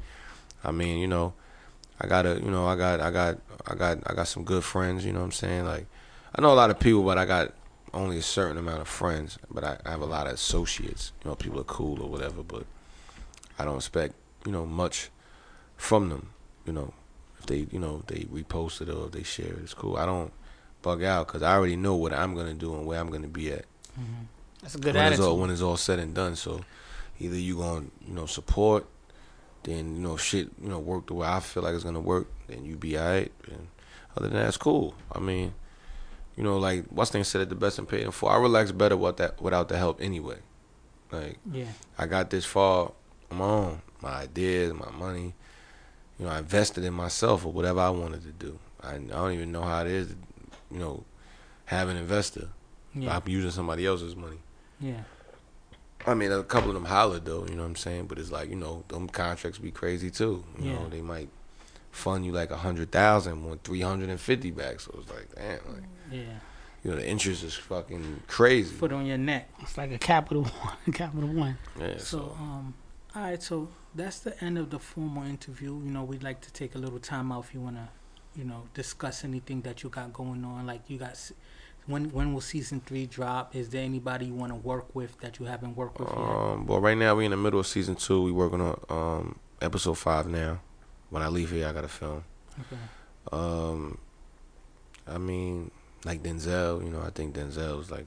I 0.64 0.72
mean, 0.72 0.98
you 0.98 1.08
know, 1.08 1.34
I 2.02 2.08
gotta 2.08 2.40
you 2.44 2.50
know 2.50 2.66
I 2.66 2.76
got 2.76 3.00
I 3.00 3.12
got 3.12 3.38
I 3.68 3.76
got 3.76 4.00
I 4.08 4.14
got 4.16 4.28
some 4.28 4.44
good 4.44 4.64
friends. 4.64 5.06
You 5.06 5.14
know 5.14 5.20
what 5.20 5.26
I'm 5.26 5.32
saying? 5.32 5.66
Like 5.66 5.86
I 6.36 6.42
know 6.42 6.52
a 6.52 6.56
lot 6.56 6.72
of 6.72 6.80
people, 6.80 7.04
but 7.04 7.20
I 7.20 7.26
got 7.26 7.54
only 7.94 8.18
a 8.18 8.24
certain 8.24 8.58
amount 8.58 8.82
of 8.82 8.88
friends. 8.88 9.38
But 9.52 9.64
I, 9.64 9.78
I 9.86 9.92
have 9.92 10.02
a 10.02 10.08
lot 10.08 10.26
of 10.26 10.34
associates. 10.34 11.12
You 11.24 11.30
know, 11.30 11.36
people 11.36 11.60
are 11.60 11.66
cool 11.66 12.02
or 12.02 12.10
whatever, 12.10 12.42
but 12.42 12.66
I 13.60 13.66
don't 13.66 13.78
expect 13.78 14.16
you 14.48 14.52
know 14.52 14.66
much 14.66 15.12
from 15.78 16.10
them. 16.10 16.32
You 16.66 16.74
know, 16.74 16.94
if 17.38 17.46
they 17.46 17.68
you 17.72 17.80
know 17.80 18.02
they 18.08 18.22
repost 18.22 18.82
it 18.82 18.90
or 18.90 19.06
if 19.06 19.12
they 19.12 19.24
share 19.24 19.54
it, 19.54 19.60
it's 19.62 19.76
cool. 19.76 19.96
I 19.96 20.08
don't 20.08 20.34
bug 20.82 21.04
out 21.04 21.28
because 21.28 21.44
I 21.44 21.54
already 21.54 21.76
know 21.76 21.96
what 21.96 22.14
I'm 22.14 22.36
gonna 22.36 22.54
do 22.54 22.76
and 22.76 22.86
where 22.86 23.00
I'm 23.00 23.10
gonna 23.10 23.28
be 23.28 23.52
at 23.52 23.66
mm-hmm. 24.00 24.26
That's 24.62 24.76
a 24.76 24.78
good 24.78 24.96
when 24.96 25.06
attitude. 25.06 25.20
it's 25.20 25.28
all 25.28 25.38
when 25.38 25.50
it's 25.50 25.62
all 25.62 25.78
said 25.78 26.00
and 26.00 26.14
done. 26.14 26.36
So 26.36 26.62
either 27.20 27.38
you 27.38 27.58
gonna 27.58 27.86
you 28.06 28.14
know 28.14 28.26
support, 28.26 28.86
then 29.64 29.96
you 29.96 30.02
know 30.02 30.18
shit 30.18 30.50
you 30.62 30.70
know 30.70 30.80
work 30.80 31.08
the 31.08 31.14
way 31.14 31.28
I 31.28 31.40
feel 31.40 31.64
like 31.64 31.74
it's 31.74 31.84
gonna 31.84 32.00
work, 32.00 32.28
then 32.48 32.66
you 32.66 32.76
be 32.76 32.98
alright. 32.98 33.32
And 33.46 33.68
other 34.18 34.28
than 34.28 34.38
that, 34.38 34.48
it's 34.48 34.58
cool. 34.58 34.96
I 35.12 35.20
mean, 35.20 35.54
you 36.36 36.44
know, 36.44 36.58
like 36.58 36.86
what's 36.90 37.12
thing 37.12 37.24
said 37.24 37.42
it 37.42 37.50
the 37.50 37.56
best 37.56 37.80
and 37.80 37.88
paid 37.88 38.14
for. 38.14 38.32
I 38.32 38.38
relax 38.38 38.72
better 38.72 38.98
with 38.98 39.18
that 39.18 39.42
without 39.42 39.70
the 39.70 39.78
help 39.78 40.02
anyway. 40.02 40.38
Like 41.12 41.40
yeah. 41.52 41.66
I 41.98 42.06
got 42.06 42.30
this 42.30 42.46
far 42.46 42.92
on 43.32 43.38
my 43.38 43.46
own, 43.46 43.82
my 44.02 44.10
ideas, 44.10 44.74
my 44.74 44.92
money. 44.92 45.34
You 46.18 46.26
know, 46.26 46.32
I 46.32 46.40
invested 46.40 46.84
in 46.84 46.94
myself 46.94 47.46
or 47.46 47.54
whatever 47.54 47.80
I 47.80 47.90
wanted 47.92 48.24
to 48.24 48.32
do. 48.32 48.60
I, 48.84 48.96
I 48.96 48.98
don't 48.98 49.32
even 49.32 49.54
know 49.54 49.62
how 49.62 49.82
it 49.82 49.88
is, 49.88 50.10
to, 50.10 50.16
you 50.72 50.80
know, 50.80 51.04
have 51.66 51.90
an 51.90 51.98
investor. 51.98 52.50
Yeah. 52.94 53.16
I'm 53.16 53.24
using 53.28 53.52
somebody 53.52 53.86
else's 53.86 54.16
money. 54.16 54.38
Yeah. 54.80 55.02
I 56.08 56.14
mean, 56.14 56.32
a 56.32 56.44
couple 56.44 56.70
of 56.70 56.74
them 56.76 56.86
hollered 56.86 57.26
though, 57.26 57.46
you 57.46 57.56
know 57.56 57.64
what 57.64 57.70
I'm 57.70 57.76
saying? 57.76 58.08
But 58.08 58.18
it's 58.20 58.32
like, 58.32 58.50
you 58.50 58.56
know, 58.56 58.84
them 58.88 59.08
contracts 59.10 59.60
be 59.60 59.72
crazy 59.72 60.10
too. 60.10 60.44
You 60.58 60.70
Yeah. 60.72 60.74
know, 60.80 60.90
they 60.90 61.02
might 61.02 61.30
fund 61.92 62.26
you 62.26 62.32
like 62.32 62.52
a 62.52 62.58
hundred 62.58 62.92
thousand, 62.92 63.44
want 63.46 63.64
three 63.64 63.82
hundred 63.82 64.10
and 64.10 64.20
fifty 64.20 64.52
back. 64.52 64.80
So 64.80 64.98
it's 65.02 65.10
like, 65.12 65.28
damn, 65.36 65.74
like 65.74 65.84
Yeah. 66.12 66.40
you 66.84 66.92
know, 66.92 66.98
the 66.98 67.08
interest 67.08 67.44
is 67.44 67.54
fucking 67.54 68.24
crazy. 68.28 68.74
Foot 68.76 68.94
on 68.94 69.06
your 69.06 69.18
neck. 69.18 69.50
It's 69.60 69.78
like 69.78 69.92
a 69.92 69.98
capital 69.98 70.44
one. 70.84 70.94
Capital 70.94 71.30
one. 71.30 71.58
Yeah, 71.80 71.98
So, 71.98 72.04
so 72.04 72.36
um, 72.40 72.74
all 73.16 73.22
right. 73.24 73.44
So 73.44 73.68
that's 73.94 74.20
the 74.20 74.42
end 74.44 74.58
of 74.58 74.70
the 74.70 74.80
formal 74.80 75.24
interview. 75.24 75.74
You 75.84 75.92
know, 75.92 76.04
we'd 76.04 76.24
like 76.24 76.42
to 76.42 76.54
take 76.54 76.76
a 76.76 76.78
little 76.78 77.00
time 77.00 77.32
out 77.32 77.44
if 77.44 77.54
you 77.54 77.60
wanna, 77.60 77.90
you 78.36 78.44
know, 78.44 78.64
discuss 78.74 79.24
anything 79.24 79.62
that 79.62 79.84
you 79.84 79.90
got 79.90 80.14
going 80.14 80.44
on. 80.46 80.66
Like 80.66 80.82
you 80.90 80.98
got, 80.98 81.18
when 81.88 82.10
when 82.12 82.34
will 82.34 82.42
season 82.42 82.82
three 82.86 83.06
drop? 83.06 83.56
Is 83.56 83.70
there 83.70 83.84
anybody 83.84 84.28
you 84.28 84.34
want 84.34 84.52
to 84.52 84.56
work 84.56 84.94
with 84.96 85.20
that 85.22 85.40
you 85.40 85.46
haven't 85.46 85.76
worked 85.76 86.00
with 86.00 86.10
yet? 86.10 86.18
um, 86.18 86.66
but 86.66 86.80
right 86.80 86.98
now 86.98 87.16
we're 87.16 87.24
in 87.24 87.32
the 87.32 87.38
middle 87.38 87.60
of 87.60 87.68
season 87.68 87.96
two. 87.96 88.22
We 88.24 88.32
working 88.32 88.62
on 88.62 88.80
um 88.90 89.40
episode 89.62 89.98
five 89.98 90.28
now. 90.28 90.60
When 91.10 91.24
I 91.24 91.28
leave 91.28 91.50
here, 91.52 91.68
I 91.68 91.74
gotta 91.74 91.88
film. 91.88 92.24
Okay. 92.60 92.82
Um, 93.32 93.98
I 95.08 95.18
mean, 95.18 95.72
like 96.06 96.22
Denzel, 96.24 96.84
you 96.84 96.90
know, 96.90 97.02
I 97.02 97.10
think 97.10 97.36
Denzel's 97.36 97.90
like 97.90 98.06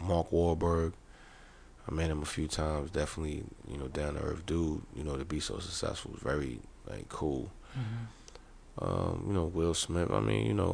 Mark 0.00 0.30
Wahlberg. 0.30 0.92
I 1.90 1.94
met 1.94 2.10
him 2.10 2.20
a 2.20 2.26
few 2.26 2.46
times. 2.48 2.90
Definitely, 2.90 3.44
you 3.66 3.78
know, 3.78 3.88
down 3.88 4.14
to 4.14 4.20
earth 4.20 4.44
dude. 4.44 4.82
You 4.94 5.04
know, 5.04 5.16
to 5.16 5.24
be 5.24 5.40
so 5.40 5.58
successful 5.58 6.12
was 6.12 6.20
very 6.20 6.60
like 6.86 7.08
cool. 7.08 7.50
Mhm. 7.74 8.08
Um, 8.80 9.24
you 9.26 9.32
know, 9.32 9.44
Will 9.44 9.74
Smith. 9.74 10.10
I 10.10 10.20
mean, 10.20 10.46
you 10.46 10.54
know, 10.54 10.72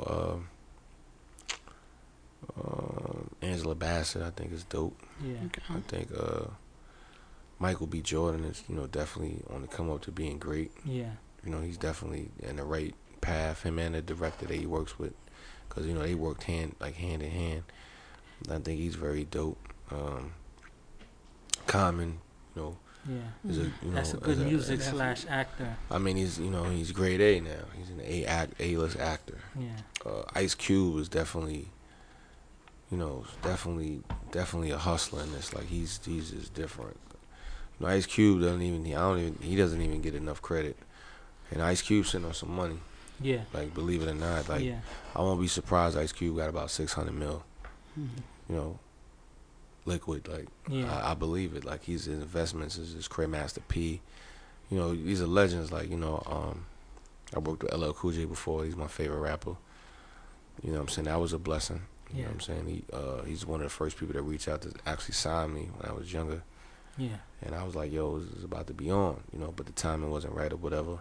uh, 2.57 2.61
uh, 2.61 3.19
Angela 3.43 3.75
Bassett. 3.75 4.23
I 4.23 4.31
think 4.31 4.53
is 4.53 4.65
dope. 4.65 5.01
Yeah. 5.23 5.37
Okay. 5.47 5.63
I 5.71 5.81
think 5.81 6.09
uh, 6.17 6.47
Michael 7.59 7.87
B. 7.87 8.01
Jordan 8.01 8.45
is, 8.45 8.63
you 8.69 8.75
know, 8.75 8.87
definitely 8.87 9.43
on 9.51 9.63
the 9.63 9.69
come 9.69 9.91
up 9.91 10.03
to 10.03 10.11
being 10.11 10.39
great. 10.39 10.71
Yeah. 10.85 11.13
You 11.45 11.51
know, 11.51 11.61
he's 11.61 11.79
definitely 11.79 12.31
in 12.41 12.57
the 12.57 12.65
right 12.65 12.95
path. 13.21 13.63
Him 13.63 13.79
and 13.79 13.95
the 13.95 14.03
director 14.03 14.47
that 14.47 14.55
he 14.55 14.67
works 14.67 14.99
with, 14.99 15.15
because 15.69 15.87
you 15.87 15.95
know 15.95 16.03
they 16.03 16.15
worked 16.15 16.45
hand 16.45 16.75
like 16.81 16.95
hand 16.95 17.23
in 17.23 17.31
hand. 17.31 17.63
I 18.51 18.59
think 18.59 18.81
he's 18.81 18.95
very 18.97 19.25
dope. 19.25 19.59
Um, 19.91 20.33
Common, 21.67 22.19
you 22.55 22.63
know, 22.63 22.77
Yeah. 23.09 23.51
is 23.51 23.59
a 23.59 23.63
you 23.63 23.71
know 23.85 23.91
That's 23.95 24.15
a 24.15 24.17
good 24.17 24.39
music 24.39 24.79
definitely. 24.79 24.99
slash 24.99 25.27
actor. 25.29 25.77
I 25.91 25.99
mean, 25.99 26.17
he's 26.17 26.39
you 26.39 26.51
know 26.51 26.65
he's 26.65 26.91
grade 26.93 27.21
A 27.21 27.41
now. 27.41 27.65
He's 27.77 27.91
an 27.91 28.01
A 28.03 28.25
act 28.25 28.55
A 28.61 28.77
list 28.77 28.99
actor. 28.99 29.39
Yeah. 29.59 29.69
Uh, 30.07 30.23
Ice 30.35 30.55
Cube 30.55 30.99
is 30.99 31.09
definitely, 31.09 31.69
you 32.91 32.97
know, 32.99 33.25
definitely 33.43 34.01
definitely 34.31 34.71
a 34.71 34.79
hustler 34.79 35.23
in 35.23 35.33
this. 35.33 35.53
Like 35.55 35.67
he's 35.67 36.01
he's 36.05 36.31
just 36.31 36.55
different. 36.55 36.97
You 37.81 37.87
know, 37.87 37.93
Ice 37.93 38.07
Cube 38.07 38.41
doesn't 38.41 38.63
even 38.63 38.87
I 38.87 38.91
don't 39.01 39.19
even 39.19 39.39
he 39.43 39.57
doesn't 39.57 39.81
even 39.83 40.01
get 40.01 40.15
enough 40.15 40.41
credit. 40.41 40.77
And 41.51 41.63
Ice 41.63 41.83
Cube 41.83 42.07
sent 42.07 42.25
on 42.25 42.33
some 42.35 42.55
money. 42.55 42.79
Yeah. 43.21 43.43
Like 43.53 43.75
believe 43.75 44.03
it 44.03 44.09
or 44.09 44.15
not, 44.15 44.49
like 44.49 44.63
yeah. 44.65 44.79
I 45.15 45.21
won't 45.21 45.41
be 45.41 45.47
surprised 45.47 45.97
Ice 45.97 46.13
Cube 46.13 46.37
got 46.37 46.49
about 46.49 46.71
six 46.71 46.93
hundred 46.95 47.15
mil. 47.15 47.45
Mhm. 47.99 48.09
You 48.49 48.55
know, 48.57 48.79
liquid. 49.85 50.29
Like 50.29 50.49
Yeah. 50.69 50.93
I, 51.05 51.13
I 51.13 51.15
believe 51.15 51.55
it. 51.55 51.65
Like 51.65 51.83
he's 51.85 52.05
his 52.07 52.19
investments 52.21 52.77
is 52.79 52.93
his 52.93 53.09
Cray 53.09 53.27
Master 53.27 53.61
P. 53.69 54.01
You 54.71 54.79
know, 54.79 54.95
these 54.95 55.21
are 55.23 55.27
legends. 55.27 55.71
Like 55.73 55.91
you 55.91 55.97
know, 55.97 56.23
um, 56.27 56.67
I 57.35 57.39
worked 57.39 57.63
with 57.63 57.73
LL 57.75 57.93
Cool 57.93 58.13
J 58.13 58.25
before. 58.25 58.65
He's 58.65 58.77
my 58.77 58.87
favorite 58.89 59.21
rapper. 59.21 59.57
You 60.63 60.71
know 60.71 60.79
what 60.79 60.83
I'm 60.85 60.89
saying? 60.89 61.07
That 61.07 61.21
was 61.21 61.33
a 61.33 61.39
blessing. 61.39 61.83
You 62.13 62.19
Yeah. 62.21 62.23
know 62.25 62.29
what 62.29 62.35
I'm 62.35 62.41
saying? 62.41 62.67
He 62.67 62.85
uh, 62.93 63.23
he's 63.25 63.45
one 63.47 63.61
of 63.61 63.65
the 63.65 63.71
first 63.71 63.97
people 63.99 64.15
that 64.15 64.23
reached 64.23 64.49
out 64.49 64.63
to 64.63 64.73
actually 64.87 65.15
sign 65.15 65.53
me 65.55 65.69
when 65.77 65.91
I 65.91 65.93
was 65.95 66.13
younger. 66.13 66.43
yeah. 66.97 67.17
And 67.43 67.55
I 67.55 67.63
was 67.65 67.75
like, 67.75 67.93
yo, 67.93 68.21
this 68.21 68.39
is 68.39 68.45
about 68.45 68.69
to 68.69 68.73
be 68.73 68.91
on, 68.91 69.21
you 69.33 69.39
know, 69.39 69.53
but 69.55 69.67
the 69.67 69.73
timing 69.73 70.11
wasn't 70.11 70.35
right 70.35 70.51
or 70.53 70.57
whatever. 70.57 70.99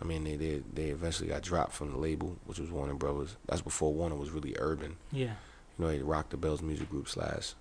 I 0.00 0.04
mean, 0.04 0.24
they 0.24 0.36
they, 0.36 0.62
they 0.72 0.86
eventually 0.86 1.28
got 1.28 1.42
dropped 1.42 1.72
from 1.72 1.90
the 1.92 1.98
label, 1.98 2.36
which 2.46 2.58
was 2.58 2.70
Warner 2.70 2.94
Brothers. 2.94 3.36
That's 3.46 3.60
before 3.62 3.92
Warner 3.92 4.16
was 4.16 4.30
really 4.30 4.56
urban. 4.58 4.96
Yeah. 5.12 5.34
You 5.78 5.84
know, 5.84 5.88
they 5.88 5.98
Rock 6.02 6.30
the 6.30 6.36
Bells 6.38 6.62
Music 6.62 6.88
Group 6.88 7.06
slash 7.08 7.54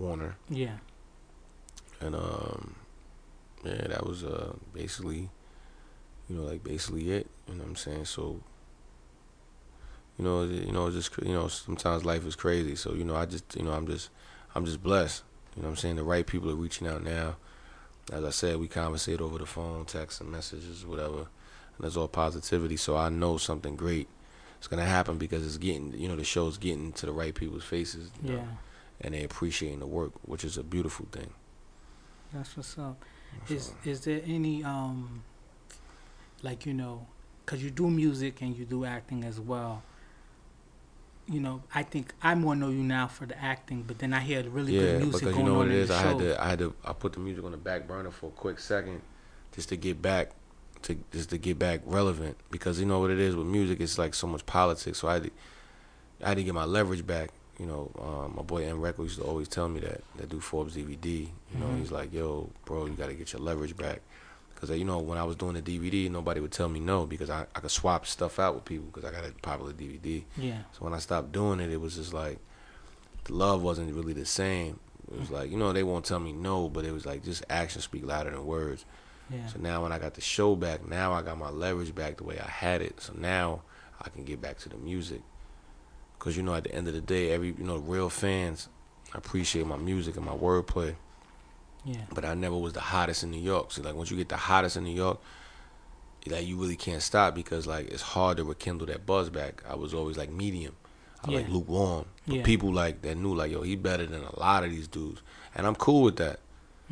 Warner. 0.00 0.36
Yeah. 0.48 0.78
And 2.00 2.14
um, 2.14 2.74
yeah, 3.64 3.86
that 3.88 4.06
was 4.06 4.24
uh 4.24 4.54
basically, 4.72 5.28
you 6.28 6.36
know, 6.36 6.42
like 6.42 6.64
basically 6.64 7.10
it. 7.10 7.26
You 7.46 7.54
know 7.54 7.60
what 7.64 7.68
I'm 7.70 7.76
saying? 7.76 8.06
So, 8.06 8.40
you 10.18 10.24
know, 10.24 10.44
you 10.44 10.72
know, 10.72 10.90
just 10.90 11.16
you 11.18 11.34
know, 11.34 11.48
sometimes 11.48 12.04
life 12.04 12.26
is 12.26 12.34
crazy. 12.34 12.74
So 12.74 12.94
you 12.94 13.04
know, 13.04 13.14
I 13.14 13.26
just 13.26 13.54
you 13.54 13.62
know, 13.62 13.72
I'm 13.72 13.86
just 13.86 14.08
I'm 14.54 14.64
just 14.64 14.82
blessed. 14.82 15.22
You 15.56 15.62
know 15.62 15.68
what 15.68 15.72
I'm 15.72 15.76
saying? 15.76 15.96
The 15.96 16.04
right 16.04 16.26
people 16.26 16.50
are 16.50 16.54
reaching 16.54 16.86
out 16.86 17.04
now. 17.04 17.36
As 18.10 18.24
I 18.24 18.30
said, 18.30 18.56
we 18.56 18.66
conversate 18.66 19.20
over 19.20 19.38
the 19.38 19.46
phone, 19.46 19.84
text, 19.84 20.20
and 20.20 20.32
messages, 20.32 20.84
whatever, 20.86 21.18
and 21.18 21.80
there's 21.80 21.96
all 21.96 22.08
positivity. 22.08 22.76
So 22.76 22.96
I 22.96 23.08
know 23.08 23.36
something 23.36 23.76
great 23.76 24.08
is 24.60 24.66
gonna 24.66 24.86
happen 24.86 25.18
because 25.18 25.44
it's 25.46 25.58
getting, 25.58 25.92
you 25.92 26.08
know, 26.08 26.16
the 26.16 26.24
show's 26.24 26.56
getting 26.56 26.92
to 26.94 27.06
the 27.06 27.12
right 27.12 27.34
people's 27.34 27.64
faces. 27.64 28.10
you 28.22 28.30
know, 28.30 28.36
Yeah. 28.38 28.46
And 29.00 29.14
they 29.14 29.22
appreciating 29.24 29.80
the 29.80 29.86
work, 29.86 30.12
which 30.22 30.44
is 30.44 30.56
a 30.56 30.62
beautiful 30.62 31.06
thing. 31.10 31.32
That's 32.32 32.56
what's 32.56 32.78
up. 32.78 33.02
Is 33.48 33.72
is 33.84 34.00
there 34.02 34.20
any 34.26 34.62
um 34.64 35.22
like 36.42 36.66
you 36.66 36.74
know, 36.74 37.06
cause 37.46 37.62
you 37.62 37.70
do 37.70 37.88
music 37.90 38.40
and 38.42 38.56
you 38.56 38.64
do 38.64 38.84
acting 38.84 39.24
as 39.24 39.40
well. 39.40 39.82
You 41.28 41.40
know, 41.40 41.62
I 41.74 41.82
think 41.84 42.12
I 42.22 42.34
more 42.34 42.56
know 42.56 42.70
you 42.70 42.82
now 42.82 43.06
for 43.06 43.26
the 43.26 43.40
acting, 43.40 43.82
but 43.86 43.98
then 43.98 44.12
I 44.12 44.20
hear 44.20 44.42
really 44.48 44.74
yeah, 44.74 44.80
good 44.80 45.02
music 45.02 45.20
because 45.20 45.36
you 45.36 45.42
know 45.44 45.54
what 45.54 45.68
it 45.68 45.74
is. 45.74 45.90
in 45.90 45.96
the 45.96 46.00
I 46.00 46.02
show. 46.02 46.08
had 46.08 46.18
to, 46.18 46.42
I 46.44 46.48
had 46.48 46.58
to, 46.58 46.74
I 46.84 46.92
put 46.92 47.12
the 47.12 47.20
music 47.20 47.44
on 47.44 47.52
the 47.52 47.56
back 47.56 47.86
burner 47.86 48.10
for 48.10 48.26
a 48.26 48.30
quick 48.30 48.58
second, 48.58 49.00
just 49.52 49.68
to 49.68 49.76
get 49.76 50.02
back, 50.02 50.30
to 50.82 50.98
just 51.12 51.30
to 51.30 51.38
get 51.38 51.58
back 51.58 51.82
relevant. 51.84 52.36
Because 52.50 52.80
you 52.80 52.86
know 52.86 52.98
what 52.98 53.10
it 53.10 53.20
is 53.20 53.36
with 53.36 53.46
music, 53.46 53.80
it's 53.80 53.96
like 53.96 54.14
so 54.14 54.26
much 54.26 54.44
politics. 54.46 54.98
So 54.98 55.08
I 55.08 55.14
had 55.14 55.24
to, 55.24 55.30
I 56.24 56.28
had 56.30 56.36
to 56.38 56.44
get 56.44 56.54
my 56.54 56.64
leverage 56.64 57.06
back. 57.06 57.30
You 57.60 57.66
know, 57.66 57.90
um, 58.00 58.36
my 58.36 58.42
boy 58.42 58.64
M 58.66 58.80
Record 58.80 59.02
used 59.02 59.18
to 59.18 59.24
always 59.24 59.46
tell 59.48 59.68
me 59.68 59.80
that 59.80 60.00
that 60.16 60.30
do 60.30 60.40
Forbes 60.40 60.74
DVD. 60.74 61.28
You 61.52 61.58
know, 61.60 61.66
Mhm. 61.66 61.78
he's 61.78 61.92
like, 61.92 62.10
yo, 62.12 62.48
bro, 62.64 62.86
you 62.86 62.94
got 62.94 63.08
to 63.08 63.14
get 63.14 63.32
your 63.34 63.42
leverage 63.42 63.76
back. 63.76 64.00
Because 64.54 64.70
you 64.78 64.84
know, 64.84 64.98
when 64.98 65.18
I 65.18 65.24
was 65.24 65.36
doing 65.36 65.54
the 65.54 65.62
DVD, 65.62 66.08
nobody 66.10 66.40
would 66.40 66.52
tell 66.52 66.68
me 66.70 66.80
no 66.80 67.04
because 67.06 67.28
I, 67.30 67.46
I 67.54 67.60
could 67.60 67.70
swap 67.70 68.06
stuff 68.06 68.38
out 68.38 68.54
with 68.54 68.64
people 68.64 68.86
because 68.86 69.04
I 69.04 69.12
got 69.12 69.28
a 69.28 69.32
popular 69.42 69.72
DVD. 69.72 70.24
yeah, 70.38 70.62
So 70.72 70.84
when 70.84 70.94
I 70.94 70.98
stopped 70.98 71.32
doing 71.32 71.60
it, 71.60 71.70
it 71.70 71.80
was 71.80 71.96
just 71.96 72.14
like 72.14 72.38
the 73.24 73.34
love 73.34 73.62
wasn't 73.62 73.92
really 73.94 74.12
the 74.14 74.26
same. 74.26 74.80
It 75.12 75.18
was 75.18 75.30
like 75.30 75.50
you 75.50 75.58
know 75.58 75.72
they 75.72 75.82
won't 75.82 76.04
tell 76.06 76.20
me 76.20 76.32
no, 76.32 76.68
but 76.68 76.84
it 76.86 76.92
was 76.92 77.04
like 77.04 77.22
just 77.24 77.44
actions 77.50 77.84
speak 77.84 78.06
louder 78.06 78.30
than 78.30 78.46
words. 78.46 78.84
yeah, 79.30 79.46
So 79.48 79.58
now 79.58 79.82
when 79.82 79.92
I 79.92 79.98
got 79.98 80.14
the 80.14 80.20
show 80.22 80.56
back, 80.56 80.86
now 80.88 81.12
I 81.12 81.20
got 81.22 81.36
my 81.36 81.50
leverage 81.50 81.94
back 81.94 82.16
the 82.18 82.24
way 82.24 82.38
I 82.38 82.48
had 82.48 82.80
it. 82.80 83.00
So 83.02 83.12
now 83.16 83.62
I 84.00 84.08
can 84.08 84.24
get 84.24 84.40
back 84.40 84.58
to 84.60 84.68
the 84.70 84.76
music. 84.76 85.20
Cause 86.20 86.36
you 86.36 86.42
know 86.44 86.54
at 86.54 86.64
the 86.64 86.72
end 86.74 86.86
of 86.86 86.94
the 86.94 87.00
day, 87.00 87.32
every 87.32 87.48
you 87.48 87.64
know 87.64 87.78
real 87.78 88.08
fans 88.10 88.68
appreciate 89.14 89.66
my 89.66 89.76
music 89.76 90.16
and 90.16 90.24
my 90.24 90.32
wordplay. 90.36 90.94
yeah, 91.84 92.02
But 92.14 92.24
I 92.24 92.34
never 92.34 92.56
was 92.56 92.74
the 92.74 92.80
hottest 92.80 93.24
in 93.24 93.30
New 93.32 93.40
York. 93.40 93.72
So 93.72 93.82
like 93.82 93.94
once 93.96 94.10
you 94.10 94.16
get 94.16 94.28
the 94.28 94.36
hottest 94.36 94.76
in 94.76 94.84
New 94.84 94.94
York, 94.94 95.18
like 96.26 96.46
you 96.46 96.56
really 96.60 96.76
can't 96.76 97.02
stop 97.02 97.34
because 97.34 97.66
like 97.66 97.90
it's 97.90 98.02
hard 98.02 98.36
to 98.36 98.44
rekindle 98.44 98.86
that 98.88 99.06
buzz 99.06 99.30
back. 99.30 99.64
I 99.68 99.74
was 99.74 99.94
always 99.94 100.16
like 100.18 100.30
medium. 100.30 100.76
I 101.24 101.30
like 101.32 101.48
lukewarm. 101.48 102.04
But 102.26 102.36
Yeah. 102.36 102.42
people 102.44 102.72
like 102.72 103.02
that 103.02 103.16
knew 103.16 103.34
like, 103.34 103.50
yo, 103.50 103.62
he 103.62 103.74
better 103.76 104.06
than 104.06 104.22
a 104.22 104.38
lot 104.38 104.62
of 104.64 104.70
these 104.70 104.86
dudes. 104.88 105.22
And 105.54 105.66
I'm 105.66 105.74
cool 105.74 106.02
with 106.02 106.16
that. 106.16 106.38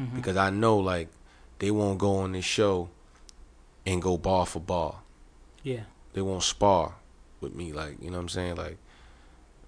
Mhm. 0.00 0.14
Because 0.16 0.36
I 0.38 0.48
know 0.50 0.78
like 0.78 1.08
they 1.58 1.70
won't 1.70 1.98
go 1.98 2.16
on 2.16 2.32
this 2.32 2.44
show 2.46 2.88
and 3.86 4.00
go 4.00 4.16
bar 4.16 4.46
for 4.46 4.60
bar. 4.60 5.00
yeah, 5.62 5.82
They 6.14 6.22
won't 6.22 6.42
spar 6.42 6.94
with 7.42 7.54
me. 7.54 7.72
Like, 7.74 8.00
you 8.02 8.10
know 8.10 8.16
what 8.16 8.22
I'm 8.22 8.28
saying? 8.30 8.56
Like 8.56 8.78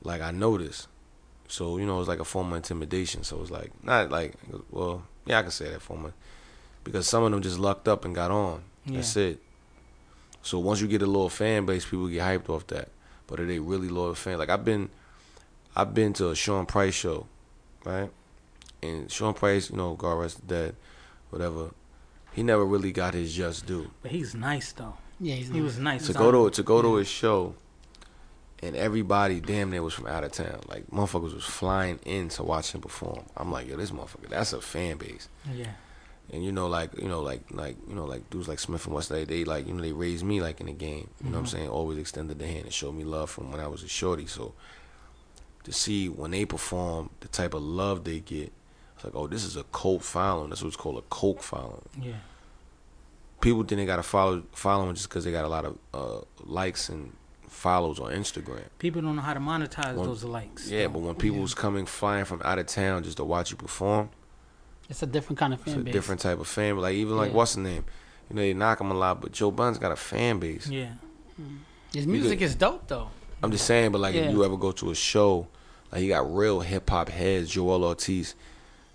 like 0.02 0.20
I 0.20 0.30
know 0.30 0.58
this. 0.58 0.86
So, 1.48 1.78
you 1.78 1.86
know, 1.86 1.98
it's 1.98 2.08
like 2.08 2.20
a 2.20 2.24
form 2.24 2.52
of 2.52 2.56
intimidation. 2.56 3.24
So 3.24 3.40
it's 3.42 3.50
like 3.50 3.72
not 3.82 4.10
like 4.10 4.34
well, 4.70 5.02
yeah, 5.26 5.38
I 5.38 5.42
can 5.42 5.50
say 5.50 5.68
that 5.70 5.82
form 5.82 6.06
of 6.06 6.12
because 6.84 7.06
some 7.06 7.22
of 7.24 7.30
them 7.32 7.42
just 7.42 7.58
lucked 7.58 7.88
up 7.88 8.04
and 8.04 8.14
got 8.14 8.30
on. 8.30 8.62
yeah, 8.86 8.96
That's 8.96 9.16
it. 9.16 9.40
So 10.42 10.58
once 10.58 10.80
you 10.80 10.88
get 10.88 11.02
a 11.02 11.06
little 11.06 11.28
fan 11.28 11.66
base, 11.66 11.84
people 11.84 12.08
get 12.08 12.22
hyped 12.22 12.48
off 12.48 12.66
that. 12.68 12.88
But 13.26 13.40
are 13.40 13.46
they 13.46 13.58
really 13.58 13.88
loyal 13.88 14.14
fans? 14.14 14.38
Like 14.38 14.48
I've 14.48 14.64
been, 14.64 14.88
I've 15.76 15.92
been 15.94 16.12
to 16.14 16.30
a 16.30 16.34
Sean 16.34 16.66
Price 16.66 16.94
show, 16.94 17.26
right? 17.84 18.10
And 18.82 19.10
Sean 19.10 19.34
Price, 19.34 19.70
you 19.70 19.76
know, 19.76 19.94
God 19.94 20.14
rest 20.14 20.36
his 20.38 20.44
dead, 20.46 20.76
whatever. 21.28 21.70
He 22.32 22.42
never 22.42 22.64
really 22.64 22.92
got 22.92 23.14
his 23.14 23.34
just 23.34 23.66
due. 23.66 23.90
But 24.02 24.12
he's 24.12 24.34
nice 24.34 24.72
though. 24.72 24.94
Yeah, 25.20 25.34
he's 25.34 25.48
He 25.48 25.60
was 25.60 25.78
nice. 25.78 26.06
To 26.06 26.12
go 26.14 26.30
to 26.30 26.50
to 26.50 26.62
go 26.62 26.80
to 26.80 26.94
his 26.94 27.08
show, 27.08 27.54
and 28.62 28.76
everybody 28.76 29.40
damn 29.40 29.70
near 29.70 29.82
was 29.82 29.94
from 29.94 30.06
out 30.06 30.24
of 30.24 30.32
town. 30.32 30.60
Like 30.68 30.86
motherfuckers 30.90 31.34
was 31.34 31.44
flying 31.44 31.98
in 32.04 32.28
to 32.30 32.42
watch 32.42 32.72
him 32.72 32.80
perform. 32.80 33.24
I'm 33.36 33.50
like, 33.50 33.68
yo, 33.68 33.76
this 33.76 33.90
motherfucker, 33.90 34.28
that's 34.28 34.52
a 34.52 34.60
fan 34.60 34.96
base. 34.98 35.28
Yeah, 35.52 35.68
And 36.32 36.44
you 36.44 36.52
know, 36.52 36.68
like 36.68 36.96
you 36.98 37.08
know, 37.08 37.22
like 37.22 37.42
like 37.50 37.76
you 37.88 37.94
know, 37.94 38.04
like 38.04 38.28
dudes 38.30 38.48
like 38.48 38.58
Smith 38.58 38.84
and 38.86 38.94
Westlake, 38.94 39.28
they 39.28 39.44
like 39.44 39.66
you 39.66 39.72
know 39.74 39.82
they 39.82 39.92
raised 39.92 40.24
me 40.24 40.40
like 40.40 40.60
in 40.60 40.66
the 40.66 40.72
game. 40.72 41.08
You 41.24 41.30
know 41.30 41.38
what 41.38 41.38
I'm 41.40 41.44
Mhm. 41.46 41.48
saying? 41.52 41.68
Always 41.68 41.98
extended 41.98 42.38
the 42.38 42.46
hand 42.46 42.64
and 42.64 42.72
showed 42.72 42.94
me 42.94 43.04
love 43.04 43.30
from 43.30 43.50
when 43.50 43.60
I 43.60 43.66
was 43.66 43.82
a 43.82 43.88
shorty. 43.88 44.26
So 44.26 44.52
to 45.64 45.72
see 45.72 46.08
when 46.08 46.30
they 46.30 46.44
perform 46.44 47.10
the 47.20 47.28
type 47.28 47.54
of 47.54 47.62
love 47.62 48.04
they 48.04 48.20
get, 48.20 48.52
it's 48.96 49.04
like, 49.04 49.14
oh, 49.14 49.26
this 49.26 49.44
is 49.44 49.56
a 49.56 49.64
cult 49.64 50.02
following. 50.02 50.50
That's 50.50 50.62
what's 50.62 50.76
called 50.76 50.98
a 50.98 51.14
cult 51.14 51.42
following. 51.42 51.88
yeah, 52.00 52.12
People 53.40 53.62
think 53.64 53.78
they 53.78 53.86
got 53.86 53.96
to 53.96 54.02
follow 54.02 54.42
following 54.52 54.94
just 54.94 55.08
because 55.08 55.24
they 55.24 55.32
got 55.32 55.46
a 55.46 55.48
lot 55.48 55.64
of 55.64 55.78
uh, 55.94 56.20
likes 56.44 56.90
and 56.90 57.12
follows 57.50 57.98
on 58.00 58.12
Instagram. 58.12 58.62
people 58.78 59.02
don't 59.02 59.16
know 59.16 59.22
how 59.22 59.34
to 59.34 59.40
monetize 59.40 59.94
Well, 59.94 60.06
those 60.06 60.24
likes. 60.24 60.68
Yeah, 60.70 60.84
though. 60.84 60.90
but 60.90 60.98
when 61.00 61.14
people's 61.16 61.52
coming 61.54 61.84
flying 61.86 62.24
from 62.24 62.40
out 62.44 62.58
of 62.58 62.66
town 62.66 63.02
just 63.02 63.16
to 63.18 63.24
watch 63.24 63.50
you 63.50 63.56
perform, 63.56 64.08
It's 64.88 65.02
a 65.02 65.06
different 65.06 65.38
kind 65.38 65.52
of 65.52 65.60
fan 65.60 65.74
it's 65.74 65.82
fan 65.82 65.88
a 65.88 65.92
different 65.92 66.20
type 66.20 66.40
of 66.40 66.48
fan. 66.48 66.76
Like 66.78 66.94
even 66.94 67.16
like 67.16 67.30
Yeah. 67.30 67.36
what's 67.36 67.54
the 67.54 67.60
name? 67.60 67.84
You 68.28 68.36
know 68.36 68.42
they 68.42 68.54
knock 68.54 68.80
him 68.80 68.90
a 68.90 68.94
lot, 68.94 69.20
but 69.20 69.32
Joe 69.32 69.50
Budden's 69.50 69.78
got 69.78 69.92
a 69.92 69.96
fan 69.96 70.38
base. 70.38 70.68
yeah, 70.68 70.92
mm-hmm. 71.40 71.56
His 71.92 72.06
music 72.06 72.40
is 72.40 72.54
dope 72.54 72.86
though. 72.88 73.08
I'm 73.42 73.50
just 73.50 73.66
saying, 73.66 73.90
but 73.92 74.00
like 74.00 74.14
Yeah. 74.14 74.22
if 74.22 74.32
you 74.32 74.44
ever 74.44 74.56
go 74.56 74.70
to 74.72 74.90
a 74.90 74.94
show, 74.94 75.48
like 75.92 76.02
you 76.02 76.08
got 76.08 76.32
real 76.34 76.60
hip 76.60 76.88
hop 76.88 77.08
heads, 77.08 77.50
Joel 77.50 77.84
Ortiz, 77.84 78.34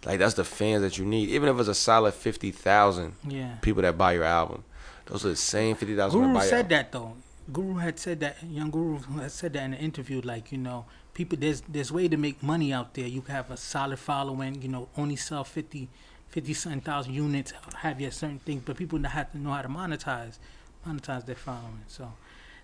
like 0.05 0.19
that's 0.19 0.35
the 0.35 0.43
fans 0.45 0.81
that 0.81 0.97
you 0.97 1.05
need. 1.05 1.29
Even 1.29 1.49
if 1.49 1.59
it's 1.59 1.67
a 1.69 1.73
solid 1.75 2.13
fifty 2.13 2.51
thousand 2.51 3.13
yeah. 3.27 3.55
people 3.61 3.81
that 3.81 3.97
buy 3.97 4.13
your 4.13 4.23
album, 4.23 4.63
those 5.07 5.25
are 5.25 5.29
the 5.29 5.35
same 5.35 5.75
fifty 5.75 5.95
thousand 5.95 6.21
that 6.21 6.27
Guru 6.27 6.39
buy 6.39 6.45
said 6.45 6.69
your 6.71 6.79
that 6.79 6.91
though. 6.91 7.13
Guru 7.51 7.75
had 7.75 7.99
said 7.99 8.19
that 8.21 8.37
young 8.43 8.71
Guru 8.71 8.97
had 9.19 9.31
said 9.31 9.53
that 9.53 9.63
in 9.63 9.73
an 9.73 9.79
interview, 9.79 10.21
like 10.21 10.51
you 10.51 10.57
know, 10.57 10.85
people 11.13 11.37
there's 11.39 11.61
there's 11.69 11.91
way 11.91 12.07
to 12.07 12.17
make 12.17 12.41
money 12.41 12.73
out 12.73 12.93
there. 12.95 13.07
You 13.07 13.21
can 13.21 13.35
have 13.35 13.51
a 13.51 13.57
solid 13.57 13.99
following, 13.99 14.61
you 14.61 14.67
know, 14.67 14.87
only 14.97 15.15
sell 15.15 15.43
50, 15.43 15.87
50 16.29 16.53
something 16.53 16.81
thousand 16.81 17.13
units, 17.13 17.53
have 17.77 18.01
your 18.01 18.11
certain 18.11 18.39
things, 18.39 18.63
but 18.65 18.77
people 18.77 19.01
have 19.03 19.31
to 19.31 19.37
know 19.37 19.51
how 19.51 19.61
to 19.61 19.67
monetize, 19.69 20.39
monetize 20.87 21.25
their 21.25 21.35
following. 21.35 21.83
So, 21.87 22.13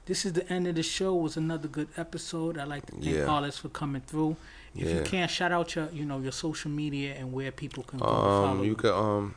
this 0.08 0.26
is 0.26 0.34
the 0.34 0.52
end 0.52 0.66
of 0.68 0.74
the 0.76 0.84
show. 0.84 1.16
It 1.20 1.22
was 1.22 1.38
another 1.38 1.68
good 1.68 1.90
episode. 1.96 2.58
I'd 2.58 2.68
like 2.68 2.86
to 2.88 2.92
thank 2.94 3.06
Yeah. 3.06 3.28
Artists 3.28 3.60
for 3.62 3.70
coming 3.70 4.02
through. 4.02 4.36
If 4.76 4.90
you 4.90 4.98
Yeah. 4.98 5.04
can, 5.04 5.28
shout 5.28 5.52
out 5.52 5.76
your 5.76 5.90
you 5.92 6.06
know 6.06 6.20
your 6.20 6.32
social 6.32 6.72
media 6.72 7.14
and 7.14 7.32
where 7.34 7.52
people 7.52 7.84
can 7.84 8.00
go 8.00 8.06
to 8.06 8.12
follow. 8.14 8.60
Um, 8.62 8.64
you 8.66 8.76
can 8.76 8.90
um 8.90 9.36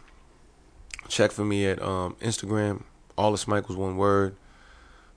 check 1.09 1.33
for 1.33 1.45
me 1.45 1.67
at 1.67 1.83
um 1.83 2.17
Instagram, 2.23 2.83
Allis 3.19 3.47
Michaels 3.47 3.77
one 3.77 3.99
word, 3.99 4.37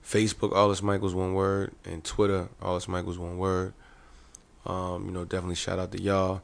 Facebook 0.08 0.56
Allis 0.56 0.82
Michaels 0.82 1.14
one 1.14 1.34
word, 1.34 1.72
and 1.84 2.02
Twitter 2.02 2.48
Allis 2.62 2.88
Michaels 2.88 3.18
one 3.18 3.36
word. 3.36 3.74
Um, 4.64 5.06
you 5.06 5.12
know, 5.12 5.24
definitely 5.24 5.54
shout 5.54 5.78
out 5.78 5.92
to 5.92 6.00
y'all. 6.00 6.42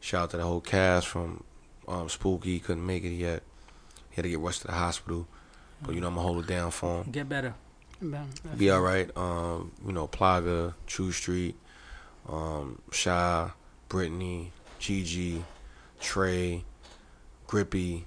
Shout 0.00 0.24
out 0.24 0.30
to 0.30 0.36
the 0.38 0.42
whole 0.42 0.60
cast 0.60 1.06
from 1.06 1.44
um, 1.86 2.08
Spooky. 2.08 2.58
Couldn't 2.58 2.84
make 2.84 3.04
it 3.04 3.10
yet. 3.10 3.42
He 4.10 4.16
had 4.16 4.24
to 4.24 4.28
get 4.28 4.40
rushed 4.40 4.62
to 4.62 4.66
the 4.66 4.72
hospital, 4.72 5.26
but 5.82 5.94
you 5.94 6.00
know 6.00 6.08
I'm 6.08 6.14
gonna 6.14 6.26
hold 6.26 6.44
it 6.44 6.48
down 6.48 6.70
for 6.70 7.02
him. 7.02 7.10
Get 7.12 7.28
better. 7.28 7.54
Be 8.56 8.70
all 8.70 8.80
right. 8.80 9.10
Um, 9.16 9.72
you 9.86 9.92
know, 9.92 10.06
Plaga, 10.06 10.74
True 10.86 11.12
Street, 11.12 11.56
um, 12.28 12.80
Shy, 12.92 13.50
Brittany, 13.88 14.52
Gigi, 14.78 15.44
Trey, 16.00 16.64
Grippy, 17.46 18.06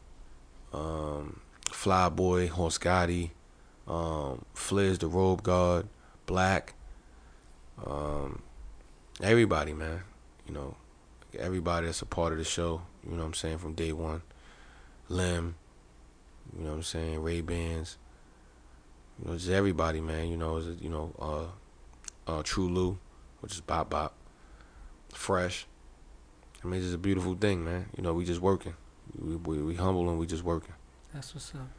um, 0.73 1.39
Flyboy, 1.65 2.49
Horse 2.49 2.77
Gotti, 2.77 3.31
um, 3.89 4.45
Fliz, 4.53 4.99
the 4.99 5.07
Robe 5.07 5.43
Guard, 5.43 5.87
Black, 6.25 6.75
um, 7.85 8.41
everybody, 9.21 9.73
man. 9.73 10.01
You 10.47 10.53
know, 10.53 10.75
everybody 11.37 11.87
that's 11.87 12.01
a 12.01 12.05
part 12.05 12.31
of 12.31 12.37
the 12.37 12.43
show. 12.43 12.81
You 13.03 13.11
know 13.11 13.19
what 13.19 13.25
I'm 13.27 13.33
saying 13.33 13.57
from 13.57 13.73
day 13.73 13.91
one. 13.91 14.21
Lim, 15.09 15.55
you 16.55 16.63
know 16.63 16.69
what 16.69 16.75
I'm 16.77 16.83
saying. 16.83 17.21
Ray 17.21 17.41
Bans. 17.41 17.97
You 19.19 19.29
know, 19.31 19.37
just 19.37 19.49
everybody, 19.49 20.01
man. 20.01 20.29
You 20.29 20.37
know, 20.37 20.57
it, 20.57 20.81
you 20.81 20.89
know, 20.89 21.13
uh, 22.27 22.31
uh, 22.31 22.43
True 22.43 22.69
Lou, 22.69 22.97
which 23.41 23.53
is 23.53 23.61
Bop 23.61 23.89
Bop, 23.89 24.15
Fresh. 25.13 25.65
I 26.63 26.67
mean, 26.67 26.75
it's 26.75 26.85
just 26.85 26.95
a 26.95 26.99
beautiful 26.99 27.35
thing, 27.35 27.63
man. 27.63 27.87
You 27.95 28.03
know, 28.03 28.13
we 28.13 28.25
just 28.25 28.41
working. 28.41 28.75
We, 29.17 29.35
we, 29.35 29.63
we 29.63 29.75
humble 29.75 30.09
and 30.09 30.19
we 30.19 30.27
just 30.27 30.43
working. 30.43 30.73
That's 31.13 31.33
what's 31.33 31.55
up. 31.55 31.78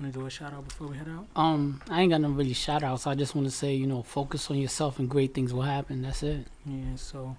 Want 0.00 0.12
to 0.12 0.18
do 0.20 0.26
a 0.26 0.30
shout 0.30 0.52
out 0.52 0.66
before 0.68 0.86
we 0.86 0.96
head 0.96 1.08
out? 1.08 1.26
Um, 1.34 1.80
I 1.90 2.02
ain't 2.02 2.12
got 2.12 2.20
no 2.20 2.28
really 2.28 2.52
shout 2.52 2.84
outs. 2.84 3.06
I 3.06 3.14
just 3.16 3.34
want 3.34 3.48
to 3.48 3.50
say, 3.50 3.74
you 3.74 3.86
know, 3.86 4.02
focus 4.04 4.48
on 4.50 4.56
yourself 4.58 5.00
and 5.00 5.08
great 5.08 5.34
things 5.34 5.52
will 5.52 5.62
happen. 5.62 6.02
That's 6.02 6.22
it. 6.22 6.46
Yeah, 6.64 6.94
so 6.94 7.36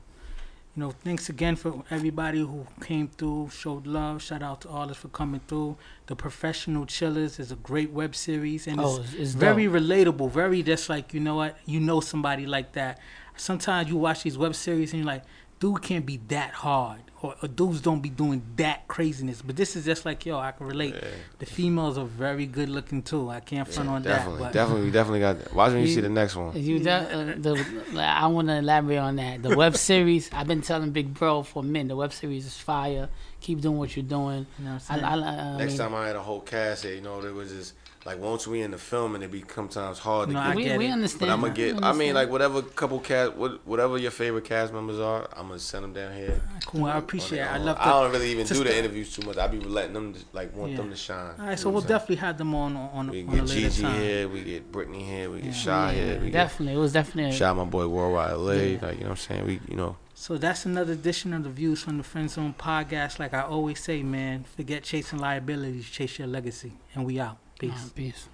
you 0.75 0.83
know, 0.83 0.91
thanks 0.91 1.29
again 1.29 1.55
for 1.55 1.83
everybody 1.89 2.39
who 2.39 2.67
came 2.81 3.07
through, 3.07 3.49
showed 3.51 3.87
love. 3.87 4.21
Shout 4.21 4.43
out 4.43 4.61
to 4.61 4.69
all 4.69 4.83
of 4.83 4.91
us 4.91 4.97
for 4.97 5.07
coming 5.07 5.39
through. 5.47 5.77
The 6.07 6.17
Professional 6.17 6.85
Chillers 6.85 7.39
is 7.39 7.49
a 7.51 7.55
great 7.55 7.91
web 7.91 8.13
series 8.13 8.67
and 8.67 8.81
Oh, 8.81 8.99
it's 9.01 9.13
it's, 9.13 9.31
very 9.35 9.65
dope. 9.67 9.75
relatable. 9.75 10.29
Very 10.29 10.61
just 10.61 10.89
like 10.89 11.13
you 11.13 11.21
know 11.21 11.35
what 11.35 11.57
you 11.65 11.79
know 11.79 12.01
somebody 12.01 12.45
like 12.45 12.73
that. 12.73 12.99
Sometimes 13.37 13.89
you 13.89 13.95
watch 13.95 14.23
these 14.23 14.37
web 14.37 14.53
series 14.53 14.91
and 14.91 14.99
you're 15.03 15.07
like, 15.07 15.23
dude 15.59 15.81
can't 15.81 16.05
be 16.05 16.17
that 16.29 16.51
hard, 16.53 17.01
or, 17.21 17.35
or 17.41 17.47
dudes 17.49 17.81
don't 17.81 17.99
be 18.01 18.09
doing 18.09 18.41
that 18.55 18.87
craziness. 18.87 19.41
But 19.41 19.55
this 19.57 19.75
is 19.75 19.83
just 19.85 20.05
like 20.05 20.25
yo, 20.25 20.37
I 20.39 20.51
can 20.51 20.67
relate. 20.67 20.93
Yeah, 20.95 21.07
The 21.39 21.45
females 21.45 21.97
are 21.97 22.05
very 22.05 22.45
good 22.45 22.69
looking 22.69 23.01
too. 23.03 23.29
I 23.29 23.41
can't 23.41 23.67
front 23.67 23.89
yeah, 23.89 23.95
on 23.95 24.01
definitely, 24.03 24.37
that. 24.39 24.43
But 24.45 24.53
definitely, 24.53 24.85
we 24.85 24.91
definitely 24.91 25.19
got. 25.19 25.39
That. 25.39 25.53
Watch 25.53 25.71
when 25.73 25.81
you 25.81 25.87
You- 25.87 25.95
see 25.95 26.01
the 26.01 26.09
next 26.09 26.35
one. 26.35 26.55
You 26.55 26.79
de- 26.79 26.91
uh, 26.91 27.25
the, 27.37 28.01
I 28.01 28.27
want 28.27 28.47
to 28.47 28.55
elaborate 28.57 28.97
on 28.97 29.15
that. 29.17 29.43
The 29.43 29.55
web 29.55 29.75
series, 29.75 30.29
I've 30.33 30.47
been 30.47 30.61
telling 30.61 30.91
Big 30.91 31.13
Bro 31.13 31.43
for 31.43 31.59
a 31.61 31.65
minute. 31.65 31.89
The 31.89 31.95
web 31.97 32.13
series 32.13 32.45
is 32.45 32.57
fire. 32.57 33.09
Keep 33.41 33.61
doing 33.61 33.77
what 33.77 33.95
you're 33.95 34.03
doing. 34.03 34.45
you 34.57 34.65
know 34.65 34.73
what 34.73 34.83
I, 34.89 34.95
I'm 34.95 35.05
I, 35.05 35.09
saying? 35.11 35.23
I, 35.23 35.53
I 35.53 35.57
Next 35.57 35.71
mean, 35.71 35.77
time 35.79 35.95
I 35.95 36.07
had 36.07 36.15
a 36.15 36.21
whole 36.21 36.41
cast 36.41 36.83
here, 36.83 36.93
you 36.95 37.01
know, 37.01 37.19
it 37.21 37.33
was 37.33 37.51
just 37.51 37.73
like 38.05 38.17
once 38.19 38.47
we 38.47 38.61
in 38.61 38.71
the 38.71 38.77
film 38.77 39.13
and 39.15 39.23
it 39.23 39.29
become 39.29 39.67
times 39.67 39.99
hard 39.99 40.29
to 40.29 40.33
No, 40.33 40.39
get 40.39 40.47
I 40.51 40.55
we, 40.55 40.63
get 40.63 40.77
we 40.77 40.85
it. 40.87 40.91
understand. 40.91 41.19
But 41.19 41.29
I'm 41.29 41.41
gonna 41.41 41.53
get. 41.53 41.83
I 41.83 41.91
mean, 41.93 42.13
like 42.15 42.29
whatever 42.29 42.61
couple 42.61 42.99
cast, 42.99 43.33
whatever 43.35 43.97
your 43.97 44.11
favorite 44.11 44.45
cast 44.45 44.71
members 44.73 44.99
are, 44.99 45.27
I'm 45.33 45.47
gonna 45.47 45.59
send 45.59 45.83
them 45.83 45.93
down 45.93 46.13
here. 46.13 46.41
cool. 46.65 46.85
I 46.85 46.97
appreciate 46.97 47.39
it. 47.39 47.51
I 47.51 47.57
love. 47.57 47.77
I 47.79 47.85
don't 47.89 48.11
really 48.11 48.31
even 48.31 48.47
do 48.47 48.53
the 48.55 48.63
the- 48.63 48.77
interviews 48.77 49.13
too 49.13 49.25
much. 49.27 49.37
I 49.37 49.47
be 49.47 49.59
letting 49.59 49.93
them 49.93 50.13
just, 50.13 50.33
like 50.33 50.55
want 50.55 50.71
Yeah. 50.71 50.77
them 50.77 50.89
to 50.91 50.95
shine. 50.95 51.33
all 51.39 51.45
right, 51.47 51.59
so 51.59 51.65
we'll 51.69 51.75
what 51.75 51.83
I'm 51.83 51.87
saying? 51.89 51.99
definitely 51.99 52.15
have 52.27 52.37
them 52.37 52.55
on 52.55 52.75
on, 52.77 53.09
We 53.09 53.21
on 53.23 53.27
can 53.29 53.39
a 53.39 53.41
get 53.41 53.47
Gigi 53.49 53.81
time. 53.83 54.01
here, 54.01 54.27
we 54.29 54.43
get 54.43 54.71
Brittany 54.71 55.03
here, 55.03 55.29
we 55.29 55.37
get 55.37 55.45
Yeah. 55.47 55.51
Shy 55.53 55.91
Yeah, 55.93 56.03
here, 56.05 56.19
we 56.19 56.25
get 56.27 56.31
definitely. 56.33 56.73
It 56.75 56.79
was 56.79 56.93
definitely. 56.93 57.35
Shy 57.37 57.51
my 57.53 57.65
boy 57.65 57.87
Worldwide 57.87 58.31
LA. 58.33 58.51
Yeah. 58.53 58.77
Like 58.81 58.93
you 58.95 59.03
know 59.03 59.09
what 59.09 59.09
I'm 59.09 59.15
saying? 59.17 59.45
We 59.45 59.59
you 59.67 59.75
know 59.75 59.97
So 60.15 60.37
that's 60.37 60.65
another 60.65 60.93
edition 60.93 61.33
of 61.33 61.43
the 61.43 61.49
Views 61.49 61.81
from 61.83 61.97
the 61.97 62.03
Friend 62.03 62.29
Zone 62.29 62.53
podcast. 62.57 63.19
Like 63.19 63.33
I 63.33 63.41
always 63.41 63.79
say, 63.81 64.03
man, 64.03 64.45
forget 64.55 64.83
chasing 64.83 65.19
liabilities, 65.19 65.89
chase 65.89 66.17
your 66.19 66.27
legacy, 66.27 66.73
and 66.95 67.05
we 67.05 67.19
out. 67.19 67.37
Peace. 67.59 67.71
Uh, 67.71 67.89
peace. 67.93 68.29